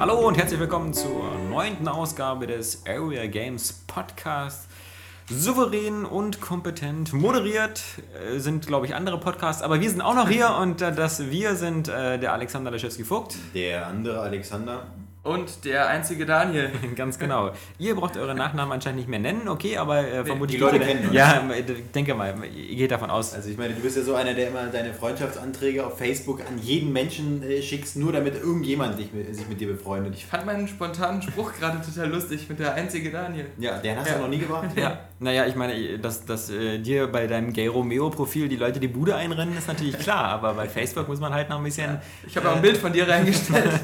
Hallo 0.00 0.28
und 0.28 0.38
herzlich 0.38 0.60
willkommen 0.60 0.94
zur 0.94 1.34
neunten 1.50 1.88
Ausgabe 1.88 2.46
des 2.46 2.86
Area 2.86 3.26
Games 3.26 3.82
Podcast. 3.88 4.68
Souverän 5.28 6.04
und 6.04 6.40
kompetent 6.40 7.12
moderiert 7.12 7.82
äh, 8.14 8.38
sind, 8.38 8.68
glaube 8.68 8.86
ich, 8.86 8.94
andere 8.94 9.18
Podcasts, 9.18 9.60
aber 9.60 9.80
wir 9.80 9.90
sind 9.90 10.00
auch 10.00 10.14
noch 10.14 10.28
hier 10.28 10.54
und 10.60 10.80
äh, 10.82 10.94
das 10.94 11.30
wir 11.30 11.56
sind 11.56 11.88
äh, 11.88 12.16
der 12.16 12.32
Alexander 12.32 12.70
Leschewski-Vogt. 12.70 13.34
Der 13.54 13.88
andere 13.88 14.20
Alexander. 14.20 14.86
Und 15.24 15.64
der 15.66 15.88
einzige 15.88 16.24
Daniel. 16.24 16.70
Ganz 16.96 17.18
genau. 17.18 17.50
Ihr 17.78 17.94
braucht 17.96 18.16
eure 18.16 18.34
Nachnamen 18.34 18.72
anscheinend 18.72 19.00
nicht 19.00 19.08
mehr 19.10 19.18
nennen, 19.18 19.46
okay, 19.48 19.76
aber 19.76 19.98
äh, 20.06 20.24
vermutlich. 20.24 20.56
die 20.56 20.62
Leute 20.62 20.80
kennen 20.80 21.04
uns. 21.06 21.12
Ja, 21.14 21.42
ich 21.50 21.90
denke 21.92 22.14
mal, 22.14 22.34
ihr 22.54 22.76
geht 22.76 22.90
davon 22.92 23.10
aus. 23.10 23.34
Also 23.34 23.50
ich 23.50 23.58
meine, 23.58 23.74
du 23.74 23.80
bist 23.80 23.96
ja 23.96 24.02
so 24.02 24.14
einer, 24.14 24.32
der 24.32 24.48
immer 24.48 24.66
deine 24.68 24.94
Freundschaftsanträge 24.94 25.84
auf 25.84 25.98
Facebook 25.98 26.40
an 26.40 26.58
jeden 26.62 26.92
Menschen 26.92 27.42
äh, 27.42 27.60
schickst, 27.60 27.96
nur 27.96 28.12
damit 28.12 28.36
irgendjemand 28.36 28.98
dich, 28.98 29.12
mit- 29.12 29.34
sich 29.34 29.46
mit 29.48 29.60
dir 29.60 29.68
befreundet. 29.68 30.14
Ich 30.14 30.24
fand 30.24 30.46
meinen 30.46 30.66
spontanen 30.68 31.20
Spruch 31.20 31.52
gerade 31.52 31.78
total 31.84 32.08
lustig 32.10 32.48
mit 32.48 32.58
der 32.60 32.72
einzige 32.74 33.10
Daniel. 33.10 33.46
ja, 33.58 33.76
den 33.78 33.98
hast 33.98 34.08
Ja. 34.08 34.14
du 34.14 34.22
noch 34.22 34.28
nie 34.28 34.38
gebracht? 34.38 34.68
Ja, 34.76 35.07
naja, 35.20 35.46
ich 35.46 35.54
meine, 35.56 35.98
dass, 35.98 36.24
dass 36.24 36.48
äh, 36.50 36.78
dir 36.78 37.06
bei 37.08 37.26
deinem 37.26 37.52
Gay 37.52 37.66
Romeo-Profil 37.66 38.48
die 38.48 38.56
Leute 38.56 38.78
die 38.80 38.88
Bude 38.88 39.16
einrennen, 39.16 39.56
ist 39.56 39.66
natürlich 39.68 39.98
klar, 39.98 40.24
aber 40.26 40.54
bei 40.54 40.68
Facebook 40.68 41.08
muss 41.08 41.20
man 41.20 41.32
halt 41.34 41.48
noch 41.48 41.58
ein 41.58 41.64
bisschen. 41.64 41.98
Ich 42.26 42.36
habe 42.36 42.48
auch 42.50 42.56
ein 42.56 42.62
Bild 42.62 42.76
von 42.76 42.92
dir 42.92 43.08
reingestellt. 43.08 43.70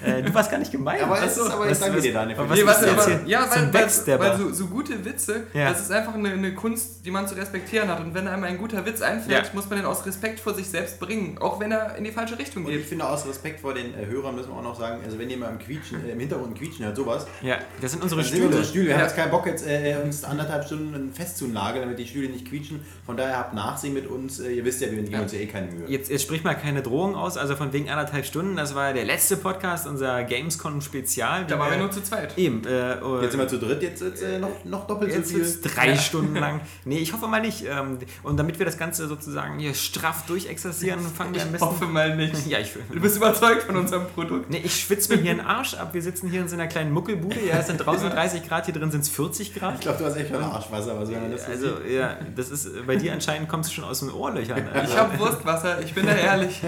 Äh, 0.00 0.22
du 0.22 0.32
warst 0.32 0.48
gar 0.48 0.58
nicht 0.58 0.70
gemein. 0.70 1.02
Aber, 1.02 1.14
Was- 1.14 1.32
es 1.32 1.38
ist, 1.38 1.50
aber 1.50 1.64
ich 1.64 1.70
was- 1.72 1.80
was- 1.92 2.02
dir, 2.02 2.12
für 2.12 2.48
was 2.48 2.56
willst 2.56 2.82
du 2.86 2.90
aber, 2.92 3.26
ja, 3.26 3.40
weil, 3.50 3.74
weil, 3.74 4.18
weil 4.20 4.36
so, 4.38 4.52
so 4.52 4.66
gute 4.68 5.04
Witze, 5.04 5.48
Ja. 5.52 5.70
das 5.70 5.80
ist 5.80 5.90
einfach 5.90 6.14
eine, 6.14 6.28
eine 6.30 6.54
Kunst, 6.54 7.04
die 7.04 7.10
man 7.10 7.26
zu 7.26 7.34
respektieren 7.34 7.88
hat. 7.88 7.98
Und 7.98 8.14
wenn 8.14 8.28
einem 8.28 8.44
ein 8.44 8.58
guter 8.58 8.86
Witz 8.86 9.02
einfällt, 9.02 9.46
Ja. 9.46 9.50
muss 9.54 9.68
man 9.68 9.80
den 9.80 9.86
aus 9.86 10.06
Respekt 10.06 10.38
vor 10.38 10.54
sich 10.54 10.68
selbst 10.70 11.00
bringen, 11.00 11.38
auch 11.40 11.58
wenn 11.58 11.72
er 11.72 11.96
in 11.96 12.04
die 12.04 12.12
falsche 12.12 12.38
Richtung 12.38 12.64
Und 12.64 12.70
ich 12.70 12.76
geht. 12.78 12.86
finde 12.86 13.08
aus 13.08 13.26
Respekt 13.26 13.58
vor 13.58 13.74
den 13.74 13.86
äh, 13.98 14.06
Hörern 14.06 14.36
müssen 14.36 14.50
wir 14.50 14.56
auch 14.56 14.62
noch 14.62 14.78
sagen, 14.78 15.00
also 15.04 15.18
wenn 15.18 15.30
ihr 15.30 15.36
mal 15.36 15.50
im, 15.50 15.58
Quietschen, 15.58 16.06
äh, 16.08 16.12
im 16.12 16.20
Hintergrund 16.20 16.56
quietschen 16.56 16.84
hört, 16.84 16.96
sowas, 16.96 17.26
Ja, 17.42 17.56
das 17.80 17.90
sind 17.90 18.00
unsere 18.00 18.20
das 18.20 18.30
sind 18.30 18.44
unsere 18.44 18.62
Stühle. 18.62 18.70
Stühle. 18.70 18.86
Wir 18.86 18.94
haben 18.94 19.00
Ja. 19.00 19.06
jetzt 19.06 19.16
keinen 19.16 19.30
Bock, 19.32 19.46
jetzt 19.46 19.66
äh, 19.66 19.96
uns 20.04 20.22
anderthalb 20.22 20.57
Stunden 20.62 21.12
festzunageln, 21.12 21.82
damit 21.84 21.98
die 21.98 22.06
Stühle 22.06 22.28
nicht 22.28 22.46
quietschen. 22.48 22.80
Von 23.06 23.16
daher 23.16 23.38
habt 23.38 23.54
Nachsehen 23.54 23.94
mit 23.94 24.06
uns. 24.06 24.40
Äh, 24.40 24.52
ihr 24.52 24.64
wisst 24.64 24.80
ja, 24.80 24.90
wir 24.90 25.02
geben 25.02 25.20
uns 25.20 25.32
ja 25.32 25.38
eh 25.40 25.46
keine 25.46 25.70
Mühe. 25.72 25.88
Jetzt, 25.88 26.10
jetzt 26.10 26.22
sprich 26.22 26.44
mal 26.44 26.54
keine 26.54 26.82
Drohung 26.82 27.14
aus, 27.14 27.36
also 27.36 27.56
von 27.56 27.72
wegen 27.72 27.88
anderthalb 27.90 28.24
Stunden. 28.26 28.56
Das 28.56 28.74
war 28.74 28.92
der 28.92 29.04
letzte 29.04 29.36
Podcast, 29.36 29.86
unser 29.86 30.24
Gamescom-Spezial. 30.24 31.46
Da 31.46 31.58
waren 31.58 31.70
wir 31.70 31.78
nur 31.78 31.90
zu 31.90 32.02
zweit. 32.02 32.36
Eben. 32.36 32.62
Äh, 32.66 32.94
Jetzt 33.22 33.32
sind 33.32 33.40
wir 33.40 33.48
zu 33.48 33.58
dritt, 33.58 33.82
jetzt 33.82 34.02
ist 34.02 34.22
äh, 34.22 34.38
noch, 34.38 34.64
noch 34.64 34.86
doppelt 34.86 35.12
Jetzt 35.12 35.28
so 35.30 35.34
viel. 35.36 35.44
wird's 35.44 35.60
drei 35.60 35.96
Stunden 35.96 36.34
lang. 36.40 36.60
Nee, 36.84 36.98
ich 36.98 37.12
hoffe 37.12 37.26
mal 37.26 37.40
nicht. 37.40 37.64
Ähm, 37.68 37.98
Und 38.22 38.36
damit 38.38 38.58
wir 38.58 38.66
das 38.66 38.78
Ganze 38.78 39.06
sozusagen 39.08 39.58
hier 39.58 39.74
straff 39.74 40.26
durchexerzieren, 40.26 41.00
fangen 41.00 41.34
wir 41.34 41.42
am 41.42 41.48
Ich 41.48 41.52
besten. 41.52 41.66
hoffe 41.66 41.84
mal 41.86 42.16
nicht. 42.16 42.34
Ja, 42.48 42.58
ich, 42.60 42.72
Du 42.92 43.00
bist 43.00 43.16
überzeugt 43.16 43.64
von 43.64 43.76
unserem 43.76 44.06
Produkt. 44.06 44.50
nee, 44.50 44.60
ich 44.64 44.80
schwitze 44.80 45.14
mir 45.14 45.20
hier 45.22 45.32
einen 45.32 45.40
Arsch 45.40 45.74
ab. 45.74 45.92
Wir 45.92 46.02
sitzen 46.02 46.30
hier 46.30 46.40
in 46.40 46.48
so 46.48 46.54
einer 46.54 46.66
kleinen 46.66 46.92
Muckelbude. 46.92 47.36
Ja, 47.46 47.58
es 47.58 47.66
sind 47.66 47.78
draußen 47.78 48.08
30 48.10 48.46
Grad, 48.48 48.64
hier 48.66 48.74
drin 48.74 48.90
sind 48.90 49.00
es 49.02 49.08
40 49.08 49.48
Ich 49.48 49.54
Grad. 49.54 49.80
glaube, 49.80 49.98
du 49.98 50.04
hast 50.06 50.16
echt 50.16 50.28
schon 50.30 50.42
Arschwasser, 50.52 50.98
was 51.00 51.10
man 51.10 51.30
das 51.30 51.44
so 51.44 51.50
Also, 51.50 51.66
ja, 51.88 52.16
das 52.36 52.50
ist 52.50 52.86
bei 52.86 52.96
dir 52.96 53.12
anscheinend 53.12 53.48
kommt 53.48 53.64
es 53.64 53.72
schon 53.72 53.84
aus 53.84 54.00
den 54.00 54.10
Ohrlöchern. 54.10 54.68
Ich 54.84 54.96
habe 54.96 55.18
Wurstwasser, 55.18 55.80
ich 55.80 55.94
bin 55.94 56.06
da 56.06 56.14
ehrlich. 56.14 56.60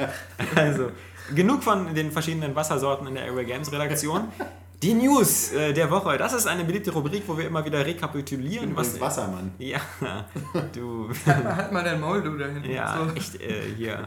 Also, 0.54 0.90
genug 1.34 1.62
von 1.62 1.94
den 1.94 2.12
verschiedenen 2.12 2.54
Wassersorten 2.54 3.06
in 3.06 3.14
der 3.14 3.24
Area 3.24 3.44
Games 3.44 3.70
Redaktion. 3.72 4.28
Die 4.82 4.92
News 4.92 5.52
äh, 5.52 5.72
der 5.72 5.90
Woche, 5.90 6.18
das 6.18 6.34
ist 6.34 6.46
eine 6.46 6.64
beliebte 6.64 6.90
Rubrik, 6.92 7.22
wo 7.26 7.36
wir 7.38 7.46
immer 7.46 7.64
wieder 7.64 7.84
rekapitulieren, 7.84 8.76
was 8.76 8.94
was. 8.94 9.00
Wassermann. 9.00 9.52
Ja, 9.58 9.80
du. 10.74 11.08
Halt 11.24 11.44
mal, 11.44 11.56
halt 11.56 11.72
mal 11.72 11.82
dein 11.84 11.98
Maul, 12.00 12.22
du 12.22 12.36
da 12.36 12.46
hinten. 12.46 12.70
Ja, 12.70 12.98
So. 13.08 13.14
echt, 13.14 13.40
äh, 13.40 13.62
hier. 13.76 14.06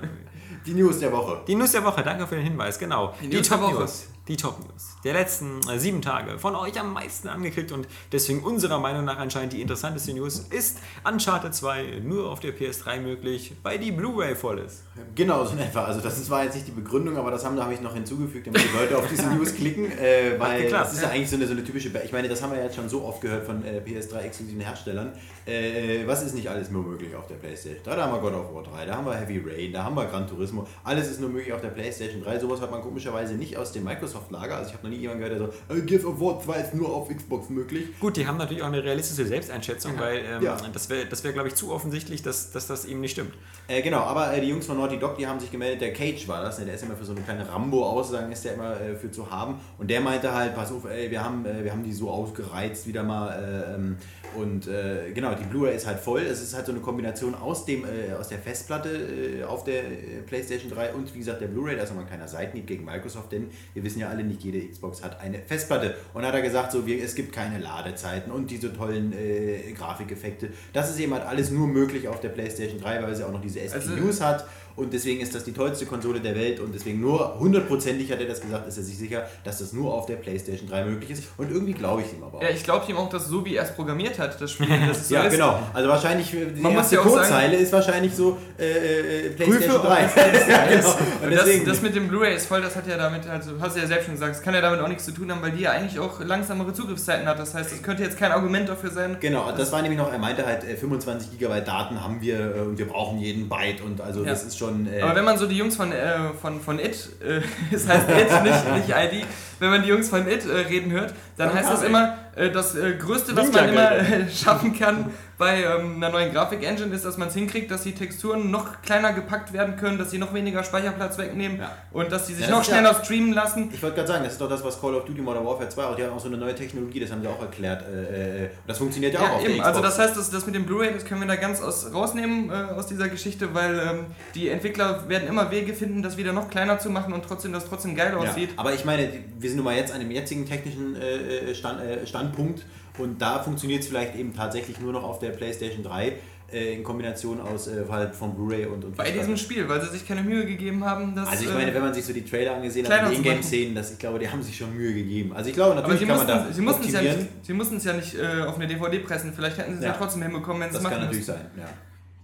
Die 0.66 0.74
News 0.74 1.00
der 1.00 1.12
Woche. 1.12 1.42
Die 1.48 1.56
News 1.56 1.72
der 1.72 1.84
Woche, 1.84 2.04
danke 2.04 2.28
für 2.28 2.36
den 2.36 2.44
Hinweis, 2.44 2.78
genau. 2.78 3.16
Die 3.22 3.28
News 3.28 3.50
der 3.50 3.62
Woche. 3.62 3.74
News. 3.80 4.08
Die 4.30 4.38
Top 4.38 4.60
News 4.60 4.96
der 5.04 5.14
letzten 5.14 5.60
äh, 5.70 5.80
sieben 5.80 6.02
Tage. 6.02 6.38
Von 6.40 6.56
euch 6.56 6.78
am 6.80 6.92
meisten 6.94 7.30
angeklickt 7.30 7.72
und 7.72 7.88
deswegen 8.12 8.44
unserer 8.44 8.80
Meinung 8.80 9.06
nach 9.06 9.18
anscheinend 9.18 9.54
die 9.54 9.62
interessanteste 9.62 10.14
News 10.14 10.40
ist 10.50 10.78
Uncharted 11.10 11.56
2 11.56 12.02
nur 12.04 12.30
auf 12.30 12.40
der 12.42 12.54
PS3 12.54 13.00
möglich, 13.00 13.54
weil 13.64 13.80
die 13.80 13.92
Blu-ray 13.94 14.36
voll 14.36 14.60
ist. 14.60 14.84
Genau, 15.16 15.46
so 15.46 15.54
in 15.54 15.60
etwa. 15.60 15.86
Also 15.86 16.02
das 16.02 16.18
ist- 16.20 16.30
war 16.30 16.44
jetzt 16.44 16.56
nicht 16.56 16.68
die 16.68 16.72
Begründung, 16.74 17.16
aber 17.18 17.32
das 17.32 17.46
haben, 17.46 17.56
da 17.56 17.64
habe 17.64 17.74
ich 17.74 17.80
noch 17.82 17.94
hinzugefügt, 17.94 18.48
damit 18.48 18.62
die 18.62 18.78
Leute 18.78 18.98
auf 18.98 19.08
diese 19.08 19.28
News 19.34 19.56
klicken, 19.56 19.90
äh, 19.98 20.38
weil 20.38 20.64
geklappt, 20.64 20.88
das 20.88 20.94
ist 20.96 21.02
ja 21.04 21.10
eigentlich 21.10 21.30
so 21.30 21.38
eine, 21.38 21.48
so 21.48 21.54
eine 21.54 21.64
typische, 21.64 21.90
ich 22.04 22.12
meine, 22.12 22.28
das 22.28 22.42
haben 22.44 22.52
wir 22.54 22.62
jetzt 22.62 22.76
schon 22.76 22.90
so 22.90 23.06
oft 23.06 23.22
gehört 23.22 23.46
von 23.46 23.64
äh, 23.64 23.80
PS3-exklusiven 23.80 24.60
Herstellern. 24.60 25.14
Äh, 25.46 26.06
was 26.06 26.22
ist 26.24 26.36
nicht 26.36 26.50
alles 26.50 26.70
nur 26.70 26.84
möglich 26.84 27.16
auf 27.16 27.26
der 27.28 27.36
Playstation 27.36 27.82
3? 27.86 27.96
Da 27.96 28.04
haben 28.06 28.14
wir 28.14 28.20
God 28.20 28.34
of 28.34 28.54
War 28.54 28.64
3, 28.64 28.86
da 28.86 28.96
haben 28.98 29.06
wir 29.06 29.16
Heavy 29.16 29.42
Rain, 29.50 29.72
da 29.72 29.86
haben 29.86 29.96
wir 29.96 30.06
Gran 30.08 30.28
Turismo. 30.28 30.68
Alles 30.84 31.10
ist 31.10 31.22
nur 31.22 31.30
möglich 31.30 31.54
auf 31.54 31.62
der 31.62 31.70
Playstation 31.70 32.22
3. 32.22 32.38
Sowas 32.40 32.60
hat 32.60 32.70
man 32.70 32.82
komischerweise 32.82 33.36
nicht 33.36 33.56
aus 33.58 33.72
dem 33.72 33.86
Microsoft-Lager. 34.20 34.56
Also 34.58 34.70
ich 34.70 34.74
habe 34.76 34.88
noch 34.88 34.94
nie 34.96 35.02
jemanden 35.02 35.24
gehört, 35.24 35.40
der 35.40 35.48
so, 35.48 35.74
äh, 35.74 35.82
Gears 35.82 36.06
of 36.06 36.20
War 36.20 36.42
2 36.42 36.60
ist 36.60 36.74
nur 36.74 36.94
auf 36.94 37.10
Xbox 37.10 37.50
möglich. 37.50 37.86
Gut, 38.00 38.18
die 38.18 38.28
haben 38.28 38.38
natürlich 38.38 38.62
auch 38.64 38.68
eine 38.68 38.84
realistische 38.84 39.26
Selbsteinschätzung, 39.26 39.94
weil 40.00 40.20
ähm, 40.20 40.44
Ja. 40.44 40.58
das 40.74 40.90
wäre, 40.90 41.06
das 41.06 41.24
wär, 41.24 41.34
glaube 41.34 41.48
ich, 41.48 41.56
zu 41.56 41.72
offensichtlich, 41.72 42.22
dass, 42.22 42.52
dass 42.52 42.68
das 42.68 42.86
eben 42.86 43.02
nicht 43.02 43.12
stimmt. 43.12 43.34
Äh, 43.68 43.82
genau, 43.82 44.00
aber 44.00 44.34
äh, 44.34 44.42
die 44.42 44.48
Jungs 44.48 44.66
von 44.66 44.78
Naughty 44.78 44.98
Dog, 45.00 45.18
die 45.18 45.28
haben 45.28 45.40
sich 45.40 45.52
gemeldet, 45.52 45.82
der 45.82 45.94
Cage 45.94 46.28
war 46.28 46.42
das, 46.44 46.60
ne? 46.60 46.66
der 46.66 46.76
ist 46.76 46.84
immer 46.84 46.96
für 46.96 47.06
so 47.06 47.12
eine 47.14 47.22
kleine 47.22 47.48
Rambo-Aussagen, 47.48 48.32
ist 48.32 48.46
der 48.46 48.56
immer 48.56 48.80
äh, 48.80 48.96
für 48.96 49.12
zu 49.12 49.30
haben. 49.30 49.56
Und 49.78 49.90
der 49.90 50.02
meinte 50.02 50.34
halt, 50.34 50.56
pass 50.56 50.72
auf, 50.72 50.86
ey, 50.86 51.10
wir 51.12 51.24
haben, 51.24 51.46
äh, 51.46 51.64
wir 51.64 51.72
haben 51.72 51.84
die 51.84 51.94
so 51.94 52.10
ausgereizt 52.10 52.88
wieder 52.88 53.04
mal. 53.04 53.30
Äh, 53.32 53.76
ähm, 53.76 53.98
und 54.36 54.70
genau, 55.16 55.34
die 55.34 55.44
Blu-ray 55.46 55.76
ist 55.76 55.88
halt 55.88 56.00
voll. 56.00 56.22
Es 56.22 56.40
ist 56.40 56.54
halt 56.56 56.68
so 56.68 56.72
eine 56.72 56.82
Kombination 56.82 57.34
aus, 57.34 57.66
dem, 57.66 57.84
äh, 57.84 58.14
aus 58.14 58.28
der 58.28 58.38
Festplatte 58.38 59.44
auf 59.48 59.64
der 59.64 59.82
PlayStation 60.28 60.70
3 60.70 60.94
und 60.94 61.14
wie 61.16 61.20
gesagt 61.20 61.42
der 61.42 61.48
Blu-ray. 61.48 61.76
Da 61.76 61.82
ist 61.84 61.90
nochmal 61.90 62.04
ein 62.06 62.10
kleiner 62.10 62.28
Seitenhieb 62.28 62.68
gegen 62.68 62.86
Microsoft, 62.86 63.32
denn 63.32 63.50
wir 63.74 63.84
wissen 63.84 64.00
ja 64.00 64.09
alle, 64.10 64.24
nicht 64.24 64.44
jede 64.44 64.60
Xbox 64.68 65.04
hat 65.04 65.20
eine 65.22 65.40
Festplatte. 65.40 65.96
Und 66.14 66.26
hat 66.26 66.34
er 66.34 66.42
gesagt, 66.42 66.72
so, 66.72 66.86
wir, 66.86 67.04
es 67.04 67.16
gibt 67.16 67.32
keine 67.34 67.60
Ladezeiten 67.60 68.32
und 68.32 68.52
diese 68.52 68.74
tollen 68.76 69.14
äh, 69.14 69.72
Grafikeffekte. 69.78 70.50
Das 70.74 70.90
ist 70.90 71.00
eben 71.00 71.14
halt 71.14 71.26
alles 71.26 71.52
nur 71.52 71.68
möglich 71.68 72.08
auf 72.08 72.20
der 72.20 72.30
PlayStation 72.30 72.80
3, 72.82 73.04
weil 73.04 73.16
sie 73.16 73.24
auch 73.24 73.32
noch 73.32 73.42
diese 73.42 73.62
Also- 73.62 73.96
SPUs 73.96 74.22
hat. 74.22 74.46
Und 74.76 74.94
deswegen 74.94 75.20
ist 75.20 75.36
das 75.36 75.44
die 75.44 75.52
tollste 75.52 75.86
Konsole 75.86 76.22
der 76.22 76.36
Welt 76.36 76.62
und 76.62 76.74
deswegen 76.74 77.02
nur 77.02 77.38
hundertprozentig 77.38 78.10
hat 78.14 78.22
er 78.22 78.28
das 78.28 78.40
gesagt, 78.40 78.66
ist 78.66 78.78
er 78.78 78.84
sich 78.84 78.98
sicher, 78.98 79.28
dass 79.44 79.60
das 79.60 79.74
nur 79.74 79.94
auf 79.94 80.06
der 80.06 80.16
PlayStation 80.16 80.70
3 80.70 80.86
möglich 80.86 81.10
ist. 81.10 81.24
Und 81.36 81.52
irgendwie 81.52 81.74
glaube 81.74 82.02
ich 82.02 82.14
ihm 82.14 82.24
aber 82.24 82.38
auch. 82.38 82.42
Ja, 82.42 82.48
ich 82.50 82.64
glaube 82.64 82.90
ihm 82.90 82.96
auch, 82.96 83.10
dass 83.10 83.28
so 83.28 83.44
wie 83.44 83.58
er 83.58 83.64
es 83.64 83.72
programmiert 83.76 84.18
hat, 84.20 84.40
das 84.40 84.52
Spiel, 84.54 84.68
dass 84.88 84.98
es 85.02 85.10
so 85.10 85.16
Ja, 85.16 85.24
ist. 85.24 85.34
genau. 85.34 85.60
Also 85.74 85.90
wahrscheinlich, 85.90 86.34
äh, 86.34 86.46
die 86.46 86.62
Man 86.62 86.72
erste 86.76 86.96
ja 86.96 87.02
Codezeile 87.02 87.58
ist 87.58 87.74
wahrscheinlich 87.74 88.14
so 88.16 88.38
äh, 88.58 89.26
äh, 89.26 89.30
PlayStation 89.32 89.82
Prüfe, 89.82 89.88
3. 89.88 90.02
ja, 90.50 90.66
genau. 90.68 90.90
Und 90.92 90.98
Und 91.26 91.32
das, 91.36 91.44
deswegen, 91.44 91.66
das 91.66 91.82
mit 91.82 91.96
dem 91.98 92.08
Blu-ray 92.08 92.36
ist 92.38 92.46
voll, 92.46 92.62
das 92.62 92.74
hat 92.78 92.88
ja 92.88 92.96
damit, 92.96 93.28
also 93.28 93.52
hast 93.60 93.76
du 93.76 93.82
ja 93.82 93.88
selbst 93.88 93.99
schon 94.04 94.14
gesagt, 94.16 94.36
das 94.36 94.42
kann 94.42 94.54
ja 94.54 94.62
damit 94.62 94.80
auch 94.80 94.88
nichts 94.88 95.06
zu 95.06 95.12
tun 95.12 95.32
haben, 95.32 95.42
weil 95.42 95.52
die 95.52 95.62
ja 95.62 95.72
eigentlich 95.72 96.00
auch 96.00 96.20
langsamere 96.22 96.74
Zugriffszeiten 96.74 97.28
hat. 97.28 97.40
Das 97.40 97.54
heißt, 97.54 97.72
das 97.72 97.82
könnte 97.82 98.04
jetzt 98.04 98.18
kein 98.18 98.32
Argument 98.32 98.68
dafür 98.68 98.90
sein. 98.92 99.18
Genau, 99.20 99.52
das 99.52 99.72
war 99.72 99.82
nämlich 99.82 100.00
noch, 100.00 100.12
er 100.12 100.20
meinte 100.20 100.46
halt, 100.46 100.64
äh, 100.64 100.76
25 100.76 101.32
Gigabyte 101.32 101.68
Daten 101.68 102.04
haben 102.04 102.22
wir 102.22 102.56
äh, 102.56 102.60
und 102.62 102.78
wir 102.78 102.88
brauchen 102.88 103.20
jeden 103.20 103.50
Byte 103.50 103.82
und 103.82 104.02
also 104.02 104.24
Ja. 104.24 104.30
das 104.30 104.44
ist 104.44 104.58
schon... 104.58 104.88
Äh, 104.92 105.02
Aber 105.02 105.16
wenn 105.16 105.26
man 105.26 105.38
so 105.38 105.46
die 105.48 105.58
Jungs 105.58 105.76
von, 105.76 105.92
äh, 105.92 106.34
von, 106.42 106.60
von 106.62 106.80
It, 106.80 107.10
äh, 107.24 107.42
es 107.76 107.88
heißt 107.88 108.10
It, 108.10 108.44
nicht, 108.44 108.88
nicht 108.88 108.90
ID, 108.90 109.26
wenn 109.60 109.70
man 109.70 109.84
die 109.84 109.90
Jungs 109.90 110.10
von 110.10 110.28
It 110.28 110.46
äh, 110.46 110.68
reden 110.70 110.92
hört, 110.92 111.14
dann 111.38 111.50
Dann 111.50 111.58
heißt 111.58 111.70
das 111.72 111.84
immer, 111.84 112.18
äh, 112.36 112.50
das 112.52 112.76
äh, 112.76 112.94
Größte, 112.96 113.36
was 113.36 113.52
man 113.52 113.70
immer 113.70 113.92
äh, 113.92 114.30
schaffen 114.30 114.78
kann 114.78 115.12
bei 115.40 115.64
ähm, 115.64 115.96
einer 115.96 116.10
neuen 116.10 116.34
Grafik-Engine, 116.34 116.94
ist, 116.94 117.06
dass 117.06 117.18
man 117.18 117.30
es 117.30 117.34
hinkriegt, 117.34 117.72
dass 117.72 117.84
die 117.84 117.94
Texturen 117.94 118.52
noch 118.52 118.82
kleiner 118.84 119.14
gepackt 119.14 119.54
werden 119.54 119.78
können, 119.78 119.98
dass 119.98 120.12
sie 120.12 120.18
noch 120.18 120.34
weniger 120.34 120.64
Speicherplatz 120.66 121.18
wegnehmen 121.18 121.60
Ja. 121.60 121.72
und 121.94 122.12
dass 122.12 122.28
die 122.28 122.34
sich 122.34 122.42
Ja, 122.46 122.50
das 122.50 122.56
noch 122.58 122.62
ist 122.64 122.68
ja- 122.68 122.74
schneller 122.76 122.94
streamen 123.04 123.34
lassen. 123.34 123.70
Ich 123.74 123.82
wollte 123.82 123.96
gerade 123.96 124.08
sagen, 124.10 124.24
das 124.26 124.34
ist 124.34 124.42
doch 124.42 124.50
das, 124.50 124.64
was 124.64 124.80
Call 124.80 124.94
of 124.96 125.06
Duty 125.06 125.22
Modern 125.22 125.46
Warfare 125.46 125.70
2 125.70 125.84
auch, 125.86 125.96
die 125.96 126.04
haben 126.04 126.12
auch 126.14 126.20
so 126.20 126.28
eine 126.28 126.36
neue 126.38 126.54
Technologie, 126.54 127.00
das 127.00 127.12
haben 127.12 127.22
sie 127.22 127.28
auch 127.30 127.42
erklärt. 127.42 127.84
Äh, 127.84 128.44
äh, 128.46 128.50
das 128.68 128.78
funktioniert 128.78 129.14
ja 129.14 129.22
auch 129.22 129.30
auf 129.36 129.42
der 129.42 129.50
eben. 129.52 129.60
Xbox. 129.60 129.68
Also 129.70 129.82
das 129.82 129.98
heißt, 129.98 130.18
das, 130.18 130.30
das 130.30 130.46
mit 130.46 130.56
dem 130.56 130.66
Blu-ray, 130.66 130.94
das 130.94 131.06
können 131.06 131.22
wir 131.22 131.28
da 131.28 131.38
ganz 131.38 131.62
aus, 131.62 131.92
rausnehmen 131.94 132.50
äh, 132.50 132.54
aus 132.74 132.88
dieser 132.88 133.08
Geschichte, 133.08 133.54
weil 133.54 133.80
ähm, 133.80 134.06
die 134.36 134.50
Entwickler 134.50 135.08
werden 135.08 135.30
immer 135.30 135.50
Wege 135.52 135.74
finden, 135.74 136.04
das 136.04 136.18
wieder 136.18 136.34
noch 136.34 136.50
kleiner 136.50 136.80
zu 136.80 136.90
machen 136.90 137.14
und 137.14 137.24
trotzdem, 137.26 137.54
dass 137.54 137.66
trotzdem 137.66 137.96
geil 137.96 138.14
aussieht. 138.14 138.50
aber 138.58 138.74
ich 138.74 138.84
meine, 138.84 139.10
wir 139.40 139.50
sind 139.50 139.56
nun 139.56 139.64
mal 139.66 139.76
jetzt 139.78 139.94
an 139.94 140.02
dem 140.02 140.12
jetzigen 140.12 140.46
technischen 140.46 140.98
äh, 141.02 141.56
Stand, 141.56 141.80
äh, 141.82 142.06
Standpunkt 142.06 142.64
und 143.00 143.22
da 143.22 143.40
funktioniert 143.42 143.82
es 143.82 143.88
vielleicht 143.88 144.16
eben 144.16 144.34
tatsächlich 144.36 144.80
nur 144.80 144.94
noch 144.94 145.04
auf 145.04 145.20
der 145.20 145.30
PlayStation 145.30 145.84
3 145.84 146.14
äh, 146.52 146.74
in 146.74 146.84
Kombination 146.84 147.40
aus 147.42 147.68
äh, 147.68 147.84
halt 147.90 148.16
von 148.16 148.34
Blu-ray 148.36 148.66
und, 148.66 148.84
und 148.84 148.98
Bei 148.98 149.12
diesem 149.12 149.38
Spiel, 149.38 149.70
weil 149.70 149.82
sie 149.82 149.90
sich 149.90 150.08
keine 150.08 150.22
Mühe 150.24 150.46
gegeben 150.46 150.84
haben, 150.84 151.16
dass. 151.16 151.28
Also 151.30 151.44
ich 151.46 151.52
äh, 151.52 151.54
meine, 151.54 151.74
wenn 151.74 151.82
man 151.82 151.94
sich 151.94 152.04
so 152.06 152.12
die 152.14 152.24
Trailer 152.26 152.56
angesehen 152.56 152.88
hat, 152.90 153.12
die. 153.12 153.16
Ingame-Szenen, 153.16 153.76
das- 153.76 153.92
ich 153.92 154.00
glaube, 154.00 154.18
die 154.20 154.30
haben 154.30 154.42
sich 154.42 154.58
schon 154.58 154.76
Mühe 154.76 154.94
gegeben. 154.94 155.34
Also 155.34 155.50
ich 155.50 155.56
glaube, 155.56 155.76
natürlich 155.76 156.02
kann 156.02 156.10
mussten, 156.18 156.28
man 156.32 156.48
da 156.48 156.52
sie 156.54 156.62
mussten 156.62 156.86
es 156.88 156.92
ja 156.94 157.02
nicht, 157.02 157.28
sie 157.44 157.54
mussten 157.54 157.78
es 157.78 157.84
ja 157.84 157.94
nicht 157.94 158.16
äh, 158.16 158.42
auf 158.44 158.56
eine 158.56 158.68
DVD 158.68 159.00
pressen. 159.00 159.32
Vielleicht 159.36 159.58
hätten 159.60 159.74
sie 159.74 159.78
es 159.80 159.84
ja. 159.86 159.92
Ja. 159.92 159.96
trotzdem 159.98 160.24
hinbekommen, 160.24 160.62
wenn 160.64 160.70
sie 160.70 160.74
Das 160.76 160.84
es 160.84 160.90
kann 160.90 160.98
machen 161.00 161.06
natürlich 161.08 161.28
müssen. 161.28 161.40
sein, 161.40 161.52
ja. 161.58 161.70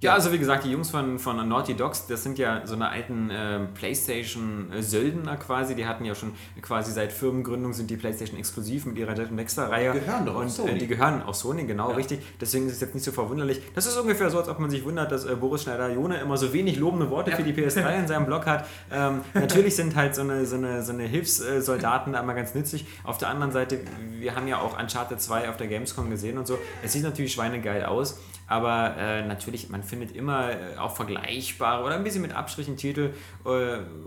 Ja, 0.06 0.14
also 0.14 0.32
wie 0.32 0.40
gesagt, 0.40 0.64
die 0.66 0.72
Jungs 0.72 0.90
von, 0.90 1.20
von 1.20 1.48
Naughty 1.48 1.74
Dogs, 1.76 2.08
das 2.08 2.24
sind 2.24 2.38
ja 2.38 2.62
so 2.66 2.76
eine 2.76 2.90
alten 2.90 3.30
äh, 3.30 3.60
PlayStation-Söldner 3.74 5.38
quasi. 5.38 5.76
Die 5.76 5.86
hatten 5.86 6.06
ja 6.06 6.16
schon 6.16 6.34
quasi 6.62 6.92
seit 6.92 7.12
Firmengründung 7.12 7.74
sind 7.74 7.90
die 7.90 7.98
PlayStation 7.98 8.38
exklusiv 8.40 8.86
mit 8.86 8.98
ihrer 8.98 9.16
Jet 9.16 9.30
Dexter-Reihe. 9.38 9.94
Gehören 9.94 10.26
doch 10.26 10.36
auch 10.36 10.40
Und 10.42 10.50
Sony. 10.50 10.72
Äh, 10.72 10.78
die 10.78 10.88
gehören 10.88 11.22
auch 11.24 11.34
Sony, 11.34 11.66
genau, 11.66 11.90
Ja. 11.92 11.96
richtig. 11.96 12.20
Deswegen 12.40 12.68
ist 12.68 12.74
es 12.74 12.82
jetzt 12.82 12.94
nicht 12.96 13.04
so 13.04 13.12
verwunderlich. 13.12 13.62
Das 13.74 13.86
ist 13.86 13.98
ungefähr 13.98 14.30
so, 14.30 14.40
als 14.40 14.50
ob 14.50 14.60
man 14.60 14.70
sich 14.70 14.84
wundert, 14.86 15.12
dass 15.12 15.26
äh, 15.26 15.36
Boris 15.36 15.64
Schneider-Jone 15.64 16.18
immer 16.20 16.38
so 16.38 16.54
wenig 16.54 16.78
lobende 16.78 17.10
Worte 17.10 17.32
Ja. 17.32 17.38
für 17.38 17.44
die 17.44 17.54
PS3 17.54 18.00
in 18.00 18.08
seinem 18.08 18.26
Blog 18.26 18.46
hat. 18.46 18.66
Ähm, 18.92 19.22
natürlich 19.34 19.76
sind 19.76 19.96
halt 19.96 20.16
so 20.16 20.22
eine, 20.22 20.46
so 20.46 20.56
eine, 20.56 20.84
so 20.84 20.94
eine 20.94 21.04
Hilfssoldaten 21.04 22.14
da 22.14 22.20
immer 22.20 22.34
ganz 22.34 22.54
nützlich. 22.56 22.86
Auf 23.04 23.18
der 23.18 23.30
anderen 23.30 23.52
Seite, 23.52 23.80
wir 24.20 24.36
haben 24.36 24.48
ja 24.48 24.60
auch 24.60 24.80
Uncharted 24.80 25.22
2 25.22 25.50
auf 25.50 25.58
der 25.58 25.68
Gamescom 25.68 26.10
gesehen 26.10 26.38
und 26.38 26.48
so. 26.48 26.58
Es 26.84 26.94
sieht 26.94 27.04
natürlich 27.04 27.34
schweinegeil 27.34 27.86
aus. 27.86 28.20
Aber 28.48 28.96
äh, 28.98 29.26
natürlich, 29.26 29.70
man 29.70 29.82
findet 29.82 30.16
immer 30.16 30.52
äh, 30.52 30.78
auch 30.78 30.96
vergleichbare 30.96 31.84
oder 31.84 31.96
ein 31.96 32.04
bisschen 32.04 32.22
mit 32.22 32.36
Abstrichen 32.36 32.78
Titel. 32.78 33.12
Äh, 33.46 33.50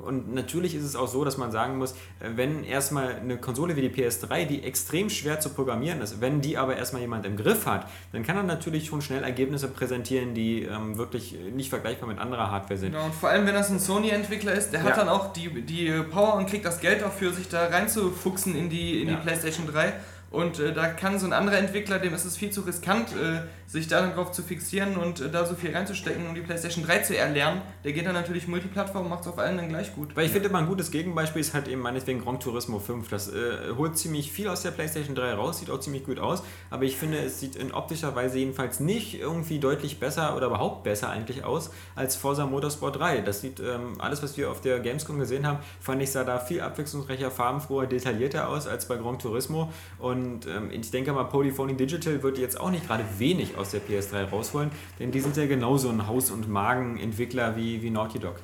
und 0.04 0.32
natürlich 0.32 0.74
ist 0.76 0.84
es 0.84 0.94
auch 0.94 1.08
so, 1.08 1.24
dass 1.24 1.36
man 1.38 1.50
sagen 1.50 1.76
muss, 1.78 1.92
äh, 2.20 2.30
wenn 2.36 2.62
erstmal 2.62 3.16
eine 3.16 3.38
Konsole 3.38 3.74
wie 3.74 3.88
die 3.88 3.90
PS3, 3.90 4.44
die 4.46 4.62
extrem 4.62 5.10
schwer 5.10 5.40
zu 5.40 5.50
programmieren 5.50 6.00
ist, 6.00 6.20
wenn 6.20 6.40
die 6.40 6.56
aber 6.56 6.76
erstmal 6.76 7.02
jemand 7.02 7.26
im 7.26 7.36
Griff 7.36 7.66
hat, 7.66 7.88
dann 8.12 8.22
kann 8.24 8.36
er 8.36 8.44
natürlich 8.44 8.86
schon 8.86 9.02
schnell 9.02 9.24
Ergebnisse 9.24 9.66
präsentieren, 9.68 10.34
die 10.34 10.62
ähm, 10.62 10.98
wirklich 10.98 11.34
nicht 11.52 11.70
vergleichbar 11.70 12.08
mit 12.08 12.18
anderer 12.18 12.50
Hardware 12.50 12.78
sind. 12.78 12.92
Genau, 12.92 13.06
und 13.06 13.14
vor 13.14 13.30
allem, 13.30 13.44
wenn 13.46 13.54
das 13.54 13.70
ein 13.70 13.80
Sony-Entwickler 13.80 14.52
ist, 14.52 14.70
der 14.72 14.82
hat 14.84 14.90
Ja. 14.90 14.96
dann 14.96 15.08
auch 15.08 15.32
die, 15.32 15.62
die 15.62 15.90
Power 16.10 16.34
und 16.34 16.46
kriegt 16.48 16.64
das 16.64 16.80
Geld 16.80 17.02
dafür, 17.02 17.32
sich 17.32 17.48
da 17.48 17.66
reinzufuchsen 17.66 18.54
in 18.56 18.70
die, 18.70 19.02
in 19.02 19.08
Ja. 19.08 19.16
die 19.16 19.22
PlayStation 19.22 19.66
3. 19.66 19.92
Und 20.30 20.60
äh, 20.60 20.72
da 20.72 20.88
kann 20.88 21.18
so 21.18 21.26
ein 21.26 21.32
anderer 21.32 21.56
Entwickler, 21.56 21.98
dem 21.98 22.12
ist 22.12 22.26
es 22.26 22.36
viel 22.36 22.50
zu 22.50 22.60
riskant, 22.60 23.12
äh, 23.12 23.40
sich 23.66 23.88
da 23.88 24.00
dann 24.00 24.14
drauf 24.14 24.30
zu 24.30 24.42
fixieren 24.42 24.96
und 24.96 25.20
äh, 25.20 25.30
da 25.30 25.46
so 25.46 25.54
viel 25.54 25.74
reinzustecken, 25.74 26.26
um 26.26 26.34
die 26.34 26.42
PlayStation 26.42 26.84
3 26.84 26.98
zu 26.98 27.16
erlernen. 27.16 27.62
Der 27.84 27.92
geht 27.92 28.04
dann 28.04 28.14
natürlich 28.14 28.46
Multiplattform 28.46 29.04
und 29.04 29.10
macht 29.10 29.22
es 29.22 29.28
auf 29.28 29.38
allen 29.38 29.56
dann 29.56 29.68
gleich 29.68 29.94
gut. 29.94 30.14
Weil 30.16 30.26
ich 30.26 30.32
finde, 30.32 30.50
mal 30.50 30.60
ein 30.60 30.66
gutes 30.66 30.90
Gegenbeispiel 30.90 31.40
ist 31.40 31.54
halt 31.54 31.66
eben 31.68 31.80
meinetwegen 31.80 32.22
Gran 32.22 32.40
Turismo 32.40 32.78
5. 32.78 33.08
Das 33.08 33.28
äh, 33.28 33.74
holt 33.76 33.96
ziemlich 33.96 34.30
viel 34.30 34.48
aus 34.48 34.62
der 34.62 34.70
PlayStation 34.70 35.14
3 35.14 35.32
raus, 35.34 35.60
sieht 35.60 35.70
auch 35.70 35.80
ziemlich 35.80 36.04
gut 36.04 36.18
aus, 36.18 36.42
aber 36.68 36.84
ich 36.84 36.96
finde, 36.96 37.18
es 37.18 37.40
sieht 37.40 37.56
in 37.56 37.72
optischer 37.72 38.14
Weise 38.14 38.38
jedenfalls 38.38 38.80
nicht 38.80 39.18
irgendwie 39.18 39.58
deutlich 39.58 39.98
besser 39.98 40.36
oder 40.36 40.48
überhaupt 40.48 40.82
besser 40.82 41.08
eigentlich 41.08 41.44
aus 41.44 41.70
als 41.94 42.16
Forza 42.16 42.44
Motorsport 42.44 42.98
3. 42.98 43.22
Das 43.22 43.40
sieht 43.40 43.60
ähm, 43.60 43.98
alles, 43.98 44.22
was 44.22 44.36
wir 44.36 44.50
auf 44.50 44.60
der 44.60 44.80
Gamescom 44.80 45.18
gesehen 45.18 45.46
haben, 45.46 45.58
fand 45.80 46.02
ich 46.02 46.10
sah 46.10 46.24
da 46.24 46.38
viel 46.38 46.60
abwechslungsreicher, 46.60 47.30
farbenfroher, 47.30 47.86
detaillierter 47.86 48.48
aus 48.48 48.66
als 48.66 48.88
bei 48.88 48.96
Gran 48.96 49.18
Turismo 49.18 49.72
und 49.98 50.17
ähm, 50.46 50.70
ich 50.70 50.90
denke 50.90 51.12
mal, 51.12 51.24
Polyphony 51.24 51.74
Digital 51.74 52.22
wird 52.22 52.38
jetzt 52.38 52.60
auch 52.60 52.70
nicht 52.70 52.86
gerade 52.86 53.04
wenig 53.18 53.56
aus 53.56 53.70
der 53.70 53.80
PS3 53.80 54.30
rausholen, 54.30 54.70
denn 54.98 55.10
die 55.10 55.20
sind 55.20 55.36
ja 55.36 55.46
genauso 55.46 55.88
ein 55.88 56.06
Haus- 56.06 56.30
und 56.30 56.48
Magenentwickler 56.48 57.56
wie, 57.56 57.82
wie 57.82 57.90
Naughty 57.90 58.18
Dog. 58.18 58.36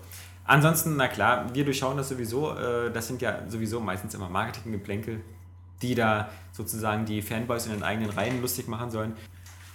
Ansonsten, 0.44 0.97
na 0.97 1.09
klar, 1.09 1.55
wir 1.55 1.65
durchschauen 1.65 1.97
das 1.97 2.09
sowieso. 2.09 2.55
Äh, 2.55 2.91
das 2.93 3.09
sind 3.09 3.23
ja 3.23 3.49
sowieso 3.49 3.81
meistens 3.81 4.15
immer 4.15 4.29
Marketinggeplänkel, 4.29 5.21
die 5.81 5.94
da 5.94 6.31
sozusagen 6.53 7.06
die 7.06 7.23
Fanboys 7.23 7.67
in 7.67 7.73
den 7.73 7.82
eigenen 7.82 8.11
Reihen 8.11 8.41
lustig 8.43 8.69
machen 8.69 8.91
sollen. 8.91 9.15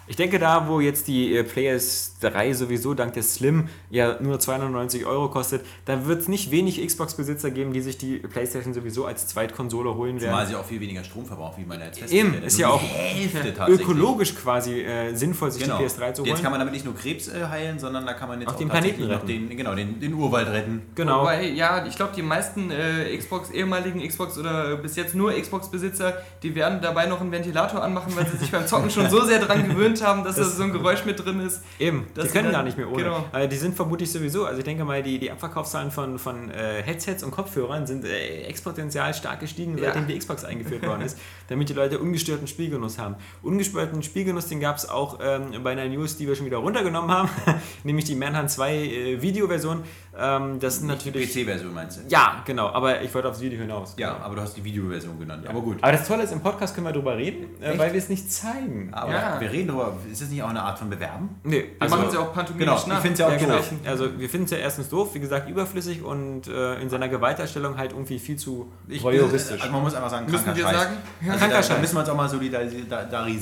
Ich 0.10 0.16
denke, 0.16 0.40
da, 0.40 0.68
wo 0.68 0.80
jetzt 0.80 1.08
die 1.08 1.36
äh, 1.36 1.44
PS3 1.44 2.56
sowieso 2.56 2.96
dank 2.96 3.14
der 3.14 3.22
Slim 3.22 3.70
ja 3.92 4.18
nur 4.20 4.40
290 4.40 5.06
Euro 5.06 5.30
kostet, 5.30 5.64
da 5.86 6.08
wird 6.08 6.22
es 6.22 6.28
nicht 6.28 6.50
wenig 6.50 6.84
Xbox-Besitzer 6.86 7.52
geben, 7.52 7.74
die 7.74 7.82
sich 7.82 8.00
die 8.00 8.18
PlayStation 8.18 8.74
sowieso 8.74 9.06
als 9.06 9.28
Zweitkonsole 9.28 9.94
holen 9.94 10.20
werden. 10.20 10.32
Zumal 10.32 10.48
sie 10.48 10.56
auch 10.56 10.66
viel 10.66 10.82
weniger 10.82 11.04
Strom 11.04 11.28
verbraucht, 11.28 11.60
wie 11.60 11.66
man 11.66 11.80
jetzt 11.80 12.12
Eben, 12.12 12.42
ist 12.44 12.58
ja 12.58 12.70
auch 12.70 12.82
ökologisch 13.68 14.36
quasi 14.36 14.82
äh, 14.82 15.14
sinnvoll, 15.14 15.52
sich 15.52 15.64
Genau. 15.64 15.78
die 15.78 15.84
PS3 15.86 16.14
zu 16.14 16.22
holen. 16.24 16.32
Jetzt 16.32 16.42
kann 16.42 16.52
man 16.52 16.60
damit 16.60 16.74
nicht 16.74 16.86
nur 16.86 16.96
Krebs 16.96 17.28
äh, 17.28 17.46
heilen, 17.48 17.78
sondern 17.78 18.06
da 18.08 18.14
kann 18.14 18.30
man 18.30 18.42
jetzt 18.42 18.50
Auch 18.50 18.56
den 18.56 18.70
tatsächlich 18.70 19.06
Planeten 19.06 19.14
noch 19.14 19.26
den, 19.50 19.56
genau, 19.58 19.76
den, 19.76 20.00
den 20.00 20.14
Urwald 20.16 20.48
retten. 20.48 20.82
genau. 20.96 21.22
Wobei, 21.22 21.50
ja, 21.50 21.86
ich 21.86 21.96
glaube, 21.96 22.14
die 22.16 22.24
meisten 22.24 22.72
äh, 22.72 23.16
Xbox, 23.16 23.52
ehemaligen 23.52 24.06
Xbox 24.08 24.40
oder 24.40 24.78
bis 24.78 24.96
jetzt 24.96 25.14
nur 25.14 25.34
Xbox-Besitzer, 25.40 26.18
die 26.42 26.56
werden 26.56 26.80
dabei 26.82 27.06
noch 27.06 27.22
einen 27.22 27.32
Ventilator 27.32 27.84
anmachen, 27.84 28.16
weil 28.16 28.26
sie 28.26 28.38
sich 28.38 28.50
beim 28.52 28.66
Zocken 28.66 28.90
schon 28.90 29.08
so 29.10 29.24
sehr 29.24 29.40
daran 29.40 29.68
gewöhnt 29.68 29.99
haben, 30.02 30.24
dass 30.24 30.36
da 30.36 30.42
Das- 30.44 30.58
so 30.58 30.64
ein 30.64 30.72
Geräusch 30.72 31.06
mit 31.06 31.24
drin 31.24 31.40
ist. 31.40 31.64
Eben, 31.80 32.08
die 32.16 32.22
können 32.28 32.46
dann- 32.46 32.52
gar 32.54 32.64
nicht 32.64 32.78
mehr 32.78 32.88
ohne. 32.90 33.04
genau. 33.04 33.26
Äh, 33.34 33.48
die 33.48 33.56
sind 33.58 33.76
vermutlich 33.76 34.12
sowieso, 34.12 34.46
also 34.46 34.60
ich 34.60 34.64
denke 34.66 34.84
mal, 34.86 35.02
die, 35.04 35.20
die 35.20 35.32
Abverkaufszahlen 35.32 35.92
von, 35.92 36.20
von 36.20 36.50
äh, 36.52 36.82
Headsets 36.84 37.24
und 37.24 37.32
Kopfhörern 37.32 37.86
sind 37.88 38.06
äh, 38.06 38.44
exponentiell 38.44 39.14
stark 39.14 39.40
gestiegen, 39.40 39.78
Ja. 39.78 39.86
seitdem 39.86 40.08
die 40.08 40.18
Xbox 40.18 40.44
eingeführt 40.46 40.86
worden 40.86 41.02
ist, 41.02 41.18
damit 41.48 41.70
die 41.70 41.74
Leute 41.74 42.00
ungestörten 42.00 42.48
Spielgenuss 42.48 42.98
haben. 43.00 43.16
Ungestörten 43.42 44.04
Spielgenuss, 44.04 44.48
den 44.48 44.60
gab 44.60 44.78
es 44.78 44.90
auch 44.90 45.20
ähm, 45.22 45.64
bei 45.64 45.72
einer 45.72 45.86
News, 45.88 46.18
die 46.18 46.28
wir 46.28 46.36
schon 46.36 46.46
wieder 46.46 46.58
runtergenommen 46.58 47.12
haben, 47.12 47.30
nämlich 47.84 48.06
die 48.06 48.16
Manhunt 48.16 48.50
2 48.52 48.74
äh, 48.76 49.22
Videoversion. 49.22 49.84
Ähm, 50.20 50.60
das 50.60 50.78
sind 50.78 50.88
Nicht 50.88 51.06
die 51.06 51.10
natürlich... 51.10 51.34
PC-Version 51.34 51.74
meinst 51.74 51.98
du? 51.98 52.02
Ja, 52.10 52.42
genau, 52.46 52.68
aber 52.70 53.02
ich 53.02 53.14
wollte 53.14 53.30
aufs 53.30 53.40
Video 53.42 53.60
hinaus. 53.60 53.96
Ja, 53.98 54.18
aber 54.22 54.36
du 54.36 54.42
hast 54.42 54.56
die 54.58 54.64
Videoversion 54.64 55.20
genannt. 55.20 55.46
Aber 55.48 55.62
gut. 55.62 55.78
Aber 55.82 55.92
das 55.92 56.08
Tolle 56.08 56.24
ist, 56.24 56.32
im 56.34 56.42
Podcast 56.42 56.76
können 56.76 56.88
wir 56.88 56.94
drüber 56.94 57.16
reden, 57.18 57.46
äh, 57.62 57.70
Echt? 57.72 57.80
weil 57.80 57.94
wir 57.94 58.00
es 58.00 58.10
nicht 58.10 58.32
zeigen. 58.32 58.90
Aber 58.94 59.12
Ja. 59.14 59.40
wir 59.40 59.52
reden 59.52 59.68
darüber, 59.70 59.96
ist 60.12 60.22
das 60.22 60.30
nicht 60.30 60.44
auch 60.44 60.50
eine 60.50 60.62
Art 60.62 60.78
von 60.80 60.90
Bewerben? 60.90 61.30
Nee, 61.44 61.66
Wir 61.80 61.90
machen 61.90 62.10
sie 62.12 62.18
auch 62.18 62.34
pantomimisch 62.34 62.66
genau, 62.68 62.78
ich 62.80 62.88
nach. 62.88 63.02
find's 63.02 63.20
ja 63.20 63.28
auch 63.28 63.32
Ja, 63.32 63.38
genau. 63.38 63.56
doof. 63.58 63.72
Also 63.86 64.20
wir 64.20 64.30
finden 64.30 64.46
es 64.46 64.52
ja 64.52 64.58
erstens 64.58 64.90
doof, 64.90 65.10
wie 65.14 65.20
gesagt, 65.20 65.50
überflüssig 65.50 66.04
und 66.04 66.48
äh, 66.48 66.76
in 66.82 66.90
seiner 66.90 67.08
Gewalterstellung 67.10 67.78
halt 67.78 67.92
irgendwie 67.92 68.20
viel 68.20 68.36
zu 68.38 68.72
Ich, 68.88 69.02
voyeuristisch. 69.04 69.60
Also 69.62 69.72
man 69.74 69.82
muss 69.84 69.94
einfach 69.94 70.10
sagen, 70.10 70.30
Müssen 70.30 70.56
wir 70.56 70.64
Scheiß. 70.64 70.74
sagen? 70.76 70.98
Also 71.22 71.40
Kranker 71.40 71.48
da, 71.56 71.62
da 71.62 71.64
Scheiß. 71.64 71.80
müssen 71.82 71.96
wir 71.96 72.00
uns 72.02 72.10
auch 72.10 72.16
mal 72.16 72.30
solidarisieren. 72.30 72.88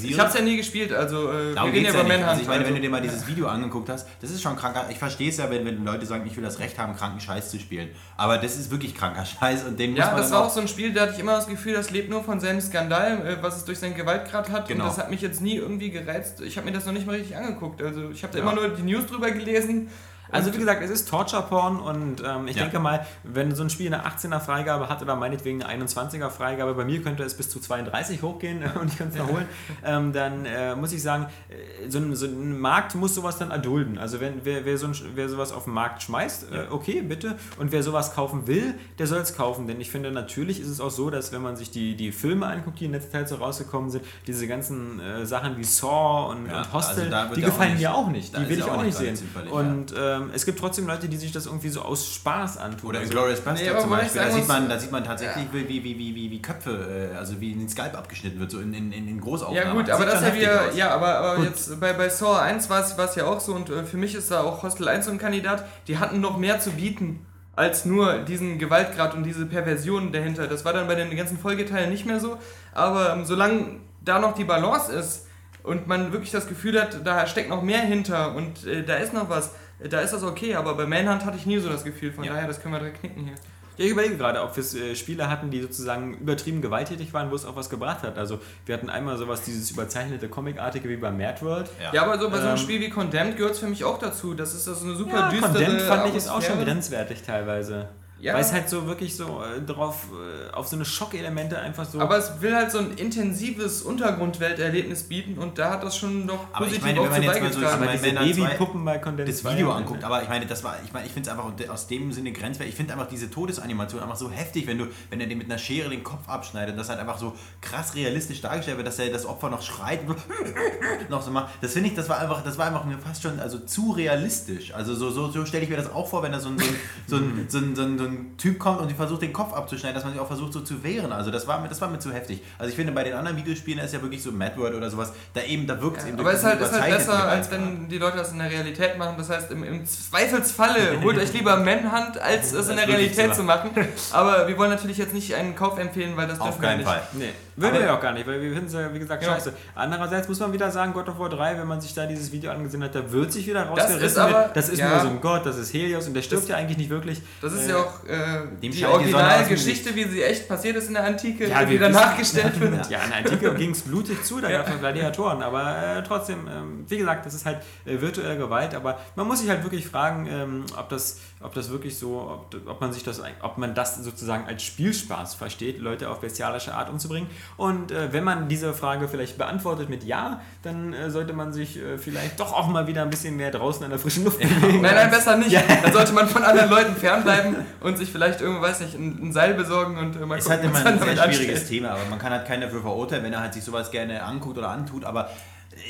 Ich 0.03 0.19
hab's 0.19 0.33
ja 0.35 0.41
nie 0.41 0.57
gespielt, 0.57 0.91
also 0.94 1.29
äh, 1.31 1.53
wir 1.56 1.63
reden 1.63 1.75
ja 1.75 1.81
ja 1.81 1.89
über 1.91 2.03
nicht. 2.03 2.07
Manhunt. 2.09 2.27
Also 2.29 2.41
ich 2.41 2.47
meine, 2.47 2.59
wenn 2.65 2.68
du 2.69 2.74
also- 2.75 2.81
dir 2.81 2.89
mal 2.89 3.01
dieses 3.01 3.27
Video 3.27 3.47
angeguckt 3.47 3.89
hast, 3.89 4.07
das 4.21 4.31
ist 4.31 4.41
schon 4.41 4.56
kranker. 4.56 4.85
Ich 4.89 4.97
verstehe 5.00 5.29
es 5.29 5.38
ja, 5.38 5.50
wenn, 5.50 5.65
wenn 5.65 5.83
Leute 5.85 6.06
sagen, 6.06 6.25
ich 6.27 6.35
will 6.35 6.44
das 6.44 6.59
Recht 6.59 6.67
haben, 6.78 6.96
kranken 6.96 7.19
Scheiß 7.19 7.52
zu 7.52 7.60
spielen. 7.60 7.90
Aber 8.18 8.38
das 8.38 8.58
ist 8.58 8.72
wirklich 8.72 8.96
kranker 8.96 9.25
Scheiß 9.25 9.64
und 9.66 9.80
den 9.80 9.92
muss 9.92 10.00
Ja, 10.00 10.16
das 10.18 10.31
war 10.31 10.46
auch 10.46 10.50
so 10.50 10.60
ein 10.60 10.68
Spiel, 10.68 10.92
da 10.94 11.02
hatte 11.04 11.14
ich 11.14 11.19
immer 11.19 11.34
das 11.36 11.48
Gefühl, 11.48 11.74
das 11.74 11.92
lebt 11.92 12.10
nur 12.10 12.24
von 12.24 12.40
seinem 12.40 12.62
Skandal, 12.62 13.25
äh, 13.25 13.38
was 13.44 13.58
es 13.58 13.66
durch 13.66 13.80
seinen 13.80 13.96
Gewaltgrad 13.96 14.50
hat. 14.50 14.68
Genau. 14.68 14.84
Und 14.86 14.90
das 14.90 14.98
hat 14.98 15.10
mich 15.12 15.22
jetzt 15.22 15.42
nie 15.42 15.56
irgendwie 15.56 15.92
gereizt. 15.92 16.42
Ich 16.42 16.58
habe 16.58 16.66
mir 16.66 16.74
das 16.74 16.86
noch 16.86 16.94
nicht 16.94 17.06
mal 17.06 17.16
richtig 17.16 17.38
angeguckt. 17.38 17.81
Also 17.81 18.10
ich 18.10 18.24
habe 18.24 18.34
da 18.34 18.40
Ja. 18.40 18.44
immer 18.52 18.56
nur 18.56 18.69
die 18.69 18.81
News 18.84 19.06
drüber 19.06 19.31
gelesen. 19.31 19.90
Also 20.31 20.50
Und- 20.50 20.56
wie 20.56 20.59
gesagt, 20.59 20.81
es 20.83 20.89
ist 20.89 21.09
Torture-Porn 21.09 21.79
und 21.79 22.21
ähm, 22.25 22.47
ich 22.47 22.56
Ja. 22.56 22.63
denke 22.63 22.79
mal, 22.79 23.06
wenn 23.24 23.53
so 23.56 23.63
ein 23.63 23.69
Spiel 23.69 23.94
eine 23.94 24.06
18er 24.06 24.39
Freigabe 24.39 24.89
hat 24.89 25.01
oder 25.01 25.15
meinetwegen 25.15 25.63
eine 25.63 25.83
21er 25.85 26.29
Freigabe, 26.29 26.74
bei 26.74 26.85
mir 26.85 27.01
könnte 27.01 27.24
es 27.24 27.33
bis 27.35 27.50
zu 27.50 27.59
32 27.59 28.21
hochgehen 28.21 28.63
und 28.81 28.91
ich 28.91 28.97
könnte 28.97 29.13
es 29.18 29.19
noch 29.24 29.31
holen, 29.31 29.45
ähm, 29.85 30.13
dann 30.13 30.45
äh, 30.45 30.75
muss 30.75 30.91
ich 30.91 31.01
sagen, 31.01 31.27
äh, 31.50 31.89
so 31.89 32.00
ein, 32.00 32.15
so 32.15 32.25
ein 32.25 32.59
Markt 32.59 32.95
muss 32.95 33.15
sowas 33.15 33.38
dann 33.38 33.51
erdulden. 33.51 33.97
Also 33.97 34.19
wenn 34.19 34.44
wer, 34.44 34.65
wer, 34.65 34.77
so 34.77 34.88
ein, 34.88 34.95
wer 35.15 35.29
sowas 35.29 35.51
auf 35.51 35.63
den 35.65 35.74
Markt 35.74 36.03
schmeißt, 36.03 36.51
äh, 36.51 36.65
okay, 36.71 37.01
bitte. 37.01 37.38
Und 37.57 37.71
wer 37.71 37.83
sowas 37.83 38.13
kaufen 38.13 38.47
will, 38.47 38.74
der 39.00 39.07
soll 39.07 39.19
es 39.19 39.35
kaufen. 39.35 39.68
Denn 39.68 39.79
ich 39.79 39.89
finde, 39.91 40.12
natürlich 40.12 40.59
ist 40.59 40.68
es 40.68 40.79
auch 40.81 40.91
so, 40.91 41.09
dass 41.09 41.31
wenn 41.31 41.41
man 41.41 41.56
sich 41.56 41.71
die, 41.71 41.95
die 41.95 42.12
Filme 42.12 42.47
anguckt, 42.47 42.79
die 42.79 42.85
in 42.85 42.91
letzter 42.91 43.12
Zeit 43.12 43.29
so 43.29 43.35
rausgekommen 43.35 43.89
sind, 43.89 44.03
diese 44.25 44.47
ganzen 44.47 45.00
äh, 45.00 45.25
Sachen 45.25 45.57
wie 45.57 45.63
Saw 45.63 46.31
und, 46.31 46.47
Ja, 46.47 46.59
und 46.62 46.74
Hostel, 46.74 47.13
also 47.13 47.35
die 47.35 47.41
ja 47.41 47.47
auch 47.47 47.51
gefallen 47.51 47.71
nicht- 47.74 47.81
mir 47.81 47.94
auch 47.95 48.07
nicht. 48.09 48.35
Die 48.38 48.50
will 48.50 48.59
ja 48.59 48.65
ich 48.65 48.71
auch 48.71 48.77
auch 48.77 48.83
nicht 48.83 48.97
sehen. 48.97 49.07
ganz 49.07 49.19
zimperlich, 49.19 49.51
Und 49.51 49.94
ähm, 50.18 50.31
es 50.34 50.46
gibt 50.46 50.60
trotzdem 50.60 50.88
Leute, 50.88 51.08
die 51.08 51.18
sich 51.18 51.31
das 51.31 51.46
irgendwie 51.46 51.70
so 51.70 51.82
aus 51.82 52.13
Spaß 52.13 52.58
antun. 52.58 52.89
Oder 52.89 53.00
Also, 53.00 53.12
Inglourious 53.12 53.41
Bastard 53.41 53.74
Nee, 53.74 53.82
zum 53.82 53.89
Beispiel. 53.89 54.22
Da 54.22 54.32
sieht, 54.32 54.48
man, 54.48 54.70
da 54.70 54.80
sieht 54.80 54.91
man 54.91 55.03
tatsächlich, 55.03 55.46
wie, 55.51 55.68
wie, 55.68 55.84
wie, 55.84 56.15
wie, 56.15 56.32
wie 56.32 56.41
Köpfe, 56.41 57.12
äh, 57.13 57.18
also 57.18 57.39
wie 57.39 57.53
ein 57.53 57.68
Skalp 57.70 57.98
abgeschnitten 57.98 58.39
wird, 58.39 58.51
so 58.51 58.60
in, 58.60 58.74
in, 58.74 58.91
in 58.91 59.22
Großaufnahmen. 59.22 59.68
Ja 59.68 59.74
gut, 59.74 59.88
Das 59.88 59.96
aber 59.96 60.06
das 60.06 60.22
ist 60.22 60.27
ja 60.27 60.34
wieder, 60.36 60.74
ja, 60.74 60.89
aber, 60.91 61.18
aber 61.18 61.36
Gut. 61.38 61.46
jetzt 61.46 61.80
bei, 61.80 61.94
bei 61.94 62.10
Saw 62.10 62.39
1 62.39 62.70
war 62.70 62.82
es 62.82 63.15
ja 63.15 63.25
auch 63.25 63.39
so 63.39 63.53
und 63.53 63.70
äh, 63.70 63.84
für 63.84 63.98
mich 63.98 64.15
ist 64.15 64.32
da 64.32 64.41
auch 64.41 64.63
Hostel 64.63 64.88
1 64.88 65.06
so 65.06 65.12
ein 65.12 65.18
Kandidat, 65.18 65.65
die 65.88 65.98
hatten 65.98 66.20
noch 66.22 66.38
mehr 66.38 66.60
zu 66.60 66.72
bieten 66.72 67.25
als 67.56 67.86
nur 67.86 68.20
diesen 68.20 68.60
Gewaltgrad 68.60 69.15
und 69.15 69.24
diese 69.24 69.48
Perversion 69.48 70.12
dahinter. 70.12 70.48
Das 70.48 70.63
war 70.63 70.74
dann 70.74 70.88
bei 70.88 70.94
den 70.94 71.15
ganzen 71.18 71.39
Folgeteilen 71.39 71.89
nicht 71.89 72.06
mehr 72.06 72.20
so, 72.20 72.38
aber 72.74 73.13
ähm, 73.13 73.25
solange 73.25 73.80
da 74.00 74.20
noch 74.20 74.36
die 74.36 74.44
Balance 74.44 74.91
ist 74.91 75.25
und 75.63 75.88
man 75.88 76.13
wirklich 76.13 76.32
das 76.32 76.48
Gefühl 76.48 76.80
hat, 76.80 77.06
da 77.06 77.25
steckt 77.27 77.50
noch 77.50 77.63
mehr 77.63 77.82
hinter 77.82 78.36
und 78.36 78.65
äh, 78.65 78.84
da 78.84 78.96
ist 78.96 79.13
noch 79.13 79.30
was, 79.30 79.51
da 79.89 80.00
ist 80.01 80.12
das 80.13 80.24
okay, 80.24 80.55
aber 80.55 80.75
bei 80.75 80.86
Manhunt 80.86 81.25
hatte 81.25 81.38
ich 81.38 81.46
nie 81.46 81.60
so 81.60 81.69
das 81.69 81.84
Gefühl, 81.84 82.12
von 82.12 82.24
Ja. 82.24 82.34
daher, 82.34 82.48
das 82.48 82.62
können 82.62 82.74
wir 82.74 82.79
direkt 82.79 83.00
knicken 83.00 83.24
hier. 83.25 83.36
Ja, 83.77 83.86
ich 83.86 83.91
überlege 83.91 84.17
gerade, 84.17 84.41
ob 84.41 84.57
wir 84.57 84.63
äh, 84.81 84.96
Spiele 84.96 85.29
hatten, 85.29 85.51
die 85.51 85.62
sozusagen 85.62 86.15
übertrieben 86.17 86.63
gewalttätig 86.63 87.13
waren, 87.13 87.29
wo 87.29 87.36
es 87.36 87.46
auch 87.46 87.55
was 87.55 87.69
gebracht 87.69 88.01
hat. 88.01 88.17
Also 88.17 88.39
wir 88.65 88.74
hatten 88.74 88.89
einmal 88.89 89.17
sowas, 89.17 89.43
dieses 89.43 89.69
überzeichnete 89.69 90.29
Comicartige 90.29 90.89
wie 90.89 90.96
bei 90.98 91.12
Mad 91.12 91.43
World. 91.43 91.69
Ja, 91.93 92.01
aber 92.01 92.17
so 92.17 92.27
bei 92.31 92.38
so 92.38 92.43
einem 92.48 92.51
Ähm, 92.53 92.57
Spiel 92.57 92.79
wie 92.79 92.89
Condemned 92.89 93.38
gehört 93.38 93.53
es 93.53 93.60
für 93.60 93.67
mich 93.67 93.84
auch 93.84 94.00
dazu. 94.00 94.34
Das 94.34 94.55
ist 94.55 94.65
das 94.67 94.81
eine 94.81 94.96
super 94.96 95.12
Ja, 95.19 95.29
düstere 95.29 95.51
Condemned 95.53 95.81
fand 95.84 96.07
ich 96.10 96.15
ist 96.15 96.27
auch 96.27 96.41
schon 96.41 96.63
grenzwertig 96.63 97.22
teilweise. 97.22 97.89
Ja. 98.19 98.33
Weil 98.33 98.41
es 98.41 98.51
halt 98.51 98.67
so 98.67 98.88
wirklich 98.88 99.15
so 99.15 99.43
äh, 99.43 99.62
drauf, 99.62 100.07
äh, 100.12 100.51
auf 100.53 100.67
so 100.67 100.75
eine 100.75 100.86
Schockelemente 100.86 101.59
einfach 101.59 101.86
so. 101.86 102.00
Aber 102.00 102.17
es 102.17 102.41
will 102.41 102.55
halt 102.55 102.71
so 102.71 102.79
ein 102.79 102.91
intensives 102.93 103.83
Untergrundwelterlebnis 103.83 105.03
bieten 105.03 105.38
und 105.38 105.57
da 105.57 105.71
hat 105.71 105.83
das 105.83 105.97
schon 105.97 106.25
noch 106.25 106.47
Aber 106.51 106.65
ich 106.67 106.81
meine, 106.81 107.00
auch 107.00 107.12
wenn 107.12 107.24
man 107.25 107.36
zu 107.36 107.41
jetzt 107.41 107.41
mal 107.41 107.53
so 107.53 107.59
beigetragen. 107.62 108.17
aber 108.17 108.25
diese 108.25 108.43
Babypuppen 108.47 108.86
bei 108.86 108.97
Condensed 108.97 109.33
das 109.38 109.43
war 109.45 109.53
Video 109.53 109.69
ja- 109.69 109.75
anguckt, 109.75 110.03
aber 110.03 110.24
ich 110.24 110.29
meine, 110.29 110.45
das 110.47 110.63
war, 110.63 110.77
ich 110.83 110.91
meine, 110.93 111.05
ich 111.05 111.12
finde 111.13 111.29
es 111.29 111.36
einfach 111.38 111.51
aus 111.69 111.88
dem 111.88 112.12
Sinne 112.12 112.31
grenzwertig. 112.31 112.74
Ich 112.74 112.75
finde 112.77 112.93
einfach 112.93 113.07
diese 113.07 113.29
Todesanimation 113.29 114.01
einfach 114.01 114.15
so 114.15 114.31
heftig, 114.31 114.67
wenn 114.67 114.77
du, 114.79 114.88
wenn 115.09 115.21
er 115.21 115.27
den 115.27 115.38
mit 115.38 115.47
einer 115.50 115.59
Schere 115.59 115.89
den 115.89 116.03
Kopf 116.03 116.27
abschneidet, 116.27 116.77
das 116.77 116.89
halt 116.89 117.00
einfach 117.00 117.19
so 117.19 117.33
krass 117.62 117.93
realistisch 117.95 118.41
dargestellt 118.41 118.77
wird, 118.77 118.88
dass 118.88 118.97
er 119.00 119.12
das 119.12 119.25
Opfer 119.25 119.50
noch 119.50 119.62
schreit 119.62 120.00
und 120.07 120.17
noch 121.09 121.21
so 121.21 121.31
macht. 121.31 121.53
Das 121.62 121.74
finde 121.74 121.89
ich, 121.89 121.95
das 121.95 122.09
war 122.09 122.19
einfach, 122.19 122.43
das 122.43 122.57
war 122.57 122.67
einfach 122.67 122.83
mir 122.86 122.97
fast 122.97 123.21
schon 123.21 123.39
also 123.39 123.59
zu 123.59 123.91
realistisch. 123.91 124.74
Also 124.74 124.95
so, 124.95 125.12
so, 125.12 125.29
so 125.29 125.45
stelle 125.45 125.63
ich 125.63 125.69
mir 125.69 125.77
das 125.77 125.91
auch 125.91 126.07
vor, 126.09 126.24
wenn 126.24 126.31
da 126.31 126.39
so 126.39 126.50
ein, 126.50 126.57
so 127.05 127.17
ein, 127.17 127.45
so 127.47 127.57
ein, 127.59 127.75
so 127.75 127.83
ein, 127.83 127.97
so 127.97 128.03
ein 128.05 128.07
Typ 128.38 128.60
kommt 128.60 128.80
und 128.82 128.90
die 128.90 128.96
versucht 128.96 129.22
den 129.22 129.34
Kopf 129.34 129.54
abzuschneiden, 129.54 129.96
dass 129.96 130.04
man 130.04 130.14
sich 130.14 130.22
auch 130.22 130.28
versucht 130.28 130.54
so 130.54 130.62
zu 130.62 130.84
wehren. 130.84 131.12
Also 131.12 131.32
das 131.32 131.48
war 131.48 131.60
mir, 131.60 131.70
das 131.70 131.80
war 131.82 131.90
mir 131.90 132.00
zu 132.00 132.12
heftig. 132.12 132.42
Also 132.58 132.70
ich 132.70 132.76
finde 132.76 132.92
bei 132.92 133.04
den 133.04 133.14
anderen 133.14 133.38
Videospielen 133.38 133.80
ist 133.84 133.94
ja 133.94 134.02
wirklich 134.02 134.22
so 134.22 134.32
Mad 134.32 134.58
World 134.58 134.76
oder 134.76 134.90
sowas, 134.90 135.14
da 135.34 135.42
eben, 135.42 135.68
da 135.68 135.82
wirkt 135.82 135.98
es 135.98 136.06
eben 136.06 136.20
aber 136.20 136.32
es 136.32 136.40
ist 136.40 136.46
halt, 136.46 136.62
ist 136.62 136.80
halt 136.80 136.98
besser, 136.98 137.28
als 137.28 137.52
wenn 137.52 137.88
die 137.88 137.98
Leute 137.98 138.18
das 138.18 138.32
in 138.32 138.40
der 138.40 138.50
Realität 138.50 138.98
machen. 138.98 139.16
Das 139.18 139.30
heißt, 139.30 139.52
im, 139.52 139.64
im 139.64 139.86
Zweifelsfalle 139.86 141.02
holt 141.04 141.18
euch 141.18 141.34
lieber 141.34 141.58
Manhunt, 141.58 142.18
als 142.20 142.54
es 142.54 142.70
in 142.70 142.78
der 142.78 142.88
Realität 142.88 143.36
zu 143.36 143.44
machen. 143.44 143.72
Aber 144.12 144.48
wir 144.48 144.58
wollen 144.58 144.72
natürlich 144.72 144.98
jetzt 144.98 145.14
nicht 145.14 145.34
einen 145.36 145.56
Kauf 145.56 145.78
empfehlen, 145.80 146.18
weil 146.18 146.28
das 146.28 146.40
Auf 146.40 146.48
dürfen 146.48 146.62
wir 146.62 146.68
keinen 146.68 146.78
nicht. 146.80 146.88
Fall. 146.88 147.02
Nee, 147.14 147.34
würden 147.58 147.76
Aber- 147.76 147.84
wir 147.84 147.94
auch 147.94 148.00
gar 148.00 148.14
nicht, 148.14 148.26
weil 148.28 148.40
wir 148.42 148.52
finden 148.52 148.68
es 148.68 148.74
ja, 148.74 148.94
wie 148.94 149.00
gesagt, 149.00 149.24
Ja. 149.24 149.34
scheiße. 149.34 149.52
Andererseits 149.76 150.28
muss 150.30 150.40
man 150.40 150.54
wieder 150.54 150.72
sagen, 150.72 150.94
God 150.94 151.10
of 151.10 151.20
War 151.20 151.30
3, 151.30 151.58
wenn 151.60 151.68
man 151.68 151.82
sich 151.82 151.94
da 151.94 152.06
dieses 152.06 152.32
Video 152.32 152.52
angesehen 152.52 152.84
hat, 152.84 152.96
da 152.96 153.12
wird 153.12 153.34
sich 153.34 153.46
wieder 153.48 153.62
Das 153.66 153.70
rausgerissen. 153.72 154.02
ist 154.06 154.18
aber- 154.18 154.50
das 154.54 154.70
ist 154.70 154.80
ja. 154.80 154.90
nur 154.90 155.00
so 155.00 155.08
ein 155.10 155.20
Gott, 155.22 155.46
das 155.46 155.58
ist 155.58 155.74
Helios 155.74 156.08
und 156.08 156.14
der 156.14 156.22
stirbt 156.22 156.44
Das- 156.44 156.50
ja 156.50 156.56
eigentlich 156.58 156.78
nicht 156.78 156.90
wirklich. 156.90 157.22
Das 157.42 157.52
ist 157.54 157.66
Äh, 157.68 157.70
ja 157.72 157.78
auch 157.78 158.04
äh, 158.08 158.48
die 158.62 158.70
dem 158.70 158.90
Originalgeschichte, 158.90 159.96
wie 159.96 160.04
sie 160.06 160.24
echt 160.24 160.48
passiert 160.48 160.76
ist 160.78 160.88
in 160.88 160.94
der 160.94 161.04
Antike, 161.06 161.48
Ja, 161.50 161.66
die 161.66 161.78
dann 161.78 161.92
wissen- 161.94 162.02
nachgestellt 162.02 162.60
wird. 162.60 162.90
Ja, 162.90 163.00
in 163.04 163.10
der 163.10 163.18
Antike 163.20 163.54
ging 163.56 163.72
es 163.72 163.82
blutig 163.82 164.24
zu, 164.24 164.40
da 164.40 164.50
Ja. 164.50 164.60
gab 164.60 164.74
es 164.74 164.80
Gladiatoren, 164.80 165.42
aber 165.42 165.98
äh, 165.98 166.04
trotzdem, 166.04 166.48
ähm, 166.48 166.86
wie 166.88 166.98
gesagt, 166.98 167.26
das 167.26 167.34
ist 167.34 167.46
halt 167.46 167.58
äh, 167.86 168.00
virtuelle 168.00 168.38
Gewalt, 168.38 168.76
aber 168.76 169.00
man 169.16 169.28
muss 169.28 169.40
sich 169.42 169.50
halt 169.50 169.64
wirklich 169.64 169.88
fragen, 169.88 170.28
ähm, 170.30 170.66
ob, 170.78 170.90
das, 170.90 171.18
ob 171.41 171.53
das 171.53 171.70
wirklich 171.70 171.98
so, 171.98 172.20
ob, 172.20 172.56
ob 172.67 172.82
man 172.82 172.91
sich 172.91 173.03
das, 173.03 173.22
ob 173.41 173.58
man 173.58 173.75
das 173.75 173.98
sozusagen 173.98 174.48
als 174.48 174.63
Spielspaß 174.63 175.36
versteht, 175.36 175.79
Leute 175.79 176.10
auf 176.10 176.20
bestialische 176.20 176.74
Art 176.74 176.89
umzubringen. 176.89 177.29
Und 177.58 177.91
äh, 177.91 178.12
wenn 178.12 178.24
man 178.24 178.50
diese 178.50 178.74
Frage 178.74 179.08
vielleicht 179.08 179.38
beantwortet 179.38 179.89
mit 179.89 180.03
Ja, 180.03 180.41
dann 180.63 180.94
äh, 180.94 181.12
sollte 181.12 181.34
man 181.34 181.53
sich 181.53 181.77
äh, 181.77 181.98
vielleicht 181.98 182.39
doch 182.39 182.53
auch 182.53 182.67
mal 182.67 182.88
wieder 182.88 183.03
ein 183.03 183.10
bisschen 183.10 183.36
mehr 183.36 183.51
draußen 183.51 183.84
an 183.84 183.91
der 183.91 184.00
frischen 184.00 184.24
Luft 184.24 184.39
bewegen. 184.39 184.82
Nein, 184.82 184.96
nein, 184.96 185.12
besser 185.12 185.38
nicht. 185.38 185.51
Ja. 185.51 185.62
Dann 185.84 185.94
sollte 185.94 186.13
man 186.13 186.27
von 186.27 186.44
anderen 186.44 186.70
Leuten 186.70 186.96
fernbleiben 186.96 187.56
und 187.82 187.98
sich 187.98 188.12
vielleicht 188.12 188.41
irgendwo, 188.41 188.62
weiß 188.62 188.79
nicht, 188.82 188.96
ein, 188.96 189.27
ein 189.27 189.32
Seil 189.32 189.53
besorgen 189.53 189.98
und 189.98 190.15
äh, 190.15 190.25
mal 190.25 190.39
Ist 190.39 190.50
halt 190.50 190.63
gucken, 190.63 190.75
immer 190.75 190.89
ein 190.89 191.00
sehr 191.00 191.15
schwieriges 191.15 191.62
anstellt. 191.62 191.67
Thema, 191.67 191.89
aber 191.91 192.06
man 192.10 192.17
kann 192.17 192.32
halt 192.32 192.48
keinen 192.48 192.62
dafür 192.62 192.82
verurteilen, 192.82 193.24
wenn 193.24 193.34
er 193.34 193.41
halt 193.41 193.53
sich 193.53 193.63
sowas 193.63 193.91
gerne 193.91 194.24
anguckt 194.24 194.58
oder 194.58 194.70
antut, 194.70 195.06
aber 195.06 195.29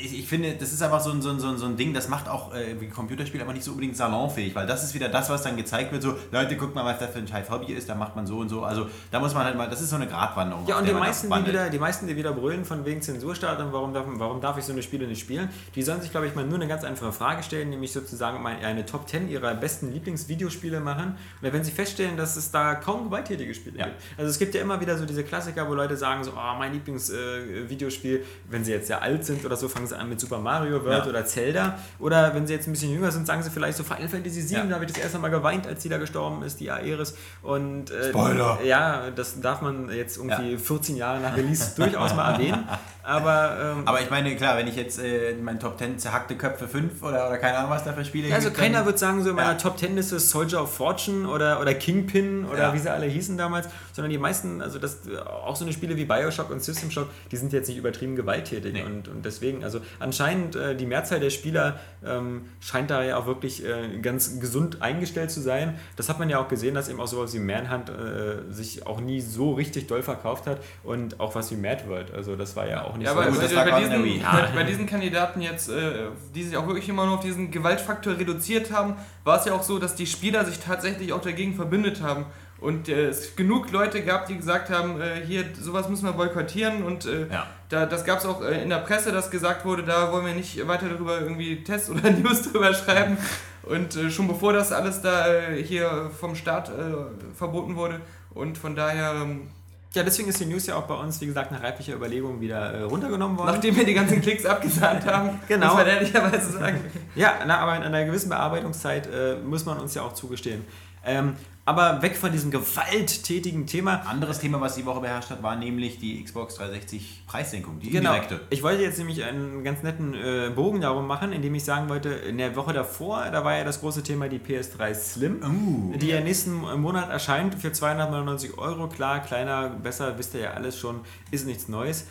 ich, 0.02 0.18
ich 0.20 0.26
finde, 0.28 0.54
das 0.54 0.72
ist 0.72 0.82
einfach 0.82 1.00
so 1.00 1.10
ein, 1.10 1.22
so 1.22 1.30
ein, 1.30 1.40
so 1.40 1.48
ein, 1.48 1.58
so 1.58 1.66
ein 1.66 1.76
Ding, 1.76 1.94
das 1.94 2.08
macht 2.08 2.28
auch 2.28 2.54
äh, 2.54 2.80
wie 2.80 2.88
Computerspiele 2.88 3.42
aber 3.42 3.52
nicht 3.52 3.64
so 3.64 3.70
unbedingt 3.72 3.96
salonfähig, 3.96 4.54
weil 4.54 4.66
das 4.66 4.84
ist 4.84 4.94
wieder 4.94 5.08
das, 5.08 5.30
was 5.30 5.42
dann 5.42 5.56
gezeigt 5.56 5.92
wird, 5.92 6.02
so, 6.02 6.16
Leute, 6.30 6.56
guckt 6.56 6.74
mal, 6.74 6.84
was 6.84 6.98
das 6.98 7.10
für 7.10 7.18
ein 7.18 7.28
scheiß 7.28 7.50
Hobby 7.50 7.72
ist, 7.72 7.88
da 7.88 7.94
macht 7.94 8.16
man 8.16 8.26
so 8.26 8.38
und 8.38 8.48
so, 8.48 8.62
also 8.64 8.86
da 9.10 9.20
muss 9.20 9.34
man 9.34 9.44
halt 9.44 9.56
mal, 9.56 9.68
das 9.68 9.80
ist 9.80 9.90
so 9.90 9.96
eine 9.96 10.06
Gratwanderung. 10.06 10.66
Ja, 10.66 10.78
und 10.78 10.88
die 10.88 10.92
meisten, 10.92 11.30
die 11.32 11.46
wieder, 11.46 11.70
die 11.70 11.78
meisten, 11.78 12.06
die 12.06 12.16
wieder 12.16 12.32
brüllen 12.32 12.64
von 12.64 12.84
wegen 12.84 13.00
Zensurstaat 13.02 13.60
und 13.60 13.72
warum 13.72 13.92
darf, 13.94 14.06
warum 14.08 14.40
darf 14.40 14.58
ich 14.58 14.64
so 14.64 14.72
eine 14.72 14.82
Spiele 14.82 15.06
nicht 15.06 15.20
spielen, 15.20 15.48
die 15.74 15.82
sollen 15.82 16.00
sich, 16.00 16.10
glaube 16.10 16.26
ich, 16.26 16.34
mal 16.34 16.44
nur 16.44 16.56
eine 16.56 16.68
ganz 16.68 16.84
einfache 16.84 17.12
Frage 17.12 17.42
stellen, 17.42 17.70
nämlich 17.70 17.92
sozusagen 17.92 18.42
mal 18.42 18.56
eine 18.62 18.84
Top 18.86 19.08
10 19.08 19.28
ihrer 19.28 19.54
besten 19.54 19.92
Lieblingsvideospiele 19.92 20.80
machen. 20.80 21.16
Und 21.42 21.52
wenn 21.52 21.64
sie 21.64 21.72
feststellen, 21.72 22.16
dass 22.16 22.36
es 22.36 22.50
da 22.50 22.74
kaum 22.74 23.04
gewalttätige 23.04 23.54
Spiele 23.54 23.78
Ja. 23.78 23.84
gibt. 23.86 23.96
Also 24.16 24.30
es 24.30 24.38
gibt 24.38 24.54
ja 24.54 24.60
immer 24.60 24.80
wieder 24.80 24.96
so 24.98 25.04
diese 25.06 25.24
Klassiker, 25.24 25.68
wo 25.68 25.74
Leute 25.74 25.96
sagen 25.96 26.24
so, 26.24 26.32
oh, 26.32 26.58
mein 26.58 26.72
Lieblingsvideospiel, 26.72 28.24
wenn 28.50 28.64
sie 28.64 28.72
jetzt 28.72 28.86
sehr 28.88 29.02
alt 29.02 29.24
sind 29.24 29.44
oder 29.44 29.56
so, 29.56 29.68
fangen 29.78 29.86
sie 29.88 29.96
an 29.98 30.08
mit 30.08 30.18
Super 30.20 30.38
Mario 30.38 30.84
World 30.84 31.04
Ja. 31.04 31.10
oder 31.10 31.24
Zelda. 31.24 31.78
Oder 32.00 32.34
wenn 32.34 32.46
sie 32.46 32.52
jetzt 32.54 32.66
ein 32.66 32.72
bisschen 32.72 32.92
jünger 32.92 33.10
sind, 33.12 33.26
sagen 33.26 33.42
sie 33.42 33.50
vielleicht 33.50 33.78
so 33.78 33.84
Final 33.84 34.08
Fantasy 34.08 34.42
VII, 34.48 34.54
Ja. 34.56 34.64
da 34.64 34.74
habe 34.74 34.84
ich 34.84 34.92
das 34.92 35.00
erste 35.02 35.18
Mal 35.18 35.28
geweint, 35.30 35.66
als 35.66 35.82
die 35.82 35.88
da 35.88 35.98
gestorben 35.98 36.42
ist, 36.42 36.58
die 36.60 36.70
Aeris. 36.70 37.14
Und 37.42 37.90
äh, 37.90 38.08
Spoiler. 38.10 38.58
ja, 38.64 39.10
das 39.10 39.40
darf 39.40 39.62
man 39.62 39.88
jetzt 39.90 40.16
irgendwie 40.16 40.56
14 40.58 40.96
Jahre 40.96 41.20
nach 41.20 41.36
Release 41.36 41.74
durchaus 41.76 42.14
mal 42.14 42.32
erwähnen. 42.32 42.66
Aber, 43.04 43.56
ähm, 43.78 43.88
Aber 43.88 44.02
ich 44.02 44.10
meine, 44.10 44.36
klar, 44.36 44.58
wenn 44.58 44.66
ich 44.68 44.76
jetzt 44.76 44.98
äh, 44.98 45.30
in 45.30 45.42
meinen 45.42 45.58
Top 45.58 45.78
10 45.78 45.98
zerhackte 45.98 46.36
Köpfe 46.36 46.68
5 46.68 47.02
oder, 47.02 47.28
oder 47.28 47.38
keine 47.38 47.56
Ahnung, 47.56 47.70
was 47.70 47.82
da 47.84 47.94
für 47.94 48.04
Spiele 48.04 48.34
also 48.34 48.48
gibt, 48.48 48.60
keiner 48.60 48.84
wird 48.84 48.98
sagen, 48.98 49.22
so 49.22 49.30
in 49.30 49.36
meiner 49.36 49.52
Ja. 49.52 49.54
Top 49.56 49.78
10 49.78 49.94
Liste 49.96 50.16
ist 50.16 50.28
Soldier 50.28 50.62
of 50.62 50.74
Fortune 50.74 51.26
oder, 51.26 51.58
oder 51.60 51.72
Kingpin 51.72 52.44
oder 52.44 52.58
Ja. 52.64 52.74
wie 52.74 52.78
sie 52.78 52.90
alle 52.92 53.06
hießen 53.06 53.38
damals, 53.38 53.66
sondern 53.94 54.10
die 54.10 54.18
meisten, 54.18 54.60
also 54.60 54.78
das 54.78 54.98
auch 55.26 55.56
so 55.56 55.64
eine 55.64 55.72
Spiele 55.72 55.96
wie 55.96 56.04
Bioshock 56.04 56.50
und 56.50 56.62
System 56.62 56.90
Shock, 56.90 57.08
die 57.30 57.36
sind 57.38 57.54
jetzt 57.54 57.68
nicht 57.68 57.78
übertrieben 57.78 58.14
gewalttätig. 58.14 58.74
Nee. 58.74 58.82
Und, 58.82 59.08
und 59.08 59.24
deswegen, 59.24 59.64
also 59.68 59.80
anscheinend 60.00 60.56
äh, 60.56 60.74
die 60.74 60.86
Mehrzahl 60.86 61.20
der 61.20 61.28
Spieler 61.28 61.78
ähm, 62.04 62.46
scheint 62.60 62.90
da 62.90 63.02
ja 63.02 63.18
auch 63.18 63.26
wirklich 63.26 63.64
äh, 63.64 63.98
ganz 64.00 64.40
gesund 64.40 64.80
eingestellt 64.80 65.30
zu 65.30 65.40
sein. 65.40 65.78
Das 65.96 66.08
hat 66.08 66.18
man 66.18 66.30
ja 66.30 66.38
auch 66.38 66.48
gesehen, 66.48 66.74
dass 66.74 66.88
eben 66.88 67.00
auch 67.00 67.06
sowas 67.06 67.34
wie 67.34 67.38
Manhunt 67.38 67.90
äh, 67.90 68.50
sich 68.50 68.86
auch 68.86 69.00
nie 69.00 69.20
so 69.20 69.52
richtig 69.52 69.86
doll 69.86 70.02
verkauft 70.02 70.46
hat 70.46 70.58
und 70.84 71.20
auch 71.20 71.34
was 71.34 71.50
wie 71.50 71.56
Mad 71.56 71.84
World. 71.86 72.14
Also 72.14 72.34
das 72.34 72.56
war 72.56 72.66
ja 72.66 72.84
auch 72.84 72.96
nicht 72.96 73.06
Ja, 73.06 73.12
so. 73.12 73.20
aber 73.20 73.28
gut, 73.28 73.36
bei, 73.36 73.42
das 73.42 73.54
bei, 73.54 73.64
der 73.64 73.78
diesen, 73.80 74.22
bei, 74.22 74.48
bei 74.54 74.62
diesen 74.64 74.86
Kandidaten 74.86 75.42
jetzt, 75.42 75.68
äh, 75.68 76.06
die 76.34 76.44
sich 76.44 76.56
auch 76.56 76.66
wirklich 76.66 76.88
immer 76.88 77.04
nur 77.04 77.16
auf 77.16 77.24
diesen 77.24 77.50
Gewaltfaktor 77.50 78.16
reduziert 78.18 78.72
haben, 78.72 78.96
war 79.24 79.38
es 79.38 79.44
ja 79.44 79.52
auch 79.52 79.62
so, 79.62 79.78
dass 79.78 79.94
die 79.94 80.06
Spieler 80.06 80.46
sich 80.46 80.58
tatsächlich 80.60 81.12
auch 81.12 81.20
dagegen 81.20 81.54
verbündet 81.54 82.00
haben. 82.00 82.24
Und 82.60 82.88
äh, 82.88 83.06
es 83.08 83.36
genug 83.36 83.70
Leute 83.70 84.02
gab, 84.02 84.26
die 84.26 84.36
gesagt 84.36 84.68
haben, 84.70 85.00
äh, 85.00 85.24
hier, 85.24 85.44
sowas 85.60 85.88
müssen 85.88 86.04
wir 86.06 86.12
boykottieren. 86.12 86.82
Und 86.82 87.06
äh, 87.06 87.26
Ja. 87.32 87.46
da, 87.68 87.86
das 87.86 88.04
gab 88.04 88.18
es 88.18 88.26
auch 88.26 88.42
äh, 88.42 88.62
in 88.62 88.68
der 88.68 88.78
Presse, 88.78 89.12
dass 89.12 89.30
gesagt 89.30 89.64
wurde, 89.64 89.84
da 89.84 90.10
wollen 90.12 90.26
wir 90.26 90.34
nicht 90.34 90.66
weiter 90.66 90.88
darüber 90.88 91.20
irgendwie 91.20 91.62
Tests 91.62 91.88
oder 91.90 92.10
News 92.10 92.50
drüber 92.50 92.74
schreiben. 92.74 93.16
Und 93.62 93.94
äh, 93.96 94.10
schon 94.10 94.26
bevor 94.26 94.52
das 94.52 94.72
alles 94.72 95.00
da 95.02 95.28
äh, 95.32 95.62
hier 95.62 96.10
vom 96.18 96.34
Staat 96.34 96.68
äh, 96.70 97.34
verboten 97.36 97.76
wurde. 97.76 98.00
Und 98.34 98.58
von 98.58 98.74
daher, 98.74 99.12
ähm, 99.22 99.48
Ja, 99.94 100.02
deswegen 100.02 100.28
ist 100.28 100.40
die 100.40 100.46
News 100.46 100.66
ja 100.66 100.74
auch 100.76 100.84
bei 100.86 100.94
uns, 100.94 101.20
wie 101.20 101.26
gesagt, 101.26 101.52
nach 101.52 101.62
reiflicher 101.62 101.94
Überlegung 101.94 102.40
wieder 102.40 102.72
äh, 102.72 102.82
runtergenommen 102.82 103.38
worden. 103.38 103.52
nachdem 103.52 103.76
wir 103.76 103.84
die 103.84 103.94
ganzen 103.94 104.20
Klicks 104.20 104.44
abgesahnt 104.44 105.06
haben, 105.12 105.38
Genau. 105.46 105.66
muss 105.66 105.76
man 105.76 105.86
ehrlicherweise 105.86 106.50
sagen. 106.58 106.80
Ja, 107.14 107.34
na, 107.46 107.58
aber 107.58 107.76
in 107.76 107.82
einer 107.84 108.04
gewissen 108.04 108.28
Bearbeitungszeit 108.30 109.06
äh, 109.06 109.36
muss 109.36 109.64
man 109.64 109.78
uns 109.78 109.94
ja 109.94 110.02
auch 110.02 110.12
zugestehen. 110.14 110.64
Ähm, 111.04 111.34
aber 111.68 112.00
weg 112.00 112.16
von 112.16 112.32
diesem 112.32 112.50
gewalttätigen 112.50 113.66
Thema. 113.66 113.96
Anderes 114.06 114.38
Thema, 114.38 114.58
was 114.58 114.76
die 114.76 114.86
Woche 114.86 115.00
beherrscht 115.00 115.28
hat, 115.28 115.42
war 115.42 115.54
nämlich 115.54 115.98
die 115.98 116.24
Xbox 116.24 116.54
360 116.54 117.24
Preissenkung, 117.26 117.78
die 117.78 117.90
Genau. 117.90 118.14
indirekte. 118.14 118.40
Ich 118.48 118.62
wollte 118.62 118.82
jetzt 118.82 118.96
nämlich 118.96 119.22
einen 119.22 119.62
ganz 119.62 119.82
netten 119.82 120.14
äh, 120.14 120.50
Bogen 120.54 120.80
darum 120.80 121.06
machen, 121.06 121.30
indem 121.30 121.54
ich 121.54 121.64
sagen 121.64 121.90
wollte, 121.90 122.08
in 122.08 122.38
der 122.38 122.56
Woche 122.56 122.72
davor, 122.72 123.26
da 123.30 123.44
war 123.44 123.54
ja 123.54 123.64
das 123.64 123.80
große 123.80 124.02
Thema 124.02 124.30
die 124.30 124.38
PS3 124.38 124.94
Slim. 124.94 125.42
Uh. 125.42 125.94
Die 125.98 126.06
ja 126.08 126.22
nächsten 126.22 126.54
Monat 126.54 127.10
erscheint 127.10 127.54
für 127.54 127.70
299 127.70 128.56
Euro. 128.56 128.88
Klar, 128.88 129.20
kleiner, 129.20 129.68
besser, 129.68 130.16
wisst 130.16 130.32
ihr 130.32 130.40
ja 130.40 130.50
alles 130.52 130.78
schon, 130.78 131.00
ist 131.30 131.46
nichts 131.46 131.68
Neues. 131.68 132.06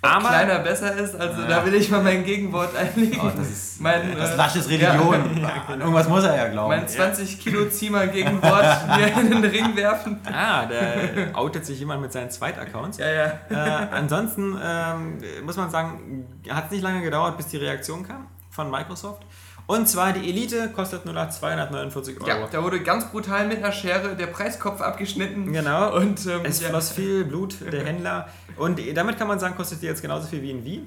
Ob 0.00 0.20
kleiner 0.20 0.60
besser 0.60 0.94
ist, 0.94 1.16
also 1.16 1.42
da 1.42 1.64
will 1.66 1.74
ich 1.74 1.90
mal 1.90 2.02
mein 2.02 2.24
Gegenwort 2.24 2.74
einlegen. 2.76 3.20
Oh, 3.20 3.30
das 3.36 3.48
ist 3.48 3.80
mein, 3.80 4.16
das 4.16 4.30
äh, 4.30 4.36
Lasches 4.36 4.68
Religion. 4.68 5.44
An 5.44 5.80
Irgendwas 5.80 6.08
muss 6.08 6.22
er 6.22 6.36
ja 6.36 6.48
glauben. 6.48 6.68
Mein 6.68 6.86
20 6.86 7.40
Kilo 7.40 7.68
Ziemer 7.68 8.06
Gegenwort 8.06 8.86
mir 8.96 9.08
in 9.20 9.30
den 9.30 9.44
Ring 9.44 9.74
werfen. 9.74 10.20
Ah, 10.24 10.66
da 10.66 11.36
outet 11.36 11.66
sich 11.66 11.80
jemand 11.80 12.02
mit 12.02 12.12
seinen 12.12 12.30
Zweitaccounts. 12.30 12.98
Ja, 12.98 13.10
ja. 13.10 13.32
Äh, 13.50 13.88
ansonsten 13.90 14.56
ähm, 14.62 15.18
muss 15.44 15.56
man 15.56 15.68
sagen, 15.70 16.26
hat 16.48 16.66
es 16.66 16.70
nicht 16.70 16.82
lange 16.82 17.02
gedauert, 17.02 17.36
bis 17.36 17.48
die 17.48 17.56
Reaktion 17.56 18.06
kam 18.06 18.28
von 18.50 18.70
Microsoft. 18.70 19.24
Und 19.68 19.86
zwar 19.86 20.14
die 20.14 20.26
Elite 20.30 20.70
kostet 20.70 21.04
nur 21.04 21.12
noch 21.12 21.28
249 21.28 22.18
Euro. 22.22 22.26
Ja, 22.26 22.48
da 22.50 22.64
wurde 22.64 22.82
ganz 22.82 23.10
brutal 23.10 23.46
mit 23.46 23.58
einer 23.58 23.70
Schere 23.70 24.16
der 24.16 24.26
Preiskopf 24.28 24.80
abgeschnitten. 24.80 25.52
Genau. 25.52 25.94
Und 25.94 26.24
ähm, 26.24 26.40
es 26.44 26.62
ja. 26.62 26.70
floss 26.70 26.90
viel 26.90 27.24
Blut 27.24 27.56
der 27.70 27.84
Händler. 27.84 28.28
Und 28.56 28.80
damit 28.94 29.18
kann 29.18 29.28
man 29.28 29.38
sagen, 29.38 29.56
kostet 29.56 29.82
die 29.82 29.86
jetzt 29.86 30.00
genauso 30.00 30.26
viel 30.26 30.40
wie 30.40 30.52
ein 30.52 30.64
Wii. 30.64 30.86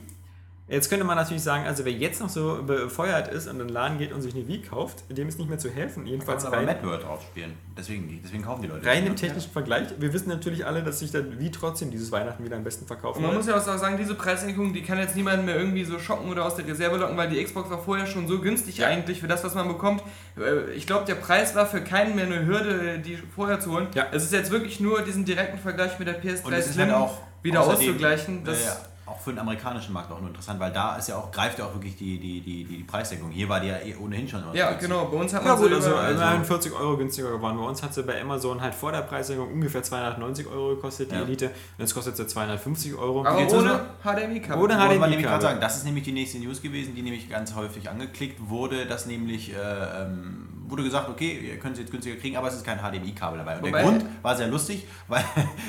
Jetzt 0.72 0.90
könnte 0.90 1.04
man 1.06 1.18
natürlich 1.18 1.44
sagen, 1.44 1.66
also 1.68 1.84
wer 1.86 1.92
jetzt 1.92 2.22
noch 2.22 2.30
so 2.30 2.64
befeuert 2.66 3.28
ist 3.28 3.46
und 3.48 3.60
in 3.60 3.68
den 3.68 3.70
Laden 3.70 3.98
geht 3.98 4.14
und 4.14 4.22
sich 4.22 4.34
eine 4.34 4.48
Wii 4.48 4.62
kauft, 4.62 5.04
dem 5.10 5.28
ist 5.28 5.38
nicht 5.38 5.50
mehr 5.50 5.60
zu 5.60 5.70
helfen. 5.70 6.06
Jedenfalls 6.08 6.46
aber 6.46 6.58
rein, 6.58 6.66
Mad 6.66 6.80
World 6.84 7.04
drauf 7.04 7.22
spielen. 7.24 7.54
Deswegen, 7.78 8.08
die- 8.08 8.22
deswegen 8.24 8.44
kaufen 8.44 8.62
die 8.62 8.70
Leute. 8.70 8.86
rein 8.86 9.06
im 9.06 9.12
das. 9.14 9.22
technischen 9.22 9.52
Vergleich. 9.52 9.90
Wir 10.00 10.14
wissen 10.14 10.30
natürlich 10.30 10.66
alle, 10.66 10.82
dass 10.82 11.00
sich 11.00 11.12
dann 11.12 11.38
Wii 11.38 11.52
trotzdem 11.52 11.92
dieses 11.92 12.12
Weihnachten 12.12 12.44
wieder 12.46 12.56
am 12.56 12.64
besten 12.64 12.88
verkaufen 12.88 13.18
Und 13.18 13.24
man 13.24 13.32
wird. 13.32 13.46
muss 13.56 13.68
ja 13.68 13.74
auch 13.76 13.78
sagen, 13.80 13.98
diese 13.98 14.16
Preissenkung, 14.16 14.72
die 14.74 14.82
kann 14.82 14.98
jetzt 14.98 15.16
niemanden 15.16 15.46
mehr 15.46 15.56
irgendwie 15.58 15.84
so 15.84 16.00
schocken 16.00 16.30
oder 16.32 16.46
aus 16.46 16.56
der 16.56 16.66
Reserve 16.66 16.96
locken, 16.98 17.18
weil 17.18 17.30
die 17.30 17.44
Xbox 17.44 17.70
war 17.70 17.80
vorher 17.84 18.08
schon 18.08 18.28
so 18.28 18.40
günstig 18.40 18.78
Ja. 18.78 18.88
eigentlich 18.88 19.20
für 19.20 19.28
das, 19.28 19.44
was 19.44 19.54
man 19.54 19.68
bekommt. 19.68 20.02
Äh, 20.38 20.72
Ich 20.74 20.88
glaube, 20.88 21.04
der 21.06 21.16
Preis 21.16 21.54
war 21.54 21.66
für 21.66 21.82
keinen 21.82 22.16
mehr 22.16 22.26
eine 22.26 22.46
Hürde, 22.46 23.00
die 23.00 23.18
vorher 23.36 23.60
zu 23.60 23.72
holen. 23.74 23.88
Ja. 23.94 24.06
Es 24.14 24.24
ist 24.24 24.32
jetzt 24.32 24.52
wirklich 24.52 24.80
nur 24.80 25.02
diesen 25.02 25.26
direkten 25.26 25.58
Vergleich 25.60 26.00
mit 26.00 26.08
der 26.08 26.22
PS3 26.22 26.46
Und 26.48 26.54
es 26.54 26.68
ist 26.68 26.74
Slim 26.76 26.86
halt 26.88 26.96
auch 26.96 27.18
wieder 27.44 27.60
auszugleichen. 27.62 28.44
Das 28.46 28.60
Ja, 28.64 28.70
ja. 28.70 28.78
Auch 29.12 29.20
für 29.20 29.32
den 29.32 29.40
amerikanischen 29.40 29.94
Markt 29.94 30.12
auch 30.12 30.20
nur 30.20 30.30
interessant, 30.30 30.60
weil 30.60 30.72
da 30.72 30.96
ist 30.96 31.10
ja 31.10 31.18
auch, 31.18 31.32
greift 31.32 31.60
ja 31.60 31.66
auch 31.66 31.74
wirklich 31.74 31.96
die, 31.98 32.18
die, 32.20 32.42
die, 32.42 32.64
die 32.64 32.84
Preisdeckung. 32.84 33.30
Hier 33.30 33.48
war 33.50 33.60
die 33.60 33.68
ja 33.68 33.78
eh 33.78 33.96
ohnehin 33.96 34.28
schon. 34.28 34.42
Ja, 34.54 34.72
genau. 34.74 35.06
Bei 35.06 35.18
uns 35.18 35.34
hat 35.34 35.46
Ja 35.46 35.54
man 35.56 35.62
gut, 35.62 35.70
so 35.84 35.96
also 35.96 36.12
immerhin 36.16 36.44
40 36.46 36.74
Euro 36.74 36.98
günstiger 36.98 37.32
geworden. 37.32 37.58
Bei 37.58 37.64
uns 37.66 37.84
hat 37.84 37.94
sie 37.94 38.04
bei 38.04 38.20
Amazon 38.22 38.60
halt 38.62 38.74
vor 38.74 38.92
der 38.92 39.02
Preissenkung 39.02 39.52
ungefähr 39.54 39.84
290 39.84 40.48
Euro 40.48 40.70
gekostet, 40.76 41.12
die 41.12 41.16
Ja. 41.16 41.22
Elite. 41.22 41.46
Und 41.48 41.54
jetzt 41.80 41.94
kostet 41.94 42.18
sie 42.18 42.26
250 42.28 42.96
Euro. 42.96 43.26
aber 43.26 43.40
Jetzt 43.40 43.54
ohne 43.54 43.80
HDMI-Kabel. 44.04 44.64
Ohne 44.64 44.74
Wollte 44.74 44.76
man 44.78 44.88
HDMI 44.90 45.00
nämlich 45.10 45.18
gerade 45.22 45.26
Kabel. 45.26 45.42
sagen, 45.42 45.62
das 45.62 45.78
ist 45.78 45.86
nämlich 45.86 46.04
die 46.04 46.12
nächste 46.14 46.40
News 46.40 46.62
gewesen, 46.62 46.96
die 46.96 47.02
nämlich 47.02 47.30
ganz 47.30 47.54
häufig 47.56 47.90
angeklickt 47.90 48.40
wurde, 48.50 48.86
dass 48.86 49.06
nämlich 49.06 49.54
äh, 49.54 49.58
ähm, 49.58 50.48
wurde 50.72 50.84
gesagt, 50.84 51.10
okay, 51.10 51.38
ihr 51.38 51.60
könnt 51.60 51.74
es 51.74 51.80
jetzt 51.80 51.92
günstiger 51.92 52.16
kriegen, 52.16 52.38
aber 52.38 52.48
es 52.48 52.56
ist 52.56 52.64
kein 52.66 52.80
HDMI-Kabel 52.80 53.38
dabei. 53.40 53.58
Und 53.58 53.62
Wobei- 53.64 53.72
der 53.72 53.82
Grund 53.84 54.06
war 54.22 54.36
sehr 54.36 54.48
lustig, 54.48 54.88
weil 55.08 55.24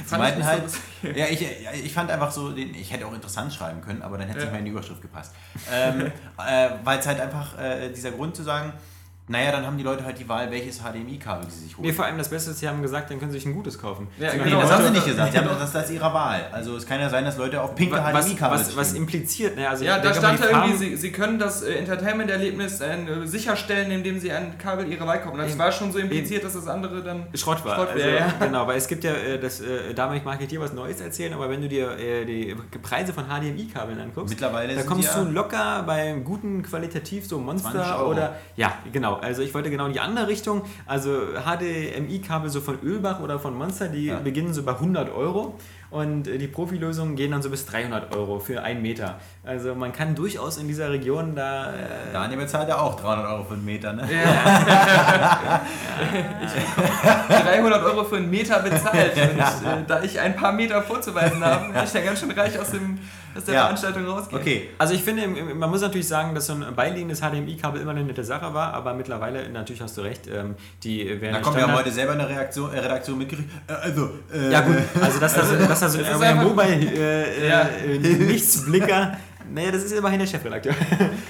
sie 0.07 0.17
meinten 0.17 0.41
so 0.43 0.47
halt, 0.47 0.63
lustig. 0.63 0.83
ja, 1.17 1.27
ich, 1.27 1.45
ich 1.85 1.93
fand 1.93 2.11
einfach 2.11 2.31
so, 2.31 2.53
den, 2.53 2.73
ich 2.75 2.93
hätte 2.93 3.07
auch 3.07 3.13
interessant 3.13 3.53
schreiben 3.53 3.81
können, 3.83 4.01
aber 4.01 4.17
dann 4.17 4.29
hätte 4.29 4.39
es 4.39 4.45
Ja. 4.45 4.51
nicht 4.51 4.53
mehr 4.53 4.59
in 4.61 4.65
die 4.67 4.71
Überschrift 4.71 5.03
gepasst. 5.03 5.35
Ähm, 5.71 6.03
äh, 6.39 6.69
weil 6.85 6.99
es 7.01 7.07
halt 7.07 7.21
einfach 7.21 7.59
äh, 7.59 7.91
dieser 7.91 8.13
Grund 8.13 8.37
zu 8.37 8.45
sagen, 8.45 8.73
naja, 9.29 9.53
dann 9.53 9.65
haben 9.65 9.79
die 9.79 9.85
Leute 9.85 10.05
halt 10.05 10.19
die 10.19 10.29
Wahl, 10.29 10.51
welches 10.51 10.81
HDMI-Kabel 10.81 11.49
sie 11.49 11.61
sich 11.65 11.77
holen. 11.77 11.87
Nee, 11.87 11.93
vor 11.93 12.05
allem 12.05 12.19
das 12.19 12.29
Beste 12.29 12.51
ist, 12.51 12.59
sie 12.59 12.69
haben 12.69 12.83
gesagt, 12.83 13.09
dann 13.09 13.21
können 13.21 13.31
sie 13.31 13.39
sich 13.39 13.47
ein 13.47 13.55
gutes 13.55 13.79
kaufen. 13.79 14.09
Ja, 14.19 14.33
genau. 14.33 14.61
Das 14.61 14.73
haben 14.73 14.85
sie 14.85 14.91
nicht 14.91 15.07
gesagt. 15.07 15.33
Sie 15.33 15.39
haben 15.39 15.49
gesagt, 15.49 15.75
das 15.75 15.85
ist 15.85 15.91
ihre 15.93 16.13
Wahl. 16.13 16.47
Also 16.51 16.77
es 16.77 16.85
kann 16.85 17.01
ja 17.01 17.09
sein, 17.09 17.25
dass 17.25 17.37
Leute 17.37 17.63
auf 17.63 17.77
pinke 17.77 17.97
was, 17.97 18.27
HDMI-Kabel 18.27 18.59
was, 18.59 18.77
was 18.77 18.89
stehen. 18.91 19.03
impliziert, 19.03 19.57
ne? 19.57 19.69
also 19.69 19.85
Ja, 19.85 20.01
da 20.01 20.13
stand 20.13 20.41
da 20.41 20.49
irgendwie, 20.49 20.77
sie, 20.77 20.97
sie 20.97 21.13
können 21.13 21.39
das 21.39 21.63
äh, 21.63 21.75
Entertainment-Erlebnis 21.75 22.81
äh, 22.81 22.97
sicherstellen, 23.25 23.93
indem 23.93 24.19
sie 24.19 24.33
ein 24.33 24.59
Kabel 24.59 24.89
ihrer 24.89 25.07
Wahl 25.07 25.21
kaufen. 25.21 25.39
Das 25.39 25.51
Eben. 25.51 25.59
war 25.61 25.71
schon 25.71 25.93
so 25.93 26.01
impliziert, 26.01 26.43
dass 26.43 26.55
das 26.55 26.67
andere 26.67 27.01
dann. 27.03 27.27
Schrott 27.35 27.65
war. 27.65 27.77
Schrott 27.77 27.91
also, 27.91 28.05
wäre, 28.05 28.19
ja. 28.19 28.35
Genau, 28.41 28.67
weil 28.67 28.77
es 28.77 28.89
gibt 28.89 29.05
ja, 29.05 29.13
äh, 29.13 29.39
das, 29.39 29.61
äh, 29.61 29.95
da 29.95 30.13
mag 30.25 30.41
ich 30.41 30.49
dir 30.49 30.61
was 30.61 30.73
Neues 30.73 31.01
erzählen, 31.01 31.33
aber 31.33 31.49
wenn 31.49 31.63
du 31.63 31.69
dir 31.69 31.97
äh, 31.97 32.25
die 32.25 32.57
Preise 32.83 33.13
von 33.13 33.27
HDMI-Kabeln 33.27 34.01
anguckst, 34.01 34.31
Mittlerweile 34.31 34.75
da 34.75 34.83
kommst 34.83 35.15
du 35.15 35.23
locker 35.23 35.85
bei 35.87 36.13
guten 36.25 36.65
qualitativ 36.65 37.27
so 37.27 37.37
20 37.37 37.65
Monster 37.65 38.07
oder 38.09 38.37
ja, 38.57 38.73
genau. 38.93 39.12
Also 39.17 39.43
ich 39.43 39.53
wollte 39.55 39.71
genau 39.71 39.87
in 39.87 39.93
die 39.93 40.01
andere 40.01 40.29
Richtung. 40.29 40.63
Also 40.87 41.11
HDMI-Kabel 41.45 42.51
so 42.51 42.61
von 42.61 42.79
Ölbach 42.83 43.21
oder 43.21 43.39
von 43.39 43.57
Monster, 43.57 43.89
die 43.89 44.07
Ja. 44.07 44.19
beginnen 44.19 44.53
so 44.55 44.63
bei 44.63 44.73
100 44.73 45.13
Euro 45.15 45.55
und 45.91 46.27
äh, 46.27 46.39
die 46.39 46.49
Profilösungen 46.49 47.17
gehen 47.17 47.31
dann 47.33 47.43
so 47.43 47.51
bis 47.51 47.67
300 47.67 48.17
Euro 48.17 48.39
für 48.39 48.63
einen 48.63 48.81
Meter. 48.83 49.19
Also 49.45 49.75
man 49.75 49.93
kann 49.93 50.15
durchaus 50.15 50.57
in 50.57 50.67
dieser 50.67 50.91
Region 50.91 51.35
da 51.35 51.71
äh, 51.75 52.13
Daniel 52.13 52.41
bezahlt 52.41 52.69
ja 52.69 52.79
auch 52.79 52.99
300 52.99 53.27
Euro 53.27 53.45
für 53.45 53.55
einen 53.55 53.65
Meter, 53.65 53.93
ne? 53.93 54.09
Ja. 54.11 55.61
ich 57.29 57.37
300 57.37 57.83
Euro 57.85 58.05
für 58.05 58.17
einen 58.17 58.31
Meter 58.31 58.61
bezahlt. 58.61 59.13
Und 59.17 59.39
äh, 59.69 59.85
da 59.87 60.03
ich 60.03 60.19
ein 60.19 60.35
paar 60.37 60.53
Meter 60.53 60.83
vorzuweisen 60.83 61.45
habe, 61.45 61.73
bin 61.73 61.85
ich 61.85 61.91
dann 61.93 62.05
ganz 62.05 62.21
schön 62.21 62.31
reich 62.31 62.59
aus, 62.59 62.71
dem, 62.71 62.99
aus 63.37 63.45
der 63.45 63.55
Ja. 63.55 63.61
Veranstaltung 63.63 64.07
rausgehen. 64.07 64.41
Okay, 64.41 64.69
Also 64.79 64.95
ich 64.95 65.03
finde, 65.03 65.27
man 65.55 65.71
muss 65.71 65.81
natürlich 65.81 66.09
sagen, 66.09 66.35
dass 66.35 66.47
so 66.47 66.53
ein 66.55 66.65
beiliegendes 66.75 67.21
HDMI-Kabel 67.21 67.81
immer 67.81 67.93
eine 67.93 68.05
nette 68.05 68.25
Sache 68.25 68.53
war, 68.55 68.73
aber 68.75 68.95
mittlerweile, 68.95 69.49
natürlich 69.49 69.81
hast 69.83 69.97
du 69.97 70.03
recht, 70.03 70.27
ähm, 70.27 70.55
die 70.83 71.21
werden 71.21 71.35
da 71.35 71.41
kommen 71.41 71.57
wir 71.57 71.63
haben 71.65 71.75
heute 71.75 71.91
selber 71.91 72.13
eine 72.13 72.29
Reaktion, 72.29 72.73
äh, 72.73 72.79
Redaktion 72.79 73.19
mitgekriegt. 73.19 73.51
Äh, 73.69 73.73
also, 73.73 74.11
äh, 74.33 74.51
Ja 74.51 74.61
gut, 74.61 74.77
also 75.01 75.19
dass 75.21 75.35
das, 75.35 75.51
dass 75.51 75.81
das 75.81 75.93
so 75.93 75.99
ein 75.99 76.05
Das 76.05 76.11
ist 76.11 76.23
Area 76.23 76.31
einfach- 76.31 76.45
Mobile 76.45 76.93
äh, 76.97 77.49
Ja. 77.49 77.61
äh, 77.63 77.99
Nichtsblicker, 77.99 79.17
naja, 79.53 79.71
das 79.71 79.83
ist 79.85 79.93
immerhin 79.93 80.19
der 80.21 80.27
Chefredakteur. 80.27 80.73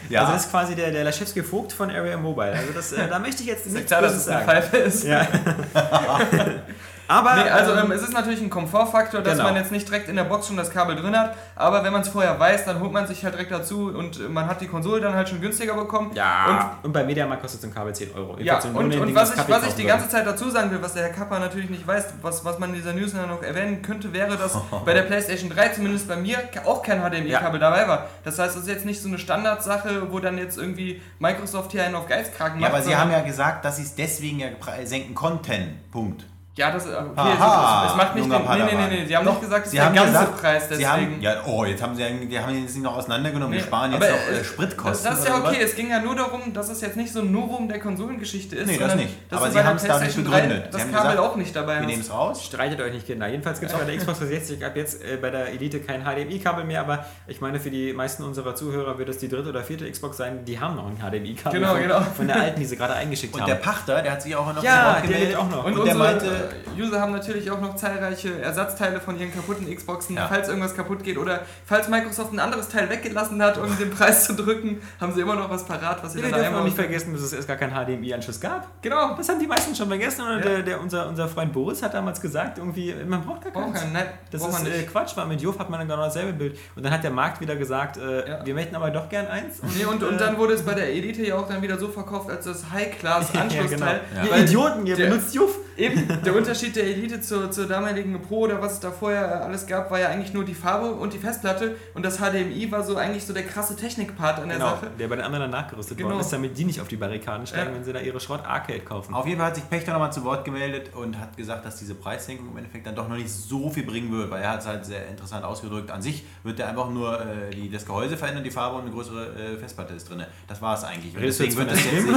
Ja. 0.08 0.20
Also 0.20 0.32
das 0.34 0.44
ist 0.44 0.50
quasi 0.50 0.74
der, 0.74 0.90
der 0.90 1.02
Laschewski 1.04 1.42
Vogt 1.42 1.72
von 1.72 1.90
Area 1.90 2.16
Mobile. 2.16 2.52
Also 2.52 2.72
das, 2.74 2.92
äh, 2.92 3.08
da 3.08 3.18
möchte 3.18 3.42
ich 3.42 3.48
jetzt 3.48 3.66
nichts 3.66 3.86
klar, 3.88 4.02
dass 4.02 4.14
es 4.14 4.28
eine 4.28 4.44
sagen. 4.44 4.50
Pfeife 4.62 4.76
ist. 4.76 5.04
Ja. 5.04 5.26
aber 7.12 7.34
Nee, 7.36 7.50
also 7.50 7.72
ähm, 7.72 7.78
ähm, 7.84 7.92
es 7.92 8.02
ist 8.02 8.12
natürlich 8.12 8.40
ein 8.40 8.50
Komfortfaktor, 8.50 9.20
dass 9.20 9.34
Genau. 9.34 9.44
man 9.44 9.56
jetzt 9.56 9.72
nicht 9.72 9.88
direkt 9.88 10.08
in 10.08 10.16
der 10.16 10.24
Box 10.24 10.46
schon 10.48 10.56
das 10.56 10.70
Kabel 10.70 10.96
drin 10.96 11.16
hat, 11.16 11.36
aber 11.56 11.84
wenn 11.84 11.92
man 11.92 12.02
es 12.02 12.08
vorher 12.08 12.38
weiß, 12.38 12.64
dann 12.64 12.80
holt 12.80 12.92
man 12.92 13.06
sich 13.06 13.24
halt 13.24 13.34
direkt 13.34 13.50
dazu 13.52 13.88
und 13.88 14.18
äh, 14.18 14.22
man 14.28 14.46
hat 14.46 14.60
die 14.60 14.66
Konsole 14.66 15.00
dann 15.00 15.14
halt 15.14 15.28
schon 15.28 15.40
günstiger 15.40 15.74
bekommen. 15.74 16.10
ja, 16.14 16.78
und, 16.82 16.92
bei 16.92 17.04
Mediamarkt 17.04 17.42
kostet 17.42 17.60
so 17.60 17.66
ein 17.68 17.74
Kabel 17.74 17.94
10 17.94 18.14
Euro. 18.14 18.32
Und, 18.32 18.40
ja, 18.42 18.56
und, 18.58 18.74
und 18.74 18.88
No-Name-Ding, 18.88 19.14
was 19.14 19.34
ich, 19.34 19.48
was 19.48 19.66
ich 19.66 19.74
die 19.74 19.84
ganze 19.84 20.08
Zeit 20.08 20.26
dazu 20.26 20.50
sagen 20.50 20.70
will, 20.70 20.82
was 20.82 20.94
der 20.94 21.04
Herr 21.04 21.12
Kappa 21.12 21.38
natürlich 21.38 21.70
nicht 21.70 21.86
weiß, 21.86 22.14
was, 22.22 22.44
was 22.44 22.58
man 22.58 22.70
in 22.70 22.76
dieser 22.76 22.92
News 22.92 23.12
noch 23.12 23.42
erwähnen 23.42 23.82
könnte, 23.82 24.12
wäre, 24.12 24.36
dass 24.36 24.56
bei 24.84 24.94
der 24.94 25.02
PlayStation 25.02 25.50
3 25.50 25.68
zumindest 25.70 26.08
bei 26.08 26.16
mir 26.16 26.38
auch 26.64 26.82
kein 26.82 27.00
HDMI-Kabel 27.00 27.60
dabei 27.60 27.88
war. 27.88 28.06
Das 28.24 28.38
heißt, 28.38 28.56
das 28.56 28.62
ist 28.62 28.68
jetzt 28.68 28.84
nicht 28.84 29.00
so 29.02 29.08
eine 29.08 29.18
Standardsache, 29.18 30.10
wo 30.10 30.18
dann 30.18 30.38
jetzt 30.38 30.58
irgendwie 30.58 31.00
Microsoft 31.18 31.72
hier 31.72 31.84
einen 31.84 31.94
auf 31.94 32.06
Geizkragen 32.06 32.60
ja, 32.60 32.68
macht. 32.68 32.74
aber 32.74 32.82
sie 32.82 32.96
haben 32.96 33.10
ja 33.10 33.20
gesagt, 33.20 33.64
dass 33.64 33.76
sie 33.76 33.82
es 33.82 33.94
deswegen 33.94 34.40
ja 34.40 34.48
senken 34.84 35.14
konnten. 35.14 35.80
Punkt. 35.90 36.24
Ja, 36.54 36.70
das 36.70 36.84
ist. 36.84 36.92
Okay, 36.94 37.08
Aha, 37.16 37.84
es, 37.86 37.90
es 37.92 37.96
macht 37.96 38.14
nicht. 38.14 38.28
Nee, 38.28 38.36
nee, 38.38 38.74
nee, 38.74 38.86
nee. 39.00 39.06
Sie 39.06 39.16
haben 39.16 39.24
Doch, 39.24 39.32
nicht 39.32 39.42
gesagt, 39.44 39.64
es 39.64 39.70
sie 39.70 39.78
ist 39.78 39.80
der 39.80 39.86
haben 39.86 39.94
ganze 39.94 40.12
gesagt, 40.12 40.40
Preis, 40.42 40.62
Sie 40.64 40.68
deswegen. 40.68 40.90
haben, 40.90 41.20
ja, 41.22 41.32
oh, 41.46 41.64
jetzt 41.64 41.82
haben 41.82 41.96
sie, 41.96 42.04
einen- 42.04 42.28
die 42.28 42.38
haben 42.38 42.54
ihn 42.54 42.62
jetzt 42.64 42.74
nicht 42.74 42.84
noch 42.84 42.94
auseinandergenommen. 42.98 43.52
Wir 43.54 43.60
Nee, 43.60 43.66
sparen 43.66 43.92
jetzt 43.92 44.02
aber, 44.04 44.12
noch 44.12 44.28
äh, 44.28 44.40
äh, 44.40 44.44
Spritkosten. 44.44 45.10
Das 45.10 45.18
ist 45.20 45.28
ja 45.28 45.36
oder 45.38 45.48
okay, 45.48 45.56
was? 45.62 45.70
es 45.70 45.76
ging 45.76 45.88
ja 45.88 46.00
nur 46.00 46.14
darum, 46.14 46.52
dass 46.52 46.68
es 46.68 46.82
jetzt 46.82 46.98
nicht 46.98 47.10
so 47.10 47.20
ein 47.20 47.32
Novum 47.32 47.68
der 47.68 47.80
Konsolengeschichte 47.80 48.56
ist. 48.56 48.66
Nee, 48.66 48.76
das 48.76 48.94
nicht. 48.96 49.14
dass 49.30 49.38
Aber 49.40 49.50
sie 49.50 49.58
sie 49.58 49.64
haben 49.64 49.76
es 49.76 49.82
dadurch 49.84 49.98
PlayStation 50.12 50.24
3 50.30 50.40
begründet. 50.42 50.64
Sie 50.66 50.70
Das 50.78 50.82
Kabel 50.90 51.10
gesagt, 51.12 51.18
auch 51.20 51.36
nicht 51.36 51.56
dabei 51.56 51.80
Wir 51.80 51.86
nehmen 51.86 52.02
es 52.02 52.12
raus. 52.12 52.44
Streitet 52.44 52.80
euch 52.82 52.92
nicht, 52.92 53.06
Kinder. 53.06 53.28
Jedenfalls 53.28 53.58
gibt 53.58 53.72
es 53.72 53.78
bei 53.78 53.84
der 53.86 53.96
Xbox 53.96 54.18
360 54.18 54.66
ab 54.66 54.76
jetzt 54.76 55.02
äh, 55.02 55.16
bei 55.16 55.30
der 55.30 55.48
Elite 55.48 55.80
kein 55.80 56.02
HDMI-Kabel 56.04 56.64
mehr, 56.64 56.80
aber 56.82 57.06
ich 57.28 57.40
meine, 57.40 57.60
für 57.60 57.70
die 57.70 57.94
meisten 57.94 58.24
unserer 58.24 58.54
Zuhörer 58.54 58.98
wird 58.98 59.08
es 59.08 59.16
die 59.16 59.28
dritte 59.30 59.48
oder 59.48 59.62
vierte 59.62 59.90
Xbox 59.90 60.18
sein, 60.18 60.44
die 60.44 60.60
haben 60.60 60.76
noch 60.76 60.86
ein 60.86 60.98
HDMI-Kabel 60.98 61.58
Genau, 61.60 61.72
von, 61.72 61.80
genau. 61.82 62.00
von 62.14 62.26
der 62.26 62.36
alten, 62.42 62.60
die 62.60 62.66
sie 62.66 62.76
gerade 62.76 62.92
eingeschickt 62.92 63.32
Und 63.32 63.40
haben. 63.40 63.48
der 63.48 63.54
Pachter, 63.54 64.02
der 64.02 64.12
hat 64.12 64.20
sich 64.20 64.36
auch 64.36 64.52
noch 64.52 64.62
Ja, 64.62 65.00
der 65.00 65.40
auch 65.40 65.48
noch. 65.48 65.64
Und, 65.64 65.78
Und 65.78 65.86
der 65.86 65.94
meinte, 65.94 66.26
äh, 66.26 66.41
User 66.78 67.00
haben 67.00 67.12
natürlich 67.12 67.50
auch 67.50 67.60
noch 67.60 67.76
zahlreiche 67.76 68.40
Ersatzteile 68.40 69.00
von 69.00 69.18
ihren 69.18 69.32
kaputten 69.32 69.74
Xboxen, 69.74 70.16
Ja. 70.16 70.26
falls 70.28 70.48
irgendwas 70.48 70.74
kaputt 70.74 71.02
geht 71.04 71.18
oder 71.18 71.40
falls 71.66 71.88
Microsoft 71.88 72.32
ein 72.32 72.40
anderes 72.40 72.68
Teil 72.68 72.88
weggelassen 72.90 73.42
hat, 73.42 73.58
um 73.58 73.76
den 73.78 73.90
Preis 73.90 74.26
zu 74.26 74.34
drücken, 74.34 74.80
haben 75.00 75.12
sie 75.12 75.20
immer 75.20 75.34
noch 75.34 75.50
was 75.50 75.64
parat, 75.64 76.02
was 76.02 76.12
sie 76.14 76.22
wir 76.22 76.30
dann 76.30 76.40
einmal 76.40 76.64
nicht 76.64 76.76
vergessen, 76.76 77.12
dass 77.12 77.22
es 77.22 77.32
erst 77.32 77.48
gar 77.48 77.56
keinen 77.56 77.72
HDMI-Anschluss 77.74 78.40
gab. 78.40 78.68
Genau. 78.82 79.14
Das 79.16 79.28
haben 79.28 79.38
die 79.40 79.46
meisten 79.46 79.74
schon 79.74 79.88
vergessen. 79.88 80.22
Und 80.22 80.38
Ja. 80.38 80.40
der, 80.40 80.62
der, 80.62 80.80
unser, 80.80 81.08
unser 81.08 81.28
Freund 81.28 81.52
Boris 81.52 81.82
hat 81.82 81.94
damals 81.94 82.20
gesagt, 82.20 82.58
irgendwie, 82.58 82.94
man 83.06 83.22
braucht 83.24 83.42
gar 83.44 83.52
Braucht 83.52 83.74
keins. 83.74 83.92
keinen, 83.92 84.06
Das 84.30 84.40
braucht 84.42 84.62
ist 84.62 84.68
äh. 84.68 84.82
Quatsch, 84.84 85.16
weil 85.16 85.26
mit 85.26 85.40
Jof 85.40 85.58
hat 85.58 85.70
man 85.70 85.80
dann 85.80 85.88
genau 85.88 86.02
dasselbe 86.02 86.32
Bild. 86.32 86.58
Und 86.76 86.84
dann 86.84 86.92
hat 86.92 87.02
der 87.04 87.10
Markt 87.10 87.40
wieder 87.40 87.56
gesagt, 87.56 87.96
äh, 87.96 88.28
Ja. 88.28 88.44
wir 88.46 88.54
möchten 88.54 88.74
aber 88.76 88.90
doch 88.90 89.08
gern 89.08 89.26
eins. 89.28 89.60
Nee, 89.76 89.84
und, 89.84 90.02
und 90.02 90.14
äh, 90.14 90.18
dann 90.18 90.38
wurde 90.38 90.54
es 90.54 90.62
bei 90.62 90.74
der 90.74 90.88
Elite 90.88 91.22
ja 91.26 91.36
auch 91.36 91.48
dann 91.48 91.60
wieder 91.62 91.78
so 91.78 91.88
verkauft 91.88 92.30
als 92.30 92.44
das 92.44 92.70
High-Class-Anschlussteil. 92.70 94.00
Ja, 94.14 94.22
genau. 94.22 94.32
weil 94.32 94.38
Ihr 94.40 94.44
Idioten, 94.44 94.86
ihr 94.86 94.96
benutzt 94.96 95.34
Juff. 95.34 95.58
Eben, 95.76 96.06
der 96.32 96.42
Unterschied 96.42 96.76
der 96.76 96.84
Elite 96.84 97.20
zur, 97.20 97.50
zur 97.50 97.66
damaligen 97.66 98.20
Pro 98.22 98.40
oder 98.40 98.60
was 98.60 98.74
es 98.74 98.80
da 98.80 98.90
vorher 98.90 99.44
alles 99.44 99.66
gab, 99.66 99.90
war 99.90 100.00
ja 100.00 100.08
eigentlich 100.08 100.32
nur 100.32 100.44
die 100.44 100.54
Farbe 100.54 100.92
und 100.92 101.12
die 101.12 101.18
Festplatte 101.18 101.76
und 101.94 102.04
das 102.04 102.18
HDMI 102.18 102.70
war 102.70 102.82
so 102.82 102.96
eigentlich 102.96 103.24
so 103.24 103.32
der 103.32 103.44
krasse 103.44 103.76
Technikpart 103.76 104.40
an 104.40 104.48
der 104.48 104.58
Genau, 104.58 104.70
Sache. 104.70 104.90
der 104.98 105.08
bei 105.08 105.16
den 105.16 105.24
anderen 105.24 105.50
nachgerüstet 105.50 105.96
Genau. 105.96 106.10
worden 106.10 106.20
ist, 106.20 106.32
damit 106.32 106.56
die 106.58 106.64
nicht 106.64 106.80
auf 106.80 106.88
die 106.88 106.96
Barrikaden 106.96 107.46
steigen, 107.46 107.70
Ja. 107.70 107.76
wenn 107.76 107.84
sie 107.84 107.92
da 107.92 108.00
ihre 108.00 108.20
Schrott-Arcade 108.20 108.80
kaufen. 108.80 109.14
Auf 109.14 109.26
jeden 109.26 109.38
Fall 109.38 109.48
hat 109.48 109.54
sich 109.56 109.68
Pechter 109.68 109.92
nochmal 109.92 110.12
zu 110.12 110.24
Wort 110.24 110.44
gemeldet 110.44 110.94
und 110.94 111.18
hat 111.18 111.36
gesagt, 111.36 111.64
dass 111.64 111.76
diese 111.76 111.94
Preissenkung 111.94 112.48
im 112.50 112.56
Endeffekt 112.56 112.86
dann 112.86 112.94
doch 112.94 113.08
noch 113.08 113.16
nicht 113.16 113.30
so 113.30 113.70
viel 113.70 113.84
bringen 113.84 114.10
wird, 114.12 114.30
weil 114.30 114.42
er 114.42 114.50
hat 114.52 114.60
es 114.60 114.66
halt 114.66 114.84
sehr 114.84 115.06
interessant 115.08 115.44
ausgedrückt. 115.44 115.90
An 115.90 116.02
sich 116.02 116.24
wird 116.42 116.58
er 116.60 116.68
einfach 116.68 116.88
nur 116.90 117.20
äh, 117.20 117.50
die, 117.54 117.70
das 117.70 117.86
Gehäuse 117.86 118.16
verändern, 118.16 118.44
die 118.44 118.50
Farbe 118.50 118.76
und 118.76 118.82
eine 118.82 118.90
größere 118.90 119.54
äh, 119.54 119.58
Festplatte 119.58 119.94
ist 119.94 120.08
drin. 120.08 120.22
Das 120.48 120.60
war 120.62 120.74
es 120.76 120.84
eigentlich. 120.84 121.16
Redest 121.16 121.40
du 121.40 121.44
jetzt 121.44 121.56
von 121.56 121.66
der 121.66 121.74
jetzt 121.76 121.84
Slim? 121.88 122.14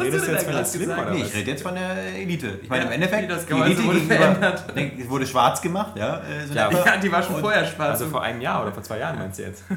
Redest 0.00 0.26
du 0.28 0.32
da 0.32 0.38
von 0.38 0.44
der 0.44 0.52
gerade 0.52 0.64
Slim 0.66 0.80
gesagt? 0.82 1.00
oder 1.02 1.10
Nee, 1.14 1.20
was? 1.22 1.28
ich 1.28 1.34
rede 1.36 1.50
jetzt 1.50 1.62
von 1.62 1.74
der 1.74 1.96
Elite. 2.16 2.60
Ich 2.62 2.68
meine, 2.68 2.82
Ja, 2.84 2.88
im 2.88 2.94
Endeffekt, 2.94 3.30
das 3.38 3.46
die 3.46 3.52
Gehäuse 3.52 3.72
Elite 3.72 3.84
wurde 3.86 4.00
verändert. 4.00 4.64
denk, 4.76 5.10
wurde 5.10 5.26
schwarz 5.26 5.60
gemacht, 5.62 5.92
ja. 5.96 6.16
Äh, 6.18 6.46
so 6.48 6.54
Ja. 6.54 6.70
Ja, 6.70 6.96
die 6.96 7.10
war 7.12 7.22
schon 7.22 7.36
Und- 7.36 7.40
vorher 7.42 7.64
schwarz. 7.66 7.90
Also 7.90 8.06
vor 8.06 8.22
einem 8.22 8.40
Jahr 8.40 8.62
oder 8.62 8.72
vor 8.72 8.82
zwei 8.82 8.98
Jahren 8.98 9.18
meinst 9.18 9.38
du 9.38 9.42
jetzt? 9.44 9.64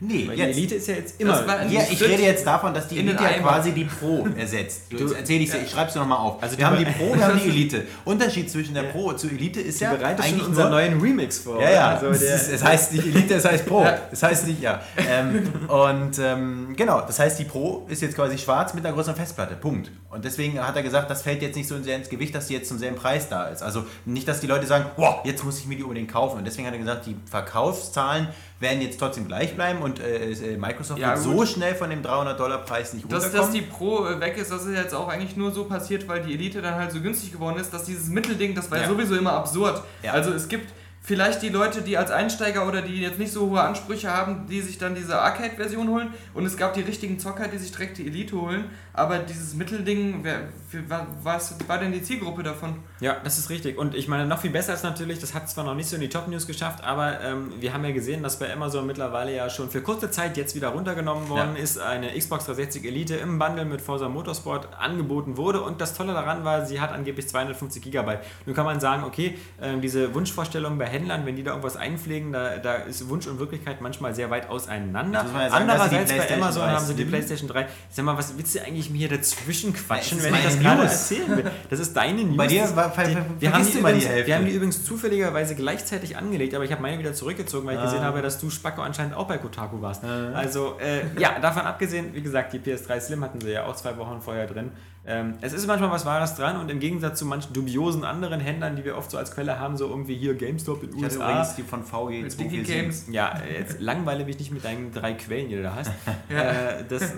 Nee, 0.00 0.26
Weil 0.28 0.36
jetzt. 0.36 0.56
die 0.56 0.58
Elite 0.60 0.74
ist 0.74 0.88
ja 0.88 0.94
jetzt 0.96 1.20
immer. 1.20 1.40
Ja, 1.70 1.80
ich 1.88 2.02
rede 2.02 2.24
jetzt 2.24 2.44
davon, 2.44 2.74
dass 2.74 2.88
die 2.88 2.98
Elite 2.98 3.22
ja 3.22 3.30
quasi 3.40 3.70
die 3.72 3.84
Pro 3.84 4.26
ersetzt. 4.36 4.82
Du- 4.90 4.98
Jetzt 4.98 5.16
erzähle 5.16 5.44
ich 5.44 5.50
dir, 5.52 5.62
ich 5.62 5.70
schreibe 5.70 5.86
es 5.86 5.92
dir 5.94 6.00
nochmal 6.00 6.18
auf. 6.18 6.42
Also 6.42 6.58
wir 6.58 6.64
du 6.66 6.70
haben 6.70 6.84
die 6.84 6.90
Pro, 6.90 7.14
wir 7.14 7.24
haben 7.24 7.38
die 7.42 7.48
Elite. 7.48 7.84
Unterschied 8.04 8.50
zwischen 8.50 8.74
der 8.74 8.82
Pro 8.82 9.12
zu 9.12 9.28
Elite 9.28 9.60
ist 9.60 9.80
Du 9.80 9.84
ja 9.84 9.94
bereitest 9.94 10.28
eigentlich 10.28 10.46
unseren 10.48 10.72
neuen 10.72 11.00
Remix 11.00 11.38
vor. 11.38 11.62
Ja, 11.62 11.70
ja. 11.70 11.88
Also 11.94 12.08
es, 12.08 12.22
es 12.48 12.62
heißt 12.64 12.92
nicht 12.92 13.06
Elite, 13.06 13.34
es 13.34 13.44
heißt 13.44 13.66
Pro. 13.66 13.84
Ja. 13.84 13.96
Es 14.10 14.22
heißt 14.22 14.48
nicht, 14.48 14.60
ja. 14.60 14.80
Ähm, 15.08 15.44
und 15.68 16.18
ähm, 16.18 16.74
genau, 16.76 17.00
das 17.02 17.20
heißt, 17.20 17.38
die 17.38 17.44
Pro 17.44 17.86
ist 17.88 18.02
jetzt 18.02 18.16
quasi 18.16 18.36
schwarz 18.36 18.74
mit 18.74 18.84
einer 18.84 18.94
größeren 18.94 19.16
Festplatte. 19.16 19.54
Punkt. 19.54 19.90
Und 20.14 20.24
deswegen 20.24 20.64
hat 20.64 20.76
er 20.76 20.82
gesagt, 20.82 21.10
das 21.10 21.22
fällt 21.22 21.42
jetzt 21.42 21.56
nicht 21.56 21.68
so 21.68 21.80
sehr 21.82 21.96
ins 21.96 22.08
Gewicht, 22.08 22.34
dass 22.34 22.46
die 22.46 22.54
jetzt 22.54 22.68
zum 22.68 22.78
selben 22.78 22.96
Preis 22.96 23.28
da 23.28 23.48
ist. 23.48 23.62
Also 23.62 23.84
nicht, 24.04 24.26
dass 24.28 24.40
die 24.40 24.46
Leute 24.46 24.66
sagen, 24.66 24.86
wow, 24.96 25.16
jetzt 25.24 25.44
muss 25.44 25.58
ich 25.58 25.66
mir 25.66 25.76
die 25.76 25.82
unbedingt 25.82 26.10
kaufen. 26.10 26.38
Und 26.38 26.44
deswegen 26.46 26.66
hat 26.66 26.74
er 26.74 26.78
gesagt, 26.78 27.06
die 27.06 27.16
Verkaufszahlen 27.28 28.28
werden 28.60 28.80
jetzt 28.80 28.98
trotzdem 28.98 29.26
gleich 29.26 29.54
bleiben 29.54 29.80
und 29.82 30.00
äh, 30.00 30.30
äh, 30.32 30.56
Microsoft 30.56 31.00
Ja, 31.00 31.14
wird 31.16 31.24
gut. 31.24 31.46
so 31.46 31.54
schnell 31.54 31.74
von 31.74 31.90
dem 31.90 32.02
300-Dollar-Preis 32.02 32.94
nicht 32.94 33.10
Dass, 33.10 33.24
runterkommen. 33.24 33.52
dass 33.54 33.60
die 33.60 33.66
Pro 33.66 34.06
äh, 34.06 34.20
weg 34.20 34.36
ist, 34.38 34.50
das 34.50 34.64
ist 34.64 34.76
jetzt 34.76 34.94
auch 34.94 35.08
eigentlich 35.08 35.36
nur 35.36 35.50
so 35.52 35.64
passiert, 35.64 36.06
weil 36.08 36.22
die 36.22 36.34
Elite 36.34 36.62
dann 36.62 36.74
halt 36.76 36.92
so 36.92 37.00
günstig 37.00 37.32
geworden 37.32 37.58
ist, 37.58 37.72
dass 37.74 37.84
dieses 37.84 38.08
Mittelding, 38.08 38.54
das 38.54 38.70
war 38.70 38.78
ja, 38.78 38.84
Ja. 38.84 38.90
sowieso 38.90 39.16
immer 39.16 39.32
absurd. 39.32 39.82
Ja. 40.02 40.12
Also 40.12 40.32
es 40.32 40.48
gibt 40.48 40.72
vielleicht 41.02 41.42
die 41.42 41.50
Leute, 41.50 41.82
die 41.82 41.98
als 41.98 42.10
Einsteiger 42.10 42.66
oder 42.66 42.80
die 42.80 43.00
jetzt 43.02 43.18
nicht 43.18 43.30
so 43.32 43.50
hohe 43.50 43.60
Ansprüche 43.60 44.10
haben, 44.10 44.46
die 44.48 44.62
sich 44.62 44.78
dann 44.78 44.94
diese 44.94 45.18
Arcade-Version 45.20 45.88
holen. 45.88 46.14
Und 46.32 46.46
es 46.46 46.56
gab 46.56 46.72
die 46.72 46.80
richtigen 46.80 47.18
Zocker, 47.18 47.48
die 47.48 47.58
sich 47.58 47.72
direkt 47.72 47.98
die 47.98 48.06
Elite 48.06 48.40
holen. 48.40 48.70
Aber 48.96 49.18
dieses 49.18 49.54
Mittelding, 49.54 50.20
wer, 50.22 50.42
wa- 50.88 51.06
was 51.24 51.56
war 51.66 51.78
denn 51.78 51.90
die 51.92 52.00
Zielgruppe 52.02 52.44
davon? 52.44 52.76
Ja, 53.00 53.16
das 53.24 53.38
ist 53.38 53.50
richtig. 53.50 53.76
Und 53.76 53.92
ich 53.96 54.06
meine, 54.06 54.24
noch 54.24 54.38
viel 54.38 54.52
besser 54.52 54.72
ist 54.72 54.84
natürlich, 54.84 55.18
das 55.18 55.34
hat 55.34 55.50
zwar 55.50 55.64
noch 55.64 55.74
nicht 55.74 55.88
so 55.88 55.96
in 55.96 56.00
die 56.02 56.08
Top-News 56.08 56.46
geschafft, 56.46 56.84
aber 56.84 57.20
ähm, 57.20 57.52
wir 57.58 57.72
haben 57.74 57.84
ja 57.84 57.90
gesehen, 57.90 58.22
dass 58.22 58.38
bei 58.38 58.52
Amazon 58.52 58.86
mittlerweile 58.86 59.34
ja 59.34 59.50
schon 59.50 59.68
für 59.68 59.80
kurze 59.82 60.12
Zeit 60.12 60.36
jetzt 60.36 60.54
wieder 60.54 60.68
runtergenommen 60.68 61.28
worden 61.28 61.56
Ja. 61.56 61.62
ist, 61.62 61.80
eine 61.80 62.16
Xbox 62.16 62.44
360 62.46 62.84
Elite 62.84 63.16
im 63.16 63.36
Bundle 63.40 63.64
mit 63.64 63.80
Forza 63.80 64.08
Motorsport 64.08 64.68
angeboten 64.78 65.36
wurde. 65.36 65.60
Und 65.62 65.80
das 65.80 65.94
Tolle 65.94 66.12
daran 66.12 66.44
war, 66.44 66.64
sie 66.64 66.80
hat 66.80 66.92
angeblich 66.92 67.28
250 67.28 67.82
Gigabyte. 67.82 68.20
Nun 68.46 68.54
kann 68.54 68.64
man 68.64 68.78
sagen, 68.78 69.02
okay, 69.02 69.36
ähm, 69.60 69.80
diese 69.80 70.14
Wunschvorstellungen 70.14 70.78
bei 70.78 70.86
Händlern, 70.86 71.26
wenn 71.26 71.34
die 71.34 71.42
da 71.42 71.50
irgendwas 71.50 71.76
einpflegen, 71.76 72.30
da, 72.32 72.58
da 72.58 72.74
ist 72.76 73.08
Wunsch 73.08 73.26
und 73.26 73.40
Wirklichkeit 73.40 73.80
manchmal 73.80 74.14
sehr 74.14 74.30
weit 74.30 74.48
auseinander. 74.48 75.24
Ja 75.34 75.48
Andererseits 75.50 76.12
bei 76.12 76.32
Amazon 76.32 76.62
3 76.62 76.68
haben 76.70 76.84
sie 76.86 76.92
die 76.94 76.98
Slim- 77.02 77.08
PlayStation 77.08 77.48
3. 77.48 77.66
Sag 77.90 78.04
mal, 78.04 78.16
was 78.16 78.38
willst 78.38 78.54
du 78.54 78.60
eigentlich 78.62 78.83
mir 78.90 78.98
hier 78.98 79.08
dazwischen 79.08 79.72
quatschen, 79.72 80.22
wenn 80.22 80.34
ich 80.34 80.42
das 80.44 80.58
gerade 80.58 80.82
erzählen 80.82 81.36
will? 81.36 81.50
Das 81.70 81.80
ist 81.80 81.92
deine 81.94 82.24
News. 82.24 82.36
Bei 82.36 82.46
dir 82.46 82.76
war- 82.76 82.90
ver- 82.90 83.04
die- 83.04 83.12
ver- 83.14 83.24
wir, 83.38 83.52
haben 83.52 83.64
die 83.64 83.72
die 83.72 83.78
übrigens, 83.78 84.06
Hälfte. 84.06 84.26
wir 84.26 84.34
haben 84.36 84.44
die 84.46 84.52
übrigens 84.52 84.84
zufälligerweise 84.84 85.54
gleichzeitig 85.54 86.16
angelegt, 86.16 86.54
aber 86.54 86.64
ich 86.64 86.72
habe 86.72 86.82
meine 86.82 86.98
wieder 86.98 87.12
zurückgezogen, 87.14 87.66
weil 87.66 87.74
ich 87.74 87.80
Ah. 87.80 87.84
gesehen 87.84 88.02
habe, 88.02 88.22
dass 88.22 88.38
du 88.38 88.50
Spacko 88.50 88.82
anscheinend 88.82 89.14
auch 89.14 89.26
bei 89.28 89.38
Kotaku 89.38 89.80
warst. 89.82 90.02
Also, 90.04 90.76
äh, 90.78 91.02
ja, 91.20 91.38
davon 91.40 91.62
abgesehen, 91.62 92.14
wie 92.14 92.22
gesagt, 92.22 92.52
die 92.52 92.58
PS3 92.58 93.00
Slim 93.00 93.22
hatten 93.24 93.40
sie 93.40 93.50
ja 93.50 93.64
auch 93.66 93.76
zwei 93.76 93.96
Wochen 93.96 94.20
vorher 94.20 94.46
drin. 94.46 94.70
Ähm, 95.06 95.34
es 95.42 95.52
ist 95.52 95.66
manchmal 95.66 95.90
was 95.90 96.06
Wahres 96.06 96.34
dran 96.34 96.56
und 96.58 96.70
im 96.70 96.80
Gegensatz 96.80 97.18
zu 97.18 97.26
manchen 97.26 97.52
dubiosen 97.52 98.04
anderen 98.04 98.40
Händlern, 98.40 98.74
die 98.74 98.86
wir 98.86 98.96
oft 98.96 99.10
so 99.10 99.18
als 99.18 99.32
Quelle 99.32 99.58
haben, 99.58 99.76
so 99.76 99.86
irgendwie 99.86 100.16
hier 100.16 100.32
GameStop 100.34 100.82
in 100.82 100.96
Ich 100.96 101.04
hatte 101.04 101.16
USA. 101.16 101.30
übrigens 101.30 101.54
die 101.56 101.62
von 101.62 101.84
VG 101.84 102.08
Digi 102.22 102.30
247. 102.30 102.66
Games. 102.74 103.04
Ja, 103.10 103.34
jetzt 103.54 103.80
langweile 103.80 104.24
mich 104.24 104.38
nicht 104.38 104.50
mit 104.50 104.64
deinen 104.64 104.92
drei 104.94 105.12
Quellen, 105.12 105.50
die 105.50 105.56
du 105.56 105.62
da 105.62 105.74
hast. 105.74 105.90
Ja. 106.30 106.40
Äh, 106.40 106.84
das 106.88 107.12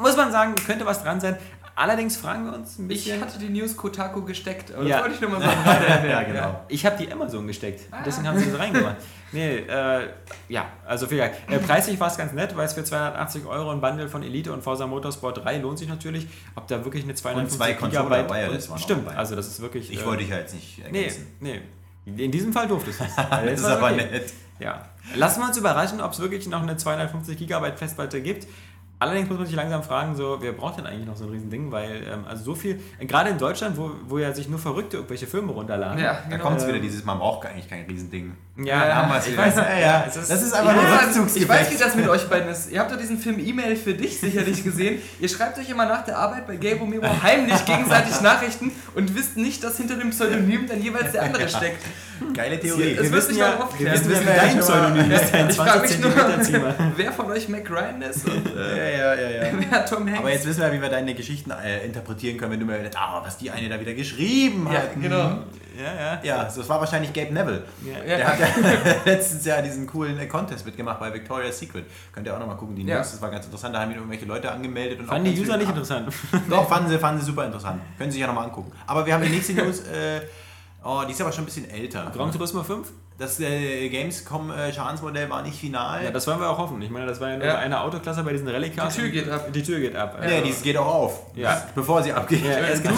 muss 0.00 0.16
man 0.16 0.32
sagen, 0.32 0.54
könnte 0.54 0.84
was 0.86 1.02
dran 1.02 1.20
sein. 1.20 1.36
Allerdings 1.76 2.16
fragen 2.18 2.44
wir 2.44 2.52
uns 2.52 2.78
ein 2.78 2.90
Ich 2.90 3.04
bisschen. 3.04 3.20
hatte 3.22 3.38
die 3.38 3.48
News 3.48 3.74
Kotaku 3.74 4.22
gesteckt, 4.22 4.70
aber 4.74 4.82
Ja. 4.84 4.96
das 4.96 5.02
wollte 5.04 5.14
ich 5.14 5.20
nochmal 5.22 5.40
sagen. 5.40 6.04
Ja, 6.10 6.22
genau. 6.24 6.60
Ich 6.68 6.84
habe 6.84 6.96
die 6.98 7.10
Amazon 7.10 7.46
gesteckt. 7.46 7.82
Ah. 7.90 8.02
Deswegen 8.04 8.28
haben 8.28 8.38
sie 8.38 8.50
das 8.50 8.58
reingemacht. 8.58 8.96
Nee, 9.32 9.58
äh, 9.58 10.08
ja, 10.48 10.66
also 10.86 11.06
viel. 11.06 11.20
Äh, 11.20 11.30
preislich 11.66 11.98
war 11.98 12.08
es 12.08 12.18
ganz 12.18 12.32
nett, 12.32 12.54
weil 12.56 12.66
es 12.66 12.74
für 12.74 12.84
280 12.84 13.46
Euro 13.46 13.70
ein 13.70 13.80
Bundle 13.80 14.08
von 14.08 14.22
Elite 14.22 14.52
und 14.52 14.62
Forza 14.62 14.86
Motorsport 14.86 15.42
3 15.44 15.58
lohnt 15.58 15.78
sich 15.78 15.88
natürlich. 15.88 16.26
Ob 16.54 16.66
da 16.66 16.84
wirklich 16.84 17.04
eine 17.04 17.14
250 17.14 17.56
zwei 17.58 17.72
Controller 17.74 18.24
Gigabyte 18.24 18.30
Wireless 18.48 18.68
waren 18.68 18.78
Stimmt, 18.78 19.06
dabei. 19.06 19.16
also 19.16 19.36
das 19.36 19.46
ist 19.46 19.60
wirklich. 19.62 19.90
Ich 19.90 20.02
äh, 20.02 20.06
wollte 20.06 20.22
dich 20.22 20.30
ja 20.30 20.38
jetzt 20.38 20.54
nicht 20.54 20.78
Nee, 20.90 21.04
ergänzen. 21.04 21.26
nee. 21.40 21.60
In 22.04 22.30
diesem 22.32 22.52
Fall 22.52 22.66
durftest 22.66 23.00
du 23.00 23.04
es. 23.04 23.16
Das 23.30 23.60
ist 23.60 23.64
aber 23.64 23.86
okay. 23.92 24.06
nett. 24.10 24.32
Ja. 24.58 24.84
Lassen 25.14 25.40
wir 25.40 25.46
uns 25.48 25.56
überraschen, 25.56 26.00
ob 26.02 26.12
es 26.12 26.18
wirklich 26.20 26.46
noch 26.48 26.60
eine 26.62 26.76
250 26.76 27.38
Gigabyte 27.38 27.78
Festplatte 27.78 28.20
gibt. 28.20 28.46
Allerdings 29.00 29.30
muss 29.30 29.38
man 29.38 29.46
sich 29.46 29.56
langsam 29.56 29.82
fragen, 29.82 30.14
so, 30.14 30.36
wer 30.40 30.52
braucht 30.52 30.76
denn 30.78 30.84
eigentlich 30.86 31.06
noch 31.06 31.16
so 31.16 31.24
ein 31.24 31.30
Riesending? 31.30 31.72
Weil, 31.72 32.06
ähm, 32.06 32.24
also 32.28 32.44
so 32.44 32.54
viel, 32.54 32.80
äh, 32.98 33.06
gerade 33.06 33.30
in 33.30 33.38
Deutschland, 33.38 33.78
wo, 33.78 33.90
wo 34.06 34.18
ja 34.18 34.32
sich 34.34 34.46
nur 34.48 34.58
Verrückte 34.58 34.98
irgendwelche 34.98 35.26
Filme 35.26 35.52
runterladen. 35.52 35.98
Ja, 35.98 36.18
Da 36.28 36.36
genau. 36.36 36.44
kommt 36.44 36.58
es 36.58 36.64
Ähm, 36.64 36.68
wieder 36.68 36.80
dieses, 36.80 37.04
man 37.06 37.18
braucht 37.18 37.46
eigentlich 37.46 37.68
kein 37.68 37.86
Riesending. 37.86 38.36
Ja, 38.64 38.86
Ja, 38.88 38.94
haben 38.96 39.10
wir 39.10 39.18
es 39.18 39.26
ich 39.26 39.32
wieder. 39.32 39.42
weiß, 39.42 39.56
Ja, 39.56 39.78
ja. 39.78 40.04
es 40.08 40.16
ist, 40.16 40.30
Das 40.30 40.42
ist 40.42 40.52
aber 40.52 40.72
nur 40.72 40.82
Ja, 40.82 40.96
Rückzugsgefecht. 40.98 41.36
ich 41.42 41.48
weiß, 41.48 41.70
wie 41.72 41.76
das 41.76 41.94
mit 41.94 42.08
euch 42.08 42.28
beiden 42.28 42.48
ist. 42.50 42.70
Ihr 42.70 42.80
habt 42.80 42.92
doch 42.92 42.98
diesen 42.98 43.18
Film 43.18 43.38
E-Mail 43.38 43.76
für 43.76 43.94
dich 43.94 44.18
sicherlich 44.20 44.62
gesehen. 44.64 45.00
Ihr 45.18 45.28
schreibt 45.28 45.58
euch 45.58 45.68
immer 45.70 45.86
nach 45.86 46.04
der 46.04 46.18
Arbeit 46.18 46.46
bei 46.46 46.56
Gabo 46.56 46.86
Miro 46.86 47.06
heimlich 47.22 47.64
gegenseitig 47.64 48.20
Nachrichten 48.20 48.72
und 48.94 49.14
wisst 49.16 49.36
nicht, 49.36 49.62
dass 49.64 49.76
hinter 49.76 49.96
dem 49.96 50.10
Pseudonym 50.10 50.66
dann 50.68 50.82
jeweils 50.82 51.12
der 51.12 51.22
andere 51.22 51.48
steckt. 51.48 51.82
Geile 52.34 52.60
Theorie. 52.60 52.94
Das 52.96 53.04
wir 53.04 53.12
wissen 53.12 53.36
ja, 53.36 53.54
wir 53.58 53.64
aufklären. 53.64 53.94
wissen 54.10 54.26
ja 54.26 54.34
dein. 54.36 54.58
Pseudonym 54.58 55.10
ist, 55.10 55.24
Ich 55.24 55.56
frage 55.56 55.88
20 55.88 56.00
mich 56.04 56.14
nur, 56.60 56.74
wer 56.96 57.12
von 57.12 57.26
euch 57.30 57.48
Mac 57.48 57.70
Ryan 57.70 58.02
ist 58.02 58.26
und 58.28 58.46
äh, 58.56 58.98
Ja, 58.98 59.14
ja, 59.14 59.20
ja, 59.20 59.30
ja. 59.46 59.52
wer 59.70 59.86
Tom 59.86 60.06
Hanks. 60.06 60.18
Aber 60.18 60.30
jetzt 60.30 60.46
wissen 60.46 60.60
wir, 60.60 60.72
wie 60.72 60.82
wir 60.82 60.88
deine 60.90 61.14
Geschichten 61.14 61.50
äh, 61.50 61.84
interpretieren 61.84 62.36
können, 62.36 62.52
wenn 62.52 62.60
du 62.60 62.66
mir 62.66 62.78
ah, 62.96 63.22
was 63.24 63.38
die 63.38 63.50
eine 63.50 63.68
da 63.70 63.80
wieder 63.80 63.94
geschrieben 63.94 64.68
ja, 64.70 64.80
hat. 64.80 65.00
genau. 65.00 65.38
Ja, 65.80 65.94
ja. 65.94 66.20
Ja, 66.22 66.44
das 66.44 66.68
war 66.68 66.80
wahrscheinlich 66.80 67.12
Gabe 67.12 67.32
Neville. 67.32 67.64
Ja. 67.84 67.98
Ja. 67.98 68.16
Der 68.16 68.28
hat 68.28 68.38
ja 68.38 68.94
letztens 69.04 69.44
ja 69.44 69.62
diesen 69.62 69.86
coolen 69.86 70.28
Contest 70.28 70.66
mitgemacht 70.66 71.00
bei 71.00 71.12
Victoria's 71.12 71.58
Secret. 71.58 71.86
Könnt 72.12 72.26
ihr 72.26 72.34
auch 72.34 72.38
nochmal 72.38 72.56
gucken, 72.56 72.76
die 72.76 72.82
Ja. 72.84 72.98
News, 72.98 73.12
das 73.12 73.22
war 73.22 73.30
ganz 73.30 73.46
interessant. 73.46 73.74
Da 73.74 73.80
haben 73.80 73.90
ihn 73.90 73.96
irgendwelche 73.96 74.26
Leute 74.26 74.50
angemeldet. 74.52 75.00
Und 75.00 75.06
Fanden 75.06 75.34
die 75.34 75.40
User 75.40 75.56
nicht 75.56 75.68
interessant. 75.68 76.12
Doch, 76.50 76.68
fanden 76.68 76.90
sie, 76.90 76.98
fanden 76.98 77.20
sie 77.20 77.26
super 77.26 77.46
interessant. 77.46 77.80
Können 77.96 78.10
Sie 78.10 78.14
sich 78.14 78.20
ja 78.20 78.26
nochmal 78.26 78.44
angucken. 78.44 78.72
Aber 78.86 79.06
wir 79.06 79.14
haben 79.14 79.22
die 79.24 79.30
nächste 79.30 79.54
News. 79.54 79.80
Äh, 79.80 80.20
oh, 80.84 81.02
die 81.06 81.12
ist 81.12 81.20
aber 81.20 81.32
schon 81.32 81.42
ein 81.44 81.46
bisschen 81.46 81.70
älter. 81.70 82.10
Gran 82.14 82.30
Turismo 82.32 82.62
5? 82.62 82.88
Das 83.20 83.38
äh, 83.38 83.90
Gamescom-Schadensmodell 83.90 85.28
war 85.28 85.42
nicht 85.42 85.60
final. 85.60 86.02
Ja, 86.02 86.10
das 86.10 86.26
wollen 86.26 86.40
wir 86.40 86.48
auch 86.48 86.56
hoffen. 86.56 86.80
Ich 86.80 86.88
meine, 86.88 87.04
das 87.04 87.20
war 87.20 87.28
ja 87.28 87.36
nur 87.36 87.46
Ja. 87.46 87.58
eine 87.58 87.78
Autoklasse 87.82 88.22
bei 88.22 88.32
diesen 88.32 88.48
Rallye-Cars. 88.48 88.94
Die 88.94 89.00
Tür 89.02 89.10
geht 89.10 89.28
ab. 89.30 89.52
Die 89.52 89.62
Tür 89.62 89.78
geht 89.78 89.94
ab. 89.94 90.18
Nee, 90.24 90.40
die 90.40 90.52
geht 90.62 90.76
auch 90.78 90.86
auf. 90.86 91.20
Ja. 91.34 91.62
Bevor 91.74 92.02
sie 92.02 92.14
abgeht. 92.14 92.42
Ja, 92.42 92.52
Äh, 92.52 92.72
es 92.72 92.82
du, 92.82 92.88
äh, 92.88 92.92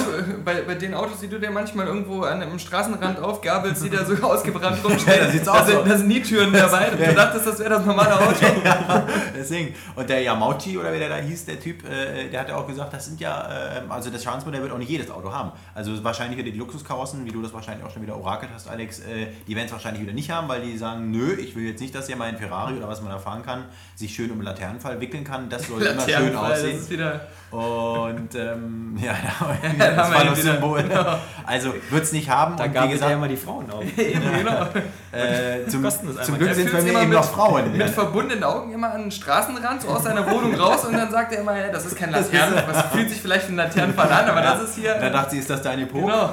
bei, 0.45 0.63
bei 0.63 0.77
den 0.77 0.95
Autos, 0.95 1.19
die 1.21 1.27
du 1.29 1.41
dir 1.41 1.51
manchmal 1.51 1.89
irgendwo 1.89 2.23
an 2.23 2.41
einem 2.41 2.57
Straßenrand 2.61 3.19
aufgabelst, 3.19 3.85
die 3.85 3.91
da 3.91 4.05
so 4.05 4.15
ausgebrannt 4.23 4.79
rumstehen, 4.85 5.25
da 5.25 5.29
sieht's 5.29 5.49
auch 5.49 5.57
da, 5.57 5.65
so 5.67 5.73
sind, 5.73 5.89
da 5.91 5.97
sind 5.99 6.07
nie 6.07 6.23
Türen 6.23 6.53
dabei. 6.53 6.91
Du 6.91 7.15
dachtest, 7.15 7.47
das 7.49 7.59
wäre 7.59 7.71
das 7.71 7.85
normale 7.85 8.15
Auto. 8.17 8.47
Deswegen. 9.37 9.75
Und 9.97 10.09
der 10.09 10.23
Yamauchi 10.23 10.79
oder 10.79 10.93
wie 10.93 10.99
der 11.01 11.09
da 11.09 11.17
hieß, 11.17 11.47
der 11.47 11.59
Typ, 11.59 11.83
äh, 11.85 12.29
der 12.31 12.41
hat 12.43 12.49
ja 12.49 12.57
auch 12.57 12.67
gesagt, 12.69 12.93
das 12.93 13.07
sind 13.07 13.19
ja, 13.21 13.41
äh, 13.51 13.83
also 13.89 14.09
das 14.09 14.23
Schadensmodell 14.23 14.63
wird 14.63 14.71
auch 14.73 14.79
nicht 14.79 14.91
jedes 14.91 15.11
Auto 15.11 15.33
haben. 15.33 15.51
Also 15.75 16.05
wahrscheinlich 16.05 16.39
wieder 16.39 16.53
die 16.53 16.59
Luxuskarossen, 16.59 17.25
wie 17.25 17.31
du 17.33 17.43
das 17.43 17.53
wahrscheinlich 17.53 17.85
auch 17.85 17.91
schon 17.91 18.03
wieder 18.03 18.17
orakelt 18.17 18.53
hast, 18.55 18.69
Alex, 18.69 19.01
äh, 19.01 19.27
die 19.49 19.57
werden 19.57 19.67
es 19.67 19.73
wahrscheinlich 19.73 20.01
wieder 20.03 20.12
nicht 20.15 20.31
haben, 20.31 20.49
weil 20.49 20.61
die 20.63 20.77
sagen, 20.77 21.11
nö, 21.11 21.33
ich 21.35 21.55
will 21.57 21.65
jetzt 21.65 21.81
nicht, 21.81 21.95
dass 21.95 22.09
ihr 22.09 22.17
mein 22.17 22.37
Ferrari 22.37 22.75
oder 22.75 22.89
was 22.89 23.01
man 23.03 23.13
da 23.13 23.19
fahren 23.19 23.43
kann, 23.45 23.65
sich 23.95 24.15
schön 24.15 24.31
um 24.31 24.39
einen 24.39 24.45
Laternenfall 24.47 25.01
wickeln 25.01 25.25
kann. 25.25 25.49
Das 25.49 25.67
soll 25.67 25.81
immer 25.83 25.91
schön 26.01 26.13
Laternenfall, 26.13 26.51
das 26.51 26.59
aussehen. 26.61 26.79
ist 26.79 26.91
wieder. 26.91 27.21
Und 27.51 28.35
ähm, 28.35 28.97
ja, 29.03 29.13
da 29.13 29.87
das 29.97 30.07
haben 30.07 30.13
wir 30.13 30.21
ihn 30.21 30.27
Phallus-Symbol. 30.27 30.85
Also 31.45 31.75
wird 31.91 32.05
es 32.05 32.13
nicht 32.13 32.31
haben. 32.31 32.57
Da 32.57 32.65
und 32.65 32.73
gab 32.73 32.89
wie 32.89 32.95
es 32.95 33.01
ja 33.01 33.11
immer 33.11 33.27
die 33.29 33.37
Frauen 33.37 33.69
auf. 33.71 33.83
Eben, 33.99 34.21
genau. 34.21 34.69
äh, 35.13 35.67
zum, 35.69 35.83
kosten 35.83 36.15
das 36.15 36.27
zum. 36.27 36.39
Glück 36.39 36.55
sind 36.55 36.73
bei 36.73 36.81
mir 36.83 36.91
immer 36.91 37.01
eben 37.03 37.11
mit- 37.11 37.19
noch 37.19 37.31
Frauen. 37.33 37.77
Mit 37.77 37.91
verbundenen 37.91 38.45
Augen 38.45 38.73
immer 38.73 38.93
an 38.93 39.03
den 39.03 39.11
Straßenrand, 39.11 39.83
so 39.83 39.89
aus 39.89 40.05
seiner 40.05 40.29
Wohnung 40.31 40.55
raus 40.55 40.85
und 40.85 40.95
dann 40.95 41.11
sagt 41.11 41.33
er 41.33 41.41
immer, 41.41 41.57
ja, 41.59 41.69
das 41.71 41.85
ist 41.87 41.97
kein 41.97 42.11
Laternenfall. 42.11 42.65
Was 42.75 42.83
fühlt 42.93 43.11
sich 43.11 43.21
vielleicht 43.21 43.49
ein 43.49 43.57
Laternenfall 43.57 44.11
an, 44.11 44.27
aber 44.31 44.41
das 44.41 44.63
ist 44.63 44.77
hier. 44.77 44.95
Da 44.95 45.11
dachte 45.11 45.33
sie, 45.33 45.39
ist 45.39 45.51
das 45.51 45.63
deine 45.63 45.87
Po? 45.87 46.01
Genau. 46.03 46.31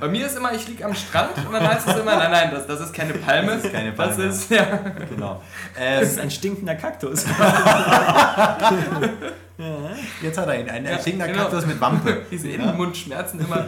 Bei 0.00 0.08
mir 0.08 0.26
ist 0.26 0.36
immer, 0.36 0.52
ich 0.52 0.66
liege 0.68 0.84
am 0.84 0.94
Strand 0.94 1.36
und 1.46 1.52
dann 1.52 1.66
heißt 1.68 1.88
es 1.88 1.96
immer, 1.96 2.16
nein, 2.16 2.30
nein, 2.30 2.50
das, 2.52 2.66
das 2.66 2.80
ist 2.80 2.94
keine 2.94 3.13
Palme. 3.18 3.52
Das 3.52 3.64
ist 3.64 3.72
keine 3.72 3.92
Das 3.92 4.16
Palme. 4.16 4.24
ist, 4.30 4.50
ja. 4.50 4.64
Genau. 5.10 5.42
Das 5.74 5.82
Ähm, 5.82 6.02
ist 6.02 6.18
ein 6.20 6.30
stinkender 6.30 6.74
Kaktus. 6.74 7.24
jetzt 10.22 10.38
hat 10.38 10.48
er 10.48 10.60
ihn. 10.60 10.68
Ein 10.68 10.84
Ja, 10.84 10.98
stinkender 10.98 11.28
genau. 11.28 11.42
Kaktus 11.44 11.66
mit 11.66 11.80
Wampe. 11.80 12.22
Diese 12.30 12.48
Innenmundschmerzen 12.48 13.40
immer. 13.40 13.66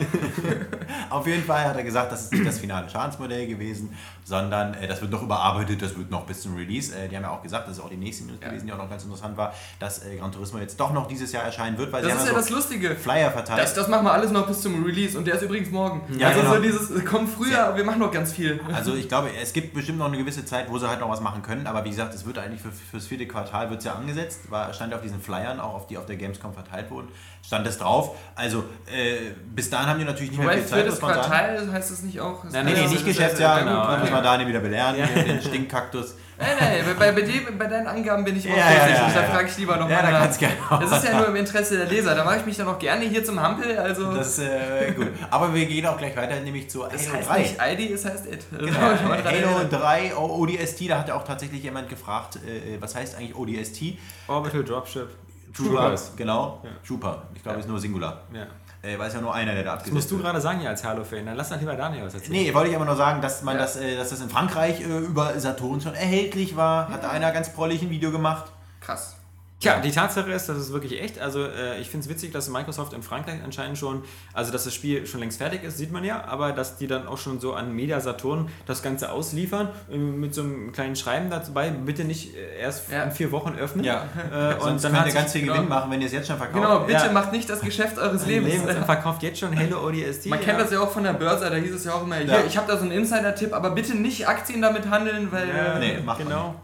Auf 1.17 1.27
jeden 1.27 1.45
Fall 1.45 1.65
hat 1.65 1.77
er 1.77 1.83
gesagt, 1.83 2.13
das 2.13 2.25
ist 2.25 2.33
nicht 2.33 2.47
das 2.47 2.59
finale 2.59 2.89
Schadensmodell 2.89 3.47
gewesen, 3.47 3.97
sondern 4.25 4.75
äh, 4.75 4.87
das 4.89 5.01
wird 5.01 5.11
noch 5.11 5.23
überarbeitet, 5.23 5.81
das 5.83 5.97
wird 5.97 6.11
noch 6.11 6.27
bis 6.27 6.43
zum 6.43 6.57
Release. 6.57 6.95
Äh, 6.95 7.09
die 7.09 7.17
haben 7.17 7.23
ja 7.23 7.31
auch 7.31 7.43
gesagt, 7.43 7.69
das 7.69 7.79
ist 7.79 7.83
auch 7.83 7.89
die 7.89 7.97
nächste 7.97 8.25
News 8.25 8.39
Ja. 8.43 8.49
gewesen, 8.49 8.67
die 8.67 8.73
auch 8.73 8.79
noch 8.79 8.91
ganz 8.91 9.05
interessant 9.05 9.37
war, 9.37 9.53
dass 9.79 10.05
äh, 10.05 10.17
Gran 10.17 10.33
Turismo 10.33 10.59
jetzt 10.59 10.79
doch 10.79 10.93
noch 10.93 11.07
dieses 11.09 11.33
Jahr 11.33 11.45
erscheinen 11.45 11.79
wird, 11.79 11.93
weil 11.93 12.03
Das 12.03 12.11
sie 12.11 12.15
ist 12.17 12.21
haben 12.21 12.27
ja 12.27 12.33
ja 12.33 12.39
das 12.39 12.49
so 12.49 12.55
Lustige. 12.55 12.97
Flyer 12.97 13.31
verteilt. 13.31 13.61
Das, 13.61 13.75
das 13.75 13.89
machen 13.89 14.05
wir 14.05 14.13
alles 14.13 14.31
noch 14.31 14.47
bis 14.47 14.61
zum 14.61 14.85
Release 14.85 15.17
und 15.17 15.27
der 15.27 15.35
ist 15.37 15.43
übrigens 15.43 15.71
morgen. 15.71 16.01
Ja, 16.19 16.29
also 16.29 16.41
genau. 16.41 16.55
so 16.55 16.61
dieses, 16.61 17.05
komm 17.05 17.27
früher, 17.29 17.75
wir 17.77 17.85
machen 17.85 18.01
noch 18.01 18.11
ganz 18.11 18.33
viel. 18.33 18.61
Also 18.73 18.95
ich 18.95 19.09
glaube, 19.09 19.31
es 19.41 19.53
gibt 19.53 19.75
bestimmt 19.75 19.99
noch 19.99 20.07
eine 20.07 20.17
gewisse 20.19 20.45
Zeit, 20.45 20.71
wo 20.71 20.79
sie 20.79 20.89
halt 20.89 21.01
noch 21.01 21.09
was 21.09 21.21
machen 21.21 21.43
können, 21.43 21.67
aber 21.67 21.85
wie 21.85 21.91
gesagt, 21.91 22.15
es 22.15 22.27
wird 22.27 22.39
eigentlich 22.39 22.61
für, 22.61 22.73
fürs 22.73 23.07
vierte 23.07 23.27
Quartal 23.27 23.71
wird's 23.71 23.85
ja 23.85 23.95
angesetzt, 23.95 24.51
war, 24.51 24.73
stand 24.73 24.91
ja 24.91 24.97
auf 24.97 25.03
diesen 25.03 25.21
Flyern, 25.21 25.61
auch 25.61 25.75
auf 25.75 25.87
die 25.87 25.99
auf 25.99 26.07
der 26.07 26.17
Gamescom 26.17 26.53
verteilt 26.53 26.91
wurden, 26.91 27.09
stand 27.45 27.67
es 27.67 27.79
drauf. 27.79 28.17
Also 28.35 28.65
äh, 28.87 29.31
bis 29.55 29.71
dahin 29.71 29.89
haben 29.89 29.99
die 29.99 30.05
natürlich 30.05 30.31
nicht 30.33 30.41
Wobei 30.41 30.57
mehr 30.57 30.65
viel 30.65 30.69
Zeit, 30.69 30.87
man 31.07 31.15
sagen. 31.17 31.29
Quartal 31.31 31.73
heißt 31.73 31.91
es 31.91 32.03
nicht 32.03 32.21
auch. 32.21 32.45
Nein, 32.45 32.65
Nee, 32.67 32.73
nee, 32.73 32.77
Ja, 32.77 32.83
nicht 32.89 32.95
das 32.95 33.01
ist- 33.01 33.07
Geschäftsjahr, 33.07 33.61
genau, 33.61 33.91
ja. 33.93 33.97
muss 33.99 34.11
man 34.11 34.23
Daniel 34.25 34.49
wieder 34.49 34.61
belehren, 34.61 34.95
hier, 34.97 35.07
den 35.25 35.41
Stinkkaktus. 35.43 36.15
Nein, 36.39 36.49
nein, 36.61 36.85
bei, 36.99 37.13
bei, 37.13 37.23
bei 37.59 37.67
deinen 37.67 37.87
Angaben 37.87 38.23
bin 38.23 38.37
ich 38.37 38.45
Ja, 38.45 38.57
ja, 38.57 38.63
vorsichtig, 38.65 38.95
ja, 38.95 39.09
da 39.15 39.23
ja. 39.23 39.27
frage 39.31 39.49
ich 39.49 39.57
lieber 39.57 39.77
nochmal 39.77 39.91
Ja, 39.93 40.03
da 40.03 40.11
nach. 40.11 40.21
kannst 40.21 40.39
du 40.43 40.45
gerne 40.47 40.57
auch. 40.69 40.81
Das 40.81 40.93
ist 41.03 41.05
ja 41.11 41.17
nur 41.17 41.29
im 41.29 41.37
Interesse 41.37 41.79
der 41.79 41.87
Leser, 41.87 42.15
da 42.15 42.25
mache 42.25 42.37
ich 42.37 42.45
mich 42.47 42.57
dann 42.59 42.69
auch 42.69 42.79
gerne 42.79 43.05
hier 43.07 43.25
zum 43.25 43.41
Hampel, 43.41 43.79
also... 43.79 44.13
Das 44.15 44.37
ist 44.37 44.41
äh, 44.41 44.93
gut. 44.93 45.09
Aber 45.31 45.55
wir 45.55 45.65
gehen 45.65 45.87
auch 45.87 45.97
gleich 45.97 46.15
weiter, 46.15 46.39
nämlich 46.41 46.69
zu 46.69 46.83
Das 46.83 47.09
Halo 47.09 47.19
heißt 47.19 47.31
3. 47.59 47.75
nicht 47.75 47.87
ID, 47.89 47.95
es 47.95 48.05
heißt 48.05 48.27
It. 48.27 48.45
Das 48.51 48.61
Genau, 48.67 48.79
Halo 48.81 49.13
erinnern. 49.15 49.71
3 49.71 50.15
O- 50.15 50.43
ODST, 50.43 50.91
da 50.91 50.99
hat 50.99 51.09
ja 51.09 51.15
auch 51.15 51.25
tatsächlich 51.25 51.63
jemand 51.63 51.89
gefragt, 51.89 52.37
äh, 52.37 52.79
was 52.81 52.95
heißt 52.95 53.17
eigentlich 53.17 53.35
ODST? 53.35 53.97
Orbital 54.29 54.63
Dropship. 54.63 55.09
Trooper, 55.57 55.95
genau. 56.17 56.61
Ja. 56.65 56.71
Trooper. 56.87 57.23
Ich 57.35 57.43
glaube, 57.43 57.57
Ja. 57.57 57.61
ist 57.65 57.69
nur 57.71 57.81
Singular. 57.81 58.21
Ja. 58.35 58.47
Äh, 58.83 58.99
weil 58.99 59.09
es 59.09 59.15
ja 59.15 59.21
nur 59.21 59.35
einer, 59.35 59.53
der 59.55 59.63
da 59.65 59.71
Das 59.71 59.79
abgesetzt 59.81 59.95
musst 59.95 60.11
du 60.11 60.19
gerade 60.19 60.41
sagen 60.41 60.61
hier 60.61 60.69
als 60.69 60.85
Halo-Fan. 60.85 61.27
Dann 61.27 61.37
lass 61.37 61.49
doch 61.49 61.59
lieber 61.59 61.75
Daniel 61.75 62.05
was 62.05 62.15
erzählen. 62.15 62.33
Nee, 62.33 62.55
wollte 62.55 62.71
ich 62.71 62.77
aber 62.77 62.85
nur 62.85 62.97
sagen, 62.97 63.21
dass 63.21 63.43
man 63.43 63.57
Ja. 63.57 63.63
das, 63.63 63.77
äh, 63.77 63.97
dass 63.97 64.11
das 64.11 64.21
in 64.21 64.29
Frankreich 64.31 64.81
äh, 64.81 64.85
über 64.85 65.39
Saturn 65.41 65.81
schon 65.81 65.95
erhältlich 65.95 66.57
war. 66.57 66.89
Hat 66.89 67.05
einer 67.05 67.33
ganz 67.33 67.53
prollig 67.53 67.83
ein 67.83 67.91
Video 67.91 68.11
gemacht. 68.13 68.45
Krass. 68.81 69.16
Tja, 69.59 69.81
die 69.81 69.91
Tatsache 69.91 70.31
ist, 70.33 70.51
das 70.51 70.59
ist 70.59 70.71
wirklich 70.75 71.01
echt. 71.01 71.19
Also 71.19 71.43
äh, 71.43 71.81
ich 71.81 71.89
finde 71.89 72.05
es 72.05 72.11
witzig, 72.11 72.31
dass 72.31 72.51
Microsoft 72.51 72.93
in 72.93 73.03
Frankreich 73.03 73.41
anscheinend 73.43 73.79
schon, 73.79 74.05
also 74.35 74.53
dass 74.53 74.65
das 74.65 74.75
Spiel 74.75 75.07
schon 75.07 75.21
längst 75.21 75.39
fertig 75.39 75.65
ist, 75.65 75.79
sieht 75.79 75.91
man 75.93 76.05
ja, 76.05 76.25
aber 76.27 76.53
dass 76.53 76.77
die 76.77 76.87
dann 76.87 77.07
auch 77.09 77.17
schon 77.17 77.41
so 77.41 77.55
an 77.55 77.73
Media 77.75 77.99
Saturn 78.01 78.51
das 78.67 78.83
Ganze 78.83 79.11
ausliefern, 79.11 79.71
äh, 79.91 79.97
mit 79.97 80.35
so 80.35 80.43
einem 80.43 80.73
kleinen 80.73 80.95
Schreiben 80.95 81.31
dabei, 81.31 81.71
bitte 81.71 82.05
nicht 82.05 82.37
äh, 82.37 82.59
erst 82.61 82.91
Ja. 82.93 83.05
in 83.05 83.13
vier 83.13 83.33
Wochen 83.33 83.55
öffnen. 83.59 83.83
Ja. 83.87 84.05
Äh, 84.31 84.57
Sonst 84.61 84.83
dann 84.85 84.93
könnt 84.93 85.07
ihr 85.07 85.15
ganz 85.15 85.33
viel 85.33 85.41
genau. 85.41 85.55
Gewinn 85.55 85.69
machen, 85.71 85.91
wenn 85.91 86.01
ihr 86.03 86.07
es 86.09 86.13
jetzt 86.13 86.27
schon 86.29 86.37
verkauft. 86.37 86.63
Genau, 86.63 86.81
bitte 86.81 87.07
Ja. 87.07 87.13
macht 87.13 87.33
nicht 87.33 87.49
das 87.49 87.61
Geschäft 87.63 87.99
eures 87.99 88.27
Lebens. 88.27 88.53
Lebens 88.53 88.77
und 88.77 88.85
verkauft 88.85 89.23
jetzt 89.23 89.39
schon 89.41 89.59
Halo 89.59 89.87
ODST. 89.87 90.27
Man 90.27 90.41
kennt 90.41 90.61
das 90.61 90.71
ja 90.71 90.81
auch 90.81 90.91
von 90.91 91.03
der 91.03 91.15
Börse, 91.15 91.49
da 91.49 91.57
hieß 91.57 91.75
es 91.75 91.85
ja 91.85 91.95
auch 91.95 92.03
immer, 92.03 92.17
hier, 92.17 92.27
Ja. 92.27 92.45
ich 92.47 92.59
habe 92.59 92.71
da 92.71 92.77
so 92.77 92.83
einen 92.83 92.93
Insider-Tipp, 92.93 93.55
aber 93.55 93.71
bitte 93.71 93.95
nicht 93.95 94.29
Aktien 94.29 94.61
damit 94.61 94.91
handeln, 94.91 95.33
weil... 95.33 95.49
Ja, 95.49 95.77
äh, 95.77 95.79
Nee, 95.79 96.01
macht 96.05 96.19
man 96.19 96.29
genau. 96.29 96.55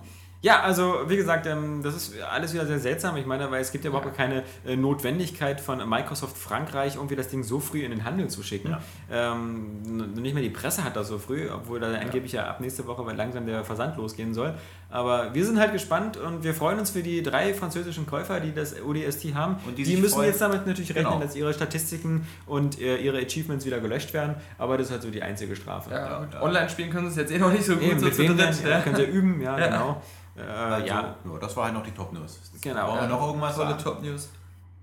Ja, 0.45 0.61
also 0.63 1.09
wie 1.09 1.17
gesagt, 1.17 1.47
ähm, 1.47 1.83
das 1.85 1.95
ist 1.95 2.21
alles 2.21 2.53
wieder 2.53 2.67
sehr 2.67 2.81
seltsam. 2.81 3.17
Ich 3.17 3.27
meine, 3.27 3.49
weil 3.53 3.63
es 3.63 3.71
gibt 3.71 3.85
ja 3.85 3.91
überhaupt 3.91 4.17
keine 4.17 4.43
äh, 4.67 4.75
Notwendigkeit 4.75 5.61
von 5.61 5.89
Microsoft 5.89 6.37
Frankreich, 6.37 6.97
irgendwie 6.97 7.15
das 7.15 7.29
Ding 7.29 7.45
so 7.45 7.61
früh 7.61 7.83
in 7.85 7.93
den 7.93 8.05
Handel 8.05 8.27
zu 8.29 8.43
schicken. 8.43 8.71
Ähm, 9.09 9.83
n- 9.87 10.15
nicht 10.21 10.35
mehr 10.35 10.43
die 10.43 10.51
Presse 10.51 10.83
hat 10.83 10.97
das 10.97 11.07
so 11.07 11.19
früh, 11.21 11.49
obwohl 11.49 11.79
da 11.79 11.95
angeblich 11.95 12.33
ja 12.33 12.47
ab 12.49 12.61
nächste 12.61 12.85
Woche 12.89 13.03
langsam 13.13 13.47
der 13.47 13.63
Versand 13.65 13.97
losgehen 13.97 14.35
soll. 14.35 14.55
Aber 14.93 15.33
wir 15.35 15.45
sind 15.47 15.59
halt 15.59 15.73
gespannt 15.73 16.19
und 16.19 16.45
wir 16.45 16.53
freuen 16.55 16.79
uns 16.79 16.91
für 16.91 17.03
die 17.03 17.23
drei 17.23 17.55
französischen 17.55 18.07
Käufer, 18.07 18.41
die 18.41 18.53
das 18.55 18.75
ODST 18.81 19.35
haben. 19.35 19.57
Und 19.67 19.79
die 19.79 19.85
die 19.85 19.97
müssen 19.97 20.15
freuen. 20.17 20.29
jetzt 20.29 20.41
damit 20.43 20.67
natürlich 20.67 20.91
rechnen, 20.91 21.07
Genau. 21.15 21.19
dass 21.25 21.35
ihre 21.35 21.55
Statistiken 21.55 22.27
und 22.47 22.79
äh, 22.79 22.99
ihre 22.99 23.19
Achievements 23.19 23.65
wieder 23.65 23.81
gelöscht 23.81 24.13
werden. 24.13 24.35
Aber 24.59 24.77
das 24.77 24.89
ist 24.89 24.93
halt 24.93 25.03
so 25.03 25.11
die 25.11 25.23
einzige 25.23 25.57
Strafe. 25.57 25.91
Ja, 25.91 26.19
und 26.19 26.35
ja. 26.35 26.43
Online 26.43 26.69
spielen 26.69 26.91
können 26.91 27.07
sie 27.07 27.13
es 27.13 27.17
jetzt 27.17 27.33
eh 27.33 27.39
noch 27.39 27.51
nicht 27.51 27.65
so 27.65 27.75
gut, 27.75 27.83
Eben, 27.85 27.99
so 28.01 28.05
mit 28.05 28.15
zu 28.15 28.27
dritt. 28.27 28.65
Ja. 28.65 28.81
Können 28.81 28.97
sie 28.97 29.03
üben, 29.07 29.41
ja, 29.41 29.59
Ja. 29.59 29.67
genau. 29.67 30.03
Äh, 30.37 30.41
Also, 30.43 30.87
ja, 30.87 31.17
ja, 31.25 31.39
das 31.41 31.57
war 31.57 31.65
halt 31.65 31.75
noch 31.75 31.83
die 31.85 31.91
Top-News. 31.93 32.41
Genau. 32.61 32.87
Wollen 32.89 32.97
wir 32.97 33.03
Ja. 33.03 33.09
noch 33.09 33.27
irgendwas 33.29 33.55
Tolle 33.57 33.71
sagen? 33.71 33.83
Top-News. 33.83 34.29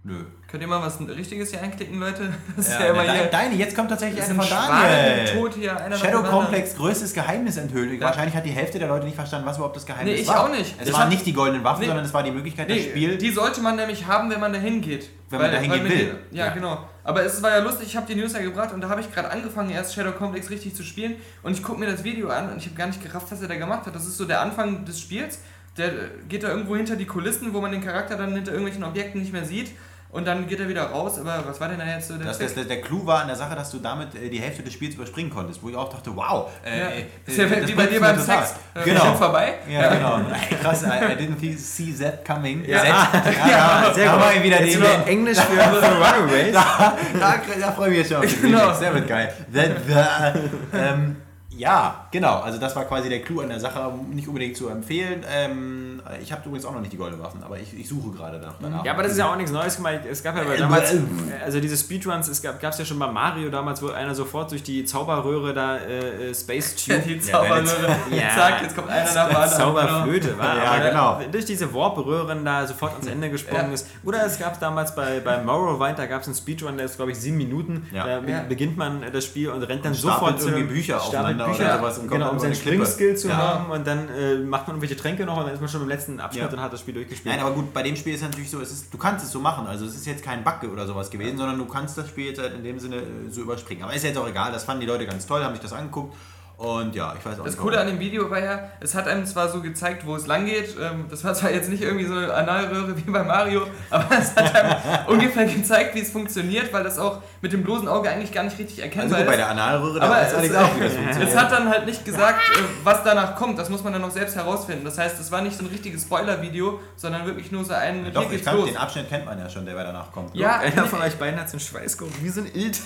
Nö. 0.01 0.15
Könnt 0.49 0.63
ihr 0.63 0.67
mal 0.69 0.81
was 0.81 0.97
Richtiges 1.01 1.49
hier 1.51 1.61
einklicken, 1.61 1.99
Leute? 1.99 2.33
Das 2.55 2.69
ist 2.69 2.79
Ja, 2.79 2.85
immer 2.87 3.01
hier... 3.01 3.25
deine, 3.25 3.55
jetzt 3.55 3.75
kommt 3.75 3.89
tatsächlich 3.89 4.19
Das 4.21 4.29
eine 4.29 4.41
von 4.41 4.49
Daniel. 4.49 5.25
tot 5.33 5.53
hier, 5.55 5.77
einer 5.77 5.97
Shadow. 5.97 6.23
Complex 6.23 6.75
größtes 6.77 7.13
Geheimnis 7.13 7.57
enthüllt. 7.57 7.91
Ja. 7.99 8.07
Wahrscheinlich 8.07 8.33
hat 8.33 8.45
die 8.45 8.51
Hälfte 8.51 8.79
der 8.79 8.87
Leute 8.87 9.05
nicht 9.05 9.15
verstanden, 9.15 9.45
was 9.45 9.57
überhaupt 9.57 9.75
das 9.75 9.85
Geheimnis 9.85 10.15
Nee, 10.15 10.21
ich 10.21 10.27
war. 10.29 10.45
auch 10.45 10.49
nicht. 10.49 10.73
Es 10.79 10.87
Das 10.87 10.95
waren 10.97 11.09
nicht 11.09 11.25
die 11.25 11.33
goldenen 11.33 11.65
Waffen, 11.65 11.81
Nee. 11.81 11.87
sondern 11.87 12.05
es 12.05 12.13
war 12.13 12.23
die 12.23 12.31
Möglichkeit, 12.31 12.69
das 12.69 12.77
Nee, 12.77 12.83
Spiel. 12.91 13.17
die 13.17 13.29
sollte 13.29 13.59
man 13.59 13.75
nämlich 13.75 14.07
haben, 14.07 14.29
wenn 14.31 14.39
man 14.39 14.53
da 14.53 14.59
hingeht. 14.59 15.09
Wenn 15.29 15.41
man 15.41 15.51
dahin 15.51 15.69
gehen 15.71 15.83
mit 15.83 15.91
will. 15.91 16.05
den- 16.05 16.17
Ja, 16.37 16.45
Ja. 16.47 16.53
genau. 16.53 16.87
Aber 17.03 17.23
es 17.23 17.41
war 17.43 17.49
ja 17.51 17.59
lustig, 17.59 17.87
ich 17.87 17.97
habe 17.97 18.07
die 18.07 18.15
News 18.15 18.31
ja 18.33 18.39
gebracht 18.39 18.71
und 18.73 18.79
da 18.81 18.87
habe 18.89 19.01
ich 19.01 19.13
gerade 19.13 19.29
angefangen, 19.29 19.69
erst 19.69 19.93
Shadow 19.93 20.13
Complex 20.13 20.49
richtig 20.49 20.75
zu 20.75 20.83
spielen 20.83 21.17
und 21.43 21.51
ich 21.51 21.61
gucke 21.61 21.77
mir 21.79 21.87
das 21.91 22.03
Video 22.05 22.29
an 22.29 22.49
und 22.51 22.57
ich 22.57 22.65
habe 22.67 22.75
gar 22.75 22.87
nicht 22.87 23.03
gerafft, 23.03 23.27
was 23.31 23.41
er 23.41 23.49
da 23.49 23.55
gemacht 23.55 23.85
hat. 23.85 23.93
Das 23.93 24.05
ist 24.07 24.17
so 24.17 24.23
der 24.25 24.39
Anfang 24.41 24.85
des 24.85 24.99
Spiels. 25.01 25.39
Der 25.77 25.91
geht 26.27 26.43
da 26.43 26.49
irgendwo 26.49 26.75
hinter 26.75 26.95
die 26.95 27.05
Kulissen, 27.05 27.53
wo 27.53 27.61
man 27.61 27.71
den 27.71 27.83
Charakter 27.83 28.15
dann 28.17 28.33
hinter 28.33 28.51
irgendwelchen 28.51 28.83
Objekten 28.83 29.21
nicht 29.21 29.31
mehr 29.33 29.45
sieht 29.45 29.71
und 30.11 30.25
dann 30.25 30.47
geht 30.47 30.59
er 30.59 30.67
wieder 30.67 30.83
raus. 30.83 31.19
Aber 31.19 31.43
was 31.47 31.59
war 31.61 31.67
denn 31.69 31.79
da 31.79 31.85
jetzt 31.85 32.07
so 32.07 32.17
der 32.17 32.25
Das, 32.27 32.37
Trick? 32.39 32.55
das, 32.55 32.67
der 32.67 32.81
Clou 32.81 33.05
war 33.05 33.21
an 33.21 33.27
der 33.27 33.35
Sache, 33.35 33.55
dass 33.55 33.69
du 33.71 33.77
damit 33.79 34.15
äh, 34.15 34.29
die 34.29 34.39
Hälfte 34.39 34.63
des 34.63 34.73
Spiels 34.73 34.95
überspringen 34.95 35.29
konntest, 35.29 35.61
wo 35.61 35.69
ich 35.69 35.75
auch 35.75 35.89
dachte, 35.89 36.15
wow. 36.15 36.49
Äh, 36.65 36.79
Ja. 36.79 36.85
äh, 36.87 37.05
Ist 37.25 37.37
ja 37.37 37.45
das 37.45 37.67
wie 37.67 37.73
bei 37.73 37.85
dir 37.85 37.99
beim 37.99 38.17
total. 38.17 38.37
Sex. 38.45 38.55
Äh, 38.73 38.83
Genau. 38.83 39.01
schon 39.05 39.15
vorbei. 39.17 39.53
Ja, 39.69 39.93
genau. 39.93 40.17
Ey, 40.17 40.55
Krass, 40.61 40.83
I, 40.83 40.87
I 40.87 41.15
didn't 41.15 41.57
see 41.57 41.93
that 42.03 42.25
coming. 42.25 42.65
Ja. 42.67 42.81
Ah, 42.83 43.07
ja, 43.49 43.93
sehr 43.93 44.05
da 44.05 44.13
gut. 44.15 44.21
haben 44.25 44.35
wir 44.35 44.43
wieder 44.43 44.63
Jetzt 44.63 44.75
den, 44.81 45.07
Englisch 45.07 45.37
für, 45.37 45.61
Runaways. 45.61 46.53
da, 46.53 46.93
da, 47.19 47.35
da 47.59 47.71
freue 47.71 47.89
ich 47.91 47.97
mich 47.97 47.97
jetzt 47.99 48.11
schon 48.11 48.17
auf 48.17 48.25
den 48.33 48.41
Genau. 48.41 48.61
Remix. 48.63 48.79
Der 48.79 48.93
wird 48.95 49.07
geil. 49.07 49.33
That, 49.53 49.87
that, 49.87 50.39
ähm, 50.73 51.15
ja, 51.51 52.07
genau. 52.11 52.39
Also 52.39 52.57
das 52.57 52.75
war 52.75 52.85
quasi 52.85 53.09
der 53.09 53.21
Clou 53.21 53.41
an 53.41 53.49
der 53.49 53.59
Sache, 53.59 53.91
nicht 54.11 54.27
unbedingt 54.27 54.55
zu 54.55 54.69
empfehlen. 54.69 55.25
Ähm, 55.29 55.88
ich 56.21 56.31
habe 56.31 56.41
übrigens 56.45 56.65
auch 56.65 56.73
noch 56.73 56.79
nicht 56.81 56.91
die 56.93 56.97
goldenen 56.97 57.23
Waffen, 57.23 57.41
aber 57.43 57.59
ich, 57.59 57.77
ich 57.77 57.87
suche 57.87 58.11
gerade 58.11 58.39
danach. 58.39 58.55
danach. 58.61 58.85
Ja, 58.85 58.93
aber 58.93 59.03
das 59.03 59.13
ist 59.13 59.17
ja 59.19 59.31
auch 59.31 59.35
nichts 59.35 59.51
Neues 59.51 59.75
gemacht. 59.75 59.99
Es 60.09 60.23
gab 60.23 60.35
ja 60.35 60.43
Äh, 60.43 60.57
damals, 60.57 60.93
äh. 60.93 60.97
also 61.43 61.59
diese 61.59 61.77
Speedruns, 61.77 62.27
es 62.27 62.41
gab 62.41 62.61
es 62.63 62.77
ja 62.77 62.85
schon 62.85 62.99
bei 62.99 63.07
Mario 63.07 63.49
damals, 63.49 63.81
wo 63.81 63.89
einer 63.89 64.13
sofort 64.15 64.51
durch 64.51 64.63
die 64.63 64.85
Zauberröhre 64.85 65.53
da 65.53 65.77
äh, 65.77 66.29
äh, 66.29 66.33
Space 66.35 66.75
Tube 66.75 67.03
Die 67.05 67.19
Zauberröhre. 67.19 67.95
Ja. 68.11 68.29
Zack, 68.35 68.61
jetzt 68.63 68.75
kommt 68.75 68.89
einer 68.89 69.05
nach 69.13 69.29
anderen. 69.29 69.49
Zauberflöte, 69.49 70.37
war. 70.37 70.55
Ja, 70.69 70.89
genau. 70.89 71.19
durch 71.31 71.45
diese 71.45 71.73
Warp-Röhren 71.73 72.43
da 72.45 72.65
sofort 72.67 72.93
ans 72.93 73.07
Ende 73.07 73.29
gesprungen 73.29 73.67
Ja. 73.67 73.73
ist. 73.73 73.87
Oder 74.03 74.25
es 74.25 74.37
gab 74.39 74.59
damals 74.59 74.93
bei, 74.95 75.19
bei 75.19 75.41
Morrowind, 75.41 75.97
da 75.99 76.05
gab 76.05 76.21
es 76.21 76.27
einen 76.27 76.35
Speedrun, 76.35 76.77
der 76.77 76.85
ist 76.85 76.95
glaube 76.97 77.11
ich 77.11 77.17
sieben 77.19 77.37
Minuten. 77.37 77.87
Ja. 77.93 78.05
Da 78.05 78.19
Ja. 78.27 78.43
beginnt 78.47 78.77
man 78.77 79.03
äh, 79.03 79.11
das 79.11 79.25
Spiel 79.25 79.49
und 79.49 79.63
rennt 79.63 79.85
dann 79.85 79.91
Und 79.93 79.97
sofort 79.97 80.39
irgendwie 80.41 80.63
Bücher 80.63 81.01
aufeinander 81.01 81.45
Bücher, 81.47 81.65
oder 81.65 81.77
sowas 81.79 81.97
und 81.97 82.07
kommt 82.07 82.11
genau, 82.19 82.25
um 82.31 82.37
über 82.37 82.39
seinen 82.41 82.51
eine 82.53 82.59
Klippe. 82.61 82.85
Springskill 82.85 83.17
zu 83.17 83.27
Ja. 83.29 83.37
haben 83.37 83.71
und 83.71 83.85
dann 83.87 84.09
äh, 84.09 84.35
macht 84.35 84.67
man 84.67 84.75
irgendwelche 84.77 84.95
Tränke 84.97 85.25
noch 85.25 85.37
und 85.37 85.45
dann 85.45 85.53
ist 85.53 85.59
man 85.59 85.69
schon 85.69 85.81
im 85.81 85.88
letzten 85.89 86.19
Abschnitt 86.19 86.45
Ja. 86.45 86.49
und 86.51 86.61
hat 86.61 86.71
das 86.71 86.79
Spiel 86.79 86.93
durchgespielt. 86.93 87.35
Nein, 87.35 87.43
aber 87.45 87.53
gut, 87.55 87.73
bei 87.73 87.83
dem 87.83 87.95
Spiel 87.95 88.13
ist 88.13 88.21
es 88.21 88.27
natürlich 88.27 88.49
so, 88.49 88.61
es 88.61 88.71
ist, 88.71 88.93
du 88.93 88.97
kannst 88.97 89.25
es 89.25 89.31
so 89.31 89.39
machen. 89.39 89.67
Also 89.67 89.85
es 89.85 89.95
ist 89.95 90.05
jetzt 90.05 90.23
kein 90.23 90.43
Bug 90.43 90.63
oder 90.71 90.87
sowas 90.87 91.09
gewesen, 91.09 91.37
sondern 91.37 91.57
du 91.57 91.65
kannst 91.65 91.97
das 91.97 92.07
Spiel 92.07 92.27
jetzt 92.27 92.39
halt 92.39 92.53
in 92.53 92.63
dem 92.63 92.79
Sinne 92.79 92.97
äh, 92.97 93.29
so 93.29 93.41
überspringen. 93.41 93.83
Aber 93.83 93.93
ist 93.93 94.03
jetzt 94.03 94.17
auch 94.17 94.27
egal, 94.27 94.51
das 94.51 94.63
fanden 94.63 94.81
die 94.81 94.87
Leute 94.87 95.05
ganz 95.05 95.25
toll, 95.27 95.43
haben 95.43 95.53
sich 95.53 95.61
das 95.63 95.73
angeguckt. 95.73 96.15
Und 96.59 96.93
ja, 96.93 97.13
ich 97.17 97.25
weiß 97.25 97.39
auch 97.39 97.45
Das 97.45 97.53
nicht. 97.53 97.61
Coole 97.63 97.79
an 97.79 97.87
dem 97.87 97.99
Video 98.01 98.29
war 98.29 98.43
ja, 98.43 98.69
es 98.81 98.93
hat 98.93 99.07
einem 99.07 99.25
zwar 99.25 99.47
so 99.47 99.61
gezeigt, 99.61 100.05
wo 100.05 100.17
es 100.17 100.27
lang 100.27 100.45
geht. 100.45 100.75
Ähm, 100.77 101.05
das 101.09 101.23
war 101.23 101.33
zwar 101.33 101.51
jetzt 101.51 101.69
nicht 101.69 101.81
irgendwie 101.81 102.03
so 102.05 102.13
eine 102.13 102.33
Analröhre 102.33 102.97
wie 102.97 103.09
bei 103.09 103.23
Mario, 103.23 103.61
aber 103.89 104.07
es 104.19 104.35
hat 104.35 104.53
einem 104.53 104.75
ungefähr 105.07 105.45
gezeigt, 105.45 105.95
wie 105.95 106.01
es 106.01 106.11
funktioniert, 106.11 106.73
weil 106.73 106.83
das 106.83 106.99
auch 106.99 107.19
mit 107.41 107.53
dem 107.53 107.63
bloßen 107.63 107.87
Auge 107.87 108.09
eigentlich 108.09 108.33
gar 108.33 108.43
nicht 108.43 108.59
richtig 108.59 108.83
also 108.83 108.89
erkennbar 108.93 109.19
gut, 109.19 109.27
bei 109.27 109.33
ist. 109.35 109.37
der 109.37 109.49
Analröhre, 109.51 110.01
Aber 110.01 110.15
da 110.15 110.21
weiß 110.21 110.27
es- 110.33 110.37
Alex 110.37 110.55
auch, 110.55 110.75
wie 110.75 110.79
das 110.83 110.93
funktioniert. 110.93 111.29
Es 111.33 111.37
hat 111.37 111.51
dann 111.53 111.69
halt 111.69 111.85
nicht 111.85 112.03
gesagt, 112.03 112.41
äh, 112.57 112.61
was 112.83 113.03
danach 113.05 113.35
kommt. 113.37 113.57
Das 113.57 113.69
muss 113.69 113.81
man 113.81 113.93
dann 113.93 114.01
noch 114.01 114.11
selbst 114.11 114.35
herausfinden. 114.35 114.83
Das 114.83 114.97
heißt, 114.97 115.17
es 115.17 115.31
war 115.31 115.41
nicht 115.41 115.57
so 115.57 115.63
ein 115.63 115.69
richtiges 115.69 116.01
Spoiler-Video, 116.01 116.81
sondern 116.97 117.25
wirklich 117.25 117.53
nur 117.53 117.63
so 117.63 117.73
ein 117.73 118.11
Doch, 118.13 118.27
hier 118.27 118.37
ich 118.37 118.43
kann, 118.43 118.57
los. 118.57 118.65
den 118.67 118.75
Abschnitt 118.75 119.07
kennt 119.07 119.23
man 119.25 119.39
ja 119.39 119.49
schon, 119.49 119.65
der 119.65 119.75
danach 119.81 120.11
kommt. 120.11 120.35
Ja, 120.35 120.59
Einer 120.59 120.85
von 120.85 120.99
euch 121.01 121.15
beiden 121.15 121.39
hat 121.39 121.47
so 121.49 121.53
einen 121.53 121.61
Schweißgurt 121.61 122.11
wie 122.21 122.27
so 122.27 122.41
ein 122.41 122.47
Ilt. 122.53 122.77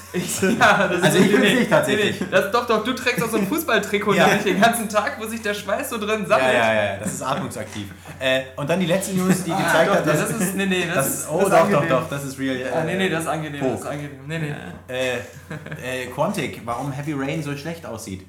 ja, 0.60 0.88
das 0.88 1.02
Also 1.02 1.18
ist 1.18 1.26
ich 1.26 1.40
nicht 1.40 1.70
tatsächlich. 1.72 2.20
Nee, 2.22 2.28
nee, 2.30 2.32
das, 2.32 2.52
doch, 2.52 2.68
doch, 2.68 2.84
du 2.84 2.94
trägst 2.94 3.24
auch 3.24 3.30
so 3.32 3.38
ein 3.38 3.48
Fußballtrikot 3.68 4.14
Ja. 4.14 4.28
den 4.36 4.60
ganzen 4.60 4.90
Tag, 4.90 5.18
wo 5.20 5.26
sich 5.26 5.42
der 5.42 5.54
Schweiß 5.54 5.90
so 5.90 5.98
drin 5.98 6.22
Ja, 6.22 6.28
sammelt. 6.28 6.54
ja, 6.54 6.74
ja, 6.74 6.98
das 6.98 7.14
ist 7.14 7.22
atmungsaktiv. 7.22 7.88
Äh, 8.20 8.42
und 8.56 8.70
dann 8.70 8.80
die 8.80 8.86
letzte 8.86 9.14
News, 9.16 9.44
die 9.44 9.52
Ah, 9.52 9.58
gezeigt 9.62 9.90
doch, 9.90 9.96
hat, 9.98 10.08
dass, 10.08 10.20
das 10.30 10.42
ist, 10.42 10.56
nee, 10.56 10.66
nee, 10.66 10.86
das, 10.86 10.96
das 10.96 11.08
ist, 11.22 11.30
oh 11.32 11.40
das 11.42 11.50
doch, 11.50 11.72
doch, 11.72 11.88
doch, 11.88 12.10
das 12.10 12.24
ist 12.26 12.40
real. 12.40 12.58
Äh, 12.58 12.66
Ah, 12.74 12.84
nee, 12.84 12.96
nee, 12.96 13.10
das 13.10 13.22
ist 13.24 13.28
angenehm, 13.30 13.62
das 13.62 13.80
ist 13.82 13.86
angenehm. 13.88 14.20
Nee, 14.28 14.40
nee. 14.40 14.54
äh, 14.94 16.04
äh, 16.04 16.06
Quantic, 16.08 16.62
warum 16.66 16.92
Heavy 16.92 17.14
Rain 17.14 17.42
so 17.44 17.56
schlecht 17.56 17.86
aussieht. 17.86 18.26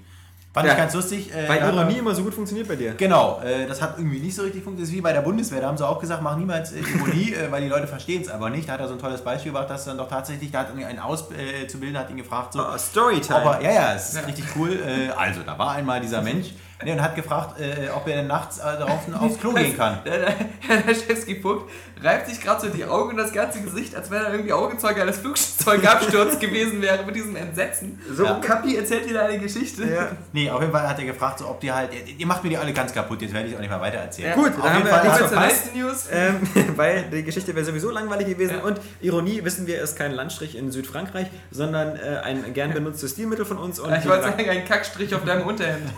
Fand 0.54 0.66
Ja. 0.68 0.72
ich 0.74 0.78
ganz 0.78 0.94
lustig. 0.94 1.34
Äh, 1.34 1.48
Weil 1.48 1.58
Ironie 1.74 1.98
immer 1.98 2.14
so 2.14 2.22
gut 2.22 2.32
funktioniert 2.32 2.68
bei 2.68 2.76
dir. 2.76 2.94
Genau, 2.94 3.42
äh, 3.44 3.66
das 3.66 3.82
hat 3.82 3.98
irgendwie 3.98 4.20
nicht 4.20 4.36
so 4.36 4.42
richtig 4.42 4.62
funktioniert. 4.62 4.84
Das 4.86 4.88
ist 4.90 4.96
wie 4.96 5.00
bei 5.00 5.12
der 5.12 5.22
Bundeswehr, 5.22 5.60
da 5.60 5.66
haben 5.66 5.76
sie 5.76 5.84
auch 5.86 5.98
gesagt, 6.00 6.22
mach 6.22 6.36
niemals 6.36 6.70
äh, 6.72 6.78
Ironie, 6.78 7.32
äh, 7.34 7.50
weil 7.50 7.60
die 7.62 7.68
Leute 7.68 7.88
verstehen 7.88 8.22
es 8.22 8.28
aber 8.28 8.50
nicht. 8.50 8.68
Da 8.68 8.74
hat 8.74 8.80
er 8.80 8.86
so 8.86 8.94
ein 8.94 9.00
tolles 9.00 9.20
Beispiel 9.22 9.50
gebracht, 9.50 9.68
dass 9.68 9.84
dann 9.84 9.98
doch 9.98 10.08
tatsächlich, 10.08 10.52
da 10.52 10.60
hat 10.60 10.68
irgendwie 10.68 10.86
ein 10.86 11.00
Auszubildender 11.00 11.98
hat 12.00 12.10
ihn 12.10 12.16
gefragt, 12.18 12.52
so, 12.52 12.60
Oh, 12.64 12.78
Storytime. 12.78 13.58
ja, 13.62 13.70
ja, 13.72 13.94
es 13.94 14.10
ist 14.10 14.14
Ja. 14.16 14.20
richtig 14.26 14.44
cool. 14.56 14.70
Äh, 14.80 15.10
also, 15.10 15.40
da 15.44 15.58
war 15.58 15.72
einmal 15.72 16.00
dieser 16.00 16.22
Mensch 16.22 16.52
nee, 16.82 16.92
und 16.92 17.02
hat 17.02 17.14
gefragt, 17.14 17.60
äh, 17.60 17.88
ob 17.90 18.06
er 18.08 18.16
denn 18.16 18.26
nachts 18.26 18.58
äh, 18.58 18.62
darauf 18.62 19.00
aufs 19.20 19.38
Klo 19.38 19.52
gehen 19.52 19.76
kann. 19.76 19.98
Der, 20.04 20.18
der, 20.18 20.34
Herr 20.60 20.84
Laschewski 20.86 21.36
Puck 21.36 21.68
reibt 22.02 22.28
sich 22.28 22.40
gerade 22.40 22.60
so 22.62 22.68
die 22.68 22.84
Augen 22.84 23.10
und 23.10 23.16
das 23.16 23.32
ganze 23.32 23.60
Gesicht, 23.60 23.94
als 23.94 24.10
wenn 24.10 24.22
er 24.22 24.32
irgendwie 24.32 24.52
Augenzeuge 24.52 25.02
eines 25.02 25.18
Flugzeugabsturzes 25.18 26.38
gewesen 26.40 26.82
wäre 26.82 27.04
mit 27.04 27.14
diesem 27.14 27.36
Entsetzen. 27.36 28.00
So. 28.12 28.24
Ja. 28.24 28.34
Kapi 28.40 28.76
erzählt 28.76 29.08
dir 29.08 29.22
eine 29.22 29.38
Geschichte. 29.38 29.84
Ja. 29.84 30.08
Nee, 30.32 30.50
auf 30.50 30.60
jeden 30.60 30.72
Fall 30.72 30.88
hat 30.88 30.98
er 30.98 31.06
gefragt, 31.06 31.38
so, 31.38 31.48
ob 31.48 31.60
die 31.60 31.72
halt, 31.72 31.90
ihr, 32.18 32.26
macht 32.26 32.42
mir 32.44 32.50
die 32.50 32.58
alle 32.58 32.72
ganz 32.72 32.92
kaputt, 32.92 33.22
jetzt 33.22 33.32
werde 33.32 33.48
ich 33.48 33.56
auch 33.56 33.60
nicht 33.60 33.70
mal 33.70 33.80
weiter 33.80 33.98
erzählen. 33.98 34.30
Ja. 34.30 34.34
Gut, 34.34 34.48
auf 34.48 34.56
dann 34.56 34.64
haben 34.64 34.76
jeden 34.78 34.86
wir 34.86 34.94
Fall 34.94 35.20
wir 35.20 35.28
zur 35.28 35.40
nächsten 35.40 35.78
News. 35.78 36.08
Ähm, 36.12 36.40
weil 36.76 37.04
die 37.04 37.22
Geschichte 37.22 37.54
wäre 37.54 37.64
sowieso 37.64 37.90
langweilig 37.90 38.26
gewesen 38.26 38.56
Ja. 38.58 38.64
und 38.64 38.80
Ironie, 39.00 39.44
wissen 39.44 39.66
wir, 39.66 39.80
ist 39.80 39.96
kein 39.96 40.12
Landstrich 40.12 40.56
in 40.56 40.70
Südfrankreich, 40.70 41.28
sondern 41.50 41.96
äh, 41.96 42.18
ein 42.22 42.52
gern 42.52 42.72
benutztes 42.72 43.12
Stilmittel 43.12 43.44
von 43.44 43.58
uns. 43.58 43.80
Und 43.80 43.94
ich 43.94 44.06
wollte 44.06 44.24
sagen, 44.24 44.48
ein 44.48 44.64
Kackstrich 44.64 45.14
auf 45.14 45.24
deinem 45.24 45.46
Unterhemd. 45.46 45.90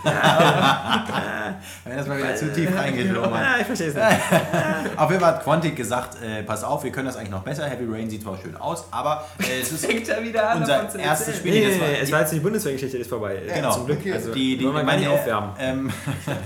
Wenn 1.85 1.96
das 1.96 2.07
mal 2.07 2.18
wieder 2.18 2.35
zu 2.37 2.52
tief 2.52 2.70
reingeschlungen 2.76 3.33
hat. 3.35 3.42
Ja, 3.42 3.55
ich 3.61 3.66
verstehe 3.66 3.88
es 3.88 3.94
nicht. 3.94 4.07
Auf 4.96 5.11
jeden 5.11 5.20
Fall 5.22 5.35
hat 5.35 5.44
Quantic 5.44 5.76
gesagt, 5.76 6.16
äh, 6.22 6.42
pass 6.42 6.64
auf, 6.64 6.83
wir 6.85 6.90
können 6.92 7.07
das 7.07 7.16
eigentlich 7.16 7.31
noch 7.31 7.42
besser. 7.42 7.66
Heavy 7.66 7.85
Rain 7.88 8.09
sieht 8.11 8.22
zwar 8.22 8.37
schön 8.38 8.57
aus, 8.57 8.87
aber 8.90 9.26
äh, 9.40 9.61
es 9.62 9.72
ist 9.72 9.87
Fängt 9.87 10.09
er 10.09 10.22
wieder 10.22 10.50
an, 10.50 10.61
unser 10.62 10.98
erstes. 10.98 11.37
Spiel. 11.38 11.52
Nee, 11.52 11.64
das 11.66 11.74
nee, 11.74 11.81
war- 11.81 11.88
nee, 11.88 11.98
es 12.02 12.12
war 12.12 12.20
jetzt 12.20 12.33
die 12.33 12.40
Bundeswehrgeschichte, 12.40 12.96
die 12.96 13.02
ist 13.02 13.09
vorbei. 13.11 13.42
Genau. 13.55 13.72
Zum 13.72 13.87
Glück. 13.87 13.98
Okay. 14.00 14.12
Also, 14.12 14.33
die, 14.33 14.57
die, 14.57 14.64
wollen 14.64 14.76
wir 14.76 14.85
gar 14.85 14.96
nicht 14.96 15.09
aufwärmen. 15.09 15.50
Ähm, 15.59 15.90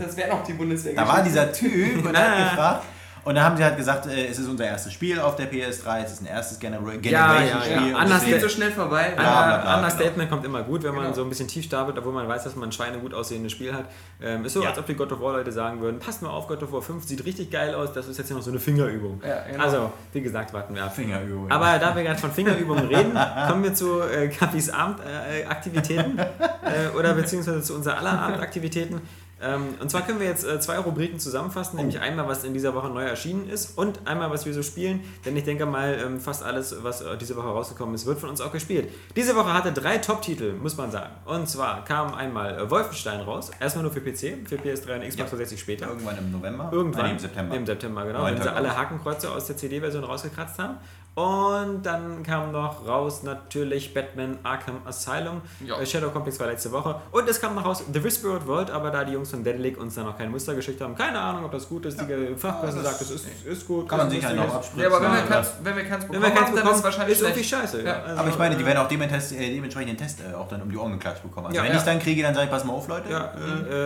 Das 0.04 0.16
wäre 0.16 0.28
noch 0.30 0.42
die 0.44 0.52
Bundeswehr. 0.52 0.94
da 0.94 1.06
war 1.08 1.22
dieser 1.22 1.52
Typ 1.52 2.04
und 2.06 2.16
hat 2.16 2.50
gefragt. 2.50 2.84
Und 3.24 3.34
dann 3.34 3.44
haben 3.44 3.56
sie 3.56 3.64
halt 3.64 3.76
gesagt, 3.76 4.06
äh, 4.06 4.26
es 4.28 4.38
ist 4.38 4.48
unser 4.48 4.64
erstes 4.66 4.92
Spiel 4.92 5.20
auf 5.20 5.36
der 5.36 5.50
PS3, 5.52 6.04
es 6.04 6.12
ist 6.12 6.22
ein 6.22 6.26
erstes 6.26 6.58
Genera 6.58 6.82
Ja, 6.92 6.96
Generation-Spiel. 6.98 7.72
ja, 7.76 7.80
ja. 7.82 7.88
es 7.88 7.94
Anders 7.96 8.22
ist- 8.22 8.28
geht 8.28 8.40
so 8.40 8.48
schnell 8.48 8.70
vorbei. 8.72 9.12
Ja, 9.16 9.60
bla, 9.62 9.76
Understatement 9.76 10.30
kommt 10.30 10.44
immer 10.44 10.62
gut, 10.62 10.82
wenn 10.82 10.94
man 10.94 11.04
Genau. 11.04 11.14
so 11.16 11.22
ein 11.22 11.28
bisschen 11.28 11.48
tief 11.48 11.64
stapelt, 11.66 11.98
obwohl 11.98 12.12
man 12.12 12.26
weiß, 12.28 12.44
dass 12.44 12.56
man 12.56 12.68
ein 12.70 12.72
Schweine 12.72 12.98
gut 12.98 13.12
aussehendes 13.12 13.52
Spiel 13.52 13.74
hat. 13.74 13.84
Ähm, 14.22 14.44
ist 14.44 14.54
so, 14.54 14.62
Ja. 14.62 14.70
als 14.70 14.78
ob 14.78 14.86
die 14.86 14.94
God 14.94 15.12
of 15.12 15.20
War 15.20 15.32
Leute 15.34 15.52
sagen 15.52 15.80
würden, 15.80 15.98
passt 15.98 16.22
mal 16.22 16.30
auf, 16.30 16.48
God 16.48 16.62
of 16.62 16.72
War 16.72 16.82
5 16.82 17.04
sieht 17.04 17.24
richtig 17.26 17.50
geil 17.50 17.74
aus, 17.74 17.92
das 17.92 18.08
ist 18.08 18.18
jetzt 18.18 18.28
hier 18.28 18.36
noch 18.36 18.42
so 18.42 18.50
eine 18.50 18.60
Fingerübung. 18.60 19.20
Ja, 19.26 19.40
genau. 19.50 19.64
Also, 19.64 19.92
wie 20.12 20.20
gesagt, 20.22 20.52
warten 20.54 20.74
wir 20.74 20.84
ab. 20.84 20.94
Fingerübung. 20.94 21.50
Aber 21.50 21.78
da 21.78 21.94
wir 21.94 22.02
gerade 22.02 22.18
von 22.18 22.32
Fingerübungen 22.32 22.86
reden, 22.86 23.12
kommen 23.48 23.62
wir 23.62 23.74
zu 23.74 24.00
äh, 24.00 24.28
Kaffees 24.28 24.70
Abendaktivitäten 24.70 26.18
äh, 26.18 26.22
äh, 26.24 26.96
oder 26.98 27.14
beziehungsweise 27.14 27.62
zu 27.62 27.74
unser 27.74 27.98
aller 27.98 28.18
Abendaktivitäten. 28.20 29.00
Ähm, 29.42 29.74
und 29.80 29.90
zwar 29.90 30.02
können 30.02 30.20
wir 30.20 30.26
jetzt 30.26 30.44
äh, 30.44 30.60
zwei 30.60 30.78
Rubriken 30.78 31.18
zusammenfassen, 31.18 31.76
nämlich 31.76 31.98
einmal, 31.98 32.28
was 32.28 32.44
in 32.44 32.52
dieser 32.52 32.74
Woche 32.74 32.88
neu 32.88 33.04
erschienen 33.04 33.48
ist 33.48 33.78
und 33.78 34.06
einmal, 34.06 34.30
was 34.30 34.44
wir 34.46 34.52
so 34.52 34.62
spielen. 34.62 35.00
Denn 35.24 35.36
ich 35.36 35.44
denke 35.44 35.64
mal, 35.66 35.98
ähm, 36.04 36.20
fast 36.20 36.42
alles, 36.42 36.82
was 36.82 37.00
äh, 37.00 37.16
diese 37.16 37.36
Woche 37.36 37.48
rausgekommen 37.48 37.94
ist, 37.94 38.04
wird 38.06 38.18
von 38.18 38.28
uns 38.28 38.40
auch 38.40 38.52
gespielt. 38.52 38.90
Diese 39.16 39.34
Woche 39.36 39.52
hatte 39.54 39.72
drei 39.72 39.98
Top-Titel, 39.98 40.52
muss 40.54 40.76
man 40.76 40.90
sagen. 40.90 41.10
Und 41.24 41.48
zwar 41.48 41.84
kam 41.84 42.14
einmal 42.14 42.58
äh, 42.58 42.70
Wolfenstein 42.70 43.20
raus, 43.20 43.50
erstmal 43.60 43.82
nur 43.84 43.92
für 43.92 44.00
PC, 44.00 44.46
für 44.48 44.56
PS3 44.56 44.96
und 44.96 45.08
Xbox 45.08 45.16
Ja. 45.16 45.24
360 45.24 45.60
später. 45.60 45.86
Irgendwann 45.88 46.18
im 46.18 46.32
November? 46.32 46.68
Irgendwann. 46.72 47.02
Nein, 47.02 47.12
im 47.12 47.18
September. 47.18 47.54
Im 47.56 47.66
September, 47.66 48.04
genau. 48.04 48.18
9. 48.20 48.34
Wenn 48.34 48.42
sie 48.42 48.52
alle. 48.52 48.76
Hakenkreuze 48.76 49.30
aus 49.30 49.46
der 49.46 49.56
CD-Version 49.56 50.04
rausgekratzt 50.04 50.58
haben. 50.58 50.76
Und 51.16 51.82
dann 51.82 52.22
kam 52.22 52.52
noch 52.52 52.86
raus 52.86 53.24
natürlich 53.24 53.92
Batman 53.92 54.38
Arkham 54.44 54.76
Asylum. 54.86 55.42
Ja. 55.66 55.78
Äh, 55.80 55.84
Shadow 55.84 56.10
Complex 56.10 56.38
war 56.38 56.46
letzte 56.46 56.70
Woche. 56.70 57.00
Und 57.10 57.28
es 57.28 57.40
kam 57.40 57.56
noch 57.56 57.64
raus 57.64 57.82
The 57.92 58.02
Whispered 58.02 58.46
World, 58.46 58.70
aber 58.70 58.90
da 58.90 59.04
die 59.04 59.12
Jungs 59.14 59.29
von 59.30 59.42
Dedelic 59.44 59.78
uns 59.80 59.94
dann 59.94 60.04
noch 60.04 60.16
kein 60.18 60.30
Muster 60.30 60.54
geschickt 60.54 60.80
haben, 60.80 60.94
keine 60.94 61.18
Ahnung, 61.18 61.44
ob 61.44 61.52
das 61.52 61.68
gut 61.68 61.86
ist. 61.86 62.00
Die 62.00 62.34
Fachpresse 62.36 62.76
das- 62.78 62.84
sagt, 62.84 63.00
es 63.02 63.10
ist, 63.10 63.26
ist 63.46 63.66
gut. 63.66 63.88
Kann 63.88 63.98
man 63.98 64.10
sich 64.10 64.24
halt 64.24 64.36
noch 64.36 64.54
abspritzen. 64.54 64.80
Ja, 64.80 64.86
aber 64.96 65.04
wenn 65.04 65.12
wir, 65.12 65.18
Ja, 65.20 65.26
keins, 65.26 65.52
wenn 65.62 65.76
wir 65.76 65.84
keins 65.84 66.02
Wenn 66.04 66.08
bekommen 66.08 66.22
wir 66.22 66.30
keins 66.30 66.40
haben, 66.40 66.46
dann 66.46 66.54
bekommen, 66.56 66.70
ist 66.72 66.78
es 66.78 66.84
wahrscheinlich 66.84 67.16
ist 67.18 67.22
irgendwie 67.22 67.44
scheiße. 67.44 67.82
Ja. 67.82 68.02
Also, 68.02 68.20
Aber 68.20 68.28
ich 68.28 68.38
meine, 68.38 68.56
die 68.56 68.62
äh, 68.62 68.66
werden 68.66 68.78
auch 68.78 68.88
dementsprechend, 68.88 69.40
äh, 69.40 69.54
dementsprechend 69.54 69.90
den 69.90 69.96
Test 69.98 70.20
äh, 70.20 70.34
auch 70.34 70.48
dann 70.48 70.62
um 70.62 70.70
die 70.70 70.76
Ohren 70.76 70.92
geklatscht 70.92 71.22
bekommen. 71.22 71.46
Also 71.46 71.56
Ja, 71.58 71.64
wenn 71.64 71.72
ja. 71.72 71.78
ich 71.78 71.84
dann 71.84 71.98
kriege, 71.98 72.22
dann 72.22 72.34
sage 72.34 72.46
ich, 72.46 72.50
pass 72.52 72.64
mal 72.64 72.72
auf, 72.72 72.88
Leute. 72.88 73.10
Ja, 73.10 73.32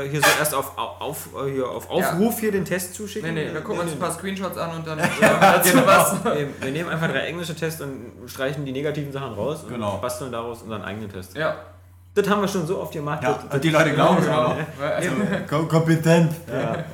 äh, 0.03 0.09
hier 0.09 0.21
so 0.21 0.27
erst 0.39 0.55
auf, 0.55 0.77
auf, 0.77 1.29
äh, 1.47 1.51
hier 1.53 1.69
auf 1.69 1.91
Aufruf 1.91 2.39
hier 2.41 2.53
den 2.53 2.65
Test 2.65 2.95
zuschicken. 2.95 3.35
Nee, 3.35 3.47
nee, 3.47 3.53
wir 3.55 3.61
gucken 3.61 3.83
uns 3.83 3.93
ein 3.93 3.99
paar 3.99 4.13
Screenshots 4.13 4.57
an 4.59 4.77
und 4.77 4.87
dann 4.87 4.99
äh, 4.99 5.05
dazu 5.41 5.77
was. 5.87 6.25
Wir, 6.25 6.49
wir 6.61 6.71
nehmen 6.71 6.91
einfach 6.91 7.09
drei 7.09 7.21
englische 7.27 7.55
Tests 7.55 7.81
und 7.81 8.13
streichen 8.27 8.65
die 8.65 8.73
negativen 8.73 9.13
Sachen 9.13 9.35
raus 9.35 9.63
und 9.65 9.71
Genau. 9.73 9.99
basteln 9.99 10.33
daraus 10.33 10.63
unseren 10.63 10.83
eigenen 10.83 11.11
Test. 11.11 11.37
Ja, 11.37 11.57
Das 12.15 12.29
haben 12.29 12.41
wir 12.41 12.49
schon 12.49 12.67
so 12.67 12.81
oft 12.81 12.93
gemacht. 12.93 13.23
Ja, 13.23 13.33
das, 13.43 13.55
und 13.55 13.65
die 13.65 13.71
Leute 13.71 13.93
glauben 13.93 14.23
es 14.23 14.29
auch. 14.29 14.57
Also, 14.81 15.11
Kom- 15.49 15.67
Kompetent. 15.69 16.33
Ja. 16.49 16.85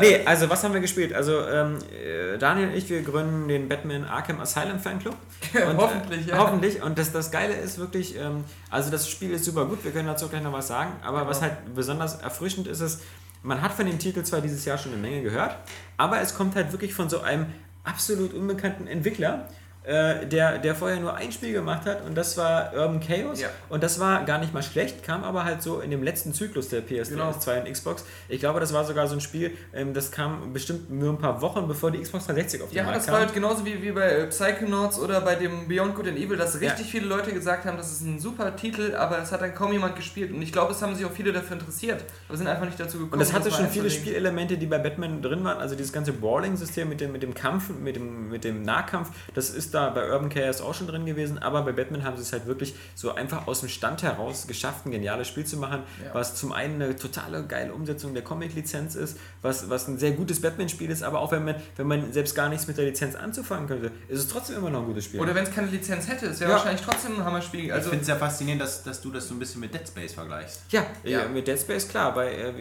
Nee, 0.00 0.20
also 0.24 0.48
was 0.48 0.62
haben 0.62 0.72
wir 0.72 0.80
gespielt? 0.80 1.12
Also 1.12 1.40
ähm, 1.48 1.78
äh, 1.92 2.38
Daniel 2.38 2.68
und 2.68 2.74
ich, 2.76 2.88
wir 2.88 3.02
gründen 3.02 3.48
den 3.48 3.68
Batman 3.68 4.04
Arkham 4.04 4.40
Asylum 4.40 4.78
Fanclub. 4.78 5.16
Und, 5.68 5.76
Hoffentlich, 5.78 6.28
äh, 6.28 6.30
ja. 6.30 6.38
Hoffentlich. 6.38 6.80
Und 6.80 6.96
das, 6.96 7.10
das 7.10 7.32
Geile 7.32 7.54
ist 7.54 7.76
wirklich, 7.78 8.16
ähm, 8.16 8.44
also 8.70 8.90
das 8.92 9.08
Spiel 9.08 9.32
ist 9.32 9.44
super 9.44 9.64
gut, 9.66 9.82
wir 9.82 9.90
können 9.90 10.06
dazu 10.06 10.28
gleich 10.28 10.42
noch 10.44 10.52
was 10.52 10.68
sagen, 10.68 10.92
aber 11.04 11.26
was 11.26 11.42
halt 11.42 11.74
besonders 11.74 12.20
erfrischend 12.22 12.68
ist, 12.68 12.80
ist, 12.80 13.00
man 13.42 13.60
hat 13.62 13.72
von 13.72 13.84
dem 13.86 13.98
Titel 13.98 14.22
zwar 14.22 14.40
dieses 14.40 14.64
Jahr 14.64 14.78
schon 14.78 14.92
eine 14.92 15.00
Menge 15.02 15.22
gehört, 15.22 15.56
aber 15.96 16.20
es 16.20 16.36
kommt 16.36 16.54
halt 16.54 16.70
wirklich 16.70 16.94
von 16.94 17.10
so 17.10 17.20
einem 17.22 17.46
absolut 17.82 18.32
unbekannten 18.32 18.86
Entwickler, 18.86 19.48
äh, 19.84 20.26
der, 20.26 20.58
der 20.58 20.74
vorher 20.74 21.00
nur 21.00 21.14
ein 21.14 21.32
Spiel 21.32 21.52
gemacht 21.54 21.86
hat 21.86 22.04
und 22.04 22.14
das 22.14 22.36
war 22.36 22.72
Urban 22.74 23.00
Chaos 23.00 23.40
Ja. 23.40 23.48
und 23.70 23.82
das 23.82 23.98
war 23.98 24.24
gar 24.24 24.38
nicht 24.38 24.52
mal 24.52 24.62
schlecht, 24.62 25.02
kam 25.02 25.24
aber 25.24 25.44
halt 25.44 25.62
so 25.62 25.80
in 25.80 25.90
dem 25.90 26.02
letzten 26.02 26.34
Zyklus 26.34 26.68
der 26.68 26.82
PS2 26.86 27.08
Genau. 27.10 27.28
und 27.28 27.72
Xbox. 27.72 28.04
Ich 28.28 28.40
glaube, 28.40 28.60
das 28.60 28.72
war 28.74 28.84
sogar 28.84 29.06
so 29.08 29.14
ein 29.14 29.20
Spiel, 29.22 29.56
ähm, 29.72 29.94
das 29.94 30.10
kam 30.10 30.52
bestimmt 30.52 30.90
nur 30.90 31.10
ein 31.12 31.18
paar 31.18 31.40
Wochen 31.40 31.66
bevor 31.66 31.90
die 31.90 31.98
Xbox 32.00 32.26
360 32.26 32.62
auf 32.62 32.68
den 32.68 32.76
Ja, 32.76 32.82
Markt 32.84 32.98
das 32.98 33.06
kam. 33.06 33.14
war 33.14 33.20
halt 33.22 33.32
genauso 33.32 33.64
wie, 33.64 33.80
wie 33.82 33.90
bei 33.92 34.10
äh, 34.10 34.26
Psychonauts 34.26 34.98
oder 34.98 35.22
bei 35.22 35.34
dem 35.34 35.66
Beyond 35.66 35.94
Good 35.94 36.08
and 36.08 36.18
Evil, 36.18 36.36
dass 36.36 36.60
richtig 36.60 36.86
Ja. 36.86 36.90
viele 36.90 37.06
Leute 37.06 37.32
gesagt 37.32 37.64
haben, 37.64 37.76
das 37.78 37.90
ist 37.90 38.02
ein 38.02 38.18
super 38.20 38.54
Titel, 38.56 38.94
aber 38.94 39.18
es 39.20 39.32
hat 39.32 39.40
dann 39.40 39.54
kaum 39.54 39.72
jemand 39.72 39.96
gespielt. 39.96 40.30
Und 40.32 40.42
ich 40.42 40.52
glaube, 40.52 40.72
es 40.72 40.82
haben 40.82 40.94
sich 40.94 41.04
auch 41.06 41.10
viele 41.12 41.32
dafür 41.32 41.56
interessiert, 41.58 42.04
aber 42.28 42.36
sind 42.36 42.46
einfach 42.48 42.66
nicht 42.66 42.78
dazu 42.78 42.98
gekommen. 42.98 43.14
Und 43.14 43.18
das 43.20 43.32
hatte 43.32 43.48
mal 43.50 43.56
schon 43.56 43.68
viele. 43.68 43.88
Spielelemente, 43.90 44.58
die 44.58 44.66
bei 44.66 44.78
Batman 44.78 45.22
drin 45.22 45.42
waren. 45.42 45.58
Also 45.58 45.74
dieses 45.74 45.92
ganze 45.92 46.12
Brawling-System 46.12 46.88
mit 46.88 47.00
dem, 47.00 47.12
mit 47.12 47.22
dem 47.22 47.34
Kampf, 47.34 47.70
mit 47.70 47.96
dem, 47.96 48.28
mit 48.28 48.44
dem 48.44 48.62
Nahkampf, 48.62 49.10
das 49.34 49.50
ist 49.50 49.69
da 49.70 49.90
bei 49.90 50.10
Urban 50.10 50.28
Chaos 50.28 50.60
auch 50.60 50.74
schon 50.74 50.86
drin 50.86 51.06
gewesen. 51.06 51.38
Aber 51.38 51.62
bei 51.62 51.72
Batman 51.72 52.04
haben 52.04 52.16
sie 52.16 52.22
es 52.22 52.32
halt 52.32 52.46
wirklich 52.46 52.74
so 52.94 53.14
einfach 53.14 53.46
aus 53.46 53.60
dem 53.60 53.68
Stand 53.68 54.02
heraus 54.02 54.46
geschafft, 54.46 54.86
ein 54.86 54.90
geniales 54.90 55.28
Spiel 55.28 55.44
zu 55.44 55.56
machen, 55.56 55.82
Ja. 56.04 56.14
was 56.14 56.34
zum 56.34 56.52
einen 56.52 56.80
eine 56.82 56.96
totale 56.96 57.44
geile 57.44 57.72
Umsetzung 57.72 58.14
der 58.14 58.22
Comic-Lizenz 58.24 58.94
ist, 58.94 59.16
was, 59.42 59.68
was 59.70 59.88
ein 59.88 59.98
sehr 59.98 60.12
gutes 60.12 60.40
Batman-Spiel 60.40 60.90
ist, 60.90 61.02
aber 61.02 61.20
auch 61.20 61.32
wenn 61.32 61.44
man, 61.44 61.54
wenn 61.76 61.86
man 61.86 62.12
selbst 62.12 62.34
gar 62.34 62.48
nichts 62.48 62.66
mit 62.66 62.76
der 62.78 62.84
Lizenz 62.86 63.14
anzufangen 63.14 63.66
könnte, 63.68 63.90
ist 64.08 64.18
es 64.20 64.28
trotzdem 64.28 64.56
immer 64.56 64.70
noch 64.70 64.80
ein 64.80 64.86
gutes 64.86 65.04
Spiel. 65.06 65.20
Oder 65.20 65.34
wenn 65.34 65.44
es 65.44 65.52
keine 65.54 65.68
Lizenz 65.68 66.08
hätte, 66.08 66.26
es 66.26 66.40
wäre 66.40 66.50
Ja. 66.50 66.56
wahrscheinlich 66.56 66.82
trotzdem 66.84 67.16
ein 67.18 67.24
Hammerspiel. 67.24 67.64
Ich 67.66 67.72
Also, 67.72 67.90
finde 67.90 68.02
es 68.02 68.08
ja 68.08 68.16
faszinierend, 68.16 68.62
dass, 68.62 68.82
dass 68.82 69.00
du 69.00 69.10
das 69.10 69.26
so 69.28 69.34
ein 69.34 69.38
bisschen 69.38 69.60
mit 69.60 69.72
Dead 69.74 69.86
Space 69.86 70.14
vergleichst. 70.14 70.62
ja, 70.70 70.84
Ja. 71.04 71.20
ja, 71.22 71.28
mit 71.28 71.46
Dead 71.46 71.58
Space 71.58 71.88
klar, 71.88 72.14
bei 72.14 72.32
äh, 72.32 72.52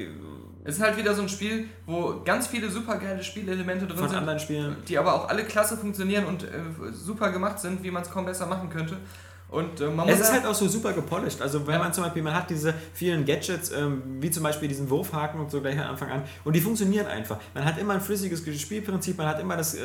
es 0.64 0.76
ist 0.76 0.82
halt 0.82 0.98
wieder 0.98 1.16
so 1.16 1.22
ein 1.22 1.30
Spiel, 1.30 1.68
wo 1.86 2.22
ganz 2.24 2.48
viele 2.48 2.70
super 2.70 2.98
geile 2.98 3.24
Spielelemente 3.24 3.88
drin 3.88 3.98
von 3.98 4.10
sind. 4.10 4.18
anderen 4.18 4.40
Spielen. 4.40 4.76
die 4.88 4.98
aber 4.98 5.14
auch 5.14 5.30
alle 5.30 5.44
klasse 5.44 5.78
funktionieren 5.78 6.26
und 6.26 6.44
äh, 6.44 6.48
super 6.92 7.32
gemacht 7.32 7.60
sind, 7.60 7.84
wie 7.84 7.92
man 7.92 8.04
es 8.04 8.12
kaum 8.12 8.26
besser 8.26 8.46
machen 8.46 8.70
könnte. 8.70 8.98
Und 9.52 9.82
äh, 9.82 9.86
man 9.88 10.06
muss 10.06 10.16
Es 10.16 10.22
ist 10.22 10.32
halt 10.32 10.46
auch 10.46 10.54
so 10.54 10.68
super 10.68 10.94
gepolished. 10.94 11.42
Also 11.42 11.66
wenn 11.66 11.74
Ja. 11.74 11.80
man 11.80 11.92
zum 11.94 12.04
Beispiel, 12.04 12.22
man 12.22 12.36
hat 12.36 12.50
diese 12.52 12.74
vielen 12.94 13.26
Gadgets, 13.26 13.72
ähm, 13.72 14.04
wie 14.20 14.30
zum 14.30 14.44
Beispiel 14.44 14.68
diesen 14.68 14.90
Wurfhaken 14.90 15.40
und 15.40 15.50
so 15.50 15.60
gleich 15.60 15.80
am 15.80 15.88
Anfang 15.90 16.12
an, 16.12 16.24
und 16.44 16.56
die 16.56 16.62
funktionieren 16.62 17.08
einfach. 17.08 17.38
Man 17.56 17.66
hat 17.66 17.80
immer 17.80 17.96
ein 17.96 18.02
flüssiges 18.02 18.44
Spielprinzip, 18.62 19.18
man 19.18 19.28
hat 19.28 19.40
immer 19.40 19.58
das, 19.58 19.74
äh, 19.74 19.80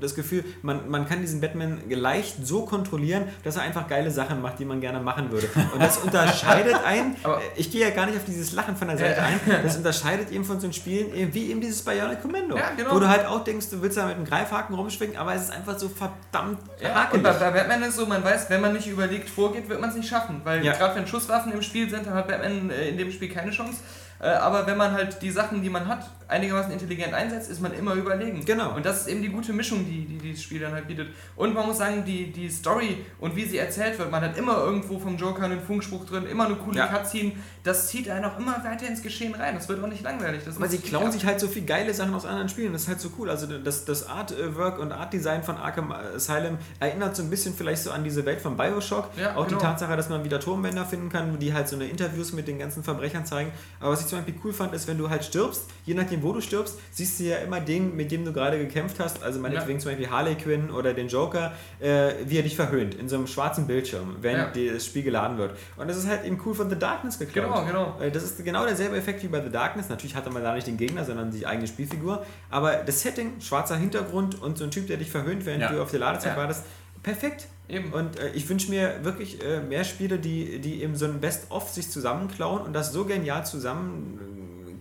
das 0.00 0.14
Gefühl, 0.16 0.44
man, 0.62 0.88
man 0.90 1.06
kann 1.08 1.20
diesen 1.20 1.40
Batman 1.40 1.80
leicht 1.88 2.44
so 2.44 2.64
kontrollieren, 2.64 3.24
dass 3.44 3.54
er 3.56 3.62
einfach 3.62 3.86
geile 3.86 4.10
Sachen 4.10 4.42
macht, 4.42 4.58
die 4.58 4.64
man 4.64 4.80
gerne 4.80 4.98
machen 5.00 5.30
würde. 5.30 5.48
Und 5.72 5.80
das 5.80 5.98
unterscheidet 5.98 6.74
einen, 6.84 7.14
Aber- 7.22 7.38
äh, 7.38 7.40
ich 7.56 7.70
gehe 7.70 7.82
ja 7.82 7.90
gar 7.94 8.06
nicht 8.06 8.16
auf 8.16 8.24
dieses 8.24 8.52
Lachen 8.52 8.74
von 8.76 8.88
der 8.88 8.98
Seite 8.98 9.22
ein, 9.22 9.38
das 9.62 9.76
unterscheidet 9.76 10.32
eben 10.32 10.44
von 10.44 10.58
so 10.58 10.70
Spielen 10.72 11.14
eben 11.14 11.32
wie 11.34 11.50
eben 11.52 11.60
dieses 11.60 11.82
Bionic 11.82 12.20
Commando. 12.20 12.56
Ja, 12.56 12.70
genau. 12.76 12.92
Wo 12.94 12.98
du 12.98 13.08
halt 13.08 13.26
auch 13.26 13.44
denkst, 13.44 13.70
du 13.70 13.80
willst 13.80 13.96
da 13.96 14.06
mit 14.06 14.16
einem 14.16 14.24
Greifhaken 14.24 14.74
rumschwingen, 14.74 15.16
aber 15.16 15.34
es 15.34 15.42
ist 15.44 15.50
einfach 15.52 15.78
so 15.78 15.88
verdammt 15.88 16.58
Ja, 16.80 16.88
und 16.88 16.94
hakelig. 16.96 17.22
bei, 17.22 17.32
bei 17.34 17.50
Batman 17.52 17.82
ist 17.84 17.94
so, 17.96 18.06
man 18.06 18.24
weiß, 18.24 18.50
wenn 18.50 18.60
man 18.60 18.72
nicht 18.72 18.88
überlegt 19.04 19.28
vorgeht, 19.30 19.68
wird 19.68 19.80
man 19.80 19.90
es 19.90 19.96
nicht 19.96 20.08
schaffen. 20.08 20.40
Weil 20.44 20.64
Ja. 20.64 20.72
gerade 20.72 20.96
wenn 20.96 21.06
Schusswaffen 21.06 21.52
im 21.52 21.62
Spiel 21.62 21.88
sind, 21.90 22.06
dann 22.06 22.14
hat 22.14 22.28
Batman 22.28 22.70
äh, 22.70 22.88
in 22.88 22.98
dem 22.98 23.10
Spiel 23.10 23.28
keine 23.28 23.50
Chance. 23.50 23.78
Äh, 24.20 24.28
aber 24.28 24.66
wenn 24.66 24.76
man 24.76 24.92
halt 24.92 25.20
die 25.22 25.30
Sachen, 25.30 25.62
die 25.62 25.68
man 25.70 25.86
hat, 25.88 26.08
einigermaßen 26.28 26.72
intelligent 26.72 27.14
einsetzt, 27.14 27.50
ist 27.50 27.60
man 27.60 27.72
immer 27.74 27.94
überlegen. 27.94 28.44
Genau. 28.44 28.74
Und 28.74 28.84
das 28.84 29.02
ist 29.02 29.08
eben 29.08 29.22
die 29.22 29.28
gute 29.28 29.52
Mischung, 29.52 29.84
die, 29.84 30.04
die 30.06 30.18
dieses 30.18 30.42
Spiel 30.42 30.60
dann 30.60 30.72
halt 30.72 30.86
bietet. 30.86 31.08
Und 31.36 31.54
man 31.54 31.66
muss 31.66 31.78
sagen, 31.78 32.04
die, 32.04 32.30
die 32.32 32.48
Story 32.48 33.04
und 33.18 33.36
wie 33.36 33.44
sie 33.44 33.58
erzählt 33.58 33.98
wird, 33.98 34.10
man 34.10 34.22
hat 34.22 34.36
immer 34.36 34.58
irgendwo 34.58 34.98
vom 34.98 35.16
Joker 35.16 35.44
einen 35.44 35.60
Funkspruch 35.60 36.04
drin, 36.06 36.26
immer 36.26 36.46
eine 36.46 36.56
coole 36.56 36.78
Ja. 36.78 36.86
Cutscene. 36.86 37.32
Das 37.62 37.88
zieht 37.88 38.08
einen 38.10 38.24
auch 38.24 38.38
immer 38.38 38.62
weiter 38.64 38.86
ins 38.86 39.02
Geschehen 39.02 39.34
rein. 39.34 39.54
Das 39.54 39.68
wird 39.68 39.82
auch 39.82 39.88
nicht 39.88 40.02
langweilig. 40.02 40.42
Das 40.44 40.56
Aber 40.56 40.68
sie 40.68 40.78
klauen 40.78 41.10
sich 41.12 41.24
halt 41.24 41.40
so 41.40 41.48
viel 41.48 41.64
geile 41.64 41.94
Sachen 41.94 42.14
aus 42.14 42.26
anderen 42.26 42.48
Spielen. 42.48 42.72
Das 42.72 42.82
ist 42.82 42.88
halt 42.88 43.00
so 43.00 43.10
cool. 43.18 43.30
Also 43.30 43.46
das, 43.46 43.84
das 43.84 44.06
Artwork 44.06 44.78
und 44.78 44.92
Artdesign 44.92 45.42
von 45.42 45.56
Arkham 45.56 45.92
Asylum 45.92 46.58
erinnert 46.80 47.16
so 47.16 47.22
ein 47.22 47.30
bisschen 47.30 47.54
vielleicht 47.54 47.82
so 47.82 47.90
an 47.90 48.04
diese 48.04 48.24
Welt 48.26 48.40
von 48.40 48.56
Bioshock. 48.56 49.10
Ja, 49.16 49.36
auch 49.36 49.46
genau. 49.46 49.58
die 49.58 49.64
Tatsache, 49.64 49.96
dass 49.96 50.08
man 50.08 50.24
wieder 50.24 50.40
Turmbänder 50.40 50.84
finden 50.84 51.08
kann, 51.08 51.38
die 51.38 51.52
halt 51.54 51.68
so 51.68 51.76
eine 51.76 51.86
Interviews 51.86 52.32
mit 52.32 52.48
den 52.48 52.58
ganzen 52.58 52.82
Verbrechern 52.84 53.24
zeigen. 53.24 53.50
Aber 53.80 53.92
was 53.92 54.00
ich 54.00 54.06
zum 54.06 54.18
Beispiel 54.18 54.34
cool 54.44 54.52
fand, 54.52 54.74
ist, 54.74 54.86
wenn 54.86 54.98
du 54.98 55.08
halt 55.10 55.24
stirbst, 55.24 55.64
je 55.86 55.94
nachdem 55.94 56.13
wo 56.22 56.32
du 56.32 56.40
stirbst, 56.40 56.78
siehst 56.92 57.20
du 57.20 57.24
ja 57.24 57.36
immer 57.38 57.60
den, 57.60 57.96
mit 57.96 58.10
dem 58.12 58.24
du 58.24 58.32
gerade 58.32 58.58
gekämpft 58.58 59.00
hast. 59.00 59.22
Also 59.22 59.40
meinetwegen 59.40 59.80
zum 59.80 59.90
Beispiel 59.90 60.10
Harley 60.10 60.34
Quinn 60.34 60.70
oder 60.70 60.94
den 60.94 61.08
Joker, 61.08 61.52
äh, 61.80 62.12
wie 62.26 62.36
er 62.38 62.42
dich 62.42 62.56
verhöhnt. 62.56 62.94
In 62.94 63.08
so 63.08 63.16
einem 63.16 63.26
schwarzen 63.26 63.66
Bildschirm, 63.66 64.16
wenn 64.20 64.36
Ja. 64.36 64.52
das 64.72 64.86
Spiel 64.86 65.02
geladen 65.02 65.38
wird. 65.38 65.56
Und 65.76 65.88
das 65.88 65.96
ist 65.96 66.06
halt 66.08 66.24
eben 66.24 66.40
cool 66.44 66.54
von 66.54 66.68
The 66.70 66.78
Darkness 66.78 67.18
geklaut. 67.18 67.66
Genau, 67.66 67.66
genau. 67.66 68.00
Äh, 68.00 68.10
Das 68.10 68.22
ist 68.22 68.44
genau 68.44 68.64
derselbe 68.66 68.96
Effekt 68.96 69.22
wie 69.22 69.28
bei 69.28 69.42
The 69.42 69.50
Darkness. 69.50 69.88
Natürlich 69.88 70.14
hatte 70.14 70.30
man 70.30 70.42
da 70.42 70.54
nicht 70.54 70.66
den 70.66 70.76
Gegner, 70.76 71.04
sondern 71.04 71.30
die 71.30 71.46
eigene 71.46 71.66
Spielfigur. 71.66 72.24
Aber 72.50 72.74
das 72.76 73.00
Setting, 73.02 73.40
schwarzer 73.40 73.76
Hintergrund 73.76 74.40
und 74.40 74.58
so 74.58 74.64
ein 74.64 74.70
Typ, 74.70 74.86
der 74.86 74.96
dich 74.98 75.10
verhöhnt, 75.10 75.44
während 75.46 75.62
Ja. 75.62 75.72
du 75.72 75.82
auf 75.82 75.90
der 75.90 76.00
Ladezeit 76.00 76.32
Ja. 76.32 76.36
wartest, 76.42 76.64
perfekt. 77.02 77.46
Eben. 77.68 77.92
Und 77.94 78.18
äh, 78.18 78.30
ich 78.34 78.46
wünsche 78.48 78.68
mir 78.70 79.02
wirklich 79.04 79.42
äh, 79.42 79.60
mehr 79.60 79.84
Spiele, 79.84 80.18
die, 80.18 80.58
die 80.60 80.82
eben 80.82 80.96
so 80.96 81.06
ein 81.06 81.20
Best-of 81.20 81.70
sich 81.70 81.90
zusammenklauen 81.90 82.60
und 82.62 82.74
das 82.74 82.92
so 82.92 83.04
genial 83.06 83.44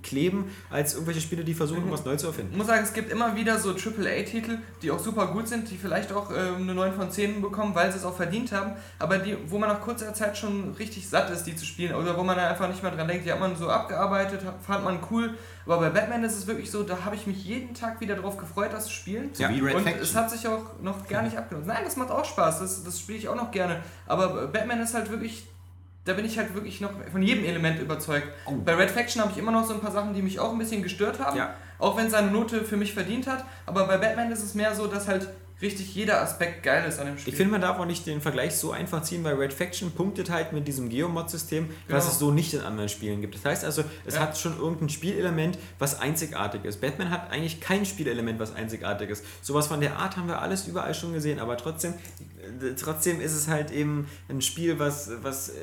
zusammenkleben, 0.07 0.45
als 0.69 0.93
irgendwelche 0.93 1.21
Spiele, 1.21 1.43
die 1.43 1.53
versuchen, 1.53 1.85
Mhm. 1.87 1.91
was 1.91 2.05
neu 2.05 2.15
zu 2.15 2.27
Ich 2.27 2.33
erfinden. 2.33 2.57
muss 2.57 2.67
sagen, 2.67 2.83
es 2.83 2.93
gibt 2.93 3.11
immer 3.11 3.35
wieder 3.35 3.57
so 3.57 3.73
AAA-Titel, 3.73 4.57
die 4.81 4.91
auch 4.91 4.99
super 4.99 5.27
gut 5.27 5.47
sind, 5.47 5.69
die 5.69 5.77
vielleicht 5.77 6.11
auch 6.11 6.31
äh, 6.31 6.35
eine 6.59 6.73
9 6.73 6.93
von 6.93 7.09
10 7.11 7.41
bekommen, 7.41 7.73
weil 7.75 7.91
sie 7.91 7.97
es 7.97 8.05
auch 8.05 8.15
verdient 8.15 8.51
haben, 8.51 8.73
aber 8.99 9.17
die, 9.17 9.37
wo 9.47 9.57
man 9.57 9.69
nach 9.69 9.81
kurzer 9.81 10.13
Zeit 10.13 10.37
schon 10.37 10.73
richtig 10.73 11.07
satt 11.09 11.29
ist, 11.29 11.43
die 11.43 11.55
zu 11.55 11.65
spielen, 11.65 11.95
oder 11.95 12.17
wo 12.17 12.23
man 12.23 12.35
dann 12.37 12.49
einfach 12.49 12.67
nicht 12.67 12.83
mehr 12.83 12.91
dran 12.91 13.07
denkt, 13.07 13.25
die 13.25 13.31
hat 13.31 13.39
man 13.39 13.55
so 13.55 13.69
abgearbeitet, 13.69 14.41
fand 14.65 14.83
man 14.83 14.99
cool, 15.11 15.35
aber 15.65 15.77
bei 15.79 15.89
Batman 15.89 16.23
ist 16.23 16.37
es 16.37 16.47
wirklich 16.47 16.69
so, 16.69 16.83
da 16.83 17.05
habe 17.05 17.15
ich 17.15 17.25
mich 17.27 17.43
jeden 17.45 17.73
Tag 17.73 18.01
wieder 18.01 18.15
drauf 18.15 18.37
gefreut, 18.37 18.73
das 18.73 18.85
zu 18.85 18.91
spielen. 18.91 19.29
So 19.33 19.43
Ja. 19.43 19.49
wie 19.49 19.59
Red 19.61 19.75
und 19.75 19.83
Faction. 19.83 20.03
es 20.03 20.15
hat 20.15 20.29
sich 20.29 20.47
auch 20.47 20.79
noch 20.81 21.07
gar 21.07 21.21
nicht 21.21 21.37
abgenutzt. 21.37 21.67
Nein, 21.67 21.81
das 21.85 21.95
macht 21.95 22.11
auch 22.11 22.25
Spaß, 22.25 22.59
das, 22.59 22.83
das 22.83 22.99
spiele 22.99 23.17
ich 23.17 23.27
auch 23.29 23.35
noch 23.35 23.51
gerne. 23.51 23.81
Aber 24.07 24.47
Batman 24.47 24.81
ist 24.81 24.93
halt 24.93 25.09
wirklich, 25.09 25.47
da 26.05 26.13
bin 26.13 26.25
ich 26.25 26.37
halt 26.37 26.53
wirklich 26.53 26.81
noch 26.81 26.91
von 27.11 27.21
jedem 27.23 27.45
Element 27.45 27.79
überzeugt. 27.79 28.27
Oh. 28.45 28.51
Bei 28.65 28.75
Red 28.75 28.91
Faction 28.91 29.21
habe 29.21 29.31
ich 29.31 29.37
immer 29.37 29.51
noch 29.51 29.65
so 29.65 29.73
ein 29.73 29.79
paar 29.79 29.91
Sachen, 29.91 30.13
die 30.13 30.21
mich 30.21 30.39
auch 30.39 30.51
ein 30.51 30.57
bisschen 30.59 30.83
gestört 30.83 31.19
haben. 31.19 31.37
Ja. 31.37 31.53
Auch 31.79 31.97
wenn 31.97 32.09
seine 32.09 32.29
Note 32.31 32.63
für 32.63 32.77
mich 32.77 32.93
verdient 32.93 33.27
hat. 33.27 33.45
Aber 33.65 33.87
bei 33.87 33.97
Batman 33.97 34.31
ist 34.31 34.43
es 34.43 34.53
mehr 34.53 34.75
so, 34.75 34.87
dass 34.87 35.07
halt 35.07 35.27
richtig 35.61 35.95
jeder 35.95 36.21
Aspekt 36.21 36.63
geil 36.63 36.83
ist 36.89 36.99
an 36.99 37.05
dem 37.05 37.17
Spiel. 37.17 37.31
Ich 37.31 37.37
finde, 37.37 37.51
man 37.53 37.61
darf 37.61 37.79
auch 37.79 37.85
nicht 37.85 38.05
den 38.05 38.19
Vergleich 38.19 38.53
so 38.55 38.71
einfach 38.71 39.01
ziehen, 39.03 39.23
weil 39.23 39.35
Red 39.35 39.53
Faction 39.53 39.91
punktet 39.91 40.29
halt 40.29 40.51
mit 40.51 40.67
diesem 40.67 40.89
Geomod-System, 40.89 41.69
was 41.87 42.03
Genau. 42.03 42.11
es 42.13 42.19
so 42.19 42.31
nicht 42.31 42.53
in 42.53 42.61
anderen 42.61 42.89
Spielen 42.89 43.21
gibt. 43.21 43.35
Das 43.35 43.45
heißt 43.45 43.63
also, 43.63 43.85
es 44.05 44.15
Ja. 44.15 44.21
hat 44.21 44.37
schon 44.37 44.57
irgendein 44.57 44.89
Spielelement, 44.89 45.57
was 45.79 45.99
einzigartig 46.01 46.65
ist. 46.65 46.81
Batman 46.81 47.11
hat 47.11 47.31
eigentlich 47.31 47.61
kein 47.61 47.85
Spielelement, 47.85 48.39
was 48.39 48.53
einzigartig 48.53 49.09
ist. 49.09 49.23
Sowas 49.41 49.67
von 49.67 49.79
der 49.79 49.95
Art 49.97 50.17
haben 50.17 50.27
wir 50.27 50.41
alles 50.41 50.67
überall 50.67 50.93
schon 50.93 51.13
gesehen, 51.13 51.39
aber 51.39 51.55
trotzdem, 51.55 51.93
trotzdem 52.79 53.21
ist 53.21 53.33
es 53.33 53.47
halt 53.47 53.71
eben 53.71 54.07
ein 54.29 54.41
Spiel, 54.41 54.77
was, 54.79 55.09
was 55.21 55.49
äh, 55.49 55.53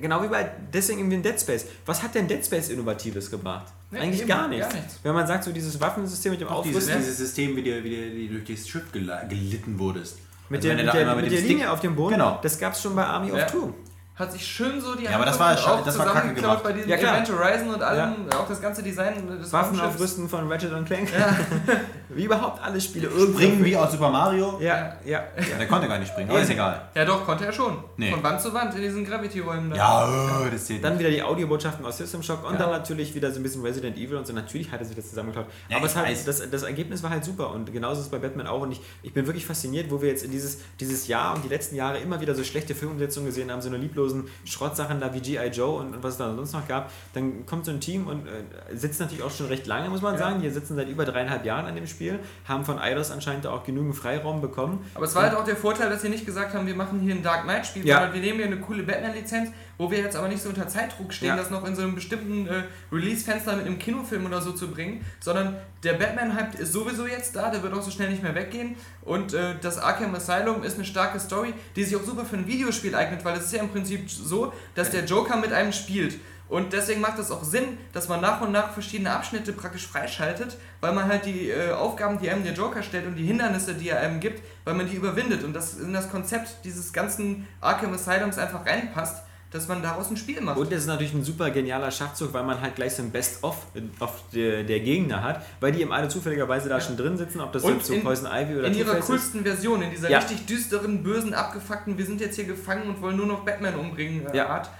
genau 0.00 0.22
wie 0.22 0.28
bei 0.28 0.50
deswegen 0.72 0.98
irgendwie 1.00 1.16
in 1.16 1.22
Dead 1.22 1.40
Space. 1.40 1.66
Was 1.86 2.02
hat 2.02 2.14
denn 2.14 2.26
Dead 2.28 2.44
Space 2.44 2.68
Innovatives 2.68 3.30
gebracht? 3.30 3.72
Nee, 3.90 4.00
Eigentlich 4.00 4.20
eben, 4.20 4.28
gar, 4.28 4.48
nichts. 4.48 4.68
gar 4.68 4.74
nichts. 4.76 4.98
Wenn 5.02 5.14
man 5.14 5.26
sagt, 5.26 5.44
so 5.44 5.52
dieses 5.52 5.80
Waffensystem 5.80 6.32
mit 6.32 6.40
dem 6.40 6.48
Auch 6.48 6.62
dieses, 6.62 6.82
Aufrüsten, 6.84 7.00
dieses 7.02 7.16
System, 7.18 7.56
wie 7.56 7.62
du, 7.62 7.82
wie 7.84 7.90
du, 7.90 8.12
wie 8.16 8.28
du 8.28 8.34
durch 8.40 8.58
das 8.60 8.68
Schiff 8.68 8.92
gel- 8.92 9.26
gelitten 9.28 9.78
wurdest. 9.78 10.18
mit, 10.50 10.58
Also 10.58 10.68
der, 10.76 10.84
mit, 10.84 10.94
der, 10.94 11.14
mit 11.16 11.24
dem 11.26 11.30
der 11.32 11.40
Linie 11.40 11.70
auf 11.70 11.80
dem 11.80 11.96
Boden, 11.96 12.12
Genau. 12.14 12.38
das 12.42 12.58
gab 12.58 12.74
es 12.74 12.82
schon 12.82 12.94
bei 12.94 13.04
Army 13.04 13.28
Ja. 13.36 13.44
of 13.46 13.50
Two. 13.52 13.74
Hat 14.18 14.32
sich 14.32 14.44
schön 14.44 14.80
so 14.80 14.96
die 14.96 15.04
Ja, 15.04 15.10
aber 15.14 15.26
das 15.26 15.38
war 15.38 15.54
scha- 15.54 15.84
das 15.84 15.96
war 15.96 16.06
kacke 16.06 16.16
zusammengeklaut 16.18 16.50
gemacht. 16.50 16.62
bei 16.64 16.72
diesem 16.72 16.90
Ja, 16.90 16.96
klar. 16.96 17.14
Event 17.22 17.30
Horizon 17.38 17.68
und 17.74 17.82
allem, 17.82 18.14
auch 18.36 18.48
das 18.48 18.60
ganze 18.60 18.82
Design 18.82 19.28
des 19.40 19.52
Waffen 19.52 19.78
Raumschiffs. 19.78 19.94
aufrüsten 19.94 20.28
von 20.28 20.50
Ratchet 20.50 20.72
und 20.72 20.84
Clank. 20.86 21.08
wie 22.08 22.24
überhaupt 22.24 22.62
alle 22.62 22.80
Spiele 22.80 23.08
irgendwie. 23.08 23.42
Springen 23.44 23.64
wie 23.64 23.76
aus 23.76 23.92
Super 23.92 24.10
Mario. 24.10 24.58
Ja, 24.60 24.94
ja. 25.04 25.20
Ja, 25.36 25.58
der 25.58 25.68
konnte 25.68 25.86
gar 25.88 25.98
nicht 25.98 26.08
springen, 26.10 26.30
aber 26.30 26.40
ist 26.40 26.50
egal. 26.50 26.82
Ja 26.94 27.04
doch, 27.04 27.24
konnte 27.24 27.46
er 27.46 27.52
schon. 27.52 27.78
Nee. 27.96 28.10
Von 28.10 28.22
Wand 28.22 28.40
zu 28.40 28.52
Wand 28.52 28.74
in 28.74 28.82
diesen 28.82 29.04
Gravity-Räumen 29.04 29.70
da. 29.70 29.76
Ja, 29.76 30.46
äh, 30.46 30.50
das 30.50 30.64
zählt 30.66 30.82
Dann 30.82 30.98
wieder 30.98 31.10
die 31.10 31.22
Audiobotschaften 31.22 31.84
aus 31.86 31.98
System 31.98 32.22
Shock 32.22 32.44
und 32.46 32.54
Ja. 32.54 32.58
dann 32.58 32.70
natürlich 32.70 33.14
wieder 33.14 33.30
so 33.30 33.38
ein 33.38 33.42
bisschen 33.42 33.62
Resident 33.62 33.96
Evil 33.96 34.16
und 34.16 34.26
so. 34.26 34.32
Natürlich 34.32 34.72
hat 34.72 34.80
er 34.80 34.86
sich 34.86 34.96
das 34.96 35.10
zusammengeklaut. 35.10 35.46
Ja, 35.68 35.76
Aber 35.76 35.86
es 35.86 35.94
halt, 35.94 36.26
das, 36.26 36.50
das 36.50 36.62
Ergebnis 36.64 37.02
war 37.02 37.10
halt 37.10 37.24
super 37.24 37.50
und 37.50 37.72
genauso 37.72 38.00
ist 38.00 38.06
es 38.06 38.10
bei 38.10 38.18
Batman 38.18 38.46
auch. 38.46 38.62
Und 38.62 38.72
ich, 38.72 38.80
ich 39.02 39.12
bin 39.12 39.26
wirklich 39.26 39.46
fasziniert, 39.46 39.90
wo 39.90 40.02
wir 40.02 40.08
jetzt 40.08 40.24
in 40.24 40.30
dieses, 40.30 40.58
dieses 40.80 41.06
Jahr 41.06 41.34
und 41.36 41.44
die 41.44 41.48
letzten 41.48 41.76
Jahre 41.76 41.98
immer 41.98 42.20
wieder 42.20 42.34
so 42.34 42.42
schlechte 42.42 42.74
Filmumsetzungen 42.74 43.26
gesehen 43.28 43.52
haben, 43.52 43.60
so 43.60 43.68
eine 43.68 43.78
lieblosen 44.08 44.28
Schrottsachen 44.44 45.00
da 45.00 45.12
wie 45.14 45.20
G.I. 45.20 45.48
Joe 45.48 45.78
und, 45.80 45.94
und 45.94 46.02
was 46.02 46.12
es 46.12 46.18
da 46.18 46.34
sonst 46.34 46.52
noch 46.52 46.66
gab. 46.66 46.90
Dann 47.14 47.46
kommt 47.46 47.64
so 47.64 47.70
ein 47.70 47.80
Team 47.80 48.06
und 48.06 48.26
äh, 48.26 48.76
sitzt 48.76 49.00
natürlich 49.00 49.22
auch 49.22 49.30
schon 49.30 49.46
recht 49.46 49.66
lange, 49.66 49.88
muss 49.88 50.02
man 50.02 50.14
Ja. 50.14 50.18
sagen. 50.20 50.40
Die 50.42 50.50
sitzen 50.50 50.76
seit 50.76 50.88
über 50.88 51.04
dreieinhalb 51.04 51.44
Jahren 51.44 51.66
an 51.66 51.74
dem 51.74 51.86
Spiel, 51.86 52.18
haben 52.46 52.64
von 52.64 52.78
Eidos 52.78 53.10
anscheinend 53.10 53.46
auch 53.46 53.64
genügend 53.64 53.94
Freiraum 53.96 54.40
bekommen. 54.40 54.84
Aber 54.94 55.04
es 55.04 55.14
war 55.14 55.22
halt 55.24 55.34
auch 55.34 55.44
der 55.44 55.56
Vorteil, 55.56 55.90
dass 55.90 56.02
sie 56.02 56.08
nicht 56.08 56.26
gesagt 56.26 56.54
haben, 56.54 56.66
wir 56.66 56.74
machen 56.74 57.00
hier 57.00 57.14
ein 57.14 57.22
Dark 57.22 57.42
Knight-Spiel, 57.44 57.86
Ja. 57.86 57.96
sondern 57.96 58.14
wir 58.14 58.20
nehmen 58.20 58.38
hier 58.38 58.46
eine 58.46 58.60
coole 58.60 58.82
Batman-Lizenz, 58.82 59.50
wo 59.78 59.90
wir 59.90 59.98
jetzt 59.98 60.16
aber 60.16 60.28
nicht 60.28 60.42
so 60.42 60.48
unter 60.48 60.66
Zeitdruck 60.68 61.12
stehen, 61.12 61.28
Ja. 61.28 61.36
das 61.36 61.50
noch 61.50 61.64
in 61.64 61.74
so 61.76 61.82
einem 61.82 61.94
bestimmten 61.94 62.46
äh, 62.48 62.64
Release-Fenster 62.92 63.56
mit 63.56 63.66
einem 63.66 63.78
Kinofilm 63.78 64.26
oder 64.26 64.40
so 64.42 64.52
zu 64.52 64.68
bringen, 64.70 65.04
sondern 65.20 65.56
der 65.84 65.94
Batman-Hype 65.94 66.56
ist 66.58 66.72
sowieso 66.72 67.06
jetzt 67.06 67.34
da, 67.36 67.50
der 67.50 67.62
wird 67.62 67.72
auch 67.72 67.82
so 67.82 67.90
schnell 67.90 68.10
nicht 68.10 68.22
mehr 68.22 68.34
weggehen 68.34 68.74
und 69.02 69.32
äh, 69.34 69.54
das 69.62 69.78
Arkham 69.78 70.14
Asylum 70.14 70.62
ist 70.64 70.74
eine 70.74 70.84
starke 70.84 71.20
Story, 71.20 71.54
die 71.76 71.84
sich 71.84 71.96
auch 71.96 72.02
super 72.04 72.24
für 72.24 72.36
ein 72.36 72.46
Videospiel 72.46 72.94
eignet, 72.94 73.24
weil 73.24 73.36
es 73.38 73.44
ist 73.46 73.52
ja 73.52 73.60
im 73.62 73.68
Prinzip 73.70 74.10
so, 74.10 74.52
dass 74.74 74.90
der 74.90 75.04
Joker 75.04 75.36
mit 75.36 75.52
einem 75.52 75.72
spielt. 75.72 76.16
Und 76.48 76.72
deswegen 76.72 77.02
macht 77.02 77.18
es 77.18 77.30
auch 77.30 77.44
Sinn, 77.44 77.76
dass 77.92 78.08
man 78.08 78.22
nach 78.22 78.40
und 78.40 78.52
nach 78.52 78.72
verschiedene 78.72 79.10
Abschnitte 79.10 79.52
praktisch 79.52 79.86
freischaltet, 79.86 80.56
weil 80.80 80.94
man 80.94 81.06
halt 81.06 81.26
die 81.26 81.50
äh, 81.50 81.72
Aufgaben, 81.72 82.18
die 82.18 82.30
einem 82.30 82.42
der 82.42 82.54
Joker 82.54 82.82
stellt 82.82 83.06
und 83.06 83.16
die 83.16 83.26
Hindernisse, 83.26 83.74
die 83.74 83.90
er 83.90 84.00
einem 84.00 84.18
gibt, 84.18 84.42
weil 84.64 84.72
man 84.72 84.88
die 84.88 84.96
überwindet 84.96 85.44
und 85.44 85.52
das 85.52 85.74
in 85.78 85.92
das 85.92 86.10
Konzept 86.10 86.64
dieses 86.64 86.90
ganzen 86.94 87.46
Arkham 87.60 87.92
Asylums 87.92 88.38
einfach 88.38 88.64
reinpasst, 88.64 89.22
dass 89.50 89.66
man 89.66 89.82
daraus 89.82 90.10
ein 90.10 90.16
Spiel 90.16 90.40
macht. 90.40 90.58
Und 90.58 90.70
es 90.72 90.80
ist 90.80 90.86
natürlich 90.86 91.14
ein 91.14 91.24
super 91.24 91.50
genialer 91.50 91.90
Schachzug, 91.90 92.32
weil 92.34 92.44
man 92.44 92.60
halt 92.60 92.74
gleich 92.74 92.94
so 92.94 93.02
ein 93.02 93.10
Best-of 93.10 93.56
of 94.00 94.22
der, 94.34 94.62
der 94.64 94.80
Gegner 94.80 95.22
hat, 95.22 95.42
weil 95.60 95.72
die 95.72 95.80
eben 95.80 95.92
alle 95.92 96.08
zufälligerweise 96.08 96.68
da 96.68 96.80
schon 96.80 96.96
drin 96.96 97.16
sitzen, 97.16 97.40
ob 97.40 97.52
das 97.52 97.62
Und 97.64 97.74
jetzt 97.76 97.86
so 97.86 97.94
in- 97.94 98.02
Poison 98.02 98.26
Ivy 98.30 98.56
oder 98.58 98.66
in 98.66 98.74
ihrer 98.74 98.96
coolsten 99.00 99.42
Version, 99.44 99.80
in 99.82 99.90
dieser 99.90 100.10
Ja. 100.10 100.18
richtig 100.18 100.44
düsteren, 100.46 101.02
bösen, 101.02 101.32
abgefuckten, 101.34 101.96
wir 101.96 102.04
sind 102.04 102.20
jetzt 102.20 102.36
hier 102.36 102.44
gefangen 102.44 102.88
und 102.88 103.00
wollen 103.00 103.16
nur 103.16 103.26
noch 103.26 103.40
Batman 103.44 103.74
umbringen 103.76 104.26
äh, 104.26 104.36
Ja. 104.36 104.48
Art. 104.48 104.70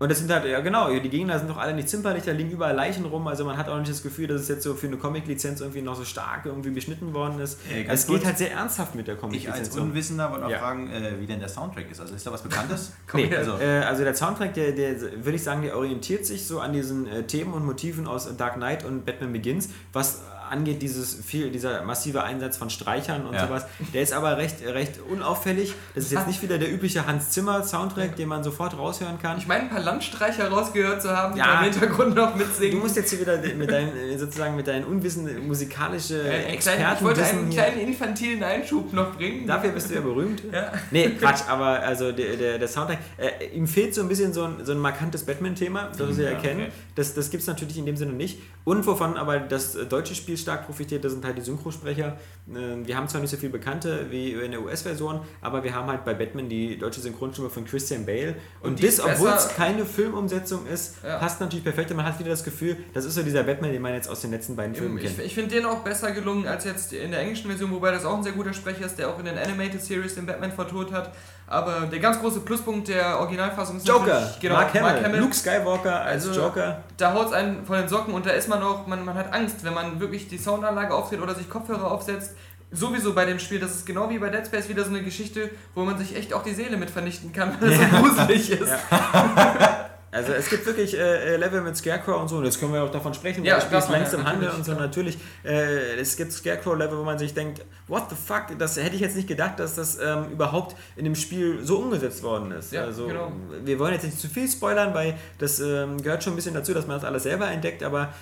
Und 0.00 0.10
das 0.10 0.18
sind 0.18 0.32
halt, 0.32 0.46
ja 0.46 0.60
genau, 0.60 0.88
die 0.90 1.10
Gegner 1.10 1.38
sind 1.38 1.50
doch 1.50 1.58
alle 1.58 1.74
nicht 1.74 1.90
zimperlich, 1.90 2.24
da 2.24 2.32
liegen 2.32 2.50
überall 2.50 2.74
Leichen 2.74 3.04
rum, 3.04 3.26
also 3.28 3.44
man 3.44 3.58
hat 3.58 3.68
auch 3.68 3.76
nicht 3.78 3.90
das 3.90 4.02
Gefühl, 4.02 4.26
dass 4.28 4.40
es 4.40 4.48
jetzt 4.48 4.62
so 4.62 4.72
für 4.74 4.86
eine 4.86 4.96
Comic-Lizenz 4.96 5.60
irgendwie 5.60 5.82
noch 5.82 5.94
so 5.94 6.04
stark 6.06 6.46
irgendwie 6.46 6.70
beschnitten 6.70 7.12
worden 7.12 7.38
ist. 7.38 7.60
Äh, 7.70 7.84
ganz 7.84 8.00
es 8.00 8.06
geht 8.06 8.24
halt 8.24 8.38
sehr 8.38 8.50
ernsthaft 8.52 8.94
mit 8.94 9.06
der 9.08 9.16
Ich 9.16 9.20
Comic-Lizenz. 9.20 9.58
als 9.58 9.76
um. 9.76 9.82
Unwissender 9.90 10.30
wollte 10.30 10.44
noch 10.44 10.50
Ja. 10.50 10.58
fragen, 10.58 10.90
äh, 10.90 11.20
wie 11.20 11.26
denn 11.26 11.38
der 11.38 11.50
Soundtrack 11.50 11.90
ist. 11.90 12.00
Also 12.00 12.14
ist 12.14 12.26
da 12.26 12.32
was 12.32 12.42
Bekanntes? 12.42 12.92
Nee, 13.14 13.34
also, 13.36 13.58
äh, 13.58 13.80
also 13.80 14.02
der 14.02 14.14
Soundtrack, 14.14 14.54
der, 14.54 14.72
der 14.72 14.98
würde 15.22 15.34
ich 15.34 15.42
sagen, 15.42 15.60
der 15.60 15.76
orientiert 15.76 16.24
sich 16.24 16.46
so 16.46 16.60
an 16.60 16.72
diesen 16.72 17.06
äh, 17.06 17.24
Themen 17.24 17.52
und 17.52 17.66
Motiven 17.66 18.06
aus 18.06 18.34
Dark 18.38 18.54
Knight 18.54 18.84
und 18.86 19.04
Batman 19.04 19.32
Begins, 19.34 19.68
was 19.92 20.22
angeht 20.50 20.82
dieses 20.82 21.14
viel, 21.24 21.50
dieser 21.50 21.82
massive 21.84 22.22
Einsatz 22.22 22.56
von 22.56 22.68
Streichern 22.70 23.26
und 23.26 23.34
Ja. 23.34 23.46
sowas. 23.46 23.64
Der 23.94 24.02
ist 24.02 24.12
aber 24.12 24.36
recht, 24.36 24.56
recht 24.66 25.00
unauffällig. 25.08 25.74
Das 25.94 26.04
ist 26.04 26.12
jetzt 26.12 26.26
nicht 26.26 26.42
wieder 26.42 26.58
der 26.58 26.72
übliche 26.72 27.06
Hans 27.06 27.30
Zimmer 27.30 27.62
Soundtrack, 27.62 28.16
den 28.16 28.28
man 28.28 28.42
sofort 28.44 28.76
raushören 28.76 29.18
kann. 29.20 29.38
Ich 29.38 29.46
meine, 29.46 29.62
ein 29.62 29.70
paar 29.70 29.80
Landstreicher 29.80 30.48
rausgehört 30.48 31.02
zu 31.02 31.16
haben, 31.16 31.34
die 31.34 31.40
Ja. 31.40 31.58
im 31.64 31.70
Hintergrund 31.72 32.14
noch 32.14 32.32
Du 32.32 32.38
mitsingen. 32.38 32.78
musst 32.78 32.96
jetzt 32.96 33.10
hier 33.10 33.20
wieder 33.20 33.38
mit 33.56 33.70
deinen, 33.70 33.96
äh, 33.96 34.18
sozusagen 34.18 34.56
mit 34.56 34.66
deinen 34.66 34.84
Unwissen 34.84 35.46
musikalische 35.46 36.20
Äh, 36.22 36.56
kleinen, 36.56 36.96
ich 36.96 37.02
wollte 37.02 37.24
einen 37.24 37.50
hier. 37.50 37.62
kleinen 37.62 37.80
infantilen 37.80 38.42
Einschub 38.42 38.92
noch 38.92 39.14
bringen. 39.16 39.46
Dafür 39.46 39.70
bist 39.70 39.90
du 39.90 39.94
ja 39.94 40.00
berühmt. 40.00 40.42
Ja. 40.52 40.72
Nee, 40.90 41.10
Quatsch, 41.10 41.42
aber 41.48 41.80
also 41.80 42.12
der, 42.12 42.36
der, 42.36 42.58
der 42.58 42.68
Soundtrack, 42.68 42.98
äh, 43.18 43.46
ihm 43.56 43.66
fehlt 43.66 43.94
so 43.94 44.00
ein 44.02 44.08
bisschen 44.08 44.32
so 44.32 44.44
ein, 44.44 44.64
so 44.64 44.72
ein 44.72 44.78
markantes 44.78 45.24
Batman-Thema, 45.24 45.90
das 45.96 46.16
wir 46.16 46.24
Ja, 46.24 46.30
erkennen. 46.32 46.62
okay. 46.62 46.72
Das, 46.94 47.14
das 47.14 47.30
gibt 47.30 47.42
es 47.42 47.46
natürlich 47.46 47.78
in 47.78 47.86
dem 47.86 47.96
Sinne 47.96 48.12
nicht. 48.12 48.38
Und 48.64 48.86
wovon 48.86 49.16
aber 49.16 49.38
das 49.38 49.76
deutsche 49.88 50.14
Spiel 50.14 50.36
stark 50.40 50.66
profitiert, 50.66 51.04
das 51.04 51.12
sind 51.12 51.24
halt 51.24 51.36
die 51.38 51.42
Synchrosprecher. 51.42 52.16
Äh, 52.48 52.86
Wir 52.86 52.96
haben 52.96 53.08
zwar 53.08 53.20
nicht 53.20 53.30
so 53.30 53.36
viel 53.36 53.50
Bekannte 53.50 54.06
wie 54.10 54.32
in 54.32 54.50
der 54.50 54.60
US-Version, 54.62 55.20
aber 55.40 55.62
wir 55.64 55.74
haben 55.74 55.88
halt 55.88 56.04
bei 56.04 56.14
Batman 56.14 56.48
die 56.48 56.78
deutsche 56.78 57.00
Synchronstimme 57.00 57.50
von 57.50 57.64
Christian 57.64 58.04
Bale. 58.06 58.36
Und, 58.60 58.70
Und 58.70 58.82
das, 58.84 59.00
obwohl 59.00 59.30
es 59.30 59.48
keine 59.48 59.84
Filmumsetzung 59.86 60.66
ist, 60.66 60.96
Ja. 61.04 61.18
passt 61.18 61.40
natürlich 61.40 61.64
perfekt. 61.64 61.90
Und 61.90 61.96
man 61.98 62.06
hat 62.06 62.18
wieder 62.18 62.30
das 62.30 62.44
Gefühl, 62.44 62.76
das 62.94 63.04
ist 63.04 63.14
so 63.14 63.22
dieser 63.22 63.42
Batman, 63.44 63.72
den 63.72 63.82
man 63.82 63.94
jetzt 63.94 64.08
aus 64.08 64.20
den 64.20 64.30
letzten 64.30 64.56
beiden 64.56 64.74
Filmen 64.74 64.98
Ich, 64.98 65.04
kennt. 65.04 65.20
ich 65.20 65.34
finde 65.34 65.54
den 65.54 65.64
auch 65.66 65.80
besser 65.84 66.12
gelungen 66.12 66.46
als 66.46 66.64
jetzt 66.64 66.92
in 66.92 67.10
der 67.10 67.20
englischen 67.20 67.48
Version, 67.48 67.70
wobei 67.70 67.90
das 67.92 68.04
auch 68.04 68.16
ein 68.16 68.22
sehr 68.22 68.32
guter 68.32 68.52
Sprecher 68.52 68.86
ist, 68.86 68.96
der 68.98 69.08
auch 69.08 69.18
in 69.18 69.24
den 69.26 69.38
Animated 69.38 69.82
Series 69.82 70.14
den 70.14 70.26
Batman 70.26 70.52
vertont 70.52 70.92
hat. 70.92 71.12
Aber 71.50 71.80
der 71.80 71.98
ganz 71.98 72.20
große 72.20 72.40
Pluspunkt 72.40 72.86
der 72.86 73.18
Originalfassung 73.18 73.78
ist 73.78 73.88
Joker, 73.88 74.32
genau, 74.40 74.54
Mark, 74.54 74.72
Hamill, 74.72 75.18
Luke 75.18 75.34
Skywalker 75.34 76.00
als 76.00 76.28
Also, 76.28 76.40
Joker. 76.40 76.80
Da 76.96 77.12
haut 77.12 77.26
es 77.26 77.32
einen 77.32 77.66
von 77.66 77.76
den 77.76 77.88
Socken 77.88 78.14
und 78.14 78.24
da 78.24 78.30
ist 78.30 78.48
man 78.48 78.62
auch, 78.62 78.86
man, 78.86 79.04
man 79.04 79.16
hat 79.16 79.32
Angst, 79.32 79.64
wenn 79.64 79.74
man 79.74 79.98
wirklich 79.98 80.28
die 80.28 80.38
Soundanlage 80.38 80.94
aufdreht 80.94 81.20
oder 81.20 81.34
sich 81.34 81.50
Kopfhörer 81.50 81.90
aufsetzt. 81.90 82.36
Sowieso 82.70 83.14
bei 83.14 83.24
dem 83.24 83.40
Spiel, 83.40 83.58
das 83.58 83.72
ist 83.72 83.84
genau 83.84 84.08
wie 84.10 84.20
bei 84.20 84.28
Dead 84.28 84.46
Space 84.46 84.68
wieder 84.68 84.84
so 84.84 84.90
eine 84.90 85.02
Geschichte, 85.02 85.50
wo 85.74 85.82
man 85.82 85.98
sich 85.98 86.14
echt 86.14 86.32
auch 86.34 86.44
die 86.44 86.54
Seele 86.54 86.76
mit 86.76 86.88
vernichten 86.88 87.32
kann, 87.32 87.56
weil 87.60 87.72
es 87.72 87.78
so 87.78 87.96
gruselig 87.96 88.50
ist. 88.52 88.72
Also 90.12 90.32
es 90.32 90.48
gibt 90.50 90.66
wirklich 90.66 90.96
äh, 90.96 91.34
äh, 91.34 91.36
Level 91.36 91.60
mit 91.60 91.76
Scarecrow 91.76 92.20
und 92.20 92.28
so, 92.28 92.38
und 92.38 92.44
jetzt 92.44 92.58
können 92.58 92.72
wir 92.72 92.82
auch 92.82 92.90
davon 92.90 93.14
sprechen, 93.14 93.42
weil 93.42 93.48
Ja, 93.48 93.54
das 93.56 93.64
Spiel 93.64 93.78
ist 93.78 93.84
darf 93.84 93.90
man 93.90 94.00
längst 94.00 94.12
ja, 94.12 94.18
im 94.18 94.26
Handel 94.26 94.50
und 94.50 94.64
so. 94.64 94.72
ja. 94.72 94.78
Natürlich, 94.78 95.18
äh, 95.44 96.00
es 96.00 96.16
gibt 96.16 96.32
Scarecrow-Level, 96.32 96.98
wo 96.98 97.04
man 97.04 97.18
sich 97.18 97.32
denkt, 97.32 97.64
what 97.86 98.04
the 98.10 98.16
fuck, 98.16 98.58
das 98.58 98.76
hätte 98.76 98.96
ich 98.96 99.00
jetzt 99.02 99.14
nicht 99.14 99.28
gedacht, 99.28 99.60
dass 99.60 99.76
das 99.76 99.98
ähm, 100.02 100.26
überhaupt 100.32 100.76
in 100.96 101.04
dem 101.04 101.14
Spiel 101.14 101.64
so 101.64 101.78
umgesetzt 101.78 102.22
worden 102.24 102.50
ist. 102.52 102.72
Ja, 102.72 102.84
also 102.84 103.06
genau. 103.06 103.32
wir 103.64 103.78
wollen 103.78 103.92
jetzt 103.92 104.04
nicht 104.04 104.18
zu 104.18 104.28
viel 104.28 104.48
spoilern, 104.48 104.94
weil 104.94 105.14
das 105.38 105.60
ähm, 105.60 106.02
gehört 106.02 106.24
schon 106.24 106.32
ein 106.32 106.36
bisschen 106.36 106.54
dazu, 106.54 106.74
dass 106.74 106.86
man 106.88 106.96
das 106.96 107.04
alles 107.04 107.22
selber 107.22 107.48
entdeckt, 107.48 107.82
aber 107.84 108.12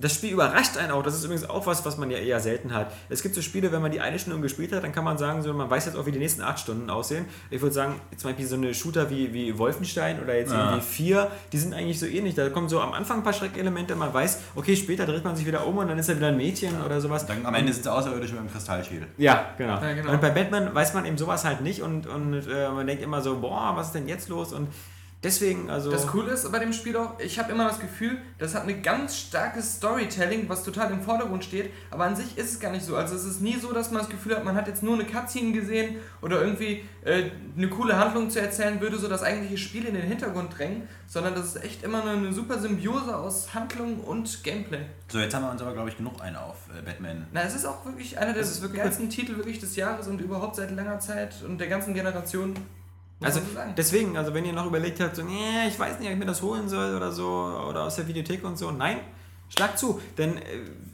das 0.00 0.14
Spiel 0.14 0.32
überrascht 0.32 0.76
einen 0.76 0.92
auch. 0.92 1.02
Das 1.02 1.14
ist 1.14 1.24
übrigens 1.24 1.48
auch 1.48 1.66
was, 1.66 1.84
was 1.84 1.96
man 1.98 2.10
ja 2.10 2.18
eher 2.18 2.38
selten 2.40 2.72
hat. 2.72 2.92
Es 3.08 3.22
gibt 3.22 3.34
so 3.34 3.42
Spiele, 3.42 3.72
wenn 3.72 3.82
man 3.82 3.90
die 3.90 4.00
eine 4.00 4.18
Stunde 4.18 4.40
gespielt 4.40 4.72
hat, 4.72 4.84
dann 4.84 4.92
kann 4.92 5.04
man 5.04 5.18
sagen, 5.18 5.42
so, 5.42 5.52
man 5.52 5.68
weiß 5.68 5.86
jetzt 5.86 5.96
auch, 5.96 6.06
wie 6.06 6.12
die 6.12 6.18
nächsten 6.18 6.42
acht 6.42 6.60
Stunden 6.60 6.88
aussehen. 6.88 7.24
Ich 7.50 7.60
würde 7.60 7.74
sagen, 7.74 8.00
zum 8.16 8.30
Beispiel 8.30 8.46
so 8.46 8.54
eine 8.54 8.74
Shooter 8.74 9.10
wie, 9.10 9.32
wie 9.32 9.58
Wolfenstein 9.58 10.22
oder 10.22 10.36
jetzt 10.36 10.52
Ja. 10.52 10.70
irgendwie 10.70 10.86
vier, 10.86 11.30
die 11.52 11.58
sind 11.58 11.74
eigentlich 11.74 11.98
so 11.98 12.06
ähnlich. 12.06 12.34
Da 12.34 12.48
kommen 12.50 12.68
so 12.68 12.80
am 12.80 12.92
Anfang 12.92 13.18
ein 13.18 13.22
paar 13.24 13.32
Schreckelemente, 13.32 13.96
man 13.96 14.14
weiß, 14.14 14.38
okay, 14.54 14.76
später 14.76 15.04
dreht 15.06 15.24
man 15.24 15.34
sich 15.36 15.46
wieder 15.46 15.66
um 15.66 15.78
und 15.78 15.88
dann 15.88 15.98
ist 15.98 16.08
er 16.08 16.16
wieder 16.16 16.28
ein 16.28 16.36
Mädchen 16.36 16.80
oder 16.84 17.00
sowas. 17.00 17.26
Dann 17.26 17.44
am 17.44 17.54
Ende 17.54 17.72
sind 17.72 17.82
sie 17.82 17.92
außerirdisch 17.92 18.30
mit 18.30 18.40
einem 18.40 18.52
Kristallschädel. 18.52 19.08
Ja, 19.16 19.50
genau. 19.58 19.80
Ja, 19.80 19.92
genau. 19.94 20.12
Und 20.12 20.20
bei 20.20 20.30
Batman 20.30 20.74
weiß 20.74 20.94
man 20.94 21.06
eben 21.06 21.18
sowas 21.18 21.44
halt 21.44 21.60
nicht 21.62 21.82
und, 21.82 22.06
und 22.06 22.34
äh, 22.46 22.68
man 22.70 22.86
denkt 22.86 23.02
immer 23.02 23.20
so, 23.20 23.40
boah, 23.40 23.72
was 23.74 23.88
ist 23.88 23.94
denn 23.94 24.06
jetzt 24.06 24.28
los? 24.28 24.52
Und 24.52 24.68
deswegen, 25.22 25.70
also. 25.70 25.90
Das 25.90 26.06
Coole 26.06 26.32
ist 26.32 26.50
bei 26.50 26.58
dem 26.58 26.72
Spiel 26.72 26.96
auch, 26.96 27.18
ich 27.18 27.38
habe 27.38 27.52
immer 27.52 27.68
das 27.68 27.80
Gefühl, 27.80 28.18
das 28.38 28.54
hat 28.54 28.62
eine 28.62 28.80
ganz 28.80 29.16
starkes 29.16 29.76
Storytelling, 29.76 30.48
was 30.48 30.64
total 30.64 30.90
im 30.92 31.02
Vordergrund 31.02 31.44
steht, 31.44 31.72
aber 31.90 32.04
an 32.04 32.16
sich 32.16 32.38
ist 32.38 32.52
es 32.52 32.60
gar 32.60 32.70
nicht 32.70 32.84
so. 32.84 32.96
Also 32.96 33.14
es 33.14 33.24
ist 33.24 33.40
nie 33.40 33.56
so, 33.56 33.72
dass 33.72 33.90
man 33.90 34.00
das 34.00 34.10
Gefühl 34.10 34.36
hat, 34.36 34.44
man 34.44 34.54
hat 34.54 34.68
jetzt 34.68 34.82
nur 34.82 34.94
eine 34.94 35.04
Cutscene 35.04 35.52
gesehen 35.52 35.96
oder 36.22 36.40
irgendwie 36.42 36.84
äh, 37.04 37.30
eine 37.56 37.68
coole 37.68 37.96
Handlung 37.96 38.30
zu 38.30 38.40
erzählen 38.40 38.80
würde, 38.80 38.98
so 38.98 39.08
das 39.08 39.22
eigentliche 39.22 39.58
Spiel 39.58 39.84
in 39.86 39.94
den 39.94 40.04
Hintergrund 40.04 40.56
drängen, 40.56 40.88
sondern 41.06 41.34
das 41.34 41.46
ist 41.46 41.64
echt 41.64 41.82
immer 41.82 42.02
eine, 42.02 42.12
eine 42.12 42.32
super 42.32 42.58
Symbiose 42.58 43.16
aus 43.16 43.54
Handlung 43.54 44.00
und 44.00 44.44
Gameplay. 44.44 44.86
So, 45.08 45.18
jetzt 45.18 45.34
haben 45.34 45.42
wir 45.42 45.50
uns 45.50 45.62
aber, 45.62 45.72
glaube 45.72 45.88
ich, 45.88 45.96
genug 45.96 46.20
einen 46.20 46.36
auf 46.36 46.56
äh, 46.76 46.82
Batman. 46.82 47.26
Na, 47.32 47.42
es 47.42 47.54
ist 47.54 47.64
auch 47.64 47.84
wirklich 47.84 48.18
einer 48.18 48.32
der 48.32 48.42
Das 48.42 48.50
ist 48.50 48.62
wirklich 48.62 48.82
geilsten 48.82 49.10
Titel 49.10 49.36
wirklich 49.36 49.58
des 49.58 49.76
Jahres 49.76 50.06
und 50.06 50.20
überhaupt 50.20 50.56
seit 50.56 50.70
langer 50.70 51.00
Zeit 51.00 51.42
und 51.44 51.58
der 51.58 51.68
ganzen 51.68 51.94
Generation. 51.94 52.54
Also 53.20 53.40
deswegen, 53.76 54.16
also 54.16 54.32
wenn 54.32 54.44
ihr 54.44 54.52
noch 54.52 54.66
überlegt 54.66 55.00
habt, 55.00 55.16
so, 55.16 55.22
nee, 55.22 55.66
ich 55.66 55.78
weiß 55.78 55.98
nicht, 55.98 56.06
ob 56.06 56.12
ich 56.12 56.18
mir 56.18 56.26
das 56.26 56.40
holen 56.40 56.68
soll 56.68 56.94
oder 56.94 57.10
so, 57.10 57.26
oder 57.68 57.84
aus 57.84 57.96
der 57.96 58.06
Videothek 58.06 58.44
und 58.44 58.56
so, 58.56 58.70
nein, 58.70 59.00
Schlag 59.48 59.78
zu, 59.78 60.00
denn 60.18 60.36
äh, 60.36 60.40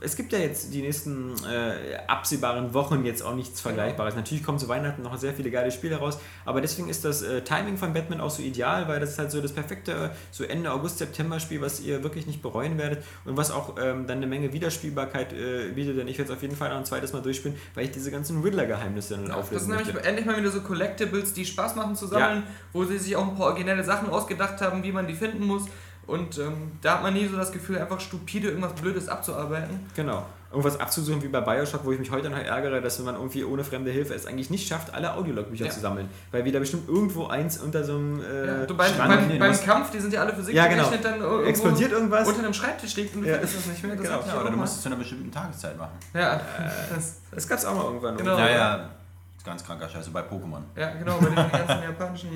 es 0.01 0.17
gibt 0.17 0.33
ja 0.33 0.39
jetzt 0.39 0.73
die 0.73 0.83
nächsten 0.83 1.35
äh, 1.45 1.97
absehbaren 2.07 2.73
Wochen 2.73 3.05
jetzt 3.05 3.23
auch 3.23 3.35
nichts 3.35 3.61
Vergleichbares. 3.61 4.15
Natürlich 4.15 4.45
kommen 4.45 4.59
zu 4.59 4.69
Weihnachten 4.69 5.03
noch 5.03 5.17
sehr 5.17 5.35
viele 5.35 5.51
geile 5.51 5.73
Spiele 5.73 5.97
raus, 5.97 6.19
aber 6.45 6.61
deswegen 6.61 6.89
ist 6.89 7.05
das 7.05 7.23
äh, 7.23 7.43
Timing 7.43 7.77
von 7.77 7.93
Batman 7.93 8.21
auch 8.21 8.31
so 8.31 8.43
ideal, 8.43 8.87
weil 8.87 9.01
das 9.01 9.11
ist 9.11 9.19
halt 9.19 9.31
so 9.33 9.41
das 9.41 9.53
perfekte 9.53 10.13
so 10.31 10.45
Ende 10.45 10.71
August, 10.73 10.99
September 10.99 11.41
Spiel, 11.41 11.61
was 11.61 11.81
ihr 11.81 12.03
wirklich 12.05 12.27
nicht 12.27 12.43
bereuen 12.43 12.79
werdet 12.79 13.05
und 13.25 13.37
was 13.37 13.51
auch 13.51 13.75
ähm, 13.77 14.07
dann 14.07 14.19
eine 14.19 14.27
Menge 14.27 14.53
Wiederspielbarkeit 14.53 15.33
äh, 15.33 15.73
bietet, 15.75 15.99
denn 15.99 16.07
ich 16.07 16.19
werde 16.19 16.31
es 16.31 16.37
auf 16.37 16.43
jeden 16.43 16.57
Fall 16.57 16.69
noch 16.71 16.77
ein 16.77 16.85
zweites 16.85 17.13
Mal 17.13 17.23
durchspielen, 17.23 17.57
weil 17.75 17.87
ich 17.87 17.91
diese 17.91 18.11
ganzen 18.11 18.41
Riddler-Geheimnisse 18.43 19.15
dann 19.15 19.23
Ja, 19.25 19.29
das 19.31 19.37
auflösen 19.39 19.67
sind 19.67 19.77
nämlich 19.77 19.95
möchte. 19.95 20.09
endlich 20.09 20.27
mal 20.27 20.37
wieder 20.37 20.51
so 20.51 20.61
Collectibles, 20.61 21.33
die 21.33 21.45
Spaß 21.45 21.75
machen 21.75 21.97
zu 21.97 22.07
sammeln, 22.07 22.45
wo 22.73 22.85
sie 22.85 22.99
sich 22.99 23.17
auch 23.17 23.27
ein 23.27 23.35
paar 23.35 23.47
originelle 23.47 23.83
Sachen 23.83 24.11
ausgedacht 24.11 24.61
haben, 24.61 24.83
wie 24.85 24.93
man 24.93 25.07
die 25.07 25.15
finden 25.15 25.45
muss. 25.45 25.65
Und 26.07 26.39
ähm, 26.39 26.73
da 26.83 26.95
hat 26.95 27.03
man 27.03 27.15
nie 27.15 27.27
so 27.27 27.37
das 27.37 27.51
Gefühl, 27.53 27.79
einfach 27.79 28.01
stupide 28.01 28.49
irgendwas 28.49 28.75
Blödes 28.75 29.09
abzuarbeiten. 29.09 29.81
Genau. 29.97 30.25
Irgendwas 30.51 30.79
abzusuchen 30.79 31.21
wie 31.23 31.29
bei 31.29 31.41
Bioshock, 31.41 31.85
wo 31.85 31.91
ich 31.91 31.99
mich 31.99 32.11
heute 32.13 32.31
noch 32.31 32.39
ärgere, 32.39 32.81
dass 32.81 32.99
man 33.01 33.17
irgendwie 33.17 33.43
ohne 33.43 33.65
fremde 33.65 33.91
Hilfe 33.91 34.15
es 34.15 34.25
eigentlich 34.27 34.51
nicht 34.51 34.69
schafft, 34.69 34.95
alle 34.95 35.13
Audiologbücher 35.15 35.65
Ja. 35.65 35.71
zu 35.73 35.81
sammeln. 35.81 36.09
Weil 36.31 36.45
wir 36.45 36.53
da 36.53 36.61
bestimmt 36.61 36.89
irgendwo 36.89 37.27
eins 37.27 37.59
unter 37.59 37.83
so 37.83 37.97
einem 37.97 38.21
äh, 38.21 38.47
Ja, 38.61 38.67
du, 38.67 38.77
beim, 38.77 38.95
Schrank 38.95 39.29
beim, 39.29 39.39
beim 39.39 39.49
musst. 39.51 39.65
Kampf, 39.65 39.91
die 39.91 39.99
sind 39.99 40.13
ja 40.13 40.21
alle 40.21 40.33
Physik 40.33 40.55
Ja, 40.55 40.67
genau. 40.69 40.89
dann 41.03 41.21
irgendwo 41.21 41.43
Explodiert 41.49 41.91
irgendwas? 41.91 42.29
unter 42.29 42.45
einem 42.45 42.55
Schreibtisch 42.55 42.95
liegt 42.95 43.17
und 43.17 43.23
du 43.23 43.29
Ja. 43.29 43.35
findest 43.39 43.57
es 43.59 43.67
nicht 43.67 43.83
mehr. 43.83 43.97
Das 43.97 44.05
Genau. 44.05 44.21
Ja, 44.29 44.41
oder 44.43 44.51
du 44.51 44.57
musst 44.57 44.77
es 44.77 44.83
zu 44.83 44.89
einer 44.91 44.97
bestimmten 44.97 45.33
Tageszeit 45.33 45.77
machen. 45.77 45.93
Ja, 46.13 46.41
das, 46.95 47.17
Das 47.33 47.49
gab 47.49 47.59
es 47.59 47.65
auch 47.65 47.75
mal 47.75 47.85
irgendwann. 47.87 48.17
Genau. 48.17 48.39
Ja, 48.39 48.49
ja. 48.51 48.91
Ist 49.37 49.45
ganz 49.45 49.65
kranker 49.65 49.89
Scheiße 49.89 50.11
bei 50.11 50.21
Pokémon. 50.21 50.61
ja, 50.77 50.91
genau, 50.93 51.19
bei 51.19 51.27
den 51.27 51.35
ganzen 51.35 51.83
japanischen 51.83 52.29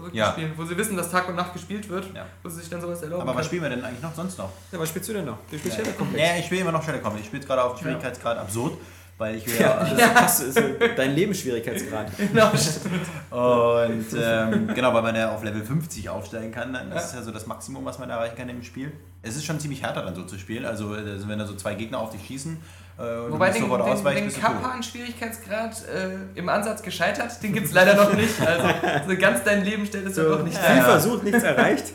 verrückten 0.00 0.18
Ja. 0.18 0.32
Spielen, 0.32 0.52
wo 0.56 0.64
sie 0.64 0.76
wissen, 0.76 0.96
dass 0.96 1.10
Tag 1.10 1.28
und 1.28 1.36
Nacht 1.36 1.52
gespielt 1.52 1.88
wird, 1.88 2.06
Ja. 2.14 2.26
wo 2.42 2.48
sie 2.48 2.60
sich 2.60 2.68
dann 2.68 2.80
sowas 2.80 3.00
erlauben 3.02 3.22
Aber 3.28 3.38
was 3.38 3.46
spielen 3.46 3.62
wir 3.62 3.70
denn 3.70 3.84
eigentlich 3.84 4.02
noch 4.02 4.14
sonst 4.14 4.36
noch? 4.38 4.50
Ja, 4.72 4.78
was 4.78 4.88
spielst 4.88 5.08
du 5.08 5.12
denn 5.12 5.24
noch? 5.26 5.38
Du 5.50 5.56
spielst 5.58 5.76
Shadow 5.76 5.92
Complex. 5.92 6.22
Ja, 6.28 6.36
ich 6.38 6.46
spiele 6.46 6.62
immer 6.62 6.72
noch 6.72 6.82
Shadow 6.82 6.98
Complex. 6.98 7.20
Ich 7.22 7.26
spiele 7.28 7.44
gerade 7.46 7.62
auf 7.62 7.78
Schwierigkeitsgrad 7.78 8.38
absurd, 8.38 8.76
weil 9.18 9.36
ich 9.36 9.46
will 9.46 9.60
Ja, 9.60 9.86
ja. 9.86 9.94
das 9.94 10.14
passt, 10.14 10.42
ist 10.42 10.54
so 10.58 10.62
dein 10.96 11.14
Lebensschwierigkeitsgrad. 11.14 12.10
Genau, 12.18 12.50
stimmt. 12.56 13.06
Und 13.30 14.06
ähm, 14.20 14.66
genau, 14.74 14.92
weil 14.94 15.02
man 15.02 15.14
ja 15.14 15.34
auf 15.34 15.42
Level 15.44 15.62
50 15.62 16.08
aufsteigen 16.08 16.52
kann, 16.52 16.72
dann 16.72 16.90
das 16.90 17.06
ist 17.06 17.14
ja 17.14 17.22
so 17.22 17.30
das 17.30 17.46
Maximum, 17.46 17.84
was 17.84 17.98
man 17.98 18.10
erreichen 18.10 18.36
kann 18.36 18.48
im 18.48 18.62
Spiel. 18.62 18.92
Es 19.22 19.36
ist 19.36 19.44
schon 19.44 19.60
ziemlich 19.60 19.82
härter 19.82 20.02
dann 20.02 20.14
so 20.14 20.24
zu 20.24 20.38
spielen, 20.38 20.64
also 20.64 20.94
äh, 20.94 21.28
wenn 21.28 21.38
da 21.38 21.46
so 21.46 21.54
zwei 21.54 21.74
Gegner 21.74 21.98
auf 21.98 22.10
dich 22.10 22.26
schießen 22.26 22.58
äh, 23.00 23.30
Wobei 23.32 23.50
den, 23.50 23.62
sofort 23.62 24.04
den, 24.04 24.14
den 24.14 24.28
tot. 24.30 24.40
Kappa-Schwierigkeitsgrad 24.42 25.72
äh, 25.88 26.38
im 26.38 26.48
Ansatz 26.48 26.82
gescheitert, 26.82 27.42
den 27.42 27.52
gibt 27.52 27.66
es 27.66 27.72
leider 27.72 27.94
noch 27.94 28.12
nicht. 28.12 28.34
Also 28.40 28.68
so 29.08 29.16
ganz 29.16 29.42
dein 29.44 29.64
Leben 29.64 29.86
stellt 29.86 30.06
es 30.06 30.16
ja 30.16 30.24
So, 30.24 30.30
noch 30.30 30.42
nicht 30.44 30.58
viel. 30.58 30.76
Ja. 30.76 30.82
versucht, 30.84 31.24
nichts 31.24 31.42
erreicht. 31.42 31.86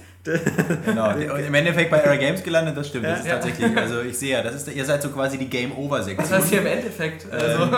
Genau, 0.85 1.09
und 1.13 1.39
im 1.39 1.53
Endeffekt 1.53 1.91
bei 1.91 1.97
Era 1.99 2.15
Games 2.15 2.43
gelandet, 2.43 2.75
das 2.77 2.87
stimmt. 2.87 3.05
Das 3.05 3.19
ist 3.19 3.27
Ja. 3.27 3.33
tatsächlich, 3.35 3.77
also 3.77 4.01
ich 4.01 4.17
sehe 4.17 4.31
ja, 4.33 4.41
das 4.43 4.55
ist, 4.55 4.67
ihr 4.73 4.85
seid 4.85 5.01
so 5.01 5.09
quasi 5.09 5.37
die 5.37 5.49
Game 5.49 5.71
Over 5.77 5.97
Das 5.97 6.05
Sektion. 6.07 6.29
heißt 6.29 6.49
hier 6.49 6.59
im 6.61 6.67
Endeffekt. 6.67 7.31
Also, 7.31 7.69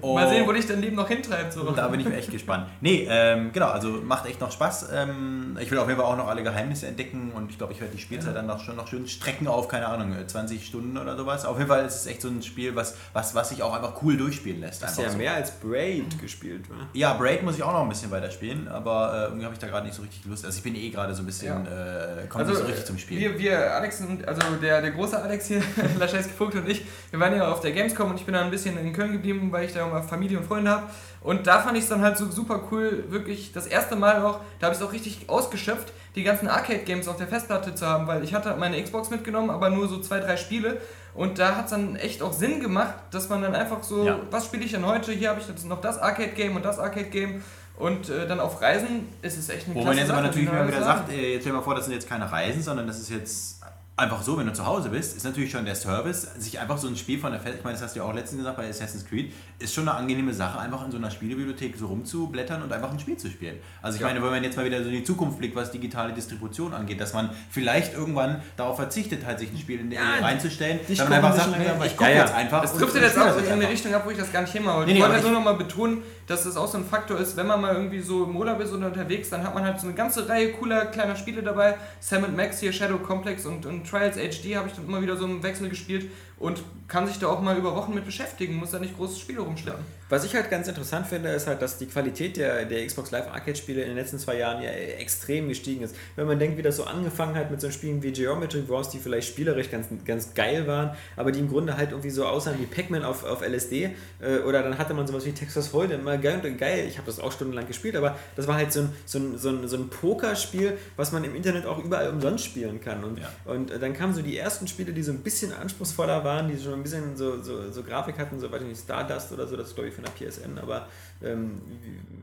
Oh. 0.00 0.14
mal 0.14 0.28
sehen, 0.28 0.46
wo 0.46 0.52
dich 0.52 0.66
dein 0.66 0.80
Leben 0.80 0.96
noch 0.96 1.08
hintreibt. 1.08 1.52
So. 1.52 1.70
Da 1.70 1.88
bin 1.88 2.00
ich 2.00 2.06
echt 2.06 2.30
gespannt. 2.30 2.66
Nee, 2.80 3.06
ähm, 3.10 3.50
genau, 3.52 3.68
also 3.68 3.88
macht 4.04 4.26
echt 4.26 4.40
noch 4.40 4.50
Spaß. 4.52 4.88
Ähm, 4.94 5.56
ich 5.60 5.70
will 5.70 5.78
auf 5.78 5.88
jeden 5.88 6.00
Fall 6.00 6.10
auch 6.10 6.16
noch 6.16 6.28
alle 6.28 6.42
Geheimnisse 6.42 6.86
entdecken 6.86 7.32
und 7.34 7.50
ich 7.50 7.58
glaube, 7.58 7.72
ich 7.72 7.80
werde 7.80 7.94
die 7.94 8.00
Spielzeit 8.02 8.34
dann 8.34 8.46
noch 8.46 8.60
schon 8.64 8.76
noch 8.76 8.88
schön 8.88 9.06
strecken 9.06 9.46
auf, 9.46 9.68
keine 9.68 9.86
Ahnung, 9.86 10.14
20 10.26 10.66
Stunden 10.66 10.96
oder 10.98 11.16
sowas. 11.16 11.44
Auf 11.44 11.56
jeden 11.58 11.68
Fall 11.68 11.84
ist 11.84 11.94
es 11.94 12.06
echt 12.06 12.20
so 12.22 12.28
ein 12.28 12.42
Spiel, 12.42 12.74
was, 12.76 12.96
was, 13.12 13.34
was 13.34 13.50
sich 13.50 13.62
auch 13.62 13.74
einfach 13.74 14.02
cool 14.02 14.16
durchspielen 14.16 14.60
lässt. 14.60 14.82
Hast 14.82 14.90
Einfach 14.98 15.04
ja 15.04 15.10
so. 15.10 15.18
mehr 15.18 15.34
als 15.34 15.50
Braid 15.52 16.20
gespielt, 16.20 16.68
wa? 16.68 16.74
Ja, 16.92 17.14
Braid 17.14 17.42
muss 17.42 17.56
ich 17.56 17.62
auch 17.62 17.72
noch 17.72 17.82
ein 17.82 17.88
bisschen 17.88 18.10
weiter 18.10 18.30
spielen, 18.30 18.68
aber 18.68 19.12
äh, 19.14 19.22
irgendwie 19.24 19.44
habe 19.44 19.54
ich 19.54 19.60
da 19.60 19.66
gerade 19.66 19.86
nicht 19.86 19.94
so 19.96 20.02
richtig 20.02 20.24
Lust. 20.26 20.44
Also 20.44 20.56
ich 20.56 20.62
bin 20.64 20.74
eh 20.74 20.90
gerade 20.90 21.14
so 21.14 21.22
ein 21.22 21.26
bisschen, 21.26 21.66
äh, 21.66 21.83
komme 22.28 22.44
nicht 22.44 22.56
so 22.56 22.64
richtig 22.64 22.84
zum 22.84 22.98
Spiel. 22.98 23.18
Wir, 23.18 23.38
wir, 23.38 23.74
Alex 23.74 24.00
und, 24.00 24.26
also 24.26 24.40
der, 24.62 24.80
der 24.82 24.90
große 24.90 25.20
Alex 25.20 25.46
hier, 25.46 25.62
Laschewski 25.98 26.32
Vogt 26.32 26.54
und 26.54 26.68
ich, 26.68 26.84
wir 27.10 27.20
waren 27.20 27.34
ja 27.36 27.50
auf 27.50 27.60
der 27.60 27.72
Gamescom 27.72 28.10
und 28.10 28.16
ich 28.18 28.24
bin 28.24 28.34
da 28.34 28.42
ein 28.42 28.50
bisschen 28.50 28.78
in 28.78 28.92
Köln 28.92 29.12
geblieben, 29.12 29.50
weil 29.52 29.64
ich 29.66 29.72
da 29.72 29.86
mal 29.86 30.02
Familie 30.02 30.38
und 30.38 30.46
Freunde 30.46 30.70
habe. 30.70 30.82
Und 31.20 31.46
da 31.46 31.60
fand 31.60 31.76
ich 31.78 31.84
es 31.84 31.88
dann 31.88 32.02
halt 32.02 32.18
so 32.18 32.30
super 32.30 32.68
cool, 32.70 33.04
wirklich 33.08 33.52
das 33.52 33.66
erste 33.66 33.96
Mal 33.96 34.22
auch, 34.22 34.40
da 34.60 34.66
habe 34.66 34.74
ich 34.74 34.80
es 34.80 34.86
auch 34.86 34.92
richtig 34.92 35.28
ausgeschöpft, 35.28 35.92
die 36.14 36.22
ganzen 36.22 36.48
Arcade-Games 36.48 37.08
auf 37.08 37.16
der 37.16 37.26
Festplatte 37.26 37.74
zu 37.74 37.86
haben, 37.86 38.06
weil 38.06 38.22
ich 38.22 38.34
hatte 38.34 38.54
meine 38.56 38.80
Xbox 38.82 39.10
mitgenommen, 39.10 39.50
aber 39.50 39.70
nur 39.70 39.88
so 39.88 40.00
zwei, 40.00 40.20
drei 40.20 40.36
Spiele. 40.36 40.80
Und 41.14 41.38
da 41.38 41.56
hat 41.56 41.66
es 41.66 41.70
dann 41.70 41.96
echt 41.96 42.22
auch 42.22 42.32
Sinn 42.32 42.60
gemacht, 42.60 42.94
dass 43.12 43.28
man 43.28 43.40
dann 43.40 43.54
einfach 43.54 43.82
so, 43.82 44.04
Ja. 44.04 44.18
was 44.30 44.46
spiele 44.46 44.64
ich 44.64 44.72
denn 44.72 44.84
heute? 44.84 45.12
Hier 45.12 45.30
habe 45.30 45.40
ich 45.40 45.48
jetzt 45.48 45.64
noch 45.64 45.80
das 45.80 45.98
Arcade-Game 45.98 46.56
und 46.56 46.64
das 46.64 46.78
Arcade-Game. 46.78 47.42
Und 47.76 48.08
äh, 48.08 48.26
dann 48.28 48.38
auf 48.38 48.60
Reisen 48.62 49.08
ist 49.22 49.36
es 49.36 49.48
echt 49.48 49.66
eine 49.66 49.74
Wo 49.74 49.84
man 49.84 49.96
jetzt 49.96 50.10
aber 50.10 50.22
natürlich 50.22 50.48
mal 50.48 50.58
man 50.58 50.68
wieder 50.68 50.78
das 50.78 50.86
sagt, 50.86 51.10
äh, 51.12 51.32
jetzt 51.32 51.42
stell 51.42 51.52
dir 51.52 51.58
mal 51.58 51.64
vor, 51.64 51.74
das 51.74 51.86
sind 51.86 51.94
jetzt 51.94 52.08
keine 52.08 52.30
Reisen, 52.30 52.62
sondern 52.62 52.86
das 52.86 53.00
ist 53.00 53.10
jetzt 53.10 53.63
einfach 53.96 54.22
so, 54.22 54.36
wenn 54.36 54.46
du 54.46 54.52
zu 54.52 54.66
Hause 54.66 54.88
bist, 54.88 55.16
ist 55.16 55.24
natürlich 55.24 55.52
schon 55.52 55.64
der 55.64 55.76
Service, 55.76 56.22
sich 56.36 56.58
einfach 56.58 56.76
so 56.78 56.88
ein 56.88 56.96
Spiel 56.96 57.16
von 57.16 57.30
der 57.30 57.40
Fest, 57.40 57.58
ich 57.58 57.64
meine, 57.64 57.74
das 57.76 57.84
hast 57.84 57.94
du 57.94 58.00
ja 58.00 58.04
auch 58.04 58.12
letztens 58.12 58.40
gesagt 58.40 58.56
bei 58.56 58.68
Assassin's 58.68 59.06
Creed, 59.06 59.32
ist 59.60 59.72
schon 59.72 59.88
eine 59.88 59.96
angenehme 59.96 60.34
Sache, 60.34 60.58
einfach 60.58 60.84
in 60.84 60.90
so 60.90 60.96
einer 60.96 61.12
Spielebibliothek 61.12 61.76
so 61.76 61.86
rumzublättern 61.86 62.60
und 62.62 62.72
einfach 62.72 62.90
ein 62.90 62.98
Spiel 62.98 63.16
zu 63.16 63.30
spielen. 63.30 63.56
Also 63.82 63.94
ich 63.94 64.00
Ja. 64.00 64.08
meine, 64.08 64.20
wenn 64.20 64.30
man 64.30 64.42
jetzt 64.42 64.56
mal 64.56 64.64
wieder 64.66 64.82
so 64.82 64.88
in 64.88 64.96
die 64.96 65.04
Zukunft 65.04 65.38
blickt, 65.38 65.54
was 65.54 65.70
digitale 65.70 66.12
Distribution 66.12 66.74
angeht, 66.74 67.00
dass 67.00 67.12
man 67.14 67.30
vielleicht 67.50 67.94
irgendwann 67.94 68.42
darauf 68.56 68.74
verzichtet, 68.76 69.24
halt 69.24 69.38
sich 69.38 69.52
ein 69.52 69.58
Spiel 69.58 69.78
in 69.78 69.90
die, 69.90 69.96
Ja, 69.96 70.16
reinzustellen, 70.20 70.80
die 70.88 70.94
dann 70.96 71.12
einfach 71.12 71.36
sagt, 71.36 71.54
schon 71.54 71.86
ich 71.86 71.96
gucke. 71.96 72.10
Ja, 72.10 72.16
jetzt 72.18 72.34
einfach. 72.34 72.62
Das 72.62 72.74
trifft 72.76 72.96
ja 72.96 73.02
jetzt 73.02 73.16
auch 73.16 73.26
das 73.26 73.46
in 73.46 73.52
eine. 73.52 73.68
Richtung 73.68 73.94
ab, 73.94 74.02
wo 74.04 74.10
ich 74.10 74.18
das 74.18 74.32
gar 74.32 74.40
nicht 74.40 74.52
hin 74.52 74.64
wollte. 74.64 74.90
Nee, 74.90 74.96
ich 74.96 75.00
wollte 75.02 75.14
halt 75.14 75.22
nur 75.22 75.32
noch 75.32 75.44
mal 75.44 75.54
betonen, 75.54 76.02
dass 76.26 76.42
das 76.42 76.56
auch 76.56 76.66
so 76.66 76.78
ein 76.78 76.84
Faktor 76.84 77.18
ist, 77.20 77.36
wenn 77.36 77.46
man 77.46 77.60
mal 77.60 77.74
irgendwie 77.74 78.00
so 78.00 78.24
im 78.24 78.34
Urlaub 78.34 78.58
ist 78.60 78.72
oder 78.72 78.88
unterwegs, 78.88 79.30
dann 79.30 79.44
hat 79.44 79.54
man 79.54 79.62
halt 79.62 79.78
so 79.78 79.86
eine 79.86 79.94
ganze 79.94 80.28
Reihe 80.28 80.52
cooler 80.52 80.86
kleiner 80.86 81.14
Spiele 81.14 81.44
dabei. 81.44 81.76
Sam 82.00 82.24
Max 82.34 82.58
hier, 82.58 82.72
Shadow 82.72 82.98
Complex 82.98 83.46
und, 83.46 83.64
und 83.66 83.83
Trials 83.84 84.16
HD 84.16 84.56
habe 84.56 84.68
ich 84.68 84.74
dann 84.74 84.86
immer 84.86 85.02
wieder 85.02 85.16
so 85.16 85.24
im 85.24 85.42
Wechsel 85.42 85.68
gespielt 85.68 86.10
und 86.38 86.62
kann 86.88 87.06
sich 87.06 87.18
da 87.18 87.28
auch 87.28 87.40
mal 87.40 87.56
über 87.56 87.74
Wochen 87.74 87.94
mit 87.94 88.04
beschäftigen, 88.04 88.56
muss 88.56 88.70
da 88.72 88.78
nicht 88.78 88.96
große 88.96 89.18
Spiele 89.18 89.40
rumschleppen. 89.40 89.82
Was 90.10 90.24
ich 90.24 90.34
halt 90.34 90.50
ganz 90.50 90.68
interessant 90.68 91.06
finde, 91.06 91.30
ist 91.30 91.46
halt, 91.46 91.62
dass 91.62 91.78
die 91.78 91.86
Qualität 91.86 92.36
der, 92.36 92.66
der 92.66 92.86
Xbox 92.86 93.10
Live 93.10 93.26
Arcade 93.28 93.56
Spiele 93.56 93.80
in 93.82 93.88
den 93.88 93.96
letzten 93.96 94.18
zwei 94.18 94.36
Jahren 94.36 94.62
ja 94.62 94.68
extrem 94.68 95.48
gestiegen 95.48 95.82
ist. 95.82 95.96
Wenn 96.14 96.26
man 96.26 96.38
denkt, 96.38 96.58
wie 96.58 96.62
das 96.62 96.76
so 96.76 96.84
angefangen 96.84 97.34
hat 97.36 97.50
mit 97.50 97.60
so 97.60 97.70
Spielen 97.70 98.02
wie 98.02 98.12
Geometry 98.12 98.68
Wars, 98.68 98.90
die 98.90 98.98
vielleicht 98.98 99.28
spielerisch 99.28 99.70
ganz, 99.70 99.86
ganz 100.04 100.34
geil 100.34 100.66
waren, 100.66 100.90
aber 101.16 101.32
die 101.32 101.40
im 101.40 101.48
Grunde 101.48 101.76
halt 101.78 101.90
irgendwie 101.90 102.10
so 102.10 102.26
aussahen 102.26 102.60
wie 102.60 102.66
Pac-Man 102.66 103.02
auf, 103.02 103.24
auf 103.24 103.40
LSD 103.42 103.90
äh, 104.20 104.38
oder 104.46 104.62
dann 104.62 104.76
hatte 104.76 104.92
man 104.92 105.06
sowas 105.06 105.24
wie 105.24 105.32
Texas 105.32 105.72
Hold'em, 105.72 106.00
immer 106.00 106.18
geil, 106.18 106.40
geil. 106.58 106.84
ich 106.86 106.98
habe 106.98 107.06
das 107.06 107.18
auch 107.18 107.32
stundenlang 107.32 107.66
gespielt, 107.66 107.96
aber 107.96 108.18
das 108.36 108.46
war 108.46 108.56
halt 108.56 108.72
so 108.72 108.80
ein, 108.80 108.92
so 109.06 109.18
ein, 109.18 109.38
so 109.38 109.48
ein, 109.48 109.66
so 109.68 109.76
ein 109.78 109.88
Pokerspiel, 109.88 110.76
was 110.96 111.12
man 111.12 111.24
im 111.24 111.34
Internet 111.34 111.64
auch 111.64 111.82
überall 111.82 112.10
umsonst 112.10 112.44
spielen 112.44 112.80
kann. 112.80 113.02
Und, 113.04 113.18
Ja. 113.20 113.32
und 113.46 113.70
dann 113.80 113.94
kamen 113.94 114.14
so 114.14 114.20
die 114.20 114.36
ersten 114.36 114.68
Spiele, 114.68 114.92
die 114.92 115.02
so 115.02 115.12
ein 115.12 115.20
bisschen 115.20 115.52
anspruchsvoller 115.52 116.23
waren, 116.24 116.48
die 116.48 116.58
schon 116.60 116.74
ein 116.74 116.82
bisschen 116.82 117.16
so, 117.16 117.40
so, 117.42 117.70
so 117.70 117.82
Grafik 117.82 118.18
hatten, 118.18 118.40
so 118.40 118.50
weiß 118.50 118.62
ich 118.62 118.68
nicht, 118.68 118.80
Stardust 118.82 119.30
oder 119.32 119.46
so, 119.46 119.56
das 119.56 119.68
ist 119.68 119.74
glaube 119.74 119.88
ich 119.90 119.94
von 119.94 120.04
der 120.04 120.10
PSN, 120.12 120.58
aber 120.58 120.88
ähm, 121.22 121.60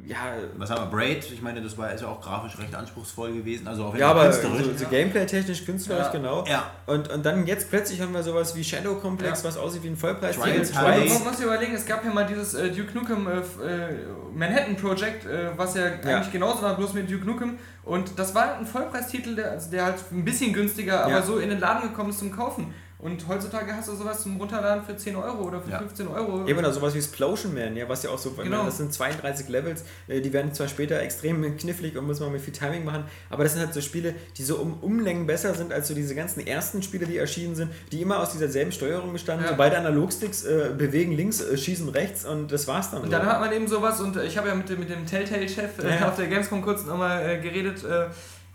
ja, 0.06 0.18
Was 0.58 0.70
haben 0.70 0.82
wir? 0.92 0.98
Braid, 0.98 1.32
ich 1.32 1.42
meine, 1.42 1.62
das 1.62 1.78
war 1.78 1.92
ist 1.94 2.02
ja 2.02 2.08
auch 2.08 2.20
grafisch 2.22 2.58
recht 2.60 2.74
anspruchsvoll 2.76 3.32
gewesen, 3.34 3.68
also 3.68 3.86
auf 3.86 3.94
jeden 3.94 4.02
ja, 4.02 4.12
Fall 4.14 4.26
aber 4.26 4.34
so, 4.34 4.42
künstlerisch. 4.42 4.78
so 4.80 4.88
gameplay-technisch, 4.88 5.66
künstlerisch, 5.66 6.06
Ja. 6.08 6.12
genau. 6.12 6.46
Ja. 6.46 6.72
Und, 6.88 7.10
und 7.10 7.26
dann 7.26 7.46
jetzt 7.48 7.70
plötzlich 7.70 8.02
haben 8.02 8.14
wir 8.14 8.24
sowas 8.24 8.56
wie 8.56 8.64
Shadow 8.64 8.96
Complex, 8.96 9.42
Ja. 9.44 9.48
was 9.48 9.58
aussieht 9.58 9.84
wie 9.84 9.88
ein 9.90 9.96
Vollpreistitel. 9.98 10.50
Trials 10.52 10.76
Aber 10.76 10.92
Hey. 10.92 11.10
man 11.10 11.24
muss 11.24 11.38
sich 11.38 11.46
überlegen, 11.46 11.74
es 11.74 11.86
gab 11.86 12.04
ja 12.04 12.12
mal 12.12 12.26
dieses 12.26 12.54
äh, 12.56 12.70
Duke 12.72 12.98
Nukem 12.98 13.28
äh, 13.28 13.38
äh, 13.40 13.96
Manhattan 14.36 14.76
Project, 14.76 15.26
äh, 15.26 15.50
was 15.56 15.76
ja, 15.76 15.86
eigentlich 15.86 16.32
genauso 16.32 16.62
war, 16.62 16.76
bloß 16.76 16.94
mit 16.94 17.10
Duke 17.10 17.26
Nukem. 17.26 17.58
Und 17.84 18.18
das 18.20 18.36
war 18.36 18.58
ein 18.58 18.66
Vollpreistitel, 18.66 19.36
der, 19.36 19.52
also 19.52 19.72
der 19.72 19.86
halt 19.86 19.96
ein 20.12 20.24
bisschen 20.26 20.54
günstiger, 20.54 21.04
aber 21.06 21.14
Ja. 21.14 21.22
so 21.24 21.38
in 21.40 21.50
den 21.50 21.60
Laden 21.60 21.90
gekommen 21.90 22.10
ist 22.12 22.20
zum 22.20 22.32
Kaufen. 22.32 22.74
Und 23.02 23.28
heutzutage 23.28 23.76
hast 23.76 23.88
du 23.90 23.96
sowas 23.96 24.22
zum 24.22 24.38
Runterladen 24.38 24.84
für 24.84 24.96
10 24.96 25.16
Euro 25.16 25.44
oder 25.48 25.60
für 25.60 25.72
Ja. 25.72 25.80
15 25.80 26.08
Euro. 26.08 26.46
Eben 26.48 26.60
oder 26.60 26.72
sowas 26.72 26.94
wie 26.94 27.00
Explosion 27.00 27.52
Man, 27.54 27.76
ja, 27.76 27.90
was 27.90 28.04
ja 28.04 28.12
auch 28.12 28.20
so, 28.20 28.30
Genau. 28.32 28.64
das 28.66 28.78
sind 28.78 28.94
32 28.94 29.50
Levels, 29.50 29.84
äh, 30.08 30.22
die 30.22 30.32
werden 30.32 30.54
zwar 30.54 30.68
später 30.68 31.00
extrem 31.00 31.58
knifflig 31.58 31.98
und 31.98 32.06
muss 32.06 32.20
man 32.20 32.32
mit 32.32 32.42
viel 32.42 32.54
Timing 32.54 32.86
machen, 32.86 33.06
aber 33.32 33.44
das 33.44 33.54
sind 33.54 33.64
halt 33.64 33.74
so 33.74 33.82
Spiele, 33.82 34.14
die 34.38 34.44
so 34.44 34.58
um 34.58 34.76
Umlängen 34.82 35.26
besser 35.26 35.56
sind 35.56 35.74
als 35.74 35.88
so 35.88 35.96
diese 35.96 36.14
ganzen 36.14 36.46
ersten 36.46 36.84
Spiele, 36.84 37.08
die 37.08 37.18
erschienen 37.18 37.56
sind, 37.56 37.72
die 37.92 38.02
immer 38.04 38.20
aus 38.20 38.34
dieser 38.34 38.50
selben 38.50 38.72
Steuerung 38.72 39.12
bestanden. 39.14 39.46
Ja. 39.46 39.52
So 39.52 39.58
beide 39.58 39.78
Analogsticks 39.80 40.44
äh, 40.44 40.70
bewegen 40.78 41.14
links, 41.14 41.42
äh, 41.42 41.58
schießen 41.58 41.90
rechts 41.90 42.24
und 42.24 42.52
das 42.52 42.68
war's 42.68 42.92
dann. 42.92 43.00
Und 43.02 43.06
so. 43.08 43.12
dann 43.18 43.26
hat 43.26 43.40
man 43.40 43.52
eben 43.52 43.68
sowas 43.68 44.00
und 44.00 44.16
äh, 44.16 44.26
ich 44.26 44.38
habe 44.38 44.50
ja 44.50 44.54
mit 44.54 44.70
dem, 44.70 44.80
mit 44.80 44.92
dem 44.92 45.08
Telltale-Chef 45.08 45.80
äh, 45.84 46.00
Ja. 46.00 46.08
auf 46.10 46.18
der 46.18 46.28
Gamescom 46.28 46.62
kurz 46.62 46.86
nochmal 46.86 47.42
geredet. 47.42 47.84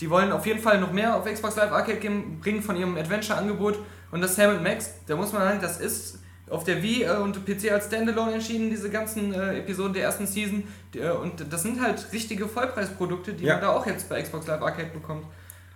Die 0.00 0.10
wollen 0.10 0.30
auf 0.30 0.44
jeden 0.44 0.60
Fall 0.60 0.78
noch 0.78 0.92
mehr 0.92 1.16
auf 1.16 1.24
Xbox 1.24 1.56
Live 1.56 1.72
Arcade 1.72 1.96
Game 1.98 2.38
bringen 2.38 2.60
von 2.62 2.76
ihrem 2.76 2.96
Adventure-Angebot. 2.98 3.78
Und 4.10 4.20
das 4.20 4.36
Sam 4.36 4.62
Max, 4.62 4.90
da 5.06 5.16
muss 5.16 5.32
man 5.32 5.42
sagen, 5.42 5.60
das 5.60 5.78
ist 5.80 6.18
auf 6.48 6.62
der 6.64 6.82
Wii 6.82 7.02
äh, 7.02 7.16
und 7.16 7.44
PC 7.44 7.72
als 7.72 7.86
Standalone 7.86 8.34
erschienen, 8.34 8.70
diese 8.70 8.88
ganzen 8.88 9.34
äh, 9.34 9.58
Episoden 9.58 9.92
der 9.94 10.04
ersten 10.04 10.26
Season. 10.26 10.62
Äh, 10.94 11.10
und 11.10 11.44
das 11.52 11.62
sind 11.62 11.80
halt 11.82 12.06
richtige 12.12 12.46
Vollpreisprodukte, 12.46 13.32
die 13.34 13.44
Ja. 13.44 13.54
man 13.54 13.62
da 13.62 13.68
auch 13.70 13.86
jetzt 13.86 14.08
bei 14.08 14.22
Xbox 14.22 14.46
Live 14.46 14.62
Arcade 14.62 14.90
bekommt. 14.92 15.26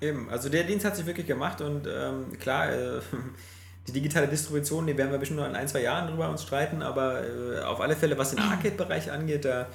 Eben, 0.01 0.31
also 0.31 0.49
der 0.49 0.63
Dienst 0.65 0.85
hat 0.87 0.97
sich 0.97 1.07
wirklich 1.07 1.27
gemacht 1.27 1.61
und 1.61 1.87
ähm, 1.87 2.39
klar, 2.39 2.73
äh, 2.73 3.01
die 3.89 3.93
digitale 3.93 4.29
Distribution, 4.29 4.87
die 4.87 4.97
werden 4.97 5.11
wir 5.11 5.19
bestimmt 5.19 5.41
noch 5.41 5.49
in 5.49 5.57
ein, 5.57 5.67
zwei 5.69 5.83
Jahren 5.83 6.09
drüber 6.09 6.31
uns 6.31 6.43
streiten, 6.43 6.83
aber 6.83 7.23
äh, 7.25 7.61
auf 7.63 7.81
alle 7.81 7.97
Fälle, 7.97 8.17
was 8.17 8.31
den 8.31 8.39
Arcade-Bereich 8.39 9.11
angeht, 9.11 9.45
da 9.45 9.67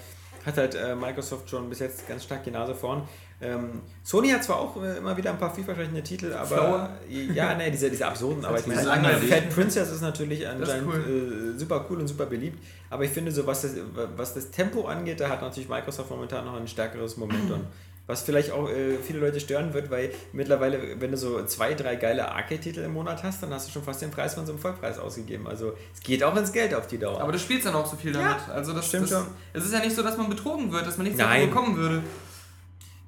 hat 0.45 0.57
halt 0.57 0.75
äh, 0.75 0.95
Microsoft 0.95 1.49
schon 1.49 1.69
bis 1.69 1.79
jetzt 1.79 2.07
ganz 2.07 2.23
stark 2.23 2.43
die 2.43 2.51
Nase 2.51 2.73
vorn. 2.73 3.03
Ähm, 3.45 3.81
Sony 4.03 4.29
hat 4.29 4.43
zwar 4.43 4.57
auch 4.57 4.81
äh, 4.81 4.97
immer 4.97 5.15
wieder 5.15 5.31
ein 5.31 5.37
paar 5.37 5.53
vielversprechende 5.53 6.01
Titel, 6.01 6.33
aber 6.33 6.45
Flower? 6.45 6.89
ja, 7.09 7.53
ne, 7.55 7.69
diese, 7.69 7.89
diese 7.89 8.07
absurden, 8.07 8.43
aber 8.43 8.59
ich 8.59 8.67
meine. 8.67 8.81
Fat 8.81 9.49
Princess 9.49 9.91
ist 9.91 10.01
natürlich 10.01 10.47
anscheinend 10.47 10.93
äh, 10.93 11.57
super 11.57 11.85
cool 11.89 11.99
und 11.99 12.07
super 12.07 12.25
beliebt, 12.25 12.59
aber 12.89 13.03
ich 13.03 13.11
finde 13.11 13.31
so, 13.31 13.45
was 13.45 13.61
das, 13.63 13.75
was 14.15 14.33
das 14.33 14.51
Tempo 14.51 14.85
angeht, 14.85 15.19
da 15.19 15.29
hat 15.29 15.41
natürlich 15.41 15.69
Microsoft 15.69 16.09
momentan 16.09 16.45
noch 16.45 16.55
ein 16.55 16.67
stärkeres 16.67 17.17
Momentum. 17.17 17.61
Was 18.07 18.21
vielleicht 18.21 18.51
auch 18.51 18.69
äh, 18.69 18.97
viele 18.99 19.17
Leute 19.17 19.39
stören 19.39 19.73
wird, 19.73 19.89
weil 19.89 20.11
mittlerweile, 20.31 21.01
wenn 21.01 21.09
du 21.09 21.17
so 21.17 21.43
zwei, 21.45 21.73
drei 21.73 21.95
geile 21.95 22.31
Arcade-Titel 22.31 22.81
im 22.81 22.93
Monat 22.93 23.23
hast, 23.23 23.41
dann 23.41 23.51
hast 23.51 23.67
du 23.67 23.71
schon 23.71 23.81
fast 23.81 23.99
den 23.99 24.11
Preis 24.11 24.35
von 24.35 24.45
so 24.45 24.51
einem 24.51 24.61
Vollpreis 24.61 24.99
ausgegeben. 24.99 25.47
Also 25.47 25.73
es 25.91 26.01
geht 26.01 26.23
auch 26.23 26.35
ins 26.35 26.51
Geld 26.51 26.75
auf 26.75 26.85
die 26.85 26.99
Dauer. 26.99 27.19
Aber 27.19 27.31
du 27.31 27.39
spielst 27.39 27.65
dann 27.65 27.73
auch 27.73 27.87
so 27.87 27.97
viel 27.97 28.11
damit. 28.11 28.47
also 28.53 28.73
das 28.73 28.89
stimmt 28.89 29.09
das, 29.09 29.09
schon. 29.09 29.27
Es 29.53 29.65
ist 29.65 29.73
ja 29.73 29.79
nicht 29.79 29.95
so, 29.95 30.03
dass 30.03 30.17
man 30.17 30.29
betrogen 30.29 30.71
wird, 30.71 30.85
dass 30.85 30.97
man 30.97 31.05
nichts 31.05 31.19
dafür 31.19 31.47
bekommen 31.47 31.77
würde. 31.77 32.03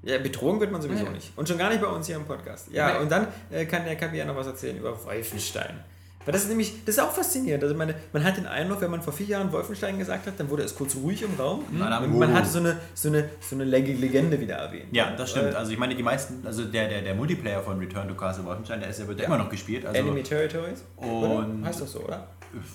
Ja, 0.04 0.18
betrogen 0.20 0.60
wird 0.60 0.72
man 0.72 0.82
sowieso 0.82 1.06
Ja. 1.06 1.12
nicht. 1.12 1.32
Und 1.38 1.48
schon 1.50 1.58
gar 1.58 1.70
nicht 1.70 1.82
bei 1.82 1.88
uns 1.88 2.08
hier 2.08 2.16
im 2.16 2.26
Podcast. 2.26 2.70
Ja, 2.72 2.94
Nee. 2.94 3.00
und 3.04 3.12
dann 3.12 3.28
äh, 3.52 3.66
kann 3.66 3.84
der 3.86 3.96
Kapi 3.96 4.18
ja 4.18 4.26
noch 4.26 4.36
was 4.36 4.48
erzählen 4.48 4.78
über 4.78 4.98
Wolfenstein. 5.06 5.80
Weil 6.26 6.34
das 6.34 6.44
ist 6.44 6.50
nämlich, 6.50 6.84
das 6.84 6.96
ist 6.98 7.02
auch 7.02 7.12
faszinierend. 7.14 7.64
Also 7.64 7.74
meine, 7.74 7.96
man 8.12 8.22
hat 8.26 8.36
den 8.36 8.48
Eindruck, 8.48 8.82
wenn 8.82 8.92
man 8.92 9.02
vor 9.02 9.14
vier 9.14 9.28
Jahren 9.28 9.50
Wolfenstein 9.54 9.98
gesagt 9.98 10.28
hat, 10.28 10.34
dann 10.38 10.50
wurde 10.50 10.64
es 10.64 10.76
kurz 10.76 10.94
ruhig 10.98 11.22
im 11.24 11.34
Raum. 11.40 11.64
Und 11.72 11.80
man 11.80 12.30
wir- 12.30 12.34
hatte 12.34 12.50
so 12.50 12.60
eine, 12.60 12.78
so 12.94 13.08
eine, 13.08 13.30
so 13.40 13.56
eine 13.56 13.64
Leg- 13.64 13.98
Legende 13.98 14.38
wieder 14.40 14.56
erwähnt. 14.56 14.88
Ja, 14.92 15.16
das 15.16 15.32
stimmt. 15.32 15.56
Also 15.56 15.72
ich 15.72 15.78
meine, 15.78 15.96
die 15.96 16.04
meisten, 16.04 16.46
also 16.46 16.66
der, 16.66 16.90
der, 16.90 17.02
der 17.02 17.16
Multiplayer 17.16 17.62
von 17.62 17.80
Return 17.80 18.10
to 18.10 18.14
Castle 18.16 18.44
Wolfenstein, 18.44 18.82
der 18.82 18.90
ist 18.90 19.00
ja, 19.00 19.08
wird 19.08 19.20
ja 19.22 19.26
immer 19.28 19.38
noch 19.38 19.50
gespielt. 19.50 19.86
Also, 19.86 20.00
Enemy 20.02 20.22
Territories? 20.22 20.84
Und- 20.98 21.08
Oder? 21.08 21.48
Heißt 21.64 21.80
das 21.82 21.92
so, 21.94 22.00
oder? 22.02 22.28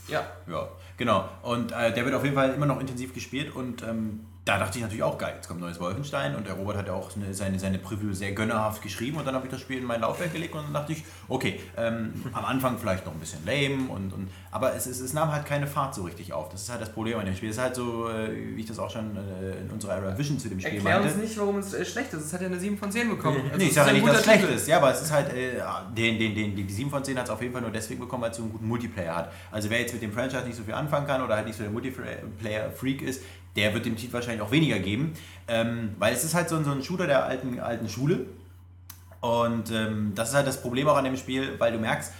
Ja. 0.08 0.24
Ja, 0.50 0.68
genau. 1.02 1.28
Und 1.42 1.72
äh, 1.72 1.92
der 1.92 2.04
wird 2.04 2.14
auf 2.14 2.22
jeden 2.22 2.36
Fall 2.36 2.54
immer 2.54 2.66
noch 2.66 2.78
intensiv 2.78 3.12
gespielt 3.12 3.54
und 3.56 3.82
ähm, 3.82 4.20
da 4.44 4.58
dachte 4.58 4.78
ich 4.78 4.82
natürlich 4.82 5.04
auch 5.04 5.18
geil. 5.18 5.34
Jetzt 5.36 5.46
kommt 5.46 5.60
neues 5.60 5.78
Wolfenstein 5.78 6.34
und 6.34 6.48
der 6.48 6.54
Robert 6.54 6.76
hat 6.76 6.88
ja 6.88 6.94
auch 6.94 7.14
eine, 7.14 7.32
seine, 7.32 7.60
seine 7.60 7.78
Preview 7.78 8.12
sehr 8.12 8.32
gönnerhaft 8.32 8.82
geschrieben 8.82 9.18
und 9.18 9.24
dann 9.24 9.36
habe 9.36 9.46
ich 9.46 9.52
das 9.52 9.60
Spiel 9.60 9.78
in 9.78 9.84
mein 9.84 10.00
Laufwerk 10.00 10.32
gelegt 10.32 10.54
und 10.54 10.64
dann 10.64 10.74
dachte 10.74 10.92
ich, 10.92 11.04
okay, 11.28 11.60
ähm, 11.76 12.12
am 12.32 12.44
Anfang 12.44 12.76
vielleicht 12.78 13.06
noch 13.06 13.12
ein 13.12 13.20
bisschen 13.20 13.44
lame 13.46 13.88
und, 13.88 14.12
und 14.12 14.28
aber 14.50 14.74
es, 14.74 14.86
es, 14.86 15.00
es 15.00 15.12
nahm 15.12 15.30
halt 15.32 15.46
keine 15.46 15.68
Fahrt 15.68 15.94
so 15.94 16.02
richtig 16.02 16.32
auf. 16.32 16.48
Das 16.48 16.62
ist 16.62 16.70
halt 16.70 16.82
das 16.82 16.92
Problem 16.92 17.18
an 17.20 17.26
dem 17.26 17.36
Spiel. 17.36 17.50
Es 17.50 17.56
ist 17.56 17.62
halt 17.62 17.76
so, 17.76 18.08
äh, 18.10 18.56
wie 18.56 18.60
ich 18.60 18.66
das 18.66 18.80
auch 18.80 18.90
schon 18.90 19.16
äh, 19.16 19.60
in 19.60 19.70
unserer 19.70 19.94
Era 19.94 20.18
Vision 20.18 20.38
zu 20.38 20.48
dem 20.48 20.58
Spiel 20.58 20.74
Erklär 20.74 21.00
meinte. 21.00 21.14
uns 21.14 21.22
nicht, 21.22 21.38
warum 21.38 21.58
es 21.58 21.72
äh, 21.72 21.84
schlecht 21.84 22.12
ist. 22.12 22.24
Es 22.26 22.32
hat 22.32 22.40
ja 22.40 22.48
eine 22.48 22.58
7 22.58 22.76
von 22.76 22.90
10 22.90 23.08
bekommen. 23.10 23.42
Also 23.44 23.56
Nee, 23.58 23.66
ich 23.66 23.74
sage 23.74 23.88
ja 23.88 23.94
nicht, 23.94 24.06
dass 24.06 24.18
es 24.18 24.24
schlecht 24.24 24.44
ist. 24.44 24.66
Ja, 24.66 24.78
aber 24.78 24.90
es 24.90 25.02
ist 25.02 25.12
halt, 25.12 25.32
äh, 25.32 25.52
den, 25.96 26.18
den, 26.18 26.34
den, 26.34 26.56
die 26.56 26.70
7 26.70 26.90
von 26.90 27.04
10 27.04 27.16
hat 27.16 27.24
es 27.26 27.30
auf 27.30 27.40
jeden 27.40 27.52
Fall 27.52 27.62
nur 27.62 27.70
deswegen 27.70 28.00
bekommen, 28.00 28.24
weil 28.24 28.32
es 28.32 28.36
so 28.36 28.42
einen 28.42 28.52
guten 28.52 28.66
Multiplayer 28.66 29.14
hat. 29.14 29.32
Also 29.52 29.70
wer 29.70 29.80
jetzt 29.80 29.92
mit 29.92 30.02
dem 30.02 30.12
Franchise 30.12 30.44
nicht 30.44 30.56
so 30.56 30.64
viel 30.64 30.74
anfangen 30.92 31.06
kann 31.06 31.22
oder 31.22 31.36
halt 31.36 31.46
nicht 31.46 31.56
so 31.56 31.62
der 31.62 31.72
Multiplayer-Freak 31.72 33.02
ist, 33.02 33.22
der 33.56 33.72
wird 33.74 33.86
dem 33.86 33.96
Titel 33.96 34.12
wahrscheinlich 34.12 34.42
auch 34.42 34.50
weniger 34.50 34.78
geben. 34.78 35.14
Ähm, 35.48 35.94
weil 35.98 36.14
es 36.14 36.24
ist 36.24 36.34
halt 36.34 36.48
so 36.48 36.56
ein, 36.56 36.64
so 36.64 36.70
ein 36.70 36.82
Shooter 36.82 37.06
der 37.06 37.24
alten, 37.24 37.58
alten 37.60 37.88
Schule. 37.88 38.26
Und 39.20 39.70
ähm, 39.70 40.12
das 40.14 40.30
ist 40.30 40.34
halt 40.34 40.46
das 40.46 40.60
Problem 40.60 40.88
auch 40.88 40.96
an 40.96 41.04
dem 41.04 41.16
Spiel, 41.16 41.54
weil 41.58 41.72
du 41.72 41.78
merkst, 41.78 42.12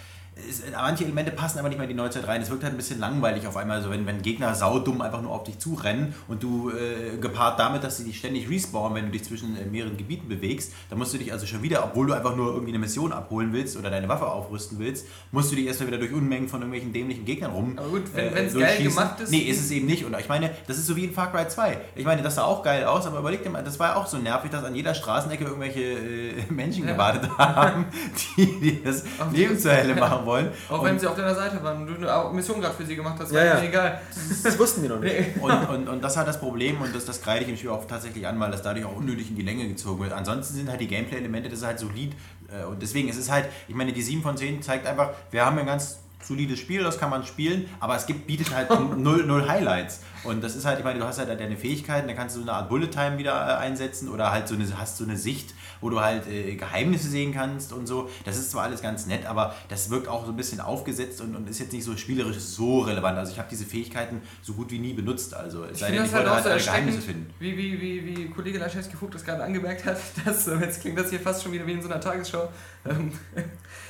es, 0.49 0.63
manche 0.71 1.03
Elemente 1.03 1.31
passen 1.31 1.59
aber 1.59 1.69
nicht 1.69 1.77
mehr 1.77 1.85
in 1.87 1.95
die 1.95 2.01
Neuzeit 2.01 2.27
rein. 2.27 2.41
Es 2.41 2.49
wirkt 2.49 2.63
halt 2.63 2.73
ein 2.73 2.77
bisschen 2.77 2.99
langweilig 2.99 3.45
auf 3.47 3.55
einmal, 3.57 3.81
so 3.81 3.89
wenn, 3.91 4.05
wenn 4.05 4.21
Gegner 4.21 4.53
saudumm 4.55 5.01
einfach 5.01 5.21
nur 5.21 5.31
auf 5.31 5.43
dich 5.43 5.59
zurennen 5.59 6.13
und 6.27 6.41
du 6.43 6.71
äh, 6.71 7.17
gepaart 7.17 7.59
damit, 7.59 7.83
dass 7.83 7.97
sie 7.97 8.03
dich 8.05 8.17
ständig 8.17 8.49
respawnen, 8.49 8.95
wenn 8.95 9.05
du 9.05 9.11
dich 9.11 9.23
zwischen 9.23 9.55
äh, 9.57 9.65
mehreren 9.65 9.95
Gebieten 9.97 10.27
bewegst, 10.27 10.73
dann 10.89 10.97
musst 10.99 11.13
du 11.13 11.17
dich 11.17 11.31
also 11.31 11.45
schon 11.45 11.61
wieder, 11.61 11.83
obwohl 11.83 12.07
du 12.07 12.13
einfach 12.13 12.35
nur 12.35 12.47
irgendwie 12.53 12.71
eine 12.71 12.79
Mission 12.79 13.13
abholen 13.13 13.53
willst 13.53 13.77
oder 13.77 13.89
deine 13.89 14.07
Waffe 14.09 14.25
aufrüsten 14.27 14.79
willst, 14.79 15.05
musst 15.31 15.51
du 15.51 15.55
dich 15.55 15.67
erstmal 15.67 15.87
wieder 15.89 15.99
durch 15.99 16.13
Unmengen 16.13 16.47
von 16.49 16.59
irgendwelchen 16.61 16.93
dämlichen 16.93 17.25
Gegnern 17.25 17.51
rum. 17.51 17.73
Aber 17.77 17.87
gut, 17.89 18.03
wenn- 18.15 18.27
äh, 18.27 18.35
wenn's 18.35 18.53
geil 18.53 18.61
durchschießen. 18.63 18.89
gemacht 18.89 19.19
ist- 19.19 19.31
Nee, 19.31 19.37
ist 19.39 19.59
es 19.61 19.71
eben 19.71 19.85
nicht. 19.85 20.03
Und 20.05 20.15
ich 20.19 20.29
meine, 20.29 20.51
das 20.67 20.77
ist 20.77 20.87
so 20.87 20.95
wie 20.95 21.05
in 21.05 21.13
Far 21.13 21.31
Cry 21.31 21.47
2. 21.47 21.77
Ich 21.95 22.05
meine, 22.05 22.21
das 22.23 22.35
sah 22.35 22.43
auch 22.43 22.63
geil 22.63 22.85
aus, 22.85 23.05
aber 23.05 23.19
überleg 23.19 23.43
dir 23.43 23.49
mal, 23.49 23.63
das 23.63 23.79
war 23.79 23.89
ja 23.89 23.95
auch 23.97 24.07
so 24.07 24.17
nervig, 24.17 24.49
dass 24.51 24.63
an 24.63 24.75
jeder 24.75 24.93
Straßenecke 24.93 25.43
irgendwelche 25.43 25.81
äh, 25.81 26.33
Menschen 26.51 26.85
Ja. 26.87 26.93
gewartet 26.93 27.29
haben, 27.37 27.85
die, 28.37 28.45
die 28.59 28.83
das 28.83 29.03
Leben 29.31 29.57
zur 29.59 29.73
Hölle 29.75 29.95
Fall. 29.97 30.22
Machen 30.23 30.27
wollen. 30.27 30.51
Auch 30.69 30.79
Und- 30.79 30.85
wenn 30.85 30.99
sie 30.99 31.07
auf 31.07 31.15
deiner 31.15 31.35
Seite 31.35 31.63
waren 31.63 31.87
und 31.87 32.01
du 32.01 32.09
eine 32.09 32.33
Mission 32.33 32.59
gerade 32.61 32.73
für 32.75 32.85
sie 32.85 32.95
gemacht 32.95 33.15
hast, 33.19 33.31
Ja, 33.31 33.37
war 33.39 33.45
ja. 33.45 33.53
mir 33.55 33.67
egal. 33.67 34.01
Das 34.43 34.57
wussten 34.57 34.81
die 34.83 34.89
noch 34.89 34.99
nicht. 34.99 35.37
Und, 35.39 35.69
und, 35.69 35.87
und 35.89 36.03
das 36.03 36.17
hat 36.17 36.27
das 36.27 36.39
Problem 36.39 36.81
und 36.81 36.95
das, 36.95 37.05
das 37.05 37.21
kreide 37.21 37.43
ich 37.43 37.49
im 37.49 37.57
Spiel 37.57 37.69
auch 37.69 37.85
tatsächlich 37.85 38.25
an, 38.27 38.39
weil 38.39 38.51
das 38.51 38.61
dadurch 38.61 38.85
auch 38.85 38.95
unnötig 38.95 39.29
in 39.29 39.35
die 39.35 39.41
Länge 39.43 39.67
gezogen 39.67 40.01
wird. 40.01 40.13
Ansonsten 40.13 40.55
sind 40.55 40.69
halt 40.69 40.81
die 40.81 40.87
Gameplay-Elemente, 40.87 41.49
das 41.49 41.59
ist 41.59 41.65
halt 41.65 41.79
solid. 41.79 42.13
äh, 42.51 42.65
Und 42.65 42.81
deswegen 42.81 43.09
ist 43.09 43.17
es 43.17 43.29
halt, 43.31 43.45
ich 43.67 43.75
meine, 43.75 43.93
die 43.93 44.01
7 44.01 44.21
von 44.21 44.37
10 44.37 44.61
zeigt 44.61 44.87
einfach, 44.87 45.09
wir 45.31 45.45
haben 45.45 45.57
ein 45.59 45.65
ganz 45.65 45.99
solides 46.25 46.57
Spiel, 46.59 46.81
das 46.83 46.97
kann 46.97 47.09
man 47.09 47.25
spielen, 47.25 47.67
aber 47.81 47.97
es 47.97 48.05
gibt, 48.05 48.27
bietet 48.27 48.55
halt 48.55 48.69
null, 48.97 49.25
null 49.25 49.45
Highlights. 49.47 49.99
Und 50.23 50.41
das 50.41 50.55
ist 50.55 50.63
halt, 50.65 50.79
ich 50.79 50.85
meine, 50.85 50.97
du 50.99 51.05
hast 51.05 51.19
halt 51.19 51.27
deine 51.37 51.57
Fähigkeiten, 51.57 52.07
da 52.07 52.13
kannst 52.13 52.37
du 52.37 52.39
so 52.39 52.45
eine 52.45 52.53
Art 52.57 52.69
Bullet 52.69 52.87
Time 52.87 53.17
wieder 53.17 53.33
äh, 53.33 53.55
einsetzen 53.61 54.07
oder 54.07 54.31
halt 54.31 54.47
so 54.47 54.55
eine, 54.55 54.65
hast 54.79 54.97
so 54.97 55.03
eine 55.03 55.17
Sicht, 55.17 55.53
wo 55.83 55.89
du 55.89 55.99
halt 56.01 56.25
äh, 56.27 56.55
Geheimnisse 56.55 57.09
sehen 57.09 57.33
kannst 57.33 57.73
und 57.73 57.85
so. 57.85 58.09
Das 58.25 58.37
ist 58.37 58.49
zwar 58.51 58.63
alles 58.63 58.81
ganz 58.81 59.05
nett, 59.05 59.25
aber 59.25 59.53
das 59.69 59.89
wirkt 59.89 60.07
auch 60.07 60.25
so 60.25 60.31
ein 60.31 60.35
bisschen 60.37 60.59
aufgesetzt 60.61 61.21
und, 61.21 61.35
und 61.35 61.47
ist 61.49 61.59
jetzt 61.59 61.73
nicht 61.73 61.83
so 61.83 61.95
spielerisch 61.97 62.37
so 62.39 62.79
relevant. 62.79 63.17
Also 63.17 63.31
ich 63.33 63.37
habe 63.37 63.49
diese 63.51 63.65
Fähigkeiten 63.65 64.21
so 64.41 64.53
gut 64.53 64.71
wie 64.71 64.79
nie 64.79 64.93
benutzt. 64.93 65.33
Also 65.33 65.65
es 65.65 65.73
Ich 65.73 65.77
sei 65.79 65.91
denn, 65.91 65.97
das 65.99 66.07
ich 66.07 66.13
halt 66.13 66.23
wollte 66.25 66.31
auch 66.31 66.35
halt 66.35 66.43
so 66.45 66.49
alle 66.71 66.81
Geheimnisse 66.83 67.01
finden. 67.01 67.33
wie, 67.39 67.57
wie, 67.57 67.79
wie, 67.81 68.05
wie 68.17 68.29
Kollege 68.29 68.57
Laschewski-Vogt 68.59 69.13
das 69.13 69.23
gerade 69.25 69.43
angemerkt 69.43 69.85
hat, 69.85 69.97
dass, 70.25 70.47
äh, 70.47 70.55
jetzt 70.59 70.81
klingt 70.81 70.97
das 70.97 71.09
hier 71.09 71.19
fast 71.19 71.43
schon 71.43 71.51
wieder 71.51 71.67
wie 71.67 71.73
in 71.73 71.81
so 71.81 71.89
einer 71.89 71.99
Tagesschau, 71.99 72.49
ähm, 72.89 73.11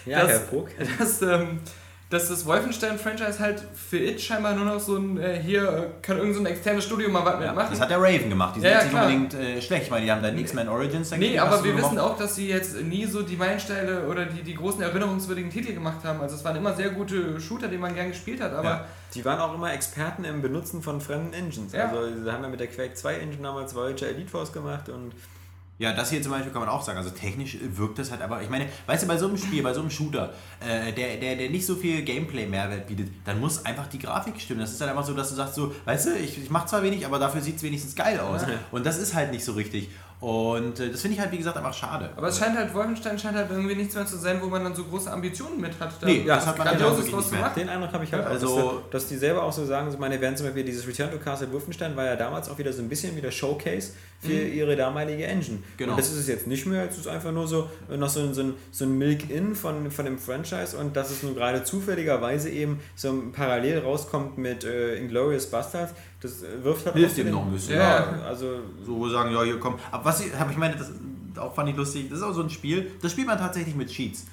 Ja, 0.05 0.21
Das- 0.21 0.29
Herr 0.31 0.39
Vogt. 0.41 0.73
dass, 0.99 1.21
ähm, 1.21 1.59
dass 2.13 2.29
das 2.29 2.45
Wolfenstein-Franchise 2.45 3.39
halt 3.39 3.63
für 3.75 3.97
It 3.97 4.21
scheinbar 4.21 4.53
nur 4.53 4.65
noch 4.65 4.79
so 4.79 4.97
ein, 4.97 5.17
äh, 5.17 5.39
hier 5.41 5.63
äh, 5.63 6.01
kann 6.01 6.17
irgend 6.17 6.35
so 6.35 6.39
ein 6.41 6.45
externes 6.45 6.83
Studio 6.85 7.09
mal 7.09 7.25
was 7.25 7.39
mitmachen. 7.39 7.67
das 7.71 7.81
hat 7.81 7.89
der 7.89 7.97
Raven 8.01 8.29
gemacht. 8.29 8.55
Die 8.55 8.59
sind 8.61 8.69
Ja, 8.69 8.75
jetzt 8.75 8.79
ja, 8.79 8.83
nicht 8.85 8.93
klar. 8.93 9.05
unbedingt 9.07 9.57
äh, 9.57 9.61
schlecht. 9.61 9.89
Meine, 9.91 10.05
die 10.05 10.11
haben 10.11 10.21
dann 10.23 10.37
X-Men 10.37 10.69
Origins. 10.69 11.09
da 11.09 11.17
Nee, 11.17 11.37
aber 11.39 11.63
wir 11.63 11.75
wissen 11.77 11.97
auch, 11.99 12.17
dass 12.17 12.35
sie 12.35 12.47
jetzt 12.49 12.81
nie 12.81 13.05
so 13.05 13.21
die 13.23 13.35
Meilensteine 13.35 14.03
oder 14.07 14.25
die, 14.25 14.43
die 14.43 14.53
großen 14.55 14.81
erinnerungswürdigen 14.81 15.49
Titel 15.51 15.73
gemacht 15.73 16.03
haben. 16.03 16.21
Also 16.21 16.35
es 16.35 16.43
waren 16.45 16.55
immer 16.55 16.73
sehr 16.73 16.89
gute 16.91 17.39
Shooter, 17.41 17.67
die 17.67 17.77
man 17.77 17.95
gern 17.95 18.09
gespielt 18.09 18.41
hat, 18.41 18.53
aber 18.53 18.63
Ja. 18.69 18.85
Die 19.15 19.23
waren 19.25 19.39
auch 19.39 19.53
immer 19.53 19.71
Experten 19.71 20.23
im 20.23 20.41
Benutzen 20.41 20.81
von 20.81 20.99
fremden 20.99 21.33
Engines. 21.33 21.73
Ja. 21.73 21.89
Also 21.89 22.23
sie 22.23 22.31
haben 22.31 22.41
ja 22.43 22.49
mit 22.49 22.59
der 22.59 22.67
Quake 22.67 22.93
2 22.95 23.15
Engine 23.15 23.43
damals 23.43 23.75
Voyager 23.75 24.07
Elite 24.07 24.29
Force 24.29 24.51
gemacht 24.51 24.89
und 24.89 25.11
Ja, 25.83 25.91
das 25.91 26.09
hier 26.11 26.21
zum 26.21 26.31
Beispiel 26.31 26.53
kann 26.53 26.61
man 26.61 26.69
auch 26.69 26.81
sagen. 26.81 26.97
Also 26.97 27.09
technisch 27.09 27.57
wirkt 27.61 27.99
das 27.99 28.09
halt 28.09 28.21
aber, 28.21 28.41
ich 28.41 28.49
meine, 28.49 28.67
weißt 28.87 29.03
du, 29.03 29.07
bei 29.07 29.17
so 29.17 29.27
einem 29.27 29.37
Spiel, 29.37 29.61
bei 29.61 29.73
so 29.73 29.81
einem 29.81 29.89
Shooter, 29.89 30.31
äh, 30.61 30.93
der, 30.93 31.17
der, 31.17 31.35
der 31.35 31.49
nicht 31.49 31.65
so 31.65 31.75
viel 31.75 32.03
Gameplay-Mehrwert 32.03 32.87
bietet, 32.87 33.09
dann 33.25 33.41
muss 33.41 33.65
einfach 33.65 33.87
die 33.87 33.99
Grafik 33.99 34.39
stimmen. 34.39 34.61
Das 34.61 34.71
ist 34.71 34.79
halt 34.79 34.91
einfach 34.91 35.05
so, 35.05 35.13
dass 35.13 35.27
du 35.29 35.35
sagst 35.35 35.55
so, 35.55 35.75
weißt 35.83 36.07
du, 36.07 36.15
ich, 36.15 36.41
ich 36.41 36.49
mache 36.49 36.67
zwar 36.67 36.83
wenig, 36.83 37.05
aber 37.05 37.19
dafür 37.19 37.41
sieht 37.41 37.57
es 37.57 37.63
wenigstens 37.63 37.95
geil 37.95 38.17
aus. 38.21 38.43
Ja. 38.43 38.47
Und 38.71 38.85
das 38.85 38.97
ist 38.97 39.13
halt 39.13 39.31
nicht 39.31 39.43
so 39.43 39.51
richtig. 39.51 39.89
Und 40.21 40.79
äh, 40.79 40.89
das 40.89 41.01
finde 41.01 41.15
ich 41.15 41.19
halt, 41.19 41.33
wie 41.33 41.37
gesagt, 41.37 41.57
einfach 41.57 41.73
schade. 41.73 42.09
Aber 42.15 42.29
es 42.29 42.39
scheint 42.39 42.57
halt, 42.57 42.73
Wolfenstein 42.73 43.19
scheint 43.19 43.35
halt 43.35 43.51
irgendwie 43.51 43.75
nichts 43.75 43.93
mehr 43.93 44.05
zu 44.05 44.15
sein, 44.15 44.39
wo 44.41 44.45
man 44.47 44.63
dann 44.63 44.73
so 44.73 44.85
große 44.85 45.11
Ambitionen 45.11 45.59
mit 45.59 45.77
hat. 45.81 46.01
Da 46.01 46.07
Nee, 46.07 46.23
ja, 46.25 46.35
das 46.37 46.47
hat 46.47 46.57
man 46.57 46.67
ja 46.67 46.79
wirklich 46.79 47.13
nicht 47.13 47.31
mehr. 47.33 47.49
Den 47.49 47.67
Eindruck 47.67 47.91
habe 47.91 48.05
ich 48.05 48.13
halt 48.13 48.25
Also- 48.25 48.47
auch, 48.57 48.73
dass, 48.83 49.01
dass 49.03 49.07
die 49.09 49.17
selber 49.17 49.43
auch 49.43 49.51
so 49.51 49.65
sagen, 49.65 49.91
so 49.91 49.97
meine, 49.97 50.21
während 50.21 50.37
zum 50.37 50.47
Beispiel 50.47 50.63
dieses 50.63 50.87
Return 50.87 51.11
to 51.11 51.17
Castle 51.17 51.51
Wolfenstein 51.51 51.93
war 51.97 52.05
ja 52.05 52.15
damals 52.15 52.47
auch 52.49 52.57
wieder 52.57 52.71
so 52.71 52.81
ein 52.81 52.87
bisschen 52.87 53.13
wie 53.17 53.21
der 53.21 53.31
Showcase 53.31 53.91
für 54.23 54.31
ihre 54.47 54.75
damalige 54.75 55.25
Engine. 55.25 55.59
Genau. 55.77 55.91
Und 55.93 55.99
das 55.99 56.09
ist 56.11 56.17
es 56.19 56.27
jetzt 56.27 56.47
nicht 56.47 56.65
mehr, 56.65 56.87
es 56.89 56.97
ist 56.97 57.07
einfach 57.07 57.31
nur 57.31 57.47
so 57.47 57.69
äh, 57.91 57.97
noch 57.97 58.09
so 58.09 58.21
ein, 58.21 58.33
so 58.33 58.41
ein, 58.41 58.53
so 58.71 58.85
ein 58.85 58.97
Milk-In 58.97 59.55
von, 59.55 59.91
von 59.91 60.05
dem 60.05 60.17
Franchise 60.17 60.77
und 60.77 60.95
dass 60.95 61.11
es 61.11 61.23
nun 61.23 61.35
gerade 61.35 61.63
zufälligerweise 61.63 62.49
eben 62.49 62.79
so 62.95 63.09
ein 63.09 63.31
parallel 63.31 63.79
rauskommt 63.79 64.37
mit 64.37 64.63
äh, 64.63 64.95
Inglourious 64.97 65.47
Bastards, 65.47 65.93
das 66.21 66.43
äh, 66.43 66.63
wirft 66.63 66.85
halt 66.85 66.95
Hilft 66.95 67.17
dem 67.17 67.31
noch 67.31 67.45
ein 67.45 67.51
bisschen. 67.51 67.75
Ja, 67.75 67.99
Ja. 68.17 68.21
also 68.27 68.59
So 68.85 68.97
wo 68.97 69.09
sagen, 69.09 69.31
ja, 69.33 69.43
hier 69.43 69.59
komm. 69.59 69.75
Aber 69.91 70.05
was 70.05 70.25
ich, 70.25 70.33
hab 70.37 70.49
ich 70.51 70.57
meine, 70.57 70.75
das 70.75 70.91
auch 71.37 71.53
fand 71.55 71.69
ich 71.69 71.75
lustig, 71.75 72.09
das 72.09 72.19
ist 72.19 72.23
auch 72.23 72.33
so 72.33 72.43
ein 72.43 72.49
Spiel, 72.49 72.91
das 73.01 73.11
spielt 73.11 73.27
man 73.27 73.37
tatsächlich 73.37 73.75
mit 73.75 73.89
Cheats. 73.89 74.25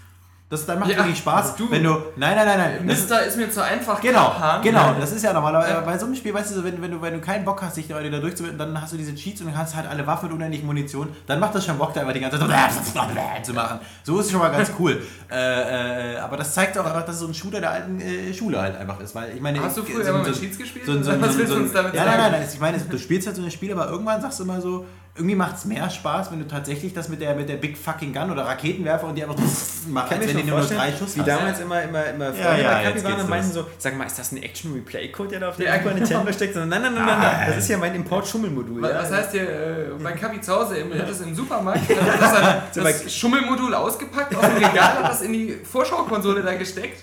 Das 0.51 0.67
dann 0.67 0.81
macht 0.81 0.91
Ja, 0.91 0.97
wirklich 0.99 1.19
Spaß, 1.19 1.55
du. 1.55 1.71
wenn 1.71 1.85
du. 1.85 1.91
Nein, 2.17 2.35
nein, 2.35 2.45
nein, 2.45 2.59
nein. 2.59 2.75
ist- 2.79 2.85
Mister 2.85 3.25
ist 3.25 3.37
mir 3.37 3.49
zu 3.53 3.63
einfach. 3.63 4.01
Genau, 4.01 4.31
Kapan. 4.31 4.63
genau, 4.63 4.95
das 4.99 5.13
ist 5.13 5.23
ja 5.23 5.33
normalerweise 5.33 5.75
Ja. 5.75 5.81
bei 5.83 5.97
so 5.97 6.07
einem 6.07 6.17
Spiel, 6.17 6.35
weißt 6.35 6.51
du, 6.51 6.57
so, 6.57 6.65
wenn, 6.65 6.83
wenn, 6.83 6.91
du, 6.91 7.01
wenn 7.01 7.15
du 7.15 7.21
keinen 7.21 7.45
Bock 7.45 7.63
hast, 7.63 7.77
dich 7.77 7.87
da, 7.87 8.01
durchzuwenden, 8.01 8.59
dann 8.59 8.83
hast 8.83 8.93
du 8.93 8.97
diese 8.97 9.15
Cheats 9.15 9.41
und 9.41 9.47
dann 9.47 9.57
hast 9.57 9.75
du 9.75 9.77
halt 9.77 9.89
alle 9.89 10.05
Waffen 10.09 10.29
und 10.29 10.35
unendlich 10.35 10.65
Munition, 10.65 11.09
dann 11.29 11.39
macht 11.39 11.55
das 11.55 11.65
schon 11.65 11.79
Bock, 11.79 11.95
da 11.95 12.03
immer 12.03 12.13
die 12.13 12.19
ganze 12.19 12.41
Zeit 12.41 12.49
zu 13.45 13.53
machen. 13.55 13.79
So 14.03 14.19
ist 14.19 14.27
es 14.27 14.33
schon 14.33 14.41
mal 14.41 14.51
ganz 14.51 14.73
cool. 14.81 15.01
äh, 15.31 16.15
äh, 16.15 16.19
aber 16.19 16.37
das 16.37 16.53
zeigt 16.53 16.77
auch 16.79 16.85
einfach, 16.85 17.07
dass 17.07 17.15
es 17.15 17.21
so 17.21 17.29
ein 17.29 17.35
Shooter 17.35 17.61
der 17.61 17.71
alten 17.71 18.01
äh, 18.01 18.35
Schule 18.35 18.61
halt 18.61 18.77
einfach 18.77 18.99
ist, 18.99 19.15
weil 19.15 19.33
ich 19.37 19.41
meine... 19.41 19.63
Hast 19.63 19.77
du 19.77 19.85
früher 19.85 20.05
so- 20.05 20.11
immer 20.11 20.25
so- 20.25 20.31
mit 20.31 20.41
Cheats 20.41 20.59
gespielt? 20.59 20.85
So, 20.85 21.01
so, 21.01 21.21
Was 21.21 21.39
willst 21.39 21.53
du 21.53 21.57
uns 21.59 21.73
damit 21.73 21.95
ja, 21.95 22.05
sagen? 22.05 22.17
nein, 22.19 22.33
nein, 22.33 22.41
nein, 22.41 22.49
ich 22.53 22.59
meine, 22.61 22.79
du 22.79 22.99
spielst 22.99 23.29
halt 23.29 23.37
so 23.37 23.43
ein 23.45 23.51
Spiel, 23.53 23.71
aber 23.71 23.89
irgendwann 23.89 24.21
sagst 24.21 24.41
du 24.41 24.43
immer 24.43 24.61
so, 24.61 24.85
irgendwie 25.21 25.37
macht 25.37 25.57
es 25.57 25.65
mehr 25.67 25.89
Spaß, 25.89 26.33
wenn 26.33 26.39
du 26.41 26.49
tatsächlich 26.49 26.95
das 26.95 27.09
mit 27.09 27.21
der, 27.21 27.35
mit 27.35 27.49
der 27.49 27.57
Big 27.57 27.77
Fucking 27.77 28.13
Gun 28.13 28.31
oder 28.31 28.45
Raketenwerfer 28.47 29.07
und 29.07 29.15
die 29.15 29.23
einfach 29.23 29.37
machst, 29.89 30.13
als 30.13 30.27
wenn 30.27 30.37
du 30.39 30.45
nur 30.45 30.61
noch 30.61 30.69
drei 30.69 30.91
Schuss 30.93 31.15
wie 31.17 31.21
hast. 31.21 31.29
damals 31.29 31.61
immer, 31.61 31.83
immer, 31.83 32.05
immer 32.07 32.25
Freunde 32.33 32.41
Ja, 32.41 32.57
ja, 32.59 32.73
bei 32.75 32.85
Kapi 32.91 33.05
waren 33.05 33.21
und 33.21 33.29
meinten 33.31 33.53
so, 33.53 33.67
sag 33.79 33.97
mal, 33.97 34.05
ist 34.07 34.19
das 34.19 34.33
ein 34.33 34.43
Action-Replay-Code, 34.43 35.29
der 35.31 35.41
da 35.41 35.49
auf 35.51 35.57
Super 35.57 35.79
genau. 35.79 35.95
Nintendo 35.95 36.33
steckt? 36.33 36.57
Nein, 36.57 36.69
nein, 36.69 36.83
nein, 36.83 36.95
nein, 36.95 37.07
nein, 37.21 37.45
das 37.49 37.57
ist 37.59 37.69
ja 37.69 37.77
mein 37.79 37.95
Import-Schummelmodul. 37.95 38.81
Was, 38.83 38.91
ja. 38.91 38.99
was 39.03 39.13
heißt 39.13 39.33
hier, 39.33 39.43
äh, 39.43 39.85
bei 40.03 40.13
Kapi 40.13 40.41
zu 40.41 40.53
Hause, 40.55 40.77
im, 40.79 40.93
hat 40.99 41.09
das 41.09 41.21
im 41.21 41.35
Supermarkt, 41.35 41.81
hat 41.89 42.63
das, 42.75 42.83
bei- 42.85 42.93
das 42.93 43.15
Schummelmodul 43.15 43.75
ausgepackt 43.75 44.35
aus 44.35 44.43
dem 44.47 44.57
Regal, 44.57 44.95
hat 45.03 45.11
das 45.11 45.23
in 45.23 45.33
die 45.33 45.53
Vorschau-Konsole 45.65 46.43
da 46.43 46.55
gesteckt. 46.55 47.03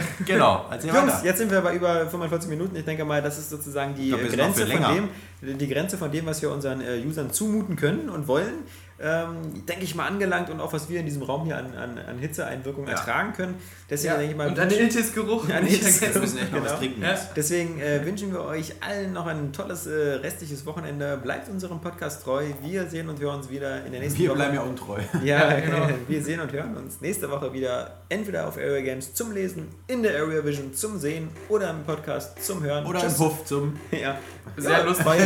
Genau, 0.26 0.66
Jungs, 0.70 0.92
weiter. 0.94 1.20
jetzt 1.24 1.38
sind 1.38 1.50
wir 1.50 1.60
bei 1.60 1.74
über 1.74 2.06
45 2.06 2.50
Minuten. 2.50 2.76
Ich 2.76 2.84
denke 2.84 3.04
mal, 3.04 3.22
das 3.22 3.38
ist 3.38 3.50
sozusagen 3.50 3.94
die, 3.94 4.08
glaub, 4.08 4.20
Grenze, 4.28 4.66
von 4.66 4.94
dem, 4.94 5.58
die 5.58 5.68
Grenze 5.68 5.98
von 5.98 6.10
dem, 6.10 6.26
was 6.26 6.42
wir 6.42 6.50
unseren 6.50 6.80
äh, 6.80 7.02
Usern 7.06 7.30
zumuten 7.30 7.76
können 7.76 8.08
und 8.08 8.28
wollen. 8.28 8.64
Ähm, 8.98 9.66
denke 9.66 9.84
ich 9.84 9.94
mal 9.94 10.06
angelangt 10.06 10.48
und 10.48 10.58
auch 10.60 10.72
was 10.72 10.88
wir 10.88 11.00
in 11.00 11.04
diesem 11.06 11.22
Raum 11.22 11.44
hier 11.44 11.58
an, 11.58 11.74
an, 11.76 11.98
an 11.98 12.18
Hitzeeinwirkung 12.18 12.86
Ja. 12.86 12.92
ertragen 12.92 13.34
können. 13.34 13.54
Deswegen 13.90 14.12
Ja. 14.14 14.18
denke 14.18 14.32
ich 14.32 14.38
mal, 14.38 14.48
Und 14.48 14.58
an 14.58 14.70
wünschen- 14.70 14.84
Iltis-Geruch. 14.86 15.44
An 15.50 15.66
Iltis- 15.66 15.82
Wir 15.84 15.92
vergessen. 15.92 16.20
müssen 16.22 16.38
echt 16.38 16.52
noch 16.52 16.60
was 16.62 16.68
Genau. 16.68 16.78
trinken. 16.78 17.02
Ja. 17.02 17.18
Deswegen 17.36 17.80
äh, 17.80 18.06
wünschen 18.06 18.32
wir 18.32 18.40
euch 18.44 18.72
allen 18.80 19.12
noch 19.12 19.26
ein 19.26 19.52
tolles 19.52 19.86
äh, 19.86 19.92
restliches 20.14 20.64
Wochenende. 20.64 21.18
Bleibt 21.22 21.48
unserem 21.50 21.80
Podcast 21.80 22.22
treu. 22.24 22.44
Wir 22.62 22.86
sehen 22.86 23.10
und 23.10 23.20
hören 23.20 23.36
uns 23.36 23.50
wieder 23.50 23.84
in 23.84 23.92
der 23.92 24.00
nächsten 24.00 24.18
Wir 24.18 24.30
Woche. 24.30 24.36
bleiben 24.38 24.54
ja 24.54 24.62
untreu. 24.62 24.98
Ja, 25.22 25.50
Ja, 25.50 25.60
genau. 25.60 25.88
wir 26.08 26.22
sehen 26.24 26.40
und 26.40 26.50
hören 26.52 26.74
uns 26.76 27.00
nächste 27.02 27.30
Woche 27.30 27.52
wieder 27.52 27.98
entweder 28.08 28.48
auf 28.48 28.56
Area 28.56 28.80
Games 28.80 29.12
zum 29.12 29.32
Lesen, 29.32 29.68
in 29.88 30.02
der 30.02 30.18
Area 30.22 30.42
Vision 30.42 30.72
zum 30.72 30.98
Sehen 30.98 31.28
oder 31.50 31.68
im 31.70 31.84
Podcast 31.84 32.42
zum 32.42 32.62
Hören. 32.62 32.86
Oder 32.86 33.00
Tschüss. 33.00 33.18
Puff 33.18 33.44
zum. 33.44 33.78
Ja. 33.90 34.16
Sehr 34.56 34.84
lustig, 34.84 35.04
war 35.04 35.16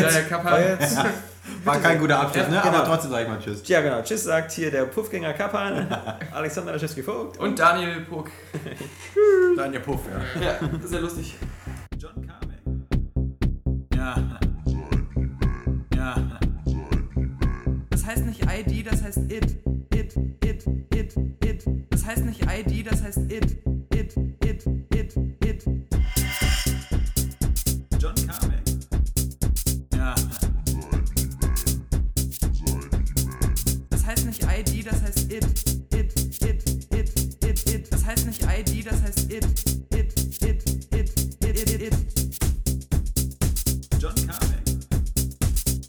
war 1.65 1.79
kein 1.81 1.99
guter 1.99 2.21
Abschluss, 2.21 2.45
Ja, 2.45 2.51
ne? 2.51 2.61
genau. 2.63 2.77
Aber 2.79 2.85
trotzdem 2.87 3.11
sag 3.11 3.23
ich 3.23 3.29
mal 3.29 3.39
Tschüss. 3.39 3.63
ja, 3.69 3.81
genau. 3.81 4.03
Tschüss 4.03 4.25
sagt 4.25 4.53
hier 4.53 4.71
der 4.71 4.85
Puffgänger 4.85 5.33
Kappan, 5.33 5.87
Alexander 6.33 6.73
Laschewski-Vogt 6.73 7.39
Und 7.39 7.59
Daniel 7.59 8.01
Puck. 8.03 8.31
Daniel 9.57 9.81
Puff, 9.81 10.01
ja. 10.41 10.41
Ja, 10.43 10.59
sehr 10.85 11.01
lustig. 11.01 11.37
John 11.99 12.15
Carmack. 12.27 12.59
Ja. 13.95 14.39
Ja. 15.95 16.17
Das 17.91 18.07
heißt 18.07 18.25
nicht 18.27 18.43
ID, 18.45 18.87
das 18.91 19.03
heißt 19.03 19.19
it. 19.31 19.57
It, 19.93 20.17
it, 20.45 20.65
it, 20.95 21.17
it. 21.45 21.65
Das 21.91 22.07
heißt 22.07 22.25
nicht 22.25 22.43
ID, 22.43 22.91
das 22.91 23.03
heißt 23.03 23.31
it. 23.31 23.59
It, 23.93 24.17
it, 24.45 24.65
it, 24.95 25.15
das 34.91 35.03
heißt 35.03 35.33
it. 35.33 35.45
It, 35.93 36.13
it, 36.43 36.63
it, 36.93 37.45
it, 37.45 37.75
it. 37.75 37.93
Das 37.93 38.05
heißt 38.05 38.27
nicht 38.27 38.43
ID, 38.43 38.87
das 38.87 39.03
heißt 39.03 39.33
it. 39.33 39.45
It, 39.95 40.13
it, 40.43 40.65
it, 40.93 41.11
it, 41.45 41.71
it, 41.71 41.83
it. 41.83 41.95
John 44.01 44.15
Carmack. 44.15 44.61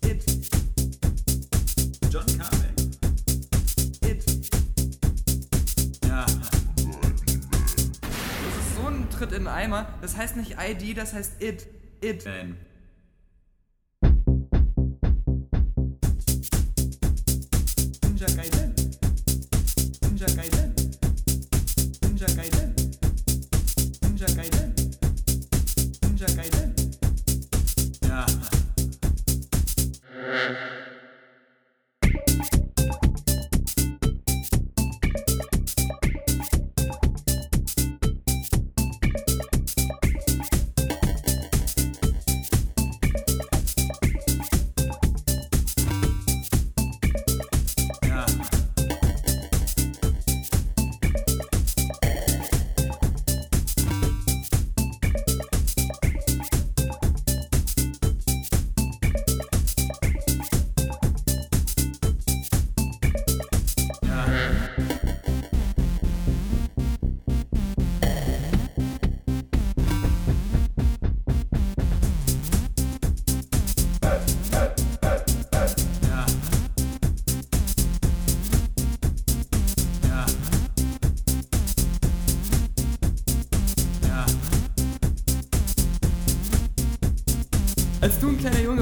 It, 0.03 0.23
John 2.11 2.25
Carmack. 2.37 2.73
it. 4.03 4.23
Ja. 6.05 6.25
Das 6.25 6.43
ist 8.57 8.75
so 8.75 8.87
ein 8.87 9.09
Tritt 9.09 9.31
in 9.31 9.43
den 9.43 9.47
Eimer. 9.47 9.87
Das 10.01 10.15
heißt 10.15 10.35
nicht 10.35 10.57
ID, 10.59 10.97
das 10.97 11.13
heißt 11.13 11.41
it. 11.41 11.67
It. 12.01 12.23
Fan. 12.23 12.57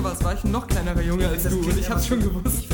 Warst, 0.10 0.24
war 0.24 0.34
ich 0.34 0.43
ein 0.43 0.51
noch 0.51 0.68
kleinerer 0.68 1.01
Junge 1.01 1.28
als 1.28 1.43
du. 1.43 1.60
Und 1.60 1.78
ich 1.78 1.89
hab's 1.89 2.07
schon 2.07 2.20
gewusst. 2.20 2.69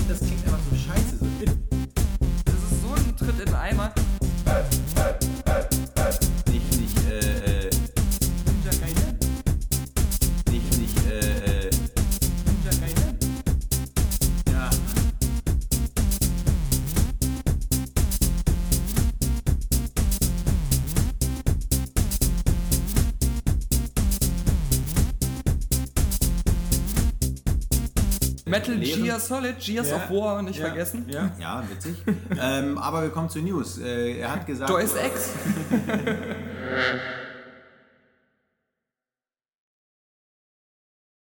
Metal 28.55 28.75
Lehren. 28.75 29.03
Gear 29.03 29.19
Solid, 29.19 29.59
Gears 29.59 29.89
Ja. 29.89 29.95
of 29.97 30.09
War, 30.09 30.41
nicht 30.41 30.59
Ja. 30.59 30.65
vergessen. 30.67 31.05
Ja. 31.07 31.31
Ja, 31.39 31.63
witzig. 31.69 31.95
ähm, 32.41 32.77
aber 32.77 33.01
wir 33.03 33.09
kommen 33.09 33.29
zu 33.29 33.39
News. 33.39 33.77
Äh, 33.79 34.17
er 34.19 34.31
hat 34.33 34.45
gesagt. 34.47 34.69
Joyce 34.69 34.95
X. 34.95 35.29